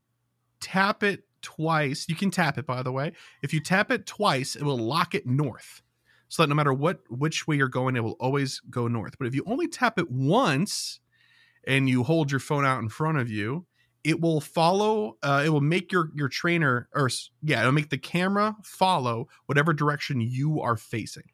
tap 0.59 1.03
it 1.03 1.23
twice, 1.41 2.05
you 2.07 2.15
can 2.15 2.31
tap 2.31 2.57
it. 2.57 2.65
By 2.65 2.83
the 2.83 2.91
way, 2.91 3.13
if 3.41 3.53
you 3.53 3.59
tap 3.59 3.91
it 3.91 4.05
twice, 4.05 4.55
it 4.55 4.63
will 4.63 4.77
lock 4.77 5.15
it 5.15 5.25
north, 5.25 5.81
so 6.29 6.43
that 6.43 6.47
no 6.47 6.55
matter 6.55 6.73
what 6.73 7.01
which 7.09 7.47
way 7.47 7.55
you're 7.55 7.67
going, 7.67 7.95
it 7.95 8.03
will 8.03 8.17
always 8.19 8.61
go 8.69 8.87
north. 8.87 9.17
But 9.17 9.27
if 9.27 9.35
you 9.35 9.43
only 9.45 9.67
tap 9.67 9.99
it 9.99 10.09
once 10.09 10.99
and 11.65 11.89
you 11.89 12.03
hold 12.03 12.31
your 12.31 12.39
phone 12.39 12.65
out 12.65 12.81
in 12.81 12.89
front 12.89 13.17
of 13.17 13.29
you, 13.29 13.65
it 14.03 14.19
will 14.19 14.41
follow. 14.41 15.17
Uh, 15.21 15.43
it 15.45 15.49
will 15.49 15.61
make 15.61 15.91
your 15.91 16.09
your 16.15 16.29
trainer, 16.29 16.89
or 16.93 17.09
yeah, 17.43 17.59
it'll 17.59 17.71
make 17.71 17.89
the 17.89 17.97
camera 17.97 18.55
follow 18.63 19.27
whatever 19.45 19.73
direction 19.73 20.21
you 20.21 20.61
are 20.61 20.77
facing. 20.77 21.29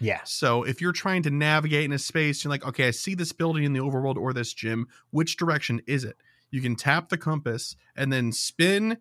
Yeah. 0.00 0.20
So 0.24 0.64
if 0.64 0.80
you're 0.80 0.92
trying 0.92 1.22
to 1.22 1.30
navigate 1.30 1.84
in 1.84 1.92
a 1.92 1.98
space, 1.98 2.44
you're 2.44 2.50
like, 2.50 2.66
okay, 2.66 2.88
I 2.88 2.90
see 2.90 3.14
this 3.14 3.32
building 3.32 3.64
in 3.64 3.72
the 3.72 3.80
overworld 3.80 4.16
or 4.16 4.32
this 4.32 4.52
gym. 4.52 4.88
Which 5.10 5.36
direction 5.36 5.80
is 5.86 6.04
it? 6.04 6.16
You 6.50 6.60
can 6.60 6.76
tap 6.76 7.08
the 7.08 7.16
compass 7.16 7.76
and 7.96 8.12
then 8.12 8.32
spin 8.32 8.98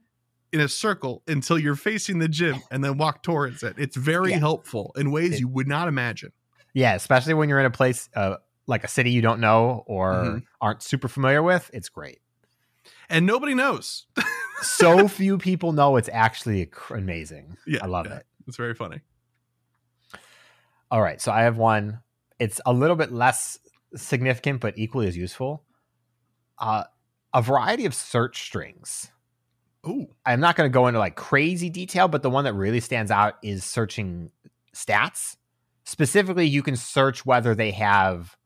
in 0.54 0.62
a 0.62 0.70
circle 0.70 1.24
until 1.28 1.58
you're 1.60 1.76
facing 1.76 2.20
the 2.20 2.28
gym 2.30 2.62
and 2.72 2.84
then 2.84 2.98
walk 2.98 3.24
towards 3.24 3.64
it. 3.64 3.76
It's 3.78 3.96
very 3.98 4.32
Yeah. 4.32 4.38
helpful 4.40 4.94
in 4.96 5.12
ways 5.12 5.34
It- 5.34 5.40
you 5.42 5.48
would 5.50 5.68
not 5.68 5.88
imagine. 5.88 6.32
Yeah, 6.74 6.94
especially 6.96 7.34
when 7.34 7.50
you're 7.50 7.60
in 7.60 7.66
a 7.66 7.72
place 7.72 8.10
uh, 8.16 8.38
like 8.68 8.84
a 8.84 8.88
city 8.88 9.12
you 9.12 9.22
don't 9.22 9.40
know 9.42 9.84
or 9.88 10.14
Mhm. 10.14 10.44
aren't 10.62 10.82
super 10.84 11.08
familiar 11.08 11.44
with. 11.44 11.70
It's 11.74 11.90
great. 11.90 12.20
And 13.10 13.26
nobody 13.26 13.54
knows. 13.54 14.06
So 14.62 15.08
few 15.08 15.38
people 15.38 15.74
know 15.74 15.98
it's 15.98 16.10
actually 16.12 16.66
cr- 16.68 16.96
amazing. 16.96 17.58
Yeah, 17.68 17.80
I 17.84 17.88
love 17.88 18.06
yeah. 18.08 18.18
it. 18.18 18.26
It's 18.48 18.58
very 18.58 18.74
funny. 18.74 19.02
All 20.92 21.02
right, 21.02 21.20
so 21.20 21.32
I 21.32 21.42
have 21.44 21.58
one. 21.58 22.02
It's 22.40 22.62
a 22.66 22.74
little 22.74 22.96
bit 22.96 23.12
less 23.12 23.58
significant, 23.96 24.62
but 24.62 24.78
equally 24.78 25.08
as 25.08 25.18
useful. 25.18 25.64
Uh, 26.58 26.84
a 27.34 27.42
variety 27.42 27.86
of 27.86 27.94
search 27.96 28.44
strings. 28.44 29.12
Oh, 29.84 30.08
I'm 30.26 30.40
not 30.40 30.56
going 30.56 30.70
to 30.70 30.74
go 30.74 30.88
into 30.88 31.00
like 31.00 31.16
crazy 31.16 31.70
detail, 31.70 32.08
but 32.08 32.24
the 32.24 32.30
one 32.30 32.46
that 32.46 32.54
really 32.54 32.80
stands 32.80 33.12
out 33.12 33.36
is 33.44 33.66
searching 33.66 34.32
stats. 34.74 35.36
Specifically, 35.84 36.48
you 36.48 36.64
can 36.64 36.78
search 36.78 37.26
whether 37.26 37.54
they 37.54 37.72
have 37.72 38.38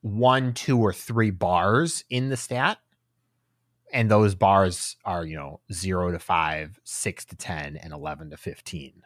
one, 0.00 0.54
two, 0.54 0.78
or 0.78 0.92
three 0.92 1.30
bars 1.30 2.04
in 2.08 2.28
the 2.30 2.36
stat. 2.36 2.78
And 3.92 4.10
those 4.10 4.34
bars 4.34 4.96
are, 5.04 5.24
you 5.24 5.36
know, 5.36 5.60
zero 5.72 6.10
to 6.10 6.18
five, 6.18 6.80
six 6.84 7.24
to 7.26 7.36
10, 7.36 7.76
and 7.76 7.92
11 7.92 8.30
to 8.30 8.36
15. 8.36 9.02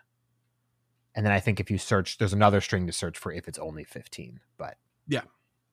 And 1.14 1.26
then 1.26 1.32
I 1.32 1.40
think 1.40 1.58
if 1.58 1.70
you 1.70 1.78
search, 1.78 2.18
there's 2.18 2.32
another 2.32 2.60
string 2.60 2.86
to 2.86 2.92
search 2.92 3.18
for 3.18 3.32
if 3.32 3.48
it's 3.48 3.58
only 3.58 3.84
15. 3.84 4.40
But 4.56 4.76
Yeah. 5.08 5.22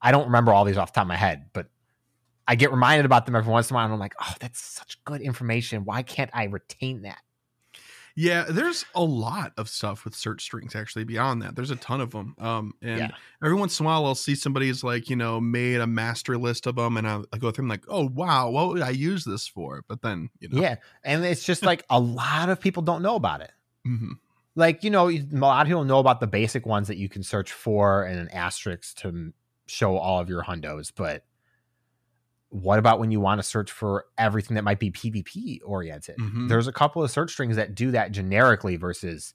I 0.02 0.10
don't 0.10 0.26
remember 0.26 0.52
all 0.52 0.64
these 0.64 0.76
off 0.76 0.92
the 0.92 0.96
top 0.96 1.04
of 1.04 1.08
my 1.08 1.16
head, 1.16 1.46
but 1.52 1.68
I 2.48 2.54
get 2.54 2.70
reminded 2.70 3.04
about 3.06 3.26
them 3.26 3.34
every 3.36 3.50
once 3.52 3.70
in 3.70 3.74
a 3.74 3.76
while. 3.76 3.84
And 3.86 3.94
I'm 3.94 4.00
like, 4.00 4.14
oh, 4.20 4.34
that's 4.40 4.60
such 4.60 5.02
good 5.04 5.20
information. 5.20 5.84
Why 5.84 6.02
can't 6.02 6.30
I 6.32 6.44
retain 6.44 7.02
that? 7.02 7.18
yeah. 8.18 8.44
There's 8.48 8.84
a 8.94 9.02
lot 9.04 9.52
of 9.58 9.68
stuff 9.68 10.04
with 10.04 10.14
search 10.14 10.42
strings 10.42 10.74
actually 10.74 11.04
beyond 11.04 11.42
that. 11.42 11.54
There's 11.54 11.70
a 11.70 11.76
ton 11.76 12.00
of 12.00 12.12
them. 12.12 12.34
Um, 12.38 12.72
and 12.80 12.98
Yeah. 12.98 13.10
every 13.44 13.56
once 13.56 13.78
in 13.78 13.84
a 13.84 13.88
while, 13.88 14.06
I'll 14.06 14.14
see 14.14 14.34
somebody's 14.34 14.82
like, 14.82 15.10
you 15.10 15.16
know, 15.16 15.38
made 15.40 15.80
a 15.80 15.86
master 15.86 16.38
list 16.38 16.66
of 16.66 16.76
them, 16.76 16.96
and 16.96 17.06
I'll, 17.06 17.26
i 17.32 17.38
go 17.38 17.50
through 17.50 17.64
them 17.64 17.68
like, 17.68 17.84
oh 17.88 18.08
wow, 18.08 18.48
what 18.50 18.68
would 18.68 18.80
I 18.82 18.90
use 18.90 19.24
this 19.24 19.46
for? 19.46 19.84
But 19.86 20.00
then, 20.02 20.30
you 20.40 20.48
know, 20.48 20.60
Yeah. 20.60 20.76
And 21.04 21.24
it's 21.24 21.44
just 21.44 21.62
like 21.62 21.84
a 21.90 22.00
lot 22.00 22.48
of 22.48 22.58
people 22.60 22.82
don't 22.82 23.02
know 23.02 23.16
about 23.16 23.42
it. 23.42 23.52
mhm. 23.86 24.12
Like, 24.54 24.82
you 24.82 24.88
know, 24.88 25.10
a 25.10 25.18
lot 25.32 25.60
of 25.60 25.68
people 25.68 25.84
know 25.84 25.98
about 25.98 26.20
the 26.20 26.26
basic 26.26 26.64
ones 26.64 26.88
that 26.88 26.96
you 26.96 27.10
can 27.10 27.22
search 27.22 27.52
for 27.52 28.04
and 28.04 28.18
an 28.18 28.30
asterisk 28.30 28.96
to 29.00 29.34
show 29.66 29.98
all 29.98 30.18
of 30.18 30.30
your 30.30 30.42
hundos. 30.42 30.90
But 30.96 31.24
what 32.48 32.78
about 32.78 32.98
when 33.00 33.10
you 33.10 33.20
want 33.20 33.38
to 33.38 33.42
search 33.42 33.70
for 33.72 34.06
everything 34.18 34.54
that 34.54 34.64
might 34.64 34.78
be 34.78 34.90
PvP 34.90 35.60
oriented? 35.64 36.16
Mhm. 36.18 36.48
There's 36.48 36.66
a 36.68 36.72
couple 36.72 37.02
of 37.02 37.10
search 37.10 37.32
strings 37.32 37.56
that 37.56 37.74
do 37.74 37.90
that 37.90 38.12
generically 38.12 38.76
versus 38.76 39.34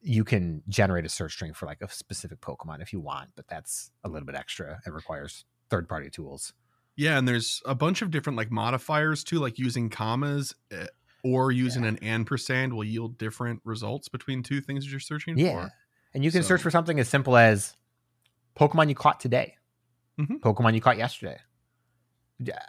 you 0.00 0.24
can 0.24 0.62
generate 0.68 1.04
a 1.04 1.08
search 1.08 1.32
string 1.32 1.52
for 1.54 1.66
like 1.66 1.80
a 1.80 1.88
specific 1.88 2.40
Pokemon 2.40 2.82
if 2.82 2.92
you 2.92 3.00
want, 3.00 3.30
but 3.36 3.46
that's 3.46 3.90
a 4.04 4.08
little 4.08 4.26
bit 4.26 4.34
extra. 4.34 4.80
It 4.86 4.92
requires 4.92 5.44
third 5.70 5.88
party 5.88 6.10
tools. 6.10 6.52
Yeah, 6.96 7.16
and 7.18 7.26
there's 7.26 7.62
a 7.64 7.74
bunch 7.74 8.02
of 8.02 8.10
different 8.10 8.36
like 8.36 8.50
modifiers 8.50 9.22
too, 9.24 9.38
like 9.38 9.58
using 9.58 9.88
commas 9.88 10.54
uh, 10.76 10.86
or 11.24 11.52
using 11.52 11.84
an 11.84 11.96
ampersand 11.98 12.74
will 12.74 12.84
yield 12.84 13.16
different 13.16 13.60
results 13.64 14.08
between 14.08 14.42
two 14.42 14.60
things 14.60 14.84
that 14.84 14.90
you're 14.90 15.00
searching 15.00 15.38
Yeah. 15.38 15.52
for. 15.68 15.72
And 16.14 16.24
you 16.24 16.30
can 16.32 16.42
search 16.42 16.60
for 16.60 16.70
something 16.70 16.98
as 17.00 17.08
simple 17.08 17.36
as 17.36 17.76
Pokemon 18.56 18.88
you 18.90 18.94
caught 18.96 19.20
today, 19.20 19.56
Mhm. 20.18 20.40
Pokemon 20.40 20.74
you 20.74 20.80
caught 20.80 20.98
yesterday. 20.98 21.38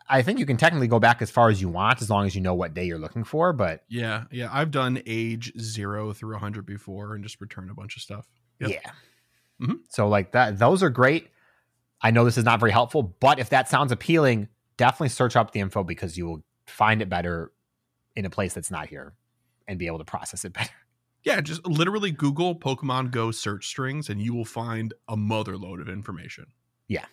I 0.08 0.22
think 0.22 0.40
you 0.40 0.46
can 0.46 0.58
technically 0.58 0.88
go 0.88 1.00
back 1.00 1.22
as 1.22 1.32
far 1.32 1.50
as 1.50 1.60
you 1.62 1.68
want 1.70 2.02
as 2.02 2.10
long 2.10 2.26
as 2.26 2.36
you 2.36 2.42
know 2.42 2.54
what 2.54 2.74
day 2.74 2.86
you're 2.86 3.00
looking 3.00 3.24
for. 3.24 3.54
But 3.54 3.84
Yeah, 3.88 4.26
yeah. 4.32 4.50
I've 4.52 4.72
done 4.72 5.02
age 5.06 5.52
zero 5.60 6.14
through 6.14 6.34
100 6.34 6.66
before 6.66 7.16
and 7.16 7.24
just 7.24 7.42
returned 7.42 7.72
a 7.72 7.74
bunch 7.74 7.96
of 7.96 8.02
stuff. 8.04 8.28
Yep. 8.60 8.70
yeah. 8.70 8.92
Mhm. 9.62 9.80
So, 9.90 10.08
like 10.08 10.32
that, 10.34 10.60
those 10.60 10.84
are 10.84 10.90
great. 10.90 11.30
I 12.02 12.12
know 12.12 12.26
this 12.26 12.38
is 12.38 12.44
not 12.44 12.60
very 12.60 12.72
helpful, 12.72 13.02
but 13.20 13.40
if 13.40 13.50
that 13.50 13.70
sounds 13.70 13.92
appealing, 13.92 14.50
definitely 14.78 15.10
search 15.10 15.36
up 15.36 15.52
the 15.52 15.60
info 15.60 15.84
because 15.84 16.18
you 16.18 16.26
will 16.26 16.44
find 16.68 17.02
it 17.02 17.10
better 17.10 17.52
in 18.16 18.26
a 18.26 18.30
place 18.30 18.54
that's 18.54 18.70
not 18.70 18.88
here 18.88 19.14
and 19.68 19.80
be 19.80 19.88
able 19.88 20.00
to 20.00 20.06
process 20.06 20.44
it 20.46 20.54
better. 20.54 20.70
Yeah, 21.24 21.40
just 21.40 21.66
literally 21.66 22.12
Google 22.12 22.60
Pokemon 22.60 23.12
Go 23.12 23.32
search 23.32 23.68
strings 23.68 24.10
and 24.10 24.22
you 24.22 24.34
will 24.34 24.46
find 24.46 24.94
a 25.08 25.16
mother 25.16 25.58
load 25.58 25.80
of 25.80 25.88
information. 25.88 26.48
Yeah. 26.90 27.06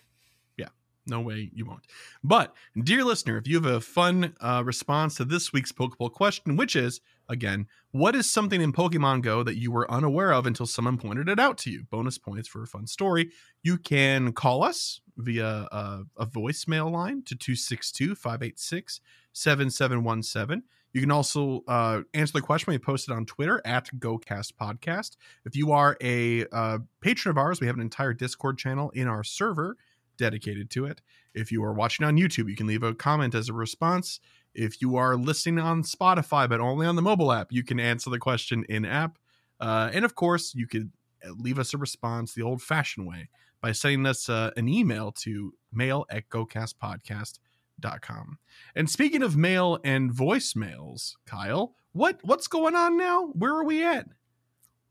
No 1.10 1.20
way 1.20 1.50
you 1.52 1.66
won't. 1.66 1.82
But, 2.22 2.54
dear 2.80 3.04
listener, 3.04 3.36
if 3.36 3.48
you 3.48 3.56
have 3.56 3.66
a 3.66 3.80
fun 3.80 4.34
uh, 4.40 4.62
response 4.64 5.16
to 5.16 5.24
this 5.24 5.52
week's 5.52 5.72
Poke 5.72 5.98
Poll 5.98 6.08
question, 6.08 6.56
which 6.56 6.76
is, 6.76 7.00
again, 7.28 7.66
what 7.90 8.14
is 8.14 8.30
something 8.30 8.60
in 8.60 8.72
Pokemon 8.72 9.22
Go 9.22 9.42
that 9.42 9.58
you 9.58 9.72
were 9.72 9.90
unaware 9.90 10.32
of 10.32 10.46
until 10.46 10.66
someone 10.66 10.98
pointed 10.98 11.28
it 11.28 11.40
out 11.40 11.58
to 11.58 11.70
you? 11.70 11.84
Bonus 11.90 12.16
points 12.16 12.46
for 12.46 12.62
a 12.62 12.66
fun 12.66 12.86
story. 12.86 13.30
You 13.62 13.76
can 13.76 14.32
call 14.32 14.62
us 14.62 15.00
via 15.16 15.68
a, 15.72 16.04
a 16.16 16.26
voicemail 16.26 16.90
line 16.90 17.22
to 17.24 17.34
262 17.34 18.14
586 18.14 19.00
7717. 19.32 20.62
You 20.92 21.00
can 21.00 21.10
also 21.10 21.62
uh, 21.68 22.02
answer 22.14 22.32
the 22.32 22.40
question 22.40 22.72
we 22.72 22.78
posted 22.78 23.14
on 23.14 23.26
Twitter 23.26 23.60
at 23.64 23.88
GoCast 23.98 24.54
Podcast. 24.60 25.16
If 25.44 25.54
you 25.54 25.72
are 25.72 25.96
a 26.00 26.46
uh, 26.52 26.78
patron 27.00 27.30
of 27.30 27.38
ours, 27.38 27.60
we 27.60 27.66
have 27.68 27.76
an 27.76 27.82
entire 27.82 28.12
Discord 28.12 28.58
channel 28.58 28.90
in 28.90 29.06
our 29.06 29.22
server 29.22 29.76
dedicated 30.20 30.70
to 30.70 30.84
it. 30.84 31.00
If 31.34 31.50
you 31.50 31.64
are 31.64 31.72
watching 31.72 32.06
on 32.06 32.16
YouTube, 32.16 32.48
you 32.48 32.54
can 32.54 32.68
leave 32.68 32.84
a 32.84 32.94
comment 32.94 33.34
as 33.34 33.48
a 33.48 33.54
response. 33.54 34.20
If 34.54 34.82
you 34.82 34.96
are 34.96 35.16
listening 35.16 35.58
on 35.58 35.82
Spotify, 35.82 36.48
but 36.48 36.60
only 36.60 36.86
on 36.86 36.96
the 36.96 37.02
mobile 37.02 37.32
app, 37.32 37.50
you 37.50 37.64
can 37.64 37.80
answer 37.80 38.10
the 38.10 38.18
question 38.18 38.64
in 38.68 38.84
app. 38.84 39.18
Uh, 39.58 39.90
and 39.92 40.04
of 40.04 40.14
course, 40.14 40.54
you 40.54 40.66
could 40.66 40.90
leave 41.38 41.58
us 41.58 41.74
a 41.74 41.78
response 41.78 42.34
the 42.34 42.42
old 42.42 42.62
fashioned 42.62 43.06
way 43.06 43.28
by 43.60 43.72
sending 43.72 44.06
us 44.06 44.28
uh, 44.28 44.50
an 44.56 44.68
email 44.68 45.12
to 45.12 45.54
mail 45.72 46.06
at 46.10 46.28
gocastpodcast.com. 46.28 48.38
And 48.74 48.90
speaking 48.90 49.22
of 49.22 49.36
mail 49.36 49.78
and 49.84 50.10
voicemails, 50.10 51.14
Kyle, 51.26 51.76
what 51.92 52.20
what's 52.22 52.46
going 52.46 52.76
on 52.76 52.96
now? 52.96 53.26
Where 53.32 53.54
are 53.54 53.64
we 53.64 53.84
at? 53.84 54.06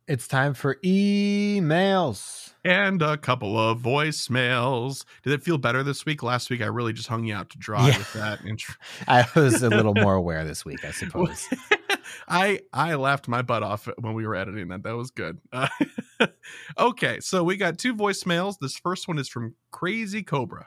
It's 0.09 0.27
time 0.27 0.55
for 0.55 0.73
emails. 0.83 2.53
And 2.65 2.99
a 3.03 3.15
couple 3.15 3.59
of 3.59 3.77
voicemails. 3.77 5.05
Did 5.21 5.33
it 5.33 5.43
feel 5.43 5.59
better 5.59 5.83
this 5.83 6.03
week? 6.03 6.23
Last 6.23 6.49
week, 6.49 6.63
I 6.63 6.65
really 6.65 6.93
just 6.93 7.07
hung 7.07 7.25
you 7.25 7.35
out 7.35 7.51
to 7.51 7.59
dry 7.59 7.89
Yeah. 7.89 7.97
with 7.99 8.13
that 8.13 8.43
intro. 8.43 8.73
I 9.07 9.27
was 9.35 9.61
a 9.61 9.69
little 9.69 9.93
more 9.93 10.15
aware 10.15 10.43
this 10.45 10.65
week, 10.65 10.83
I 10.83 10.89
suppose. 10.89 11.47
I 12.27 12.61
I 12.73 12.95
laughed 12.95 13.27
my 13.27 13.43
butt 13.43 13.61
off 13.61 13.87
when 13.99 14.15
we 14.15 14.25
were 14.25 14.33
editing 14.35 14.69
that. 14.69 14.81
That 14.81 14.95
was 14.97 15.11
good. 15.11 15.37
Uh, 15.53 15.67
okay, 16.79 17.19
so 17.19 17.43
we 17.43 17.55
got 17.55 17.77
two 17.77 17.93
voicemails. 17.93 18.55
This 18.59 18.77
first 18.79 19.07
one 19.07 19.19
is 19.19 19.29
from 19.29 19.53
Crazy 19.69 20.23
Cobra. 20.23 20.65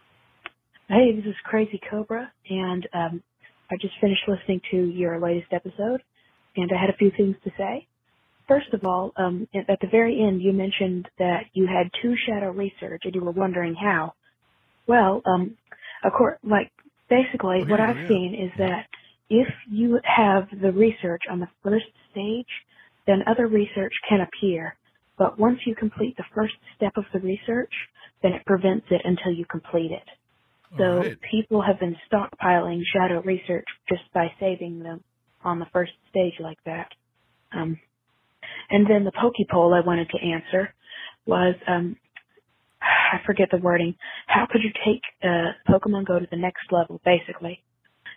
Hey, 0.88 1.16
this 1.16 1.24
is 1.26 1.34
Crazy 1.42 1.80
Cobra, 1.90 2.30
and 2.48 2.88
um, 2.92 3.22
I 3.72 3.76
just 3.80 3.94
finished 4.00 4.22
listening 4.28 4.60
to 4.70 4.76
your 4.76 5.18
latest 5.18 5.52
episode, 5.52 6.00
and 6.56 6.70
I 6.72 6.80
had 6.80 6.90
a 6.90 6.96
few 6.96 7.10
things 7.16 7.34
to 7.42 7.50
say. 7.58 7.88
First 8.48 8.74
of 8.74 8.84
all, 8.84 9.12
um, 9.16 9.48
at 9.54 9.80
the 9.80 9.88
very 9.90 10.20
end, 10.22 10.42
you 10.42 10.52
mentioned 10.52 11.08
that 11.18 11.44
you 11.54 11.66
had 11.68 11.90
two 12.02 12.14
shadow 12.26 12.50
research, 12.52 13.02
and 13.04 13.14
you 13.14 13.22
were 13.24 13.32
wondering 13.32 13.74
how. 13.74 14.14
Well, 14.86 15.22
um, 15.26 15.56
of 16.04 16.12
course, 16.16 16.38
like 16.42 16.72
basically, 17.08 17.62
Oh, 17.62 17.66
what 17.66 17.80
I've 17.80 17.96
yeah. 17.96 18.08
seen 18.08 18.34
is 18.34 18.52
that 18.58 18.86
if 19.28 19.48
you 19.70 20.00
have 20.04 20.48
the 20.60 20.72
research 20.72 21.22
on 21.30 21.40
the 21.40 21.48
first 21.62 21.86
stage, 22.10 22.48
then 23.06 23.22
other 23.26 23.46
research 23.46 23.92
can 24.08 24.20
appear. 24.20 24.76
But 25.18 25.38
once 25.38 25.60
you 25.66 25.74
complete 25.76 26.16
the 26.16 26.24
first 26.34 26.54
step 26.76 26.92
of 26.96 27.04
the 27.12 27.20
research, 27.20 27.72
then 28.22 28.32
it 28.32 28.44
prevents 28.46 28.86
it 28.90 29.02
until 29.04 29.32
you 29.32 29.44
complete 29.50 29.92
it. 29.92 30.08
So 30.78 31.04
Alright. 31.04 31.18
people 31.30 31.62
have 31.62 31.80
been 31.80 31.96
stockpiling 32.12 32.82
shadow 32.92 33.22
research 33.22 33.66
just 33.88 34.02
by 34.14 34.28
saving 34.40 34.80
them 34.80 35.04
on 35.44 35.58
the 35.60 35.66
first 35.72 35.92
stage 36.10 36.34
like 36.40 36.58
that. 36.66 36.90
Um, 37.52 37.80
and 38.70 38.86
then 38.88 39.04
the 39.04 39.12
Poke 39.12 39.34
poll 39.50 39.74
I 39.74 39.86
wanted 39.86 40.08
to 40.10 40.18
answer 40.18 40.74
was, 41.26 41.54
um, 41.68 41.96
I 42.82 43.18
forget 43.26 43.48
the 43.50 43.58
wording. 43.58 43.94
How 44.26 44.46
could 44.50 44.62
you 44.62 44.70
take 44.84 45.02
uh, 45.22 45.52
Pokemon 45.70 46.06
Go 46.06 46.18
to 46.18 46.26
the 46.30 46.36
next 46.36 46.64
level, 46.72 47.00
basically? 47.04 47.62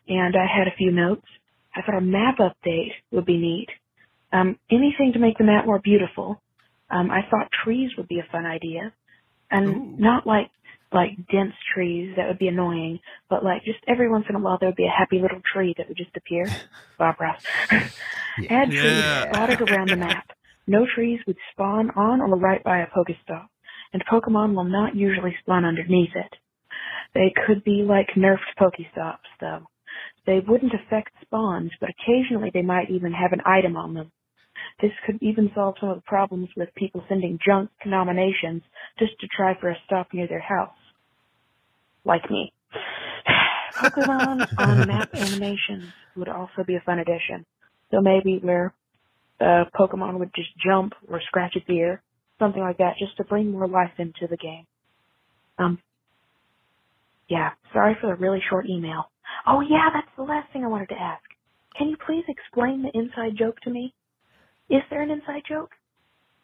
And 0.08 0.36
I 0.36 0.46
had 0.46 0.68
a 0.68 0.76
few 0.78 0.92
notes. 0.92 1.26
I 1.76 1.82
thought 1.82 1.98
a 1.98 2.02
map 2.02 2.38
update 2.40 2.92
would 3.12 3.26
be 3.26 3.38
neat. 3.38 3.68
Um, 4.34 4.58
anything 4.72 5.12
to 5.14 5.20
make 5.20 5.38
the 5.38 5.44
map 5.46 5.66
more 5.66 5.80
beautiful. 5.80 6.42
Um, 6.90 7.12
I 7.12 7.22
thought 7.30 7.50
trees 7.64 7.92
would 7.98 8.08
be 8.08 8.20
a 8.20 8.32
fun 8.32 8.46
idea, 8.46 8.94
and 9.52 9.68
Ooh. 9.68 9.96
not 10.00 10.28
like 10.28 10.52
like 10.94 11.12
dense 11.32 11.54
trees 11.74 12.14
that 12.18 12.28
would 12.28 12.40
be 12.40 12.48
annoying, 12.48 13.00
but 13.30 13.44
like 13.44 13.64
just 13.66 13.80
every 13.88 14.10
once 14.10 14.26
in 14.30 14.36
a 14.36 14.40
while 14.40 14.58
there 14.60 14.70
would 14.70 14.76
be 14.78 14.86
a 14.88 14.98
happy 15.00 15.20
little 15.22 15.42
tree 15.54 15.74
that 15.78 15.88
would 15.88 15.98
just 15.98 16.16
appear. 16.18 16.54
Bob 17.00 17.16
Ross. 17.20 17.38
Add 18.50 18.70
trees 18.82 19.06
Yeah. 19.06 19.26
spotted 19.26 19.62
around 19.62 19.90
the 19.90 19.98
map. 19.98 20.26
No 20.68 20.86
trees 20.96 21.20
would 21.28 21.38
spawn 21.52 21.92
on 21.92 22.22
or 22.22 22.36
right 22.38 22.64
by 22.64 22.80
a 22.80 22.88
Pokestop, 22.88 23.48
and 23.94 24.06
Pokemon 24.06 24.56
will 24.56 24.64
not 24.64 24.96
usually 24.96 25.36
spawn 25.42 25.66
underneath 25.66 26.16
it. 26.16 26.34
They 27.14 27.34
could 27.46 27.64
be 27.64 27.86
like 27.88 28.16
nerfed 28.16 28.56
Pokestops, 28.60 29.30
though. 29.40 29.68
They 30.26 30.40
wouldn't 30.40 30.74
affect 30.74 31.12
spawns, 31.22 31.72
but 31.80 31.90
occasionally 31.90 32.50
they 32.54 32.64
might 32.64 32.90
even 32.90 33.14
have 33.14 33.32
an 33.32 33.42
item 33.46 33.78
on 33.78 33.94
them. 33.94 34.12
This 34.82 34.92
could 35.06 35.20
even 35.22 35.52
solve 35.54 35.76
some 35.80 35.90
of 35.90 35.98
the 35.98 36.02
problems 36.02 36.50
with 36.58 36.74
people 36.76 37.04
sending 37.08 37.40
junk 37.46 37.70
nominations 37.86 38.64
just 39.00 39.18
to 39.20 39.28
try 39.28 39.58
for 39.60 39.70
a 39.70 39.78
stop 39.86 40.08
near 40.14 40.28
their 40.28 40.42
house. 40.42 40.76
Like 42.04 42.30
me. 42.30 42.52
Pokemon 43.76 44.48
on 44.58 44.88
map 44.88 45.10
animations 45.14 45.94
would 46.16 46.30
also 46.30 46.64
be 46.66 46.76
a 46.76 46.82
fun 46.82 47.00
addition. 47.00 47.46
So 47.92 48.02
maybe 48.02 48.40
where 48.42 48.74
uh, 49.42 49.66
Pokemon 49.78 50.20
would 50.20 50.32
just 50.36 50.50
jump 50.66 50.94
or 51.10 51.22
scratch 51.22 51.56
its 51.56 51.66
ear, 51.70 52.02
something 52.40 52.62
like 52.62 52.78
that, 52.80 52.96
just 53.00 53.18
to 53.18 53.24
bring 53.26 53.52
more 53.52 53.68
life 53.68 53.92
into 54.00 54.28
the 54.30 54.38
game. 54.38 54.66
Um, 55.60 55.80
yeah, 57.30 57.52
sorry 57.74 57.98
for 58.02 58.08
the 58.08 58.16
really 58.16 58.42
short 58.50 58.68
email. 58.70 59.06
Oh 59.48 59.62
yeah, 59.62 59.90
that's 59.94 60.08
the 60.18 60.24
last 60.24 60.52
thing 60.54 60.64
I 60.64 60.68
wanted 60.68 60.90
to 60.90 61.02
ask. 61.02 61.24
Can 61.78 61.90
you 61.90 61.98
please 62.06 62.24
explain 62.28 62.84
the 62.84 62.98
inside 62.98 63.38
joke 63.38 63.60
to 63.62 63.70
me? 63.70 63.94
Is 64.70 64.82
there 64.90 65.02
an 65.02 65.12
inside 65.12 65.44
joke? 65.48 65.72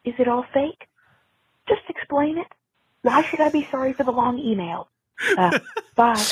Is 0.05 0.13
it 0.19 0.27
all 0.27 0.45
fake? 0.53 0.87
Just 1.67 1.81
explain 1.89 2.37
it. 2.39 2.47
Why 3.03 3.21
should 3.29 3.41
I 3.41 3.49
be 3.51 3.67
sorry 3.71 3.93
for 3.97 4.03
the 4.03 4.11
long 4.11 4.39
email? 4.39 4.89
Uh, 5.37 5.53
bye. 5.97 6.27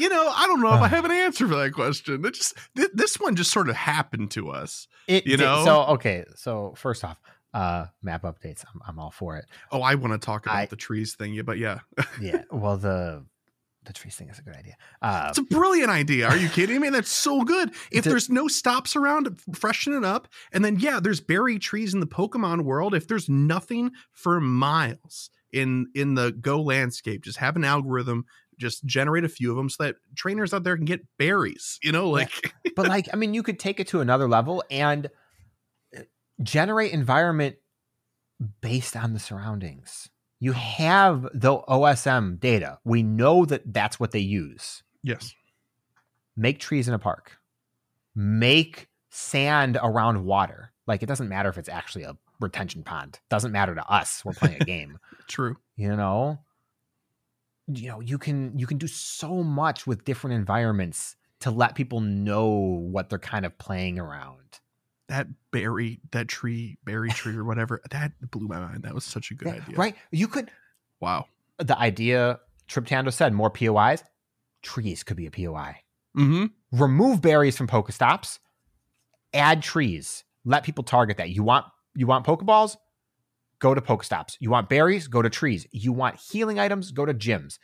You 0.00 0.08
know, 0.08 0.28
I 0.34 0.46
don't 0.46 0.60
know 0.60 0.74
if. 0.74 0.80
I 0.80 0.88
have 0.88 1.04
an 1.04 1.10
answer 1.12 1.46
for 1.46 1.56
that 1.56 1.72
question. 1.72 2.24
It 2.24 2.34
just 2.34 2.54
th- 2.76 2.90
this 2.94 3.16
one 3.20 3.36
just 3.36 3.50
sort 3.50 3.68
of 3.68 3.76
happened 3.76 4.30
to 4.32 4.50
us. 4.50 4.88
It, 5.06 5.26
You 5.26 5.36
did- 5.36 5.44
know? 5.44 5.64
So 5.64 5.82
okay. 5.94 6.24
So 6.36 6.74
first 6.76 7.04
off, 7.04 7.20
uh, 7.54 7.86
map 8.02 8.22
updates. 8.22 8.64
I'm, 8.72 8.80
I'm 8.86 8.98
all 8.98 9.10
for 9.10 9.36
it. 9.36 9.44
Oh, 9.72 9.82
I 9.82 9.94
want 9.96 10.12
to 10.20 10.24
talk 10.24 10.46
about 10.46 10.56
I- 10.56 10.66
the 10.66 10.76
trees 10.76 11.14
thing, 11.14 11.34
yeah, 11.34 11.42
but 11.42 11.58
yeah, 11.58 11.80
Yeah. 12.20 12.42
well, 12.50 12.76
the 12.76 13.24
the 13.84 13.94
trees 13.94 14.14
thing 14.14 14.28
is 14.28 14.38
a 14.38 14.42
good 14.42 14.54
idea. 14.54 14.76
Uh, 15.00 15.26
it's 15.30 15.38
a 15.38 15.42
brilliant 15.42 15.90
idea. 15.90 16.28
Are 16.28 16.36
you 16.36 16.48
kidding 16.58 16.80
me? 16.82 16.90
That's 16.90 17.10
so 17.10 17.42
good. 17.42 17.70
If 17.90 18.04
The- 18.04 18.10
there's 18.10 18.28
no 18.28 18.46
stops 18.46 18.94
around, 18.94 19.40
freshen 19.54 19.94
it 19.94 20.04
up, 20.04 20.28
and 20.52 20.64
then 20.64 20.78
yeah, 20.78 21.00
there's 21.00 21.20
berry 21.20 21.58
trees 21.58 21.94
in 21.94 22.00
the 22.00 22.06
Pokemon 22.06 22.62
world. 22.64 22.94
If 22.94 23.08
there's 23.08 23.28
nothing 23.28 23.90
for 24.12 24.38
miles 24.40 25.30
in 25.52 25.88
in 25.94 26.14
the 26.14 26.30
Go 26.30 26.62
landscape, 26.62 27.22
just 27.24 27.38
have 27.38 27.56
an 27.56 27.64
algorithm. 27.64 28.26
Just 28.60 28.84
generate 28.84 29.24
a 29.24 29.28
few 29.28 29.50
of 29.50 29.56
them 29.56 29.68
so 29.68 29.82
that 29.84 29.96
trainers 30.16 30.52
out 30.54 30.62
there 30.64 30.76
can 30.76 30.84
get 30.84 31.00
berries. 31.18 31.78
You 31.82 31.92
know, 31.92 32.08
like 32.10 32.52
but 32.76 32.86
like, 32.88 33.08
I 33.12 33.16
mean, 33.16 33.34
you 33.34 33.42
could 33.42 33.58
take 33.58 33.80
it 33.80 33.88
to 33.88 34.00
another 34.00 34.28
level 34.28 34.62
and 34.70 35.08
uh, 35.96 36.02
generate 36.42 36.92
environment 36.92 37.56
based 38.60 38.96
on 38.96 39.12
the 39.14 39.18
surroundings. 39.18 40.08
You 40.38 40.52
have 40.52 41.28
the 41.34 41.58
OSM 41.58 42.38
data. 42.40 42.78
We 42.84 43.02
know 43.02 43.44
that 43.46 43.72
that's 43.72 43.98
what 44.00 44.12
they 44.12 44.20
use. 44.20 44.82
yes, 45.02 45.34
Make 46.36 46.58
trees 46.58 46.88
in 46.88 46.94
a 46.94 46.98
park. 46.98 47.32
Make 48.14 48.88
sand 49.10 49.78
around 49.82 50.24
water. 50.24 50.72
Like 50.86 51.02
it 51.02 51.06
doesn't 51.06 51.28
matter 51.28 51.48
if 51.50 51.58
it's 51.58 51.68
actually 51.68 52.04
a 52.04 52.16
retention 52.40 52.82
pond. 52.82 53.20
Doesn't 53.28 53.52
matter 53.52 53.74
to 53.74 53.86
us. 53.86 54.24
We're 54.24 54.32
playing 54.32 54.62
a 54.62 54.64
game. 54.76 54.98
true. 55.28 55.56
you 55.76 55.94
know 55.94 56.38
you 57.74 57.88
know 57.88 58.00
you 58.00 58.18
can 58.18 58.56
you 58.58 58.66
can 58.66 58.78
do 58.78 58.86
so 58.86 59.42
much 59.42 59.86
with 59.86 60.04
different 60.04 60.34
environments 60.34 61.16
to 61.40 61.50
let 61.50 61.74
people 61.74 62.00
know 62.00 62.48
what 62.48 63.08
they're 63.08 63.18
kind 63.18 63.46
of 63.46 63.56
playing 63.58 63.98
around 63.98 64.60
That 65.08 65.26
berry, 65.50 66.00
that 66.12 66.28
tree, 66.28 66.78
berry 66.84 67.08
tree 67.20 67.36
or 67.36 67.44
whatever, 67.44 67.80
that 67.90 68.12
blew 68.30 68.46
my 68.46 68.58
mind. 68.60 68.82
That 68.82 68.94
was 68.94 69.04
such 69.04 69.30
a 69.30 69.34
good 69.34 69.48
Yeah, 69.48 69.54
idea. 69.54 69.76
right 69.76 69.96
you 70.10 70.28
could 70.28 70.50
Wow. 71.00 71.26
the 71.58 71.78
idea 71.78 72.40
triptando 72.68 73.12
said 73.12 73.32
more 73.32 73.50
pois 73.50 74.02
trees 74.62 75.02
could 75.02 75.16
be 75.16 75.26
a 75.26 75.30
poi 75.30 75.76
Mm-hmm. 76.16 76.46
remove 76.78 77.20
berries 77.22 77.56
from 77.56 77.66
pokestops 77.68 78.38
add 79.32 79.62
trees 79.62 80.24
let 80.44 80.64
people 80.64 80.82
target 80.84 81.16
that 81.18 81.30
you 81.30 81.42
want 81.42 81.66
you 81.94 82.06
want 82.06 82.26
pokeballs 82.26 82.76
go 83.60 83.74
to 83.74 83.80
pokestops 83.80 84.36
you 84.40 84.50
want 84.50 84.68
berries 84.68 85.06
go 85.06 85.22
to 85.22 85.30
trees 85.30 85.66
you 85.70 85.92
want 85.92 86.16
healing 86.16 86.58
items 86.58 86.90
go 86.90 87.06
to 87.06 87.14
gyms 87.14 87.58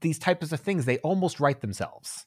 these 0.00 0.18
types 0.18 0.50
of 0.52 0.58
things 0.60 0.84
they 0.84 0.98
almost 0.98 1.38
write 1.38 1.60
themselves 1.60 2.26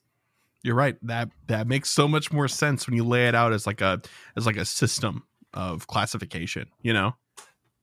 You're 0.63 0.75
right. 0.75 0.95
That 1.01 1.29
that 1.47 1.67
makes 1.67 1.89
so 1.89 2.07
much 2.07 2.31
more 2.31 2.47
sense 2.47 2.85
when 2.87 2.95
you 2.95 3.03
lay 3.03 3.27
it 3.27 3.35
out 3.35 3.51
as 3.53 3.65
like 3.67 3.81
a 3.81 4.01
as 4.37 4.45
like 4.45 4.57
a 4.57 4.65
system 4.65 5.23
of 5.53 5.87
classification. 5.87 6.67
You 6.81 6.93
know. 6.93 7.15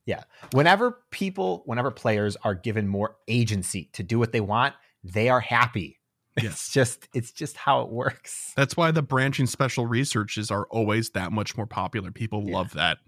Yeah. 0.06 0.22
Whenever 0.52 1.02
people 1.10 1.62
whenever 1.66 1.90
players 1.90 2.36
are 2.44 2.54
given 2.54 2.86
more 2.86 3.16
agency 3.28 3.90
to 3.94 4.02
do 4.02 4.18
what 4.18 4.32
they 4.32 4.40
want 4.40 4.74
they 5.02 5.28
are 5.28 5.40
happy 5.40 5.98
Yes. 6.42 6.52
it's 6.52 6.70
just 6.72 7.08
it's 7.14 7.32
just 7.32 7.56
how 7.56 7.80
it 7.82 7.88
works 7.90 8.52
That's 8.56 8.76
why 8.76 8.90
the 8.92 9.02
branching 9.02 9.46
special 9.46 9.86
researches 9.86 10.50
are 10.50 10.66
always 10.70 11.10
that 11.10 11.32
much 11.32 11.56
more 11.56 11.66
popular. 11.66 12.10
People 12.12 12.44
Yeah. 12.46 12.56
love 12.56 12.72
that. 12.74 12.98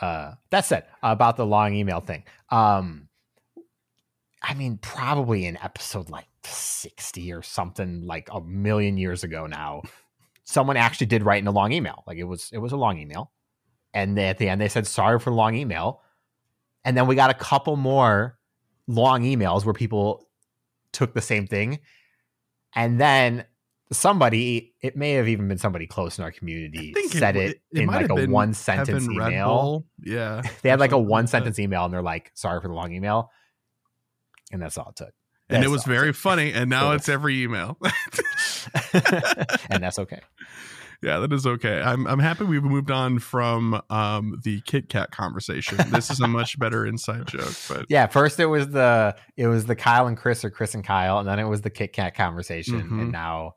Uh 0.00 0.32
that 0.50 0.64
said 0.64 0.84
about 1.02 1.36
the 1.36 1.46
long 1.46 1.74
email 1.74 2.00
thing 2.00 2.24
um 2.50 3.08
i 4.42 4.54
mean 4.54 4.78
probably 4.78 5.44
in 5.44 5.56
episode 5.58 6.08
like 6.10 6.26
60 6.42 7.32
or 7.32 7.42
something 7.42 8.06
like 8.06 8.28
a 8.32 8.40
million 8.40 8.96
years 8.96 9.24
ago 9.24 9.46
now 9.46 9.82
someone 10.50 10.76
actually 10.76 11.06
did 11.06 11.22
write 11.22 11.40
in 11.40 11.46
a 11.46 11.52
long 11.52 11.72
email. 11.72 12.02
Like 12.06 12.18
it 12.18 12.24
was 12.24 12.50
it 12.52 12.58
was 12.58 12.72
a 12.72 12.76
long 12.76 12.98
email. 12.98 13.30
And 13.94 14.16
they, 14.16 14.28
at 14.28 14.38
the 14.38 14.48
end 14.48 14.60
they 14.60 14.68
said 14.68 14.86
sorry 14.86 15.18
for 15.18 15.30
the 15.30 15.36
long 15.36 15.54
email. 15.54 16.02
And 16.84 16.96
then 16.96 17.06
we 17.06 17.14
got 17.14 17.30
a 17.30 17.34
couple 17.34 17.76
more 17.76 18.38
long 18.86 19.22
emails 19.22 19.64
where 19.64 19.74
people 19.74 20.28
took 20.92 21.14
the 21.14 21.20
same 21.20 21.46
thing. 21.46 21.78
And 22.74 23.00
then 23.00 23.44
somebody 23.92 24.72
it 24.82 24.96
may 24.96 25.12
have 25.12 25.26
even 25.28 25.48
been 25.48 25.58
somebody 25.58 25.86
close 25.86 26.18
in 26.18 26.24
our 26.24 26.30
community 26.30 26.94
said 27.08 27.34
w- 27.34 27.50
it, 27.50 27.60
in 27.72 27.86
like 27.86 28.08
a 28.08 28.26
one 28.26 28.54
sentence 28.54 29.04
email 29.08 29.48
Bull. 29.48 29.86
Yeah. 30.02 30.42
they 30.62 30.68
had 30.68 30.78
like 30.80 30.92
a 30.92 30.98
one 30.98 31.24
like 31.24 31.28
sentence 31.28 31.58
email 31.58 31.84
and 31.84 31.92
they're 31.92 32.02
like 32.02 32.30
sorry 32.34 32.60
for 32.60 32.68
the 32.68 32.74
long 32.74 32.92
email 32.92 33.30
and 34.52 34.62
that's 34.62 34.78
all 34.78 34.90
it 34.90 34.96
took 34.96 35.12
and 35.48 35.64
it 35.64 35.68
was 35.68 35.86
all 35.86 35.92
it 35.92 35.96
very 35.96 36.12
funny. 36.12 36.52
And 36.52 36.70
now 36.70 36.92
it's 36.92 37.08
every 37.08 37.42
email. 37.42 37.76
and 39.70 39.82
that's 39.82 39.98
okay 39.98 40.20
yeah, 41.02 41.18
that 41.20 41.32
is 41.32 41.46
okay. 41.46 41.80
I'm 41.80 42.06
I'm 42.06 42.18
happy 42.18 42.44
we've 42.44 42.62
moved 42.62 42.90
on 42.90 43.20
from 43.20 43.80
um 43.88 44.38
the 44.44 44.60
Kit 44.66 44.90
Kat 44.90 45.10
conversation. 45.10 45.78
This 45.90 46.10
is 46.10 46.20
a 46.20 46.28
much 46.28 46.58
better 46.58 46.84
inside 46.86 47.26
joke, 47.26 47.54
but 47.70 47.86
yeah 47.88 48.06
first 48.06 48.38
it 48.38 48.44
was 48.44 48.68
the 48.68 49.16
it 49.36 49.46
was 49.46 49.64
the 49.64 49.74
kyle 49.74 50.06
and 50.06 50.16
chris 50.18 50.44
or 50.44 50.50
chris 50.50 50.74
and 50.74 50.84
kyle 50.84 51.18
and 51.18 51.26
then 51.26 51.38
it 51.38 51.44
was 51.48 51.62
the 51.62 51.70
kit 51.70 51.94
kat 51.94 52.14
conversation 52.14 52.82
Mhm. 52.82 53.00
and 53.00 53.12
now 53.12 53.54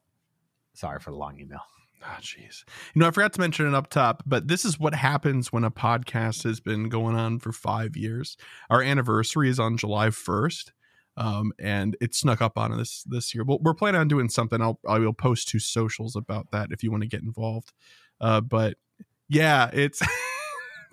sorry 0.73 0.99
for 0.99 1.11
the 1.11 1.17
long 1.17 1.39
email 1.39 1.61
Ah, 2.05 2.17
jeez. 2.21 2.65
You 2.93 2.99
know, 2.99 3.07
I 3.07 3.11
forgot 3.11 3.33
to 3.33 3.39
mention 3.39 3.67
it 3.67 3.73
up 3.73 3.89
top, 3.89 4.23
but 4.25 4.47
this 4.47 4.65
is 4.65 4.77
what 4.79 4.93
happens 4.93 5.53
when 5.53 5.63
a 5.63 5.71
podcast 5.71 6.43
has 6.43 6.59
been 6.59 6.89
going 6.89 7.15
on 7.15 7.39
for 7.39 7.51
five 7.51 7.95
years. 7.95 8.35
Our 8.69 8.81
anniversary 8.81 9.49
is 9.49 9.59
on 9.59 9.77
July 9.77 10.09
first, 10.09 10.73
um, 11.15 11.53
and 11.59 11.95
it 12.01 12.13
snuck 12.13 12.41
up 12.41 12.57
on 12.57 12.77
us 12.77 13.05
this 13.07 13.33
year. 13.33 13.45
But 13.45 13.61
we're 13.61 13.73
planning 13.73 14.01
on 14.01 14.09
doing 14.09 14.27
something. 14.27 14.61
I'll 14.61 14.79
I 14.87 14.99
will 14.99 15.13
post 15.13 15.47
to 15.49 15.59
socials 15.59 16.15
about 16.15 16.51
that 16.51 16.69
if 16.71 16.83
you 16.83 16.91
want 16.91 17.03
to 17.03 17.09
get 17.09 17.21
involved. 17.21 17.71
Uh, 18.19 18.41
but 18.41 18.77
yeah, 19.29 19.69
it's. 19.71 20.01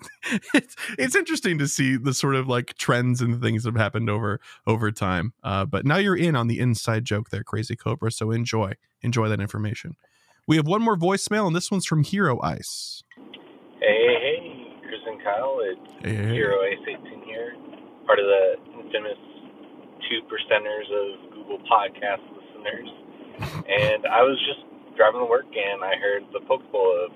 it's 0.53 0.75
it's 0.97 1.15
interesting 1.15 1.57
to 1.57 1.67
see 1.67 1.97
the 1.97 2.13
sort 2.13 2.35
of 2.35 2.47
like 2.47 2.73
trends 2.75 3.21
and 3.21 3.41
things 3.41 3.63
that 3.63 3.73
have 3.73 3.81
happened 3.81 4.09
over 4.09 4.39
over 4.65 4.91
time. 4.91 5.33
Uh, 5.43 5.65
but 5.65 5.85
now 5.85 5.97
you're 5.97 6.17
in 6.17 6.35
on 6.35 6.47
the 6.47 6.59
inside 6.59 7.05
joke 7.05 7.29
there, 7.29 7.43
Crazy 7.43 7.75
Cobra. 7.75 8.11
So 8.11 8.31
enjoy 8.31 8.73
enjoy 9.01 9.29
that 9.29 9.39
information. 9.39 9.95
We 10.47 10.57
have 10.57 10.67
one 10.67 10.81
more 10.81 10.97
voicemail, 10.97 11.47
and 11.47 11.55
this 11.55 11.69
one's 11.71 11.85
from 11.85 12.03
Hero 12.03 12.41
Ice. 12.41 13.03
Hey, 13.79 14.05
hey, 14.05 14.73
Chris 14.81 14.99
and 15.07 15.23
Kyle, 15.23 15.57
it's 15.61 15.93
Hey, 16.03 16.15
hey. 16.15 16.33
Hero 16.33 16.63
Ace 16.63 16.81
18 16.81 17.23
here, 17.23 17.53
part 18.05 18.19
of 18.19 18.25
the 18.25 18.55
infamous 18.73 19.17
two 20.09 20.21
percenters 20.27 20.89
of 20.89 21.31
Google 21.31 21.59
Podcast 21.69 22.25
listeners. 22.35 22.89
And 23.71 24.05
I 24.05 24.21
was 24.21 24.37
just 24.45 24.61
driving 24.97 25.21
to 25.21 25.25
work 25.25 25.45
and 25.49 25.83
I 25.83 25.95
heard 25.95 26.23
the 26.33 26.41
Poke 26.45 26.61
Poll 26.71 27.05
of 27.05 27.11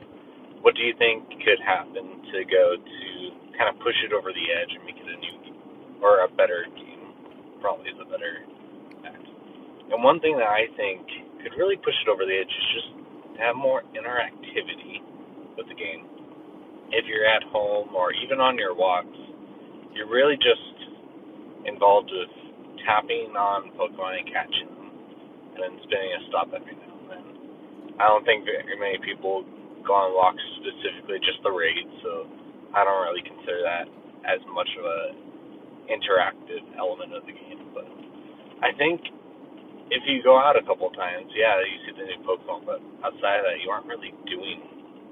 what 0.66 0.74
do 0.74 0.82
you 0.82 0.98
think 0.98 1.22
could 1.46 1.62
happen 1.62 2.26
to 2.34 2.42
go 2.50 2.74
to 2.74 3.06
kind 3.54 3.70
of 3.70 3.78
push 3.86 3.94
it 4.02 4.10
over 4.18 4.34
the 4.34 4.48
edge 4.50 4.74
and 4.74 4.82
make 4.82 4.98
it 4.98 5.06
a 5.06 5.18
new 5.22 6.02
or 6.02 6.26
a 6.26 6.30
better 6.34 6.66
game? 6.74 7.14
Probably 7.62 7.94
is 7.94 8.02
a 8.02 8.10
better 8.10 8.42
act. 9.06 9.30
And 9.94 10.02
one 10.02 10.18
thing 10.26 10.34
that 10.42 10.50
I 10.50 10.66
think 10.74 11.06
could 11.46 11.54
really 11.54 11.78
push 11.78 11.94
it 12.02 12.10
over 12.10 12.26
the 12.26 12.34
edge 12.34 12.50
is 12.50 12.68
just 12.74 12.90
have 13.46 13.54
more 13.54 13.86
interactivity 13.94 15.06
with 15.54 15.70
the 15.70 15.78
game. 15.78 16.10
If 16.90 17.06
you're 17.06 17.30
at 17.30 17.46
home 17.54 17.94
or 17.94 18.10
even 18.18 18.42
on 18.42 18.58
your 18.58 18.74
walks, 18.74 19.22
you're 19.94 20.10
really 20.10 20.36
just 20.42 20.66
involved 21.70 22.10
with 22.10 22.34
tapping 22.90 23.38
on 23.38 23.70
Pokemon 23.78 24.18
and 24.18 24.28
catching 24.34 24.70
them, 24.74 24.90
and 24.90 25.60
then 25.62 25.74
spinning 25.86 26.10
a 26.10 26.22
stop 26.34 26.50
every 26.58 26.74
now 26.74 26.90
and 26.90 27.10
then. 27.14 27.26
I 28.02 28.10
don't 28.10 28.26
think 28.26 28.50
very 28.50 28.66
many 28.82 28.98
people 29.06 29.46
go 29.86 29.94
on 29.96 30.12
walks 30.18 30.42
specifically 30.60 31.22
just 31.22 31.40
the 31.46 31.54
raid, 31.54 31.86
so 32.04 32.28
I 32.74 32.84
don't 32.84 33.02
really 33.06 33.24
consider 33.24 33.62
that 33.64 33.88
as 34.26 34.42
much 34.52 34.70
of 34.82 34.84
a 34.86 35.00
interactive 35.90 36.66
element 36.78 37.14
of 37.14 37.24
the 37.30 37.34
game. 37.34 37.72
But 37.74 37.88
I 38.66 38.74
think 38.78 39.02
if 39.94 40.02
you 40.10 40.26
go 40.26 40.38
out 40.38 40.58
a 40.58 40.66
couple 40.66 40.90
times, 40.98 41.30
yeah, 41.38 41.62
you 41.62 41.78
see 41.86 41.94
the 41.94 42.06
new 42.10 42.22
Pokemon, 42.26 42.66
but 42.66 42.82
outside 43.06 43.42
of 43.42 43.46
that, 43.46 43.62
you 43.62 43.70
aren't 43.70 43.86
really 43.86 44.14
doing 44.26 44.66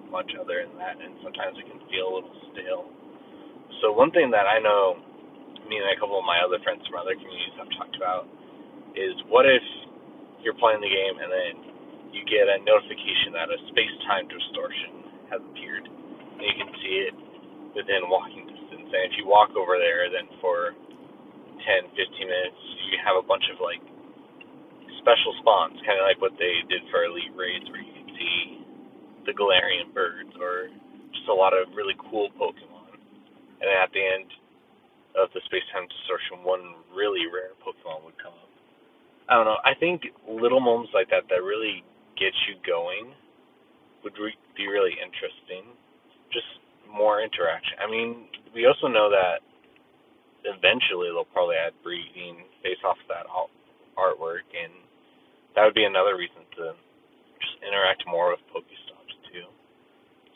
much 0.09 0.29
other 0.37 0.65
than 0.65 0.77
that, 0.77 0.97
and 0.97 1.13
sometimes 1.21 1.57
it 1.57 1.65
can 1.69 1.81
feel 1.89 2.09
a 2.09 2.13
little 2.21 2.37
stale. 2.53 2.85
So 3.81 3.93
one 3.93 4.09
thing 4.13 4.29
that 4.33 4.45
I 4.49 4.61
know 4.61 4.97
me 5.69 5.77
and 5.77 5.87
a 5.89 5.97
couple 5.99 6.17
of 6.17 6.25
my 6.25 6.41
other 6.41 6.61
friends 6.61 6.83
from 6.89 7.01
other 7.01 7.15
communities 7.15 7.55
have 7.57 7.69
talked 7.77 7.95
about 7.97 8.27
is 8.93 9.13
what 9.29 9.45
if 9.45 9.63
you're 10.45 10.57
playing 10.57 10.81
the 10.83 10.91
game 10.91 11.17
and 11.17 11.29
then 11.31 11.53
you 12.13 12.21
get 12.29 12.45
a 12.45 12.61
notification 12.61 13.33
that 13.33 13.49
a 13.49 13.57
space-time 13.73 14.29
distortion 14.29 14.93
has 15.33 15.41
appeared, 15.41 15.89
and 15.89 16.43
you 16.45 16.55
can 16.55 16.69
see 16.79 16.95
it 17.09 17.15
within 17.73 18.05
walking 18.07 18.45
distance. 18.45 18.87
And 18.93 19.03
if 19.09 19.17
you 19.17 19.25
walk 19.25 19.57
over 19.57 19.81
there, 19.81 20.07
then 20.13 20.29
for 20.37 20.77
10, 21.65 21.89
15 21.89 21.97
minutes, 21.97 22.61
you 22.93 23.01
have 23.01 23.17
a 23.17 23.25
bunch 23.25 23.43
of 23.49 23.57
like 23.57 23.81
special 25.01 25.33
spawns, 25.41 25.81
kind 25.83 25.97
of 25.97 26.05
like 26.05 26.21
what 26.21 26.37
they 26.37 26.61
did 26.69 26.85
for 26.93 27.03
Elite 27.03 27.33
Raids, 27.33 27.65
where 27.73 27.81
you 27.81 27.93
can 27.97 28.09
see 28.13 28.37
the 29.25 29.33
Galarian 29.33 29.89
birds 29.91 30.31
or 30.37 30.69
just 31.11 31.27
a 31.27 31.33
lot 31.33 31.57
of 31.57 31.73
really 31.73 31.97
cool 32.11 32.29
Pokemon. 32.37 32.93
And 33.59 33.67
at 33.67 33.89
the 33.91 34.03
end 34.03 34.29
of 35.17 35.33
the 35.33 35.41
space 35.49 35.65
time 35.73 35.89
distortion, 35.89 36.45
one 36.45 36.83
really 36.93 37.25
rare 37.31 37.57
Pokemon 37.63 38.05
would 38.05 38.17
come 38.21 38.37
up. 38.37 38.51
I 39.29 39.39
don't 39.39 39.47
know. 39.47 39.59
I 39.63 39.73
think 39.79 40.03
little 40.27 40.59
moments 40.59 40.91
like 40.93 41.09
that 41.09 41.25
that 41.31 41.41
really 41.41 41.83
get 42.19 42.33
you 42.47 42.55
going 42.65 43.13
would 44.03 44.17
re- 44.19 44.37
be 44.55 44.67
really 44.67 44.93
interesting. 44.99 45.63
Just 46.31 46.47
more 46.89 47.21
interaction. 47.21 47.79
I 47.79 47.89
mean, 47.89 48.27
we 48.53 48.65
also 48.65 48.87
know 48.87 49.09
that 49.09 49.41
eventually 50.43 51.09
they'll 51.09 51.29
probably 51.29 51.55
add 51.55 51.73
breathing 51.83 52.43
based 52.63 52.83
off 52.83 52.97
of 52.99 53.09
that 53.09 53.25
artwork, 53.97 54.45
and 54.51 54.73
that 55.55 55.63
would 55.63 55.73
be 55.77 55.85
another 55.85 56.17
reason 56.17 56.43
to 56.57 56.73
just 57.39 57.57
interact 57.63 58.03
more 58.07 58.31
with 58.31 58.43
Pokestops 58.51 59.15
too. 59.31 59.47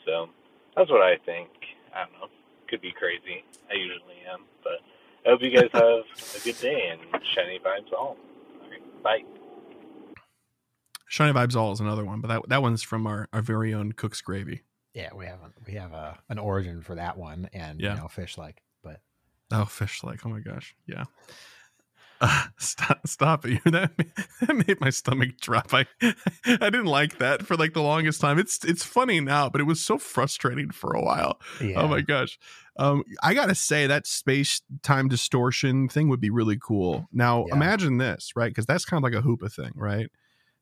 So 0.06 0.28
that's 0.76 0.90
what 0.90 1.02
I 1.02 1.16
think. 1.26 1.50
I 1.94 2.04
don't 2.04 2.12
know 2.20 2.28
could 2.68 2.80
be 2.80 2.92
crazy. 2.92 3.42
I 3.70 3.74
usually 3.74 4.20
am, 4.30 4.44
but 4.62 4.80
I 5.26 5.30
hope 5.30 5.42
you 5.42 5.50
guys 5.50 5.70
have 5.72 6.04
a 6.36 6.44
good 6.44 6.60
day 6.60 6.92
and 6.92 7.00
shiny 7.34 7.58
vibes 7.58 7.92
all. 7.92 8.16
All 8.62 8.70
right, 8.70 9.02
bye. 9.02 9.37
Shiny 11.08 11.32
vibes 11.32 11.56
all 11.56 11.72
is 11.72 11.80
another 11.80 12.04
one, 12.04 12.20
but 12.20 12.28
that 12.28 12.48
that 12.48 12.62
one's 12.62 12.82
from 12.82 13.06
our, 13.06 13.28
our 13.32 13.42
very 13.42 13.72
own 13.74 13.92
Cook's 13.92 14.20
Gravy. 14.20 14.62
Yeah, 14.94 15.10
we 15.14 15.26
have 15.26 15.38
a, 15.40 15.50
we 15.66 15.74
have 15.74 15.92
a 15.92 16.18
an 16.28 16.38
origin 16.38 16.82
for 16.82 16.94
that 16.94 17.16
one, 17.16 17.48
and 17.52 17.80
yeah. 17.80 17.94
you 17.94 18.00
know, 18.00 18.08
fish 18.08 18.36
like, 18.36 18.62
but 18.82 19.00
oh, 19.50 19.64
fish 19.64 20.02
like, 20.02 20.24
oh 20.26 20.28
my 20.28 20.40
gosh, 20.40 20.74
yeah. 20.86 21.04
Uh, 22.20 22.46
stop, 22.58 23.06
stop 23.06 23.46
it! 23.46 23.60
That 23.64 23.92
made, 23.96 24.12
that 24.40 24.66
made 24.66 24.80
my 24.80 24.90
stomach 24.90 25.38
drop. 25.40 25.72
I, 25.72 25.86
I 26.02 26.70
didn't 26.70 26.86
like 26.86 27.18
that 27.18 27.46
for 27.46 27.56
like 27.56 27.74
the 27.74 27.82
longest 27.82 28.20
time. 28.20 28.38
It's 28.40 28.64
it's 28.64 28.82
funny 28.82 29.20
now, 29.20 29.48
but 29.48 29.60
it 29.60 29.64
was 29.64 29.80
so 29.80 29.98
frustrating 29.98 30.70
for 30.70 30.92
a 30.94 31.00
while. 31.00 31.40
Yeah. 31.60 31.80
Oh 31.80 31.86
my 31.86 32.00
gosh! 32.00 32.36
Um, 32.76 33.04
I 33.22 33.34
gotta 33.34 33.54
say 33.54 33.86
that 33.86 34.06
space 34.06 34.62
time 34.82 35.06
distortion 35.06 35.88
thing 35.88 36.08
would 36.08 36.20
be 36.20 36.30
really 36.30 36.58
cool. 36.60 37.06
Now 37.12 37.44
yeah. 37.46 37.54
imagine 37.54 37.98
this, 37.98 38.32
right? 38.34 38.50
Because 38.50 38.66
that's 38.66 38.84
kind 38.84 38.98
of 38.98 39.08
like 39.08 39.22
a 39.22 39.24
Hoopa 39.24 39.52
thing, 39.52 39.72
right? 39.76 40.08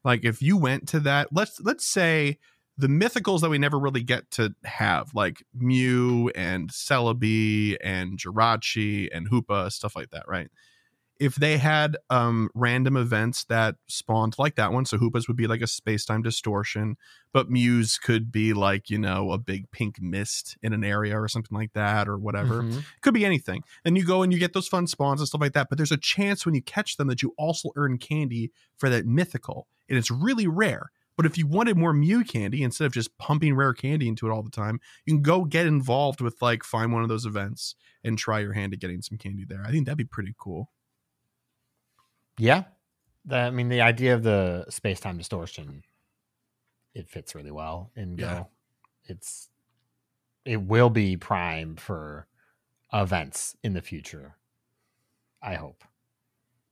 Like 0.06 0.24
if 0.24 0.40
you 0.40 0.56
went 0.56 0.86
to 0.90 1.00
that, 1.00 1.30
let's 1.32 1.60
let's 1.60 1.84
say 1.84 2.38
the 2.78 2.86
mythicals 2.86 3.40
that 3.40 3.50
we 3.50 3.58
never 3.58 3.76
really 3.76 4.04
get 4.04 4.30
to 4.32 4.54
have, 4.64 5.12
like 5.14 5.42
Mew 5.52 6.30
and 6.36 6.70
Celebi 6.70 7.76
and 7.82 8.16
Jirachi 8.16 9.08
and 9.12 9.28
Hoopa, 9.28 9.72
stuff 9.72 9.96
like 9.96 10.10
that, 10.10 10.28
right? 10.28 10.48
If 11.18 11.34
they 11.36 11.58
had 11.58 11.96
um 12.10 12.48
random 12.54 12.96
events 12.96 13.44
that 13.44 13.76
spawned 13.86 14.34
like 14.38 14.54
that 14.56 14.72
one 14.72 14.84
so 14.84 14.98
hoopas 14.98 15.28
would 15.28 15.36
be 15.36 15.46
like 15.46 15.60
a 15.60 15.66
space-time 15.66 16.22
distortion 16.22 16.96
but 17.32 17.50
Mews 17.50 17.98
could 17.98 18.30
be 18.30 18.52
like 18.52 18.90
you 18.90 18.98
know 18.98 19.32
a 19.32 19.38
big 19.38 19.70
pink 19.70 20.00
mist 20.00 20.56
in 20.62 20.72
an 20.72 20.84
area 20.84 21.18
or 21.18 21.28
something 21.28 21.56
like 21.56 21.72
that 21.72 22.08
or 22.08 22.18
whatever 22.18 22.62
mm-hmm. 22.62 22.80
could 23.00 23.14
be 23.14 23.24
anything 23.24 23.62
and 23.84 23.96
you 23.96 24.04
go 24.04 24.22
and 24.22 24.32
you 24.32 24.38
get 24.38 24.52
those 24.52 24.68
fun 24.68 24.86
spawns 24.86 25.20
and 25.20 25.28
stuff 25.28 25.40
like 25.40 25.52
that 25.52 25.68
but 25.68 25.78
there's 25.78 25.92
a 25.92 25.96
chance 25.96 26.44
when 26.44 26.54
you 26.54 26.62
catch 26.62 26.96
them 26.96 27.08
that 27.08 27.22
you 27.22 27.34
also 27.38 27.70
earn 27.76 27.98
candy 27.98 28.50
for 28.76 28.88
that 28.88 29.06
mythical 29.06 29.66
and 29.88 29.98
it's 29.98 30.10
really 30.10 30.46
rare 30.46 30.90
but 31.16 31.26
if 31.26 31.38
you 31.38 31.46
wanted 31.46 31.78
more 31.78 31.94
Mew 31.94 32.24
candy, 32.24 32.62
instead 32.62 32.84
of 32.84 32.92
just 32.92 33.16
pumping 33.16 33.54
rare 33.54 33.72
candy 33.72 34.06
into 34.06 34.26
it 34.26 34.30
all 34.30 34.42
the 34.42 34.50
time, 34.50 34.80
you 35.06 35.14
can 35.14 35.22
go 35.22 35.44
get 35.44 35.66
involved 35.66 36.20
with 36.20 36.42
like 36.42 36.62
find 36.62 36.92
one 36.92 37.02
of 37.02 37.08
those 37.08 37.24
events 37.24 37.74
and 38.04 38.18
try 38.18 38.40
your 38.40 38.52
hand 38.52 38.74
at 38.74 38.80
getting 38.80 39.00
some 39.00 39.16
candy 39.16 39.44
there. 39.44 39.64
I 39.66 39.70
think 39.70 39.86
that'd 39.86 39.96
be 39.96 40.04
pretty 40.04 40.34
cool. 40.38 40.70
Yeah. 42.38 42.64
The, 43.24 43.36
I 43.36 43.50
mean, 43.50 43.68
the 43.68 43.80
idea 43.80 44.14
of 44.14 44.22
the 44.22 44.66
space 44.68 45.00
time 45.00 45.18
distortion, 45.18 45.82
it 46.94 47.08
fits 47.08 47.34
really 47.34 47.50
well 47.50 47.90
in 47.96 48.16
Go. 48.16 48.26
Yeah. 48.26 48.44
It's, 49.04 49.48
it 50.44 50.62
will 50.62 50.90
be 50.90 51.16
prime 51.16 51.76
for 51.76 52.26
events 52.92 53.56
in 53.62 53.72
the 53.72 53.82
future. 53.82 54.36
I 55.42 55.54
hope. 55.54 55.84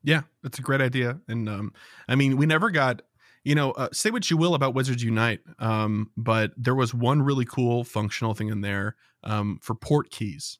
Yeah, 0.02 0.22
that's 0.42 0.58
a 0.58 0.62
great 0.62 0.80
idea. 0.80 1.20
And 1.28 1.48
um, 1.48 1.72
I 2.08 2.14
mean, 2.14 2.36
we 2.36 2.46
never 2.46 2.70
got, 2.70 3.02
you 3.42 3.54
know, 3.54 3.72
uh, 3.72 3.88
say 3.92 4.10
what 4.10 4.30
you 4.30 4.36
will 4.36 4.54
about 4.54 4.74
Wizards 4.74 5.02
Unite, 5.02 5.40
um, 5.58 6.10
but 6.16 6.52
there 6.56 6.74
was 6.74 6.94
one 6.94 7.22
really 7.22 7.44
cool 7.44 7.84
functional 7.84 8.34
thing 8.34 8.48
in 8.48 8.60
there 8.60 8.96
um, 9.22 9.58
for 9.62 9.74
port 9.74 10.10
keys 10.10 10.58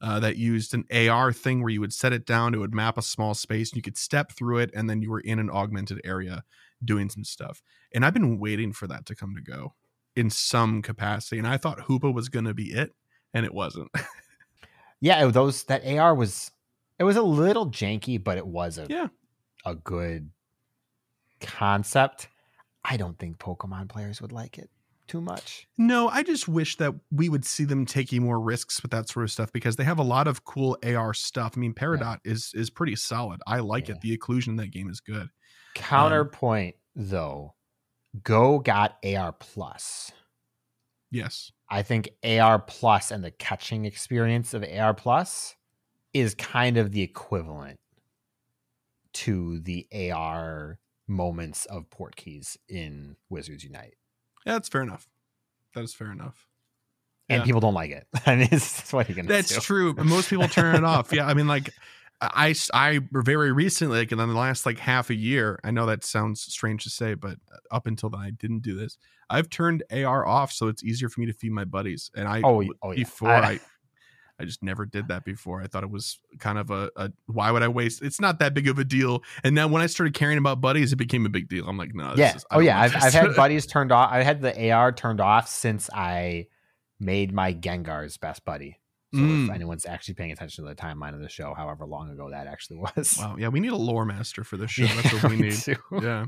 uh, 0.00 0.20
that 0.20 0.36
used 0.36 0.74
an 0.74 0.84
AR 1.08 1.32
thing 1.32 1.62
where 1.62 1.70
you 1.70 1.80
would 1.80 1.92
set 1.92 2.12
it 2.12 2.26
down, 2.26 2.54
it 2.54 2.58
would 2.58 2.74
map 2.74 2.98
a 2.98 3.02
small 3.02 3.34
space, 3.34 3.70
and 3.70 3.76
you 3.76 3.82
could 3.82 3.96
step 3.96 4.32
through 4.32 4.58
it, 4.58 4.70
and 4.74 4.88
then 4.88 5.00
you 5.00 5.10
were 5.10 5.20
in 5.20 5.38
an 5.38 5.50
augmented 5.50 6.00
area 6.04 6.44
doing 6.84 7.08
some 7.08 7.24
stuff. 7.24 7.62
And 7.94 8.04
I've 8.04 8.12
been 8.12 8.38
waiting 8.38 8.72
for 8.72 8.86
that 8.86 9.06
to 9.06 9.14
come 9.14 9.34
to 9.34 9.40
go 9.40 9.74
in 10.16 10.30
some 10.30 10.82
capacity, 10.82 11.38
and 11.38 11.46
I 11.46 11.56
thought 11.56 11.78
Hoopa 11.78 12.12
was 12.12 12.28
going 12.28 12.44
to 12.44 12.54
be 12.54 12.72
it, 12.72 12.92
and 13.32 13.46
it 13.46 13.54
wasn't. 13.54 13.90
yeah, 15.00 15.26
those 15.26 15.64
that 15.64 15.86
AR 15.86 16.14
was 16.14 16.50
it 16.98 17.04
was 17.04 17.16
a 17.16 17.22
little 17.22 17.70
janky, 17.70 18.22
but 18.22 18.38
it 18.38 18.46
was 18.46 18.78
a 18.78 18.86
yeah 18.88 19.08
a 19.64 19.74
good 19.74 20.30
concept. 21.40 22.28
I 22.84 22.96
don't 22.96 23.18
think 23.18 23.38
Pokemon 23.38 23.88
players 23.88 24.20
would 24.20 24.32
like 24.32 24.58
it 24.58 24.68
too 25.06 25.20
much. 25.20 25.66
No, 25.76 26.08
I 26.08 26.22
just 26.22 26.48
wish 26.48 26.76
that 26.76 26.94
we 27.10 27.28
would 27.28 27.44
see 27.44 27.64
them 27.64 27.86
taking 27.86 28.22
more 28.22 28.40
risks 28.40 28.82
with 28.82 28.90
that 28.92 29.08
sort 29.08 29.24
of 29.24 29.30
stuff 29.30 29.52
because 29.52 29.76
they 29.76 29.84
have 29.84 29.98
a 29.98 30.04
lot 30.04 30.26
of 30.26 30.44
cool 30.44 30.78
AR 30.84 31.14
stuff. 31.14 31.54
I 31.56 31.60
mean, 31.60 31.74
Peridot 31.74 32.18
yeah. 32.24 32.32
is 32.32 32.52
is 32.54 32.70
pretty 32.70 32.96
solid. 32.96 33.40
I 33.46 33.60
like 33.60 33.88
yeah. 33.88 33.94
it. 33.94 34.00
The 34.00 34.16
occlusion 34.16 34.48
in 34.48 34.56
that 34.56 34.70
game 34.70 34.88
is 34.88 35.00
good. 35.00 35.28
Counterpoint 35.74 36.76
um, 36.96 37.08
though, 37.08 37.54
Go 38.22 38.58
got 38.60 38.96
AR 39.04 39.32
plus. 39.32 40.12
Yes. 41.10 41.52
I 41.68 41.82
think 41.82 42.10
AR 42.22 42.58
plus 42.58 43.10
and 43.10 43.24
the 43.24 43.30
catching 43.30 43.84
experience 43.84 44.54
of 44.54 44.64
AR 44.64 44.94
plus 44.94 45.56
is 46.12 46.34
kind 46.34 46.76
of 46.76 46.92
the 46.92 47.02
equivalent 47.02 47.78
to 49.14 49.60
the 49.60 49.86
AR 50.12 50.78
moments 51.08 51.66
of 51.66 51.88
port 51.90 52.16
keys 52.16 52.56
in 52.68 53.16
Wizards 53.28 53.64
Unite. 53.64 53.94
Yeah, 54.44 54.54
that's 54.54 54.68
fair 54.68 54.82
enough. 54.82 55.08
That 55.74 55.84
is 55.84 55.94
fair 55.94 56.12
enough. 56.12 56.46
And 57.28 57.40
yeah. 57.40 57.44
people 57.44 57.60
don't 57.60 57.74
like 57.74 57.90
it. 57.90 58.06
I 58.26 58.36
mean, 58.36 58.48
it's 58.50 58.92
what 58.92 59.08
you 59.08 59.14
can. 59.14 59.26
That's 59.26 59.54
do. 59.54 59.60
true. 59.60 59.94
Most 59.94 60.28
people 60.28 60.48
turn 60.48 60.74
it 60.74 60.84
off. 60.84 61.12
Yeah, 61.12 61.26
I 61.26 61.34
mean, 61.34 61.48
like 61.48 61.70
I, 62.20 62.54
I 62.72 63.00
very 63.12 63.52
recently, 63.52 63.98
like 63.98 64.12
in 64.12 64.18
the 64.18 64.26
last 64.26 64.66
like 64.66 64.78
half 64.78 65.10
a 65.10 65.14
year, 65.14 65.58
I 65.64 65.70
know 65.70 65.86
that 65.86 66.04
sounds 66.04 66.40
strange 66.40 66.84
to 66.84 66.90
say, 66.90 67.14
but 67.14 67.38
up 67.70 67.86
until 67.86 68.10
then, 68.10 68.20
I 68.20 68.30
didn't 68.30 68.60
do 68.60 68.76
this. 68.76 68.96
I've 69.30 69.48
turned 69.50 69.82
AR 69.90 70.26
off 70.26 70.52
so 70.52 70.68
it's 70.68 70.84
easier 70.84 71.08
for 71.08 71.20
me 71.20 71.26
to 71.26 71.32
feed 71.32 71.52
my 71.52 71.64
buddies. 71.64 72.10
And 72.14 72.28
I, 72.28 72.42
oh, 72.44 72.62
oh 72.82 72.94
before. 72.94 73.30
I, 73.30 73.52
I, 73.52 73.60
I 74.44 74.46
just 74.46 74.62
never 74.62 74.84
did 74.86 75.08
that 75.08 75.24
before. 75.24 75.62
I 75.62 75.66
thought 75.66 75.82
it 75.82 75.90
was 75.90 76.18
kind 76.38 76.58
of 76.58 76.70
a, 76.70 76.90
a 76.96 77.10
why 77.26 77.50
would 77.50 77.62
I 77.62 77.68
waste? 77.68 78.02
It's 78.02 78.20
not 78.20 78.38
that 78.40 78.52
big 78.54 78.68
of 78.68 78.78
a 78.78 78.84
deal. 78.84 79.22
And 79.42 79.56
then 79.56 79.70
when 79.70 79.80
I 79.82 79.86
started 79.86 80.14
caring 80.14 80.38
about 80.38 80.60
buddies, 80.60 80.92
it 80.92 80.96
became 80.96 81.24
a 81.24 81.30
big 81.30 81.48
deal. 81.48 81.66
I'm 81.68 81.78
like, 81.78 81.94
no, 81.94 82.10
this 82.10 82.18
yeah. 82.18 82.36
is, 82.36 82.44
oh 82.50 82.60
yeah. 82.60 82.80
I've. 82.80 82.94
I've 82.94 83.12
had 83.14 83.34
buddies 83.36 83.66
turned 83.66 83.90
off. 83.92 84.10
I 84.12 84.22
had 84.22 84.42
the 84.42 84.70
AR 84.70 84.92
turned 84.92 85.20
off 85.20 85.48
since 85.48 85.88
I 85.92 86.46
made 87.00 87.32
my 87.32 87.52
Gengar's 87.54 88.16
best 88.18 88.44
buddy. 88.44 88.78
So 89.14 89.20
Mm. 89.20 89.44
if 89.48 89.54
anyone's 89.54 89.86
actually 89.86 90.14
paying 90.14 90.32
attention 90.32 90.64
to 90.64 90.68
the 90.68 90.74
timeline 90.74 91.14
of 91.14 91.20
the 91.20 91.28
show, 91.28 91.54
however 91.54 91.86
long 91.86 92.10
ago 92.10 92.30
that 92.30 92.46
actually 92.48 92.76
was. 92.96 93.16
wow. 93.18 93.36
Yeah, 93.38 93.48
we 93.48 93.60
need 93.60 93.72
a 93.72 93.76
lore 93.76 94.04
master 94.04 94.44
for 94.44 94.56
this 94.56 94.72
show. 94.72 94.84
Yeah, 94.84 94.94
That's 95.02 95.22
what 95.22 95.30
we 95.30 95.36
need. 95.36 95.54
yeah. 96.02 96.26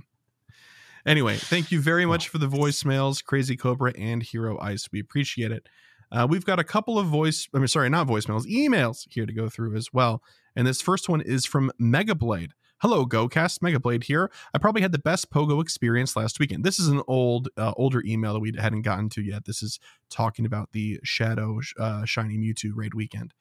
Anyway, 1.04 1.36
thank 1.36 1.70
you 1.70 1.80
very 1.80 2.04
much 2.06 2.28
for 2.28 2.38
the 2.38 2.48
voicemails, 2.48 3.22
Crazy 3.24 3.56
Cobra 3.56 3.92
and 3.96 4.22
Hero 4.22 4.58
Ice. 4.60 4.88
We 4.90 4.98
appreciate 5.00 5.52
it. 5.52 5.68
Uh, 6.16 6.26
we've 6.26 6.46
got 6.46 6.58
a 6.58 6.64
couple 6.64 6.98
of 6.98 7.06
voice, 7.06 7.46
I 7.54 7.58
mean, 7.58 7.68
sorry, 7.68 7.90
not 7.90 8.06
voicemails, 8.06 8.46
emails 8.46 9.06
here 9.10 9.26
to 9.26 9.32
go 9.34 9.50
through 9.50 9.76
as 9.76 9.92
well. 9.92 10.22
And 10.54 10.66
this 10.66 10.80
first 10.80 11.10
one 11.10 11.20
is 11.20 11.44
from 11.44 11.70
Megablade. 11.78 12.52
Hello, 12.80 13.04
GoCast. 13.04 13.58
Megablade 13.58 14.04
here. 14.04 14.30
I 14.54 14.58
probably 14.58 14.80
had 14.80 14.92
the 14.92 14.98
best 14.98 15.30
Pogo 15.30 15.60
experience 15.60 16.16
last 16.16 16.40
weekend. 16.40 16.64
This 16.64 16.78
is 16.78 16.88
an 16.88 17.02
old, 17.06 17.50
uh, 17.58 17.74
older 17.76 18.02
email 18.02 18.32
that 18.32 18.40
we 18.40 18.54
hadn't 18.58 18.80
gotten 18.80 19.10
to 19.10 19.22
yet. 19.22 19.44
This 19.44 19.62
is 19.62 19.78
talking 20.08 20.46
about 20.46 20.72
the 20.72 20.98
Shadow 21.04 21.60
uh, 21.78 22.06
Shiny 22.06 22.38
Mewtwo 22.38 22.70
raid 22.74 22.94
weekend. 22.94 23.34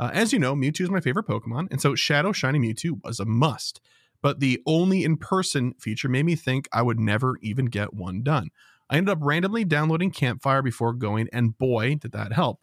Uh, 0.00 0.10
as 0.14 0.32
you 0.32 0.38
know, 0.38 0.54
Mewtwo 0.54 0.80
is 0.80 0.90
my 0.90 1.00
favorite 1.00 1.26
Pokemon, 1.26 1.68
and 1.70 1.82
so 1.82 1.94
Shadow 1.94 2.32
Shiny 2.32 2.58
Mewtwo 2.58 2.98
was 3.04 3.20
a 3.20 3.26
must 3.26 3.82
but 4.22 4.40
the 4.40 4.62
only 4.66 5.04
in 5.04 5.16
person 5.16 5.74
feature 5.78 6.08
made 6.08 6.24
me 6.24 6.36
think 6.36 6.68
I 6.72 6.80
would 6.80 6.98
never 6.98 7.38
even 7.42 7.66
get 7.66 7.92
one 7.92 8.22
done. 8.22 8.50
I 8.92 8.96
ended 8.96 9.12
up 9.12 9.20
randomly 9.22 9.64
downloading 9.64 10.10
Campfire 10.10 10.60
before 10.60 10.92
going, 10.92 11.26
and 11.32 11.56
boy, 11.56 11.94
did 11.94 12.12
that 12.12 12.34
help. 12.34 12.60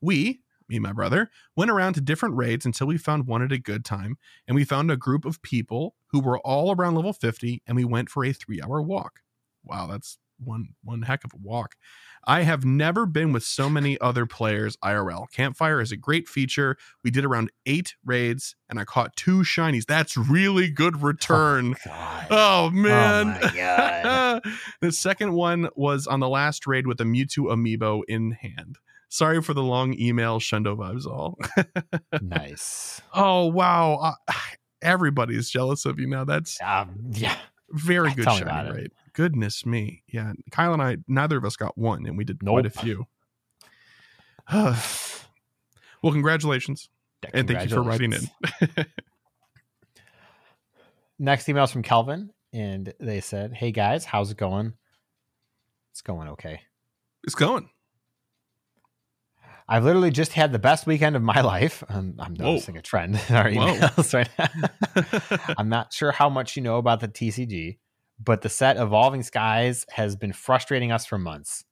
We, 0.00 0.40
me 0.68 0.76
and 0.76 0.82
my 0.84 0.92
brother, 0.92 1.28
went 1.56 1.72
around 1.72 1.94
to 1.94 2.00
different 2.00 2.36
raids 2.36 2.64
until 2.64 2.86
we 2.86 2.96
found 2.96 3.26
one 3.26 3.42
at 3.42 3.50
a 3.50 3.58
good 3.58 3.84
time, 3.84 4.16
and 4.46 4.54
we 4.54 4.62
found 4.64 4.92
a 4.92 4.96
group 4.96 5.24
of 5.24 5.42
people 5.42 5.96
who 6.12 6.20
were 6.20 6.38
all 6.38 6.70
around 6.72 6.94
level 6.94 7.12
50, 7.12 7.62
and 7.66 7.76
we 7.76 7.84
went 7.84 8.10
for 8.10 8.24
a 8.24 8.32
three 8.32 8.62
hour 8.62 8.80
walk. 8.80 9.22
Wow, 9.64 9.88
that's 9.88 10.18
one 10.44 10.68
one 10.82 11.02
heck 11.02 11.24
of 11.24 11.32
a 11.32 11.38
walk. 11.38 11.76
I 12.24 12.42
have 12.42 12.64
never 12.64 13.04
been 13.04 13.32
with 13.32 13.42
so 13.42 13.68
many 13.68 14.00
other 14.00 14.26
players 14.26 14.76
IRL. 14.76 15.26
Campfire 15.32 15.80
is 15.80 15.90
a 15.90 15.96
great 15.96 16.28
feature. 16.28 16.76
We 17.02 17.10
did 17.10 17.24
around 17.24 17.50
eight 17.66 17.96
raids 18.04 18.54
and 18.70 18.78
I 18.78 18.84
caught 18.84 19.16
two 19.16 19.40
shinies. 19.40 19.86
That's 19.86 20.16
really 20.16 20.70
good 20.70 21.02
return. 21.02 21.74
God. 21.84 22.26
Oh, 22.30 22.70
man. 22.70 23.40
my 23.42 23.52
God. 23.56 24.42
the 24.80 24.92
second 24.92 25.32
one 25.32 25.68
was 25.74 26.06
on 26.06 26.20
the 26.20 26.28
last 26.28 26.64
raid 26.66 26.86
with 26.86 27.00
a 27.00 27.04
Mewtwo 27.04 27.46
amiibo 27.48 28.02
in 28.06 28.32
hand. 28.32 28.78
Sorry 29.08 29.42
for 29.42 29.52
the 29.52 29.62
long 29.62 29.98
email, 29.98 30.38
Shundo 30.38 30.76
vibes 30.76 31.06
all. 31.06 31.36
nice. 32.22 33.02
oh 33.12 33.46
wow. 33.46 33.94
Uh, 34.28 34.32
everybody's 34.80 35.50
jealous 35.50 35.84
of 35.86 35.98
you 35.98 36.06
now. 36.06 36.24
That's 36.24 36.60
Um, 36.62 37.10
yeah. 37.10 37.36
very 37.70 38.14
good 38.14 38.24
shiny 38.24 38.84
it. 38.84 38.92
Goodness 39.14 39.66
me. 39.66 40.02
Yeah. 40.06 40.32
Kyle 40.50 40.72
and 40.72 40.82
I, 40.82 40.98
neither 41.06 41.36
of 41.36 41.44
us 41.44 41.56
got 41.56 41.76
one, 41.76 42.06
and 42.06 42.16
we 42.16 42.24
did 42.24 42.44
quite 42.44 42.66
a 42.66 42.70
few. 42.70 43.06
well, 44.52 44.74
congratulations. 46.02 46.88
And 47.32 47.46
thank 47.46 47.70
you 47.70 47.76
for 47.76 47.82
writing 47.82 48.12
in. 48.12 48.28
Next 51.18 51.48
email 51.48 51.64
is 51.64 51.70
from 51.70 51.82
Kelvin, 51.82 52.30
and 52.52 52.92
they 52.98 53.20
said, 53.20 53.52
"Hey 53.52 53.70
guys, 53.70 54.04
how's 54.04 54.32
it 54.32 54.36
going? 54.36 54.72
It's 55.92 56.00
going 56.02 56.28
okay. 56.30 56.60
it's 57.22 57.34
going. 57.34 57.68
I've 59.68 59.84
literally 59.84 60.10
just 60.10 60.32
had 60.32 60.52
the 60.52 60.58
best 60.58 60.86
weekend 60.86 61.16
of 61.16 61.22
my 61.22 61.40
life. 61.42 61.84
Um, 61.88 62.16
I'm 62.18 62.34
Whoa. 62.34 62.52
noticing 62.52 62.76
a 62.76 62.82
trend 62.82 63.20
in 63.28 63.34
our 63.36 63.50
Whoa. 63.50 63.74
emails 63.74 64.14
right 64.14 64.28
now. 64.38 65.54
I'm 65.56 65.68
not 65.68 65.92
sure 65.92 66.12
how 66.12 66.28
much 66.28 66.56
you 66.56 66.62
know 66.62 66.78
about 66.78 67.00
the 67.00 67.08
TCG, 67.08 67.78
but 68.24 68.42
the 68.42 68.48
set 68.48 68.76
Evolving 68.76 69.22
Skies 69.22 69.86
has 69.90 70.16
been 70.16 70.32
frustrating 70.32 70.92
us 70.92 71.06
for 71.06 71.18
months. 71.18 71.64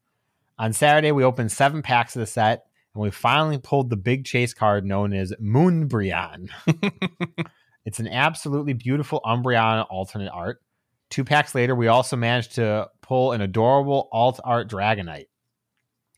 On 0.58 0.72
Saturday, 0.72 1.12
we 1.12 1.24
opened 1.24 1.52
seven 1.52 1.82
packs 1.82 2.16
of 2.16 2.20
the 2.20 2.26
set, 2.26 2.64
and 2.94 3.02
we 3.02 3.10
finally 3.10 3.58
pulled 3.58 3.90
the 3.90 3.96
big 3.96 4.24
chase 4.24 4.52
card 4.52 4.84
known 4.84 5.12
as 5.12 5.32
Moonbreon. 5.40 6.50
it's 7.84 8.00
an 8.00 8.08
absolutely 8.08 8.72
beautiful 8.72 9.20
Umbreon 9.24 9.86
alternate 9.90 10.30
art. 10.30 10.60
Two 11.08 11.24
packs 11.24 11.54
later, 11.54 11.74
we 11.74 11.88
also 11.88 12.16
managed 12.16 12.56
to 12.56 12.88
pull 13.00 13.32
an 13.32 13.40
adorable 13.40 14.08
alt 14.12 14.40
art 14.44 14.70
Dragonite. 14.70 15.26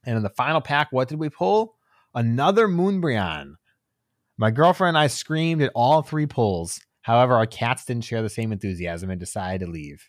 And 0.04 0.16
in 0.16 0.22
the 0.22 0.30
final 0.30 0.60
pack, 0.60 0.88
what 0.90 1.08
did 1.08 1.18
we 1.18 1.28
pull? 1.28 1.76
Another 2.14 2.68
Moonbreon. 2.68 3.54
My 4.36 4.50
girlfriend 4.50 4.96
and 4.96 4.98
I 4.98 5.06
screamed 5.06 5.62
at 5.62 5.72
all 5.74 6.02
three 6.02 6.26
pulls. 6.26 6.80
However, 7.02 7.34
our 7.34 7.46
cats 7.46 7.84
didn't 7.84 8.04
share 8.04 8.22
the 8.22 8.28
same 8.28 8.52
enthusiasm 8.52 9.10
and 9.10 9.20
decided 9.20 9.64
to 9.64 9.70
leave. 9.70 10.08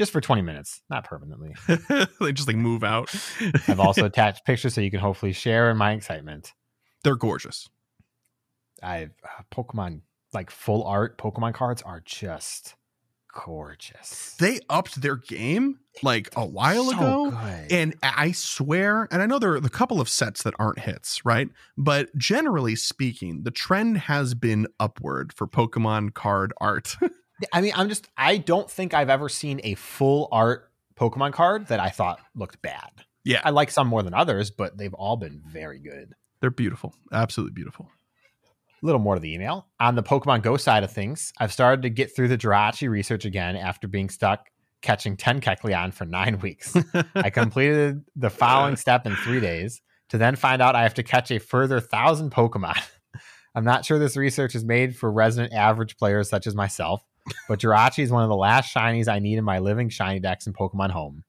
Just 0.00 0.12
for 0.12 0.22
20 0.22 0.40
minutes, 0.40 0.80
not 0.88 1.04
permanently. 1.04 1.54
they 2.20 2.32
just 2.32 2.48
like 2.48 2.56
move 2.56 2.82
out. 2.82 3.14
I've 3.68 3.78
also 3.80 4.04
attached 4.06 4.46
pictures 4.46 4.72
so 4.72 4.80
you 4.80 4.90
can 4.90 4.98
hopefully 5.00 5.34
share 5.34 5.70
in 5.70 5.76
my 5.76 5.92
excitement. 5.92 6.54
They're 7.04 7.16
gorgeous. 7.16 7.68
I've 8.82 9.10
uh, 9.22 9.42
Pokemon, 9.54 10.00
like 10.32 10.50
full 10.50 10.84
art 10.84 11.18
Pokemon 11.18 11.52
cards 11.52 11.82
are 11.82 12.00
just 12.02 12.76
gorgeous. 13.44 14.36
They 14.38 14.60
upped 14.70 15.02
their 15.02 15.16
game 15.16 15.80
like 16.02 16.30
a 16.34 16.46
while 16.46 16.90
So 16.92 16.96
ago. 16.96 17.30
good. 17.32 17.70
And 17.70 17.94
I 18.02 18.32
swear, 18.32 19.06
and 19.10 19.20
I 19.20 19.26
know 19.26 19.38
there 19.38 19.52
are 19.52 19.56
a 19.56 19.68
couple 19.68 20.00
of 20.00 20.08
sets 20.08 20.42
that 20.44 20.54
aren't 20.58 20.78
hits, 20.78 21.26
right? 21.26 21.50
But 21.76 22.16
generally 22.16 22.74
speaking, 22.74 23.42
the 23.42 23.50
trend 23.50 23.98
has 23.98 24.32
been 24.32 24.66
upward 24.80 25.34
for 25.34 25.46
Pokemon 25.46 26.14
card 26.14 26.54
art. 26.58 26.96
I 27.52 27.60
mean, 27.60 27.72
I'm 27.74 27.88
just, 27.88 28.08
I 28.16 28.36
don't 28.38 28.70
think 28.70 28.94
I've 28.94 29.10
ever 29.10 29.28
seen 29.28 29.60
a 29.64 29.74
full 29.74 30.28
art 30.32 30.70
Pokemon 30.96 31.32
card 31.32 31.68
that 31.68 31.80
I 31.80 31.88
thought 31.90 32.20
looked 32.34 32.60
bad. 32.62 32.90
yeah, 33.24 33.40
I 33.44 33.50
like 33.50 33.70
some 33.70 33.86
more 33.88 34.02
than 34.02 34.14
others, 34.14 34.50
but 34.50 34.76
they've 34.76 34.94
all 34.94 35.16
been 35.16 35.40
very 35.46 35.78
good. 35.78 36.14
they're 36.40 36.50
beautiful. 36.50 36.94
Absolutely 37.12 37.54
beautiful. 37.54 37.88
A 38.82 38.86
little 38.86 39.00
more 39.00 39.14
to 39.14 39.20
the 39.20 39.32
email. 39.34 39.66
On 39.78 39.94
the 39.94 40.02
Pokemon 40.02 40.42
Go 40.42 40.56
side 40.56 40.84
of 40.84 40.90
things, 40.90 41.32
I've 41.38 41.52
started 41.52 41.82
to 41.82 41.90
get 41.90 42.14
through 42.16 42.28
the 42.28 42.38
Jirachi 42.38 42.88
research 42.88 43.24
again 43.26 43.56
after 43.56 43.86
being 43.88 44.08
stuck 44.08 44.48
catching 44.82 45.16
10 45.18 45.42
Kecleon 45.42 45.92
for 45.92 46.06
nine 46.06 46.38
weeks. 46.42 46.74
I 47.14 47.28
completed 47.30 48.02
the 48.16 48.30
following 48.30 48.76
step 48.76 49.06
in 49.06 49.14
three 49.16 49.40
days 49.40 49.82
to 50.08 50.16
then 50.18 50.34
find 50.36 50.62
out 50.62 50.74
I 50.74 50.82
have 50.84 50.94
to 50.94 51.02
catch 51.02 51.30
a 51.30 51.38
further 51.38 51.80
thousand 51.80 52.30
Pokemon. 52.32 52.80
I'm 53.54 53.64
not 53.64 53.84
sure 53.84 53.98
this 53.98 54.16
research 54.16 54.54
is 54.54 54.64
made 54.64 54.96
for 54.96 55.12
resident 55.12 55.52
average 55.52 55.96
players 55.98 56.30
such 56.30 56.46
as 56.46 56.54
myself, 56.54 57.04
but 57.48 57.60
Jirachi 57.60 58.02
is 58.02 58.10
one 58.10 58.22
of 58.22 58.28
the 58.28 58.36
last 58.36 58.74
shinies 58.74 59.08
I 59.08 59.18
need 59.18 59.38
in 59.38 59.44
my 59.44 59.58
living 59.58 59.88
shiny 59.88 60.20
dex 60.20 60.46
in 60.46 60.52
Pokemon 60.52 60.90
Home. 60.90 61.24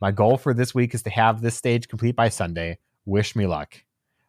My 0.00 0.12
goal 0.12 0.36
for 0.36 0.54
this 0.54 0.74
week 0.74 0.94
is 0.94 1.02
to 1.02 1.10
have 1.10 1.40
this 1.40 1.56
stage 1.56 1.88
complete 1.88 2.16
by 2.16 2.28
Sunday. 2.28 2.78
Wish 3.04 3.34
me 3.34 3.46
luck. 3.46 3.74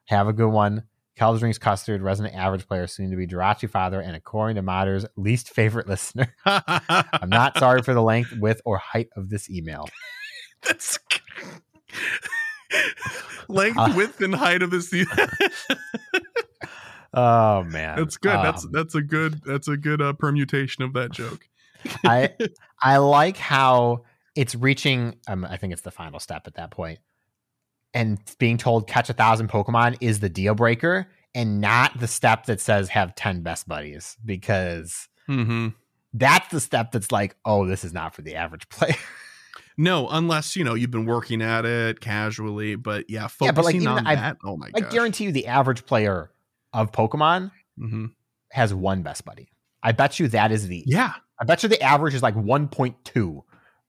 Have 0.06 0.28
a 0.28 0.34
good 0.34 0.50
one. 0.50 0.84
Cal's 1.16 1.42
Drinks 1.42 1.58
Custard, 1.58 2.02
resident 2.02 2.34
average 2.34 2.66
player, 2.66 2.88
soon 2.88 3.12
to 3.12 3.18
be 3.18 3.28
Jirachi 3.28 3.70
father, 3.70 4.00
and 4.00 4.16
according 4.16 4.56
to 4.56 4.62
Modder's 4.62 5.06
least 5.18 5.50
favorite 5.50 5.88
listener. 5.88 6.34
I'm 6.46 7.30
not 7.30 7.60
sorry 7.60 7.82
for 7.82 7.94
the 7.94 8.02
length, 8.02 8.34
width, 8.38 8.62
or 8.64 8.78
height 8.78 9.10
of 9.18 9.30
this 9.30 9.50
email. 9.50 9.88
That's 10.64 10.98
length, 13.50 13.78
Uh, 13.78 13.94
width, 13.96 14.22
and 14.22 14.34
height 14.34 14.62
of 14.62 14.72
this. 14.72 14.94
Oh 17.14 17.64
man, 17.64 17.98
that's 17.98 18.18
good. 18.18 18.32
that's 18.34 18.66
Um, 18.66 18.72
that's 18.72 18.96
a 18.96 19.02
good 19.02 19.42
that's 19.46 19.68
a 19.68 19.78
good 19.78 20.02
uh, 20.02 20.14
permutation 20.14 20.84
of 20.84 20.94
that 20.94 21.12
joke. 21.12 21.48
I 22.06 22.30
I 22.84 22.98
like 22.98 23.38
how 23.38 24.04
it's 24.36 24.56
reaching. 24.56 25.16
Um, 25.28 25.46
I 25.46 25.58
think 25.58 25.74
it's 25.74 25.82
the 25.82 25.92
final 25.92 26.20
step 26.20 26.44
at 26.46 26.56
that 26.56 26.72
point, 26.72 27.00
and 27.94 28.20
being 28.38 28.58
told 28.58 28.88
catch 28.88 29.10
a 29.10 29.14
thousand 29.14 29.50
Pokemon 29.50 29.98
is 30.02 30.20
the 30.20 30.30
deal 30.30 30.54
breaker, 30.56 31.08
and 31.34 31.60
not 31.62 32.00
the 32.00 32.08
step 32.08 32.46
that 32.46 32.62
says 32.62 32.90
have 32.90 33.16
ten 33.16 33.42
best 33.42 33.68
buddies 33.68 34.18
because 34.24 35.08
Mm-hmm. 35.28 35.68
that's 36.14 36.48
the 36.50 36.60
step 36.60 36.92
that's 36.92 37.12
like, 37.12 37.36
oh, 37.46 37.68
this 37.68 37.84
is 37.84 37.94
not 37.94 38.16
for 38.16 38.24
the 38.24 38.34
average 38.36 38.68
player. 38.70 38.96
No, 39.78 40.10
unless 40.10 40.56
you 40.56 40.64
know 40.64 40.74
you've 40.74 40.92
been 40.92 41.06
working 41.06 41.42
at 41.42 41.66
it 41.66 42.02
casually, 42.02 42.76
but 42.76 43.10
yeah, 43.10 43.28
focusing 43.28 43.46
Yeah, 43.46 43.52
but, 43.94 43.96
like, 43.96 44.04
on 44.04 44.08
I- 44.08 44.16
that. 44.16 44.38
Oh 44.44 44.58
my 44.58 44.72
god. 44.72 44.74
I 44.76 44.80
god! 44.82 44.92
guarantee 44.92 45.24
you, 45.26 45.32
the 45.32 45.48
average 45.48 45.86
player 45.86 46.32
of 46.74 46.92
Pokemon 46.92 47.52
hmm 47.78 48.06
has 48.52 48.74
one 48.74 49.04
best 49.04 49.26
buddy. 49.26 49.48
I 49.84 49.92
bet 49.92 50.20
you 50.20 50.28
that 50.30 50.52
is 50.52 50.68
the. 50.68 50.84
Yeah, 50.88 51.14
I 51.40 51.46
bet 51.46 51.62
you 51.64 51.70
the 51.70 51.82
average 51.82 52.14
is 52.16 52.24
like 52.24 52.36
one 52.36 52.68
point 52.68 52.96
two 53.06 53.44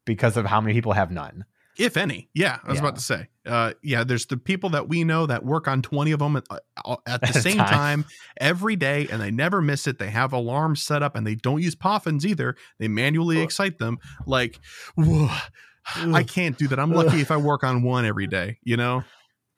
because 0.04 0.36
of 0.36 0.44
how 0.46 0.60
many 0.60 0.74
people 0.74 0.92
have 0.92 1.10
none. 1.10 1.44
if 1.78 1.96
any. 1.96 2.28
Yeah, 2.34 2.58
I 2.62 2.68
was 2.68 2.76
Yeah. 2.76 2.80
about 2.84 2.96
to 2.96 3.00
say. 3.02 3.28
Uh, 3.46 3.72
yeah, 3.82 4.04
there's 4.04 4.26
the 4.26 4.36
people 4.36 4.68
that 4.70 4.86
we 4.88 5.02
know 5.02 5.24
that 5.26 5.44
work 5.46 5.66
on 5.66 5.80
20 5.80 6.12
of 6.12 6.18
them 6.18 6.36
at, 6.36 6.44
uh, 6.84 6.96
at 7.06 7.22
the 7.22 7.32
same 7.40 7.56
time. 7.56 7.68
time 7.68 8.04
every 8.38 8.76
day, 8.76 9.08
and 9.10 9.20
they 9.22 9.30
never 9.30 9.62
miss 9.62 9.86
it. 9.86 9.98
They 9.98 10.10
have 10.10 10.34
alarms 10.34 10.82
set 10.82 11.02
up, 11.02 11.16
and 11.16 11.26
they 11.26 11.36
don't 11.36 11.62
use 11.62 11.74
poffins 11.74 12.26
either. 12.26 12.54
They 12.78 12.88
manually 12.88 13.40
excite 13.40 13.78
them. 13.78 13.96
Like, 14.26 14.60
whoa, 14.94 15.30
I 15.96 16.22
can't 16.22 16.58
do 16.58 16.68
that. 16.68 16.78
I'm 16.78 16.92
lucky 16.92 17.20
if 17.22 17.30
I 17.30 17.36
work 17.38 17.64
on 17.64 17.82
one 17.82 18.04
every 18.04 18.26
day. 18.26 18.58
You 18.62 18.76
know. 18.76 19.04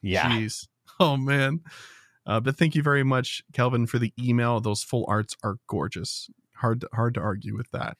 Yeah. 0.01 0.31
Jeez. 0.31 0.69
Oh 1.01 1.16
man. 1.16 1.61
Uh, 2.27 2.40
but 2.40 2.57
thank 2.57 2.74
you 2.74 2.82
very 2.82 3.03
much, 3.03 3.43
Kelvin, 3.53 3.86
for 3.86 3.99
the 3.99 4.12
email. 4.19 4.61
Those 4.61 4.82
full 4.82 5.05
arts 5.09 5.36
are 5.43 5.57
gorgeous. 5.66 6.28
Hard 6.57 6.82
to, 6.82 6.89
hard 6.93 7.15
to 7.15 7.20
argue 7.20 7.57
with 7.57 7.70
that. 7.73 7.97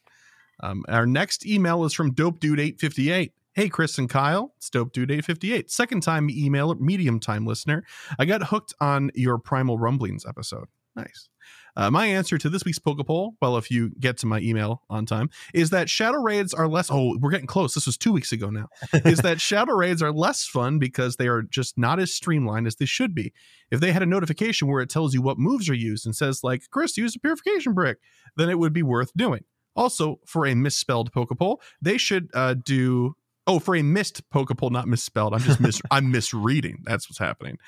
Um, 0.63 0.85
our 0.89 1.07
next 1.07 1.45
email 1.45 1.85
is 1.85 1.93
from 1.93 2.13
Dope 2.13 2.39
Dude 2.39 2.61
858. 2.61 3.33
Hey, 3.55 3.69
Chris 3.69 3.99
and 3.99 4.09
Kyle, 4.09 4.55
it's 4.57 4.71
Dope 4.71 4.93
Dude 4.93 5.11
858. 5.11 5.71
Second 5.71 6.03
time 6.03 6.31
email, 6.31 6.75
medium 6.77 7.21
time 7.21 7.45
listener. 7.45 7.85
I 8.19 8.25
got 8.25 8.45
hooked 8.45 8.73
on 8.81 9.11
your 9.15 9.39
Primal 9.39 9.79
Rumblings 9.79 10.25
episode. 10.25 10.69
Nice. 10.97 11.29
Uh, 11.75 11.91
my 11.91 12.07
answer 12.07 12.37
to 12.37 12.49
this 12.49 12.65
week's 12.65 12.79
Poke 12.79 13.05
Poll, 13.07 13.35
well, 13.41 13.57
if 13.57 13.71
you 13.71 13.93
get 13.99 14.19
to 14.19 14.27
my 14.27 14.41
email 14.41 14.83
on 14.91 15.07
time, 15.07 15.31
is 15.55 15.71
that 15.71 15.89
Shadow 15.89 16.19
Raids 16.19 16.53
are 16.53 16.69
less. 16.69 16.91
Oh, 16.91 17.17
we're 17.19 17.31
getting 17.31 17.47
close. 17.47 17.75
This 17.75 17.87
was 17.87 17.97
two 17.97 18.13
weeks 18.13 18.33
ago 18.33 18.51
now. 18.51 18.69
is 18.93 19.21
that 19.21 19.41
Shadow 19.41 19.73
Raids 19.73 20.03
are 20.03 20.13
less 20.13 20.47
fun 20.47 20.79
because 20.79 21.17
they 21.17 21.29
are 21.29 21.43
just 21.43 21.79
not 21.79 21.99
as 21.99 22.13
streamlined 22.13 22.67
as 22.67 22.77
they 22.77 22.85
should 22.85 23.15
be. 23.15 23.33
If 23.71 23.81
they 23.81 23.93
had 23.93 24.03
a 24.03 24.07
notification 24.07 24.69
where 24.69 24.83
it 24.83 24.91
tells 24.91 25.15
you 25.15 25.23
what 25.23 25.39
moves 25.39 25.69
are 25.71 25.75
used 25.75 26.05
and 26.05 26.15
says, 26.15 26.45
like, 26.45 26.63
Chris, 26.71 26.97
use 26.97 27.17
a 27.17 27.21
purification 27.21 27.73
brick, 27.73 27.99
then 28.37 28.51
it 28.51 28.59
would 28.59 28.73
be 28.73 28.83
worth 28.83 29.13
doing. 29.17 29.45
Also, 29.75 30.21
for 30.27 30.47
a 30.47 30.55
misspelled 30.55 31.13
Poke 31.13 31.37
Poll, 31.39 31.61
they 31.81 31.97
should 31.97 32.29
uh, 32.35 32.55
do. 32.55 33.17
Oh, 33.47 33.59
for 33.59 33.75
a 33.75 33.83
missed 33.83 34.29
Poke 34.31 34.57
Poll, 34.57 34.71
not 34.71 34.87
misspelled. 34.87 35.35
I'm 35.35 35.41
just 35.41 35.59
mis- 35.59 35.83
I'm 35.91 36.11
misreading. 36.11 36.83
That's 36.85 37.09
what's 37.09 37.19
happening. 37.19 37.59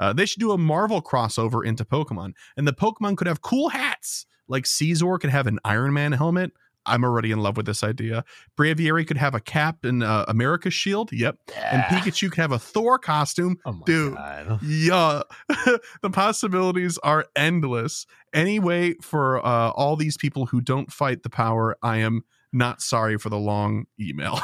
Uh, 0.00 0.12
they 0.12 0.26
should 0.26 0.40
do 0.40 0.50
a 0.50 0.58
Marvel 0.58 1.00
crossover 1.00 1.64
into 1.64 1.84
Pokemon, 1.84 2.32
and 2.56 2.66
the 2.66 2.72
Pokemon 2.72 3.16
could 3.16 3.28
have 3.28 3.42
cool 3.42 3.68
hats. 3.68 4.26
Like 4.48 4.64
Scizor 4.64 5.20
could 5.20 5.30
have 5.30 5.46
an 5.46 5.60
Iron 5.64 5.92
Man 5.92 6.10
helmet. 6.10 6.50
I'm 6.86 7.04
already 7.04 7.30
in 7.30 7.40
love 7.40 7.56
with 7.56 7.66
this 7.66 7.84
idea. 7.84 8.24
Braviary 8.58 9.06
could 9.06 9.18
have 9.18 9.34
a 9.34 9.40
cap 9.40 9.84
and 9.84 10.02
uh, 10.02 10.24
America's 10.28 10.74
shield. 10.74 11.12
Yep. 11.12 11.36
And 11.54 11.82
Pikachu 11.84 12.30
could 12.30 12.40
have 12.40 12.52
a 12.52 12.58
Thor 12.58 12.98
costume. 12.98 13.58
Oh 13.66 13.80
Dude, 13.84 14.16
God. 14.16 14.60
yeah. 14.62 15.22
the 16.02 16.10
possibilities 16.10 16.98
are 16.98 17.26
endless. 17.36 18.06
Anyway, 18.32 18.94
for 19.02 19.44
uh, 19.44 19.70
all 19.70 19.94
these 19.94 20.16
people 20.16 20.46
who 20.46 20.60
don't 20.60 20.90
fight 20.90 21.22
the 21.22 21.30
power, 21.30 21.76
I 21.82 21.98
am 21.98 22.22
not 22.52 22.80
sorry 22.80 23.18
for 23.18 23.28
the 23.28 23.38
long 23.38 23.84
email. 24.00 24.40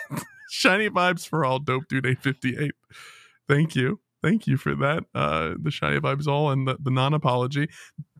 Shiny 0.50 0.90
vibes 0.90 1.26
for 1.26 1.44
all, 1.44 1.58
dope 1.60 1.88
dude 1.88 2.06
858. 2.06 2.72
Thank 3.48 3.76
you. 3.76 4.00
Thank 4.26 4.48
you 4.48 4.56
for 4.56 4.74
that. 4.74 5.04
Uh, 5.14 5.54
the 5.56 5.70
shiny 5.70 6.00
vibes 6.00 6.26
all 6.26 6.50
and 6.50 6.66
the, 6.66 6.76
the 6.80 6.90
non 6.90 7.14
apology. 7.14 7.68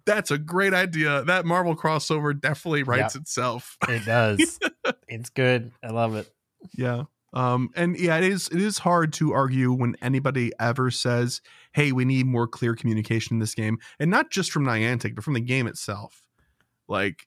That's 0.05 0.31
a 0.31 0.39
great 0.39 0.73
idea. 0.73 1.25
That 1.25 1.45
Marvel 1.45 1.75
crossover 1.75 2.39
definitely 2.41 2.85
writes 2.85 3.17
Yep. 3.17 3.23
itself. 3.23 3.77
It 3.89 4.05
does. 4.07 4.61
it's 5.09 5.31
good. 5.31 5.73
I 5.83 5.89
love 5.89 6.15
it. 6.15 6.33
Yeah. 6.79 7.05
Um, 7.33 7.71
and 7.75 7.99
yeah, 7.99 8.19
it 8.19 8.25
is 8.25 8.47
it 8.49 8.61
is 8.61 8.79
hard 8.79 9.13
to 9.15 9.33
argue 9.33 9.73
when 9.73 9.97
anybody 10.01 10.53
ever 10.61 10.93
says, 10.93 11.41
Hey, 11.73 11.91
we 11.91 12.05
need 12.05 12.27
more 12.27 12.47
clear 12.47 12.77
communication 12.77 13.35
in 13.35 13.41
this 13.41 13.57
game. 13.57 13.79
And 13.99 14.09
not 14.09 14.31
just 14.31 14.53
from 14.53 14.65
Niantic, 14.65 15.17
but 15.17 15.25
from 15.25 15.35
the 15.35 15.41
game 15.41 15.67
itself. 15.67 16.23
Like 16.87 17.27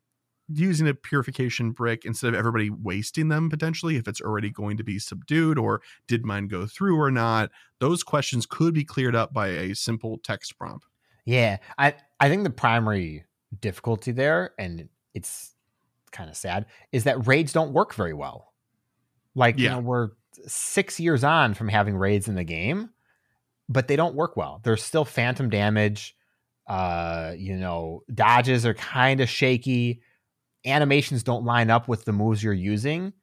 using 0.51 0.87
a 0.87 0.93
purification 0.93 1.71
brick 1.71 2.05
instead 2.05 2.29
of 2.29 2.35
everybody 2.35 2.69
wasting 2.69 3.27
them 3.27 3.49
potentially 3.49 3.95
if 3.95 4.07
it's 4.07 4.21
already 4.21 4.49
going 4.49 4.77
to 4.77 4.83
be 4.83 4.99
subdued 4.99 5.57
or 5.57 5.81
did 6.07 6.25
mine 6.25 6.47
go 6.47 6.65
through 6.65 6.99
or 6.99 7.11
not. 7.11 7.51
Those 7.79 8.03
questions 8.03 8.45
could 8.45 8.73
be 8.73 8.83
cleared 8.83 9.15
up 9.15 9.33
by 9.33 9.47
a 9.47 9.75
simple 9.75 10.17
text 10.17 10.57
prompt. 10.57 10.85
Yeah, 11.25 11.57
I 11.77 11.95
I 12.19 12.29
think 12.29 12.43
the 12.43 12.49
primary 12.49 13.25
difficulty 13.61 14.11
there, 14.11 14.53
and 14.57 14.89
it's 15.13 15.53
kind 16.11 16.29
of 16.29 16.35
sad, 16.35 16.65
is 16.91 17.03
that 17.03 17.27
raids 17.27 17.53
don't 17.53 17.73
work 17.73 17.93
very 17.93 18.13
well. 18.13 18.53
Like 19.35 19.59
you 19.59 19.69
know, 19.69 19.79
we're 19.79 20.09
six 20.47 20.99
years 20.99 21.23
on 21.23 21.53
from 21.53 21.67
having 21.67 21.95
raids 21.95 22.27
in 22.27 22.35
the 22.35 22.43
game, 22.43 22.89
but 23.67 23.87
they 23.87 23.95
don't 23.95 24.15
work 24.15 24.35
well. 24.35 24.59
There's 24.63 24.83
still 24.83 25.05
phantom 25.05 25.49
damage. 25.49 26.15
Uh, 26.67 27.33
you 27.37 27.55
know, 27.55 28.03
dodges 28.13 28.65
are 28.65 28.73
kind 28.73 29.21
of 29.21 29.29
shaky. 29.29 30.01
Animations 30.65 31.23
don't 31.23 31.45
line 31.45 31.69
up 31.69 31.87
with 31.87 32.05
the 32.05 32.11
moves 32.11 32.43
you're 32.43 32.53
using. 32.53 33.13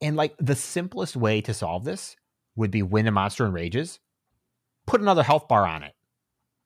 And 0.00 0.16
like 0.16 0.34
the 0.38 0.54
simplest 0.54 1.16
way 1.16 1.40
to 1.42 1.52
solve 1.52 1.84
this 1.84 2.16
would 2.56 2.70
be 2.70 2.82
when 2.82 3.06
a 3.06 3.10
monster 3.10 3.44
in 3.44 3.52
rages, 3.52 4.00
put 4.86 5.00
another 5.00 5.22
health 5.22 5.48
bar 5.48 5.66
on 5.66 5.82
it. 5.82 5.94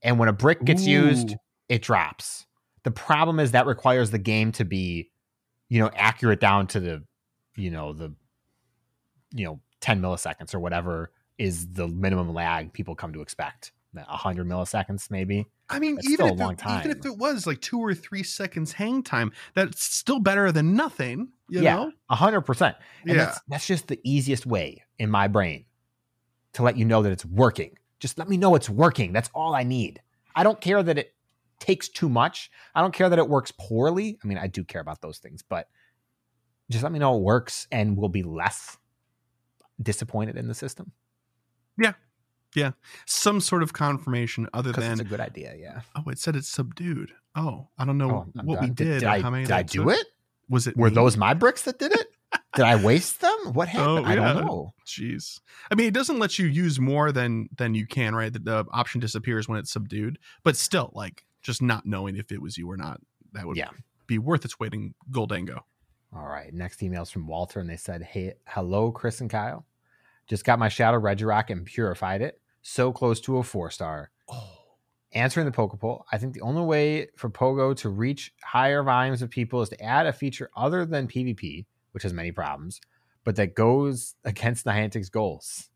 And 0.02 0.18
when 0.18 0.28
a 0.28 0.32
brick 0.32 0.64
gets 0.64 0.86
used, 0.86 1.34
it 1.68 1.82
drops. 1.82 2.46
The 2.82 2.90
problem 2.90 3.40
is 3.40 3.52
that 3.52 3.66
requires 3.66 4.10
the 4.10 4.18
game 4.18 4.52
to 4.52 4.64
be, 4.64 5.10
you 5.70 5.80
know, 5.80 5.90
accurate 5.94 6.40
down 6.40 6.66
to 6.68 6.80
the, 6.80 7.04
you 7.56 7.70
know, 7.70 7.92
the, 7.94 8.14
you 9.32 9.46
know, 9.46 9.60
10 9.80 10.00
milliseconds 10.00 10.54
or 10.54 10.60
whatever 10.60 11.10
is 11.38 11.72
the 11.72 11.88
minimum 11.88 12.32
lag 12.32 12.72
people 12.72 12.94
come 12.94 13.12
to 13.14 13.22
expect. 13.22 13.72
A 14.02 14.12
100 14.12 14.46
milliseconds, 14.46 15.10
maybe. 15.10 15.46
I 15.70 15.78
mean, 15.78 15.96
That's 15.96 16.10
even 16.10 16.26
if, 16.26 16.38
long 16.38 16.52
it, 16.54 16.60
even 16.66 16.90
if 16.90 17.06
it 17.06 17.16
was 17.16 17.46
like 17.46 17.60
two 17.60 17.78
or 17.78 17.94
three 17.94 18.22
seconds 18.22 18.72
hang 18.72 19.02
time, 19.02 19.32
that's 19.54 19.82
still 19.82 20.20
better 20.20 20.52
than 20.52 20.74
nothing. 20.74 21.28
You 21.48 21.62
yeah, 21.62 21.76
know? 21.76 21.92
a 22.10 22.16
hundred 22.16 22.42
percent. 22.42 22.76
And 23.02 23.16
Yeah. 23.16 23.24
that's 23.24 23.40
that's 23.48 23.66
just 23.66 23.88
the 23.88 24.00
easiest 24.04 24.46
way 24.46 24.82
in 24.98 25.10
my 25.10 25.28
brain 25.28 25.64
to 26.54 26.62
let 26.62 26.76
you 26.76 26.84
know 26.84 27.02
that 27.02 27.12
it's 27.12 27.24
working. 27.24 27.78
Just 28.00 28.18
let 28.18 28.28
me 28.28 28.36
know 28.36 28.54
it's 28.54 28.68
working. 28.68 29.12
That's 29.12 29.30
all 29.34 29.54
I 29.54 29.62
need. 29.62 30.02
I 30.34 30.42
don't 30.42 30.60
care 30.60 30.82
that 30.82 30.98
it 30.98 31.14
takes 31.60 31.88
too 31.88 32.08
much. 32.08 32.50
I 32.74 32.80
don't 32.80 32.92
care 32.92 33.08
that 33.08 33.18
it 33.18 33.28
works 33.28 33.52
poorly. 33.58 34.18
I 34.22 34.26
mean, 34.26 34.38
I 34.38 34.46
do 34.46 34.64
care 34.64 34.80
about 34.80 35.00
those 35.00 35.18
things, 35.18 35.42
but 35.42 35.68
just 36.70 36.82
let 36.82 36.92
me 36.92 36.98
know 36.98 37.16
it 37.16 37.22
works 37.22 37.66
and 37.70 37.96
we'll 37.96 38.08
be 38.08 38.22
less 38.22 38.76
disappointed 39.82 40.36
in 40.36 40.48
the 40.48 40.54
system. 40.54 40.92
Yeah, 42.54 42.72
some 43.06 43.40
sort 43.40 43.62
of 43.62 43.72
confirmation 43.72 44.48
other 44.54 44.70
than 44.72 44.92
it's 44.92 45.00
a 45.00 45.04
good 45.04 45.20
idea, 45.20 45.54
yeah. 45.58 45.80
oh, 45.96 46.08
it 46.10 46.18
said 46.18 46.36
it's 46.36 46.48
subdued. 46.48 47.12
Oh, 47.34 47.68
I 47.78 47.84
don't 47.84 47.98
know 47.98 48.26
Oh, 48.36 48.40
what 48.44 48.60
we 48.60 48.66
done. 48.68 48.74
did. 48.74 49.00
Did, 49.00 49.04
I, 49.04 49.20
how 49.20 49.30
many 49.30 49.44
did 49.44 49.52
I 49.52 49.62
do 49.62 49.88
it? 49.90 50.06
Was 50.48 50.66
it 50.66 50.76
Were 50.76 50.88
me? 50.90 50.94
those 50.94 51.16
my 51.16 51.34
bricks 51.34 51.62
that 51.62 51.78
did 51.78 51.92
it? 51.92 52.06
did 52.54 52.64
I 52.64 52.76
waste 52.76 53.20
them? 53.20 53.52
What 53.54 53.68
oh, 53.74 53.96
happened? 53.96 53.98
Oh, 53.98 54.04
I 54.04 54.14
don't 54.14 54.44
know. 54.46 54.74
Jeez. 54.86 55.40
I 55.70 55.74
mean, 55.74 55.88
it 55.88 55.94
doesn't 55.94 56.18
let 56.18 56.38
you 56.38 56.46
use 56.46 56.78
more 56.78 57.10
than 57.12 57.48
than 57.56 57.74
you 57.74 57.86
can, 57.86 58.14
right? 58.14 58.32
The, 58.32 58.38
the 58.38 58.64
option 58.72 59.00
disappears 59.00 59.48
when 59.48 59.58
it's 59.58 59.72
subdued, 59.72 60.18
but 60.44 60.56
still, 60.56 60.90
like 60.94 61.24
just 61.42 61.60
not 61.60 61.86
knowing 61.86 62.16
if 62.16 62.30
it 62.30 62.40
was 62.40 62.56
you 62.56 62.70
or 62.70 62.76
not, 62.76 63.00
that 63.32 63.46
would 63.46 63.56
Yeah. 63.56 63.70
be 64.06 64.18
worth 64.18 64.44
its 64.44 64.60
weight 64.60 64.74
in 64.74 64.94
Gholdengo. 65.10 65.60
All 66.14 66.26
right. 66.28 66.54
Next 66.54 66.82
email's 66.84 67.10
from 67.10 67.26
Walter, 67.26 67.58
and 67.58 67.68
they 67.68 67.76
said, 67.76 68.02
Hey, 68.02 68.34
hello, 68.46 68.92
Chris 68.92 69.20
and 69.20 69.28
Kyle. 69.28 69.66
Just 70.28 70.44
got 70.44 70.58
my 70.60 70.68
Shadow 70.68 71.00
Regirock 71.00 71.50
and 71.50 71.66
purified 71.66 72.22
it. 72.22 72.40
So 72.66 72.92
close 72.92 73.20
to 73.20 73.36
a 73.36 73.42
four 73.42 73.70
star. 73.70 74.10
Oh, 74.26 74.50
Answering 75.12 75.44
the 75.44 75.52
Poke 75.52 75.78
Poll, 75.78 76.06
I 76.10 76.16
think 76.16 76.32
the 76.32 76.40
only 76.40 76.62
way 76.62 77.08
for 77.14 77.28
Pogo 77.28 77.76
to 77.76 77.90
reach 77.90 78.32
higher 78.42 78.82
volumes 78.82 79.20
of 79.20 79.28
people 79.28 79.60
is 79.60 79.68
to 79.68 79.80
add 79.82 80.06
a 80.06 80.14
feature 80.14 80.50
other 80.56 80.86
than 80.86 81.06
PvP, 81.06 81.66
which 81.92 82.02
has 82.02 82.14
many 82.14 82.32
problems, 82.32 82.80
but 83.22 83.36
that 83.36 83.54
goes 83.54 84.14
against 84.24 84.64
Niantic's 84.64 85.10
goals. 85.10 85.68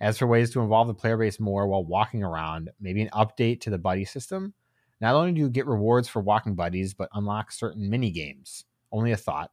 As 0.00 0.16
for 0.16 0.28
ways 0.28 0.50
to 0.50 0.60
involve 0.60 0.86
the 0.86 0.94
player 0.94 1.16
base 1.16 1.40
more 1.40 1.66
while 1.66 1.84
walking 1.84 2.22
around, 2.22 2.70
maybe 2.80 3.02
an 3.02 3.10
update 3.12 3.60
to 3.62 3.70
the 3.70 3.76
buddy 3.76 4.04
system. 4.04 4.54
Not 5.00 5.16
only 5.16 5.32
do 5.32 5.40
you 5.40 5.50
get 5.50 5.66
rewards 5.66 6.06
for 6.08 6.22
walking 6.22 6.54
buddies, 6.54 6.94
but 6.94 7.10
unlock 7.14 7.50
certain 7.50 7.90
mini 7.90 8.12
games. 8.12 8.64
Only 8.92 9.10
a 9.10 9.16
thought. 9.16 9.50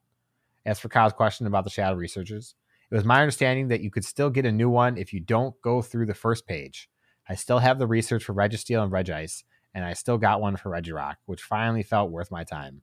As 0.68 0.80
for 0.80 0.90
Kyle's 0.90 1.14
question 1.14 1.48
about 1.48 1.64
the 1.64 1.72
shadow 1.72 1.96
researchers, 1.96 2.54
it 2.92 2.96
was 2.96 3.06
my 3.06 3.22
understanding 3.22 3.70
that 3.70 3.82
you 3.82 3.90
could 3.92 4.06
still 4.06 4.30
get 4.30 4.46
a 4.46 4.52
new 4.52 4.70
one 4.70 4.98
if 4.98 5.14
you 5.14 5.20
don't 5.20 5.60
go 5.62 5.82
through 5.82 6.06
the 6.06 6.14
first 6.14 6.46
page. 6.46 6.90
I 7.28 7.36
still 7.36 7.60
have 7.60 7.80
the 7.80 7.88
research 7.88 8.24
for 8.24 8.34
Registeel 8.34 8.84
and 8.84 8.92
Regice, 8.92 9.44
and 9.74 9.84
I 9.84 9.94
still 9.94 10.18
got 10.18 10.42
one 10.42 10.58
for 10.58 10.70
Regirock, 10.70 11.16
which 11.26 11.42
finally 11.42 11.84
felt 11.84 12.12
worth 12.12 12.32
my 12.32 12.44
time. 12.44 12.82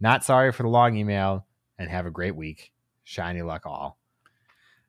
Not 0.00 0.24
sorry 0.24 0.52
for 0.52 0.64
the 0.64 0.68
long 0.68 0.96
email, 0.96 1.46
and 1.78 1.88
have 1.88 2.06
a 2.06 2.10
great 2.10 2.34
week. 2.34 2.72
Shiny 3.04 3.42
luck 3.42 3.64
all. 3.64 3.98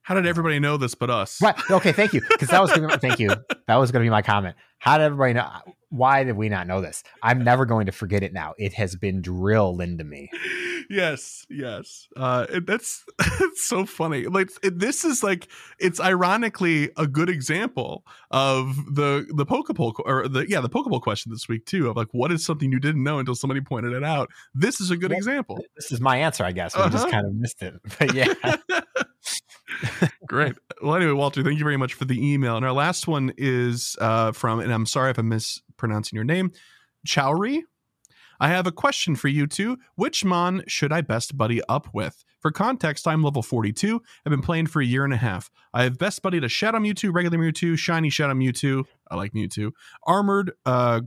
how 0.02 0.16
did 0.16 0.26
everybody 0.26 0.60
know 0.60 0.76
this 0.78 0.96
but 0.96 1.10
us? 1.10 1.42
Right. 1.42 1.56
Okay. 1.70 1.92
Thank 1.92 2.14
you. 2.14 2.22
Because 2.28 2.50
that 2.50 2.62
was 2.62 2.74
gonna 2.74 2.98
thank 2.98 3.20
you. 3.20 3.30
That 3.68 3.76
was 3.76 3.92
going 3.92 4.02
to 4.02 4.06
be 4.08 4.10
my 4.10 4.24
comment. 4.24 4.56
How 4.80 4.98
did 4.98 5.04
everybody 5.06 5.34
know? 5.34 5.50
Why 5.92 6.24
did 6.24 6.38
we 6.38 6.50
not 6.50 6.68
know 6.68 6.82
this? 6.82 7.04
I'm 7.24 7.44
never 7.44 7.66
going 7.66 7.88
to 7.88 7.92
forget 7.92 8.22
it 8.24 8.32
now. 8.32 8.54
It 8.58 8.74
has 8.74 8.96
been 8.96 9.22
drilled 9.22 9.82
into 9.82 10.04
me. 10.04 10.30
yes, 10.90 11.46
yes. 11.50 12.08
Uh, 12.16 12.46
it, 12.50 12.66
that's 12.68 13.04
so 13.56 13.86
funny. 13.86 14.26
Like 14.26 14.52
it, 14.64 14.78
this 14.80 15.04
is 15.04 15.24
like 15.24 15.48
it's 15.80 16.00
ironically 16.00 16.92
a 16.96 17.08
good 17.08 17.28
example 17.30 18.06
of 18.32 18.76
the 18.94 19.26
the 19.36 19.46
Pokeball 19.46 19.94
or 20.06 20.28
the 20.28 20.46
yeah 20.48 20.62
the 20.62 20.70
Poke 20.70 20.88
Poll 20.88 21.00
question 21.02 21.32
this 21.32 21.48
week 21.50 21.66
too 21.66 21.90
of 21.90 21.98
like 21.98 22.10
what 22.12 22.32
is 22.32 22.46
something 22.46 22.72
you 22.72 22.80
didn't 22.80 23.04
know 23.04 23.18
until 23.20 23.36
somebody 23.36 23.62
pointed 23.62 23.94
it 23.94 24.04
out. 24.04 24.30
This 24.54 24.80
is 24.80 24.92
a 24.92 24.98
good 24.98 25.10
Well, 25.12 25.18
example. 25.18 25.60
This 25.76 25.92
is 25.92 26.00
my 26.00 26.18
answer, 26.18 26.44
I 26.44 26.52
guess. 26.52 26.76
We 26.78 26.84
just 26.84 26.96
Uh-huh. 26.98 27.10
kind 27.12 27.26
of 27.26 27.34
missed 27.34 27.62
it. 27.64 27.74
But 27.98 28.14
yeah. 28.14 28.34
Great. 30.28 30.56
Well, 30.82 30.96
anyway, 30.96 31.12
Walter, 31.14 31.44
thank 31.44 31.58
you 31.58 31.64
very 31.64 31.78
much 31.78 31.94
for 31.94 32.06
the 32.06 32.34
email. 32.34 32.56
And 32.56 32.66
our 32.66 32.72
last 32.72 33.08
one 33.08 33.34
is 33.38 33.96
uh, 34.00 34.32
from, 34.32 34.60
and 34.60 34.72
I'm 34.72 34.86
sorry 34.86 35.12
if 35.12 35.18
I'm 35.18 35.30
mispronouncing 35.30 36.16
your 36.16 36.24
name, 36.24 36.52
Chowry. 37.08 37.62
I 38.40 38.48
have 38.50 38.68
a 38.68 38.72
question 38.72 39.16
for 39.16 39.28
you 39.28 39.48
two. 39.48 39.78
Which 39.96 40.24
Mon 40.24 40.64
should 40.68 40.94
I 40.94 41.02
best 41.02 41.38
buddy 41.38 41.62
up 41.68 41.90
with? 41.94 42.24
For 42.40 42.52
context, 42.52 43.06
I'm 43.06 43.22
level 43.22 43.42
42. 43.42 44.02
I've 44.26 44.30
been 44.30 44.42
playing 44.42 44.68
for 44.68 44.82
a 44.82 44.86
year 44.86 45.04
and 45.04 45.14
a 45.14 45.18
half. 45.18 45.52
I 45.74 45.84
have 45.84 45.98
best 45.98 46.22
buddied 46.22 46.46
a 46.46 46.48
Shadow 46.48 46.80
Mewtwo, 46.80 47.14
regular 47.14 47.38
Mewtwo, 47.38 47.78
shiny 47.78 48.10
Shadow 48.10 48.34
Mewtwo. 48.34 48.86
I 49.12 49.16
like 49.16 49.34
Mewtwo. 49.34 49.72
Armored, 50.04 50.54
uh, 50.66 51.02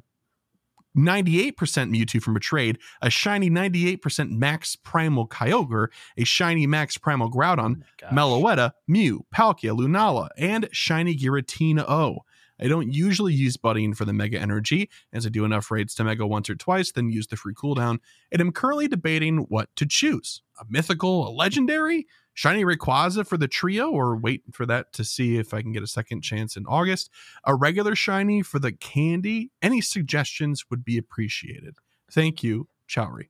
98% 0.96 1.54
Mewtwo 1.54 2.22
from 2.22 2.36
a 2.36 2.40
trade, 2.40 2.78
a 3.00 3.10
shiny 3.10 3.50
98% 3.50 4.30
Max 4.30 4.76
Primal 4.76 5.26
Kyogre, 5.26 5.88
a 6.16 6.24
shiny 6.24 6.66
Max 6.66 6.98
Primal 6.98 7.30
Groudon, 7.30 7.82
oh 7.82 7.84
Gosh. 8.00 8.12
Meloetta, 8.12 8.72
Mew, 8.86 9.24
Palkia, 9.34 9.76
Lunala, 9.76 10.28
and 10.36 10.68
shiny 10.72 11.16
Giratina 11.16 11.88
O. 11.88 12.18
I 12.60 12.68
don't 12.68 12.92
usually 12.92 13.34
use 13.34 13.56
buddying 13.56 13.96
for 13.96 14.04
the 14.04 14.12
Mega 14.12 14.38
Energy, 14.38 14.88
as 15.12 15.26
I 15.26 15.30
do 15.30 15.44
enough 15.44 15.70
raids 15.70 15.94
to 15.96 16.04
Mega 16.04 16.26
once 16.26 16.48
or 16.48 16.54
twice, 16.54 16.92
then 16.92 17.10
use 17.10 17.26
the 17.26 17.36
free 17.36 17.54
cooldown, 17.54 17.98
and 18.30 18.40
I'm 18.40 18.52
currently 18.52 18.86
debating 18.86 19.38
what 19.48 19.74
to 19.76 19.86
choose. 19.86 20.42
A 20.60 20.64
mythical, 20.68 21.28
a 21.28 21.30
legendary, 21.30 22.06
shiny 22.34 22.64
Rayquaza 22.64 23.26
for 23.26 23.36
the 23.36 23.48
trio, 23.48 23.90
or 23.90 24.16
wait 24.16 24.42
for 24.52 24.66
that 24.66 24.92
to 24.94 25.04
see 25.04 25.36
if 25.36 25.52
I 25.52 25.62
can 25.62 25.72
get 25.72 25.82
a 25.82 25.88
second 25.88 26.22
chance 26.22 26.56
in 26.56 26.66
August, 26.66 27.10
a 27.44 27.54
regular 27.54 27.94
shiny 27.94 28.42
for 28.42 28.58
the 28.58 28.72
candy. 28.72 29.50
Any 29.60 29.80
suggestions 29.80 30.70
would 30.70 30.84
be 30.84 30.98
appreciated. 30.98 31.76
Thank 32.10 32.42
you, 32.42 32.68
Chowry. 32.88 33.28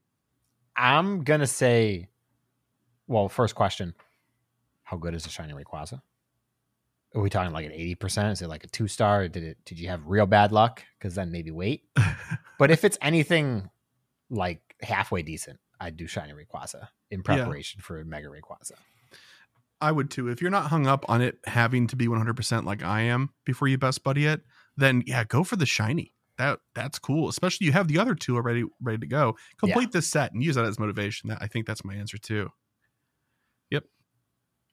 I'm 0.75 1.23
gonna 1.23 1.47
say, 1.47 2.09
well, 3.07 3.29
first 3.29 3.55
question: 3.55 3.93
How 4.83 4.97
good 4.97 5.13
is 5.13 5.25
a 5.25 5.29
shiny 5.29 5.53
Rayquaza? 5.53 6.01
Are 7.15 7.21
we 7.21 7.29
talking 7.29 7.53
like 7.53 7.65
an 7.65 7.71
eighty 7.71 7.95
percent? 7.95 8.31
Is 8.31 8.41
it 8.41 8.49
like 8.49 8.63
a 8.63 8.67
two 8.67 8.87
star? 8.87 9.27
Did 9.27 9.43
it? 9.43 9.57
Did 9.65 9.79
you 9.79 9.89
have 9.89 10.07
real 10.07 10.25
bad 10.25 10.51
luck? 10.51 10.83
Because 10.97 11.15
then 11.15 11.31
maybe 11.31 11.51
wait. 11.51 11.83
but 12.59 12.71
if 12.71 12.83
it's 12.83 12.97
anything 13.01 13.69
like 14.29 14.75
halfway 14.81 15.21
decent, 15.21 15.59
I'd 15.79 15.97
do 15.97 16.07
shiny 16.07 16.33
Rayquaza 16.33 16.87
in 17.11 17.21
preparation 17.21 17.81
for 17.81 18.03
Mega 18.03 18.27
Rayquaza. 18.27 18.73
I 19.83 19.91
would 19.91 20.09
too. 20.09 20.29
If 20.29 20.41
you're 20.41 20.51
not 20.51 20.67
hung 20.67 20.87
up 20.87 21.05
on 21.09 21.21
it 21.21 21.39
having 21.45 21.87
to 21.87 21.95
be 21.95 22.07
100% 22.07 22.63
like 22.63 22.83
I 22.83 23.01
am 23.01 23.29
before 23.45 23.67
you 23.67 23.77
best 23.77 24.03
buddy 24.03 24.25
it, 24.25 24.41
then 24.77 25.03
yeah, 25.05 25.23
go 25.23 25.43
for 25.43 25.55
the 25.55 25.65
shiny. 25.65 26.13
That 26.37 26.59
that's 26.73 26.97
cool. 26.97 27.29
Especially 27.29 27.67
you 27.67 27.73
have 27.73 27.87
the 27.87 27.99
other 27.99 28.15
two 28.15 28.35
already 28.35 28.63
ready 28.81 28.97
to 28.99 29.07
go. 29.07 29.35
Complete 29.57 29.91
this 29.91 30.07
set 30.07 30.33
and 30.33 30.43
use 30.43 30.55
that 30.55 30.65
as 30.65 30.79
motivation. 30.79 31.29
That 31.29 31.39
I 31.41 31.47
think 31.47 31.67
that's 31.67 31.85
my 31.85 31.93
answer 31.93 32.17
too. 32.17 32.49
Yep. 33.69 33.83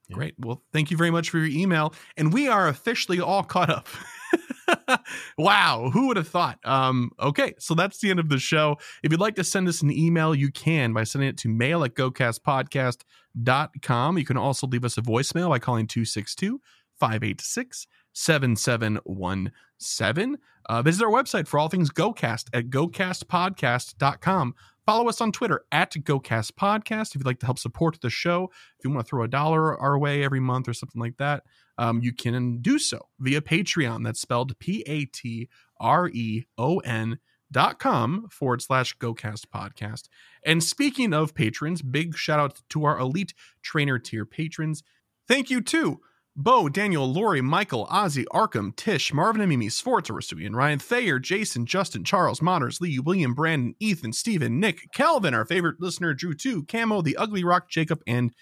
Yeah. 0.09 0.15
Great. 0.15 0.35
Well, 0.39 0.62
thank 0.73 0.91
you 0.91 0.97
very 0.97 1.11
much 1.11 1.28
for 1.28 1.39
your 1.39 1.49
email. 1.49 1.93
And 2.16 2.32
we 2.32 2.49
are 2.49 2.69
officially 2.69 3.20
all 3.20 3.43
caught 3.43 3.69
up. 3.69 3.89
wow, 5.38 5.90
who 5.92 6.09
would 6.09 6.16
have 6.16 6.26
thought? 6.28 6.59
Um, 6.64 7.10
okay, 7.20 7.55
so 7.59 7.74
that's 7.74 7.98
the 7.98 8.10
end 8.10 8.20
of 8.20 8.28
the 8.28 8.38
show. 8.38 8.76
If 9.02 9.12
you'd 9.12 9.20
like 9.20 9.36
to 9.36 9.44
send 9.44 9.68
us 9.68 9.82
an 9.82 9.90
email, 9.90 10.34
you 10.34 10.51
can 10.51 10.92
by 10.92 11.05
sending 11.05 11.28
it 11.28 11.36
to 11.38 11.48
mail 11.48 11.84
at 11.84 11.94
gocastpodcast.com. 11.94 14.18
You 14.18 14.24
can 14.24 14.36
also 14.36 14.66
leave 14.66 14.84
us 14.84 14.98
a 14.98 15.02
voicemail 15.02 15.48
by 15.48 15.59
calling 15.59 15.86
262 15.86 16.60
586 16.98 17.86
7717. 18.12 20.38
Uh, 20.68 20.82
visit 20.82 21.05
our 21.05 21.10
website 21.10 21.48
for 21.48 21.59
all 21.59 21.68
things 21.68 21.90
GoCast 21.90 22.48
at 22.52 22.70
gocastpodcast.com. 22.70 24.55
Follow 24.86 25.09
us 25.09 25.20
on 25.20 25.32
Twitter 25.32 25.64
at 25.70 25.92
GoCast 25.92 26.52
Podcast 26.52 27.10
if 27.10 27.16
you'd 27.16 27.26
like 27.26 27.40
to 27.40 27.47
help 27.47 27.59
support 27.59 28.01
the 28.01 28.10
show. 28.10 28.51
If 28.78 28.84
you 28.84 28.90
want 28.90 29.06
to 29.06 29.09
throw 29.09 29.22
a 29.22 29.28
dollar 29.28 29.78
our 29.78 29.98
way 29.98 30.24
every 30.24 30.40
month 30.40 30.68
or 30.68 30.74
something 30.74 31.01
like 31.01 31.16
that, 31.18 31.44
um, 31.81 32.01
you 32.02 32.12
can 32.12 32.59
do 32.61 32.78
so 32.78 33.09
via 33.19 33.40
Patreon. 33.40 34.05
That's 34.05 34.20
spelled 34.20 34.57
P 34.59 34.85
A 34.86 35.07
T 35.07 35.48
R 35.81 36.09
E 36.09 36.44
O 36.59 36.78
N 36.81 37.19
dot 37.51 37.78
com 37.78 38.28
forward 38.31 38.61
slash 38.61 38.97
GoCast 38.98 39.47
Podcast. 39.47 40.09
And 40.44 40.62
speaking 40.62 41.15
of 41.15 41.35
patrons, 41.35 41.81
big 41.81 42.16
shout 42.16 42.39
out 42.39 42.61
to 42.69 42.85
our 42.85 42.98
elite 42.98 43.32
trainer 43.62 43.98
tier 43.98 44.27
patrons. 44.27 44.82
Thank 45.27 45.48
you 45.48 45.62
to 45.62 46.01
Bo, 46.36 46.69
Daniel, 46.69 47.11
Lori, 47.11 47.40
Michael, 47.40 47.86
Ozzy, 47.86 48.24
Arkham, 48.31 48.77
Tish, 48.77 49.12
Marvin 49.15 49.40
and 49.40 49.48
Mimi, 49.48 49.70
Sforza, 49.70 50.12
Rasuian, 50.12 50.55
Ryan, 50.55 50.78
Thayer, 50.78 51.19
Jason, 51.19 51.65
Justin, 51.65 52.05
Charles, 52.05 52.40
Modders, 52.40 52.81
Lee, 52.81 52.98
William, 52.98 53.32
Brandon, 53.32 53.74
Ethan, 53.81 54.12
Stephen, 54.12 54.61
Nick, 54.61 54.93
Calvin, 54.93 55.35
our 55.35 55.47
favorite 55.47 55.81
listener, 55.81 56.12
Drew 56.12 56.35
2, 56.35 56.65
Camo, 56.65 57.01
The 57.01 57.16
Ugly 57.16 57.43
Rock, 57.43 57.70
Jacob, 57.70 58.02
and 58.07 58.32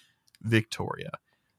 Victoria. 0.42 1.10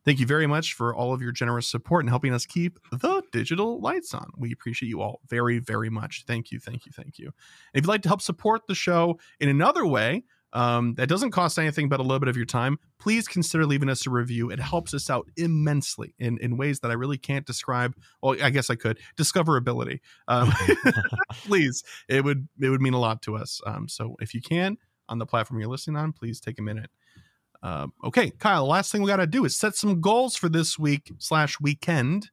Thank 0.10 0.20
you 0.20 0.26
very 0.26 0.48
much 0.48 0.74
for 0.74 0.96
all 0.96 1.14
of 1.14 1.22
your 1.22 1.32
generous 1.32 1.68
support 1.68 2.04
and 2.04 2.10
helping 2.10 2.34
us 2.34 2.44
keep 2.44 2.80
the 2.92 3.22
digital 3.32 3.80
lights 3.80 4.12
on. 4.16 4.32
We 4.36 4.52
appreciate 4.52 4.90
you 4.90 5.04
all 5.04 5.20
very, 5.28 5.60
very 5.60 5.92
much. 5.92 6.24
Thank 6.26 6.52
you, 6.52 6.60
thank 6.60 6.88
you, 6.88 6.92
thank 6.92 7.20
you. 7.20 7.28
If 7.76 7.84
you'd 7.84 7.88
like 7.88 8.02
to 8.02 8.10
help 8.10 8.24
support 8.24 8.66
the 8.66 8.74
show 8.74 9.20
in 9.40 9.50
another 9.50 9.86
way, 9.86 10.24
um, 10.52 10.96
that 10.96 11.10
doesn't 11.10 11.30
cost 11.30 11.60
anything 11.60 11.90
but 11.90 12.00
a 12.00 12.02
little 12.02 12.18
bit 12.18 12.28
of 12.28 12.36
your 12.36 12.48
time, 12.48 12.80
please 12.98 13.28
consider 13.28 13.68
leaving 13.68 13.88
us 13.88 14.08
a 14.08 14.10
review. 14.10 14.50
It 14.50 14.60
helps 14.60 14.96
us 14.96 15.12
out 15.12 15.30
immensely 15.38 16.16
in, 16.18 16.40
in 16.40 16.58
ways 16.58 16.80
that 16.80 16.90
I 16.90 16.96
really 16.96 17.20
can't 17.20 17.46
describe. 17.46 17.96
Well, 18.24 18.36
I 18.42 18.50
guess 18.50 18.72
I 18.72 18.76
could. 18.78 18.98
Discoverability. 19.16 20.00
Um, 20.28 20.52
please, 21.44 21.84
it 22.08 22.24
would 22.24 22.48
it 22.60 22.70
would 22.70 22.82
mean 22.82 22.96
a 22.96 23.00
lot 23.00 23.22
to 23.22 23.36
us. 23.36 23.62
Um, 23.64 23.88
so 23.88 24.16
if 24.20 24.34
you 24.34 24.42
can, 24.42 24.80
on 25.08 25.20
the 25.20 25.28
platform 25.28 25.60
you're 25.60 25.70
listening 25.70 25.98
on, 25.98 26.14
please 26.14 26.40
take 26.40 26.58
a 26.58 26.64
minute. 26.64 26.90
Um, 27.62 27.94
okay, 28.04 28.32
Kyle. 28.32 28.66
Last 28.66 28.92
thing 28.92 29.02
we 29.02 29.08
got 29.10 29.18
to 29.18 29.28
do 29.28 29.46
is 29.46 29.60
set 29.60 29.76
some 29.76 30.00
goals 30.02 30.36
for 30.36 30.50
this 30.50 30.80
week 30.80 31.12
slash 31.18 31.60
weekend, 31.60 32.30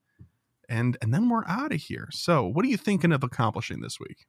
and 0.68 0.96
and 1.02 1.12
then 1.12 1.28
we're 1.28 1.46
out 1.46 1.72
of 1.72 1.80
here. 1.80 2.08
So, 2.12 2.46
what 2.46 2.64
are 2.64 2.68
you 2.68 2.76
thinking 2.76 3.12
of 3.12 3.24
accomplishing 3.24 3.80
this 3.80 3.98
week? 3.98 4.26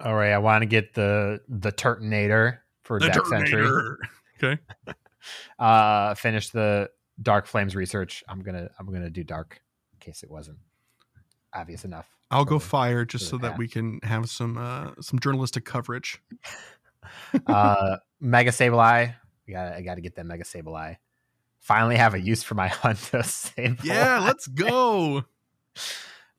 All 0.00 0.14
right, 0.14 0.32
I 0.32 0.38
want 0.38 0.62
to 0.62 0.66
get 0.66 0.94
the 0.94 1.40
the 1.48 1.72
Turtonator 1.72 2.58
for 2.82 2.98
The 3.00 3.08
Dex 3.08 3.32
Entry. 3.32 3.66
Okay. 4.42 4.60
Uh, 5.58 6.14
finish 6.14 6.50
the 6.50 6.88
Dark 7.20 7.46
Flames 7.46 7.74
research. 7.74 8.22
I'm 8.28 8.42
gonna 8.42 8.68
I'm 8.78 8.86
gonna 8.86 9.10
do 9.10 9.24
Dark 9.24 9.60
in 9.92 9.98
case 9.98 10.22
it 10.22 10.30
wasn't 10.30 10.58
obvious 11.52 11.84
enough. 11.84 12.08
I'll 12.30 12.44
go 12.44 12.60
fire 12.60 13.04
just 13.04 13.28
so 13.28 13.38
that 13.38 13.50
path. 13.50 13.58
we 13.58 13.66
can 13.66 13.98
have 14.04 14.30
some 14.30 14.56
uh 14.56 14.92
some 15.00 15.18
journalistic 15.18 15.64
coverage. 15.64 16.22
uh, 17.46 17.96
Mega 18.20 18.50
Sableye. 18.50 19.14
We 19.46 19.54
got 19.54 19.72
I 19.72 19.82
got 19.82 19.94
to 19.96 20.00
get 20.00 20.14
that 20.16 20.26
Mega 20.26 20.44
Sableye. 20.44 20.96
Finally, 21.60 21.96
have 21.96 22.14
a 22.14 22.20
use 22.20 22.42
for 22.42 22.54
my 22.54 22.68
Hunter 22.82 23.18
Sableye. 23.18 23.82
Yeah, 23.84 24.18
let's 24.20 24.46
go. 24.46 25.24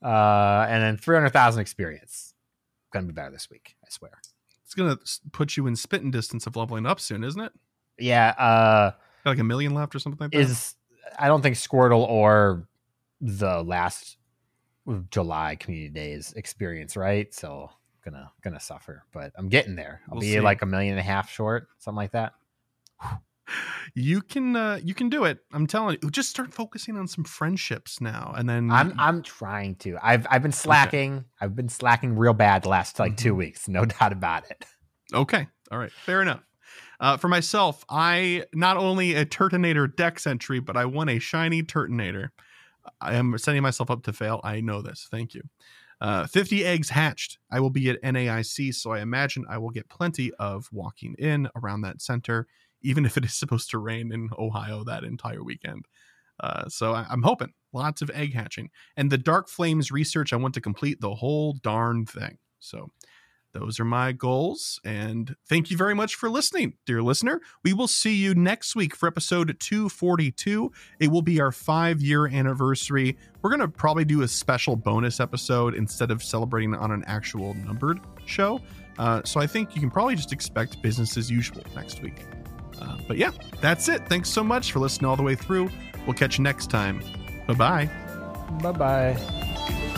Uh, 0.02 0.66
and 0.70 0.84
then 0.84 0.96
three 0.98 1.16
hundred 1.16 1.32
thousand 1.32 1.62
experience. 1.62 2.34
Gonna 2.94 3.08
be 3.08 3.14
better 3.14 3.32
this 3.32 3.50
week. 3.50 3.76
I 3.84 3.88
swear. 3.90 4.12
It's 4.64 4.76
gonna 4.76 4.98
put 5.32 5.58
you 5.58 5.66
in 5.68 5.76
spitting 5.76 6.12
distance 6.12 6.46
of 6.46 6.56
leveling 6.56 6.86
up 6.86 7.00
soon, 7.00 7.24
isn't 7.24 7.42
it? 7.42 7.52
Yeah. 7.98 8.30
Uh, 8.38 8.92
Got 9.24 9.32
like 9.32 9.40
a 9.40 9.44
million 9.44 9.74
left 9.74 9.96
or 9.96 10.00
something 10.00 10.20
like 10.20 10.32
that. 10.32 10.40
is 10.40 10.76
I 11.18 11.28
don't 11.28 11.42
think 11.42 11.56
Squirtle 11.56 12.08
or 12.08 12.68
the 13.22 13.64
last 13.64 14.18
July 15.10 15.56
community 15.56 15.90
days 15.90 16.34
experience, 16.34 16.96
right? 16.96 17.34
So 17.34 17.72
gonna 18.06 18.32
gonna 18.44 18.60
suffer, 18.60 19.04
but 19.12 19.32
I'm 19.36 19.50
getting 19.50 19.76
there. 19.76 20.02
I'll 20.10 20.14
We'll 20.16 20.22
be 20.22 20.34
see. 20.34 20.40
like 20.42 20.62
a 20.62 20.68
million 20.68 20.92
and 20.94 21.00
a 21.00 21.04
half 21.04 21.32
short, 21.32 21.70
something 21.80 21.98
like 21.98 22.12
that. 22.12 22.34
you 23.96 24.22
can 24.22 24.56
uh 24.56 24.80
you 24.84 24.94
can 24.94 25.10
do 25.10 25.24
it. 25.24 25.40
I'm 25.54 25.68
telling 25.68 25.98
you. 26.02 26.10
Just 26.10 26.30
start 26.30 26.54
focusing 26.54 26.98
on 26.98 27.08
some 27.08 27.24
friendships 27.24 28.02
now, 28.02 28.34
and 28.38 28.48
then 28.50 28.70
I'm 28.72 28.94
I'm 28.98 29.22
trying 29.24 29.76
to. 29.78 29.98
I've 30.02 30.28
I've 30.30 30.42
been 30.44 30.52
slacking. 30.52 31.26
I've 31.42 31.56
been 31.56 31.70
slacking 31.70 32.16
real 32.16 32.34
bad 32.34 32.64
the 32.64 32.70
last 32.70 33.00
like 33.00 33.18
two 33.18 33.34
Mhm. 33.34 33.38
weeks, 33.38 33.68
no 33.68 33.86
doubt 34.00 34.12
about 34.14 34.50
it. 34.50 34.66
Okay. 35.14 35.48
All 35.72 35.78
right. 35.80 35.92
Fair 35.92 36.22
enough. 36.22 36.42
Uh, 37.00 37.16
for 37.16 37.28
myself, 37.28 37.86
I 37.90 38.46
not 38.54 38.78
only 38.78 39.14
a 39.16 39.26
Turtonator 39.26 39.94
dex 39.96 40.26
entry, 40.26 40.60
but 40.60 40.76
I 40.76 40.86
won 40.86 41.10
a 41.10 41.20
shiny 41.20 41.62
Turtonator. 41.64 42.30
I 43.02 43.14
am 43.16 43.38
setting 43.38 43.62
myself 43.62 43.92
up 43.92 44.04
to 44.04 44.14
fail. 44.14 44.42
I 44.44 44.62
know 44.62 44.82
this. 44.82 45.08
Thank 45.12 45.34
you. 45.36 45.44
Uh, 46.00 46.26
50 46.28 46.64
eggs 46.66 46.90
hatched. 46.90 47.38
I 47.52 47.60
will 47.60 47.70
be 47.70 47.90
at 47.90 48.02
NAIC, 48.02 48.74
so 48.74 48.92
I 48.92 49.02
imagine 49.02 49.46
I 49.50 49.58
will 49.58 49.72
get 49.72 49.90
plenty 49.90 50.32
of 50.36 50.70
walking 50.72 51.16
in 51.20 51.50
around 51.56 51.82
that 51.82 52.02
center, 52.02 52.48
even 52.82 53.06
if 53.06 53.18
it 53.18 53.26
is 53.26 53.34
supposed 53.38 53.70
to 53.72 53.78
rain 53.78 54.12
in 54.12 54.30
Ohio 54.38 54.84
that 54.84 55.04
entire 55.04 55.44
weekend. 55.44 55.86
Uh, 56.40 56.68
so 56.70 56.94
I, 56.94 57.06
I'm 57.10 57.24
hoping 57.24 57.54
lots 57.74 58.02
of 58.02 58.12
egg 58.14 58.34
hatching. 58.34 58.70
And 58.96 59.12
the 59.12 59.18
Dark 59.18 59.50
Flames 59.50 59.92
research, 59.92 60.34
I 60.34 60.38
want 60.38 60.54
to 60.54 60.62
complete 60.62 61.02
the 61.02 61.16
whole 61.16 61.54
darn 61.54 62.06
thing. 62.06 62.38
So 62.60 62.92
those 63.54 63.80
are 63.80 63.86
my 63.86 64.12
goals. 64.12 64.80
And 64.84 65.36
thank 65.48 65.72
you 65.72 65.78
very 65.78 65.96
much 65.96 66.16
for 66.16 66.30
listening, 66.30 66.74
dear 66.86 67.02
listener. 67.02 67.42
We 67.64 67.74
will 67.74 67.88
see 67.88 68.14
you 68.14 68.36
next 68.36 68.76
week 68.76 68.96
for 68.96 69.08
episode 69.08 69.56
242. 69.60 70.72
It 71.00 71.08
will 71.08 71.22
be 71.22 71.40
our 71.40 71.52
five 71.52 72.02
year 72.02 72.28
anniversary. 72.28 73.18
We're 73.42 73.50
going 73.50 73.62
to 73.62 73.68
probably 73.68 74.06
do 74.06 74.22
a 74.22 74.28
special 74.28 74.76
bonus 74.76 75.20
episode 75.20 75.74
instead 75.74 76.12
of 76.12 76.24
celebrating 76.24 76.76
on 76.76 76.92
an 76.92 77.04
actual 77.08 77.54
numbered 77.56 78.00
show. 78.26 78.62
Uh, 79.00 79.22
so 79.24 79.40
I 79.40 79.48
think 79.48 79.76
you 79.76 79.82
can 79.82 79.92
probably 79.92 80.16
just 80.16 80.34
expect 80.34 80.82
business 80.82 81.18
as 81.18 81.32
usual 81.32 81.64
next 81.76 82.02
week. 82.02 82.26
Uh, 82.82 82.98
but 83.08 83.18
yeah, 83.18 83.32
that's 83.62 83.88
it. 83.90 84.08
Thanks 84.08 84.30
so 84.30 84.44
much 84.44 84.72
for 84.72 84.80
listening 84.80 85.10
all 85.10 85.16
the 85.16 85.24
way 85.24 85.36
through. 85.36 85.70
We'll 86.06 86.14
catch 86.14 86.38
you 86.38 86.44
next 86.44 86.70
time. 86.70 87.02
Bye 87.48 87.54
bye. 87.54 87.90
Bye 88.62 88.72
bye. 88.72 89.94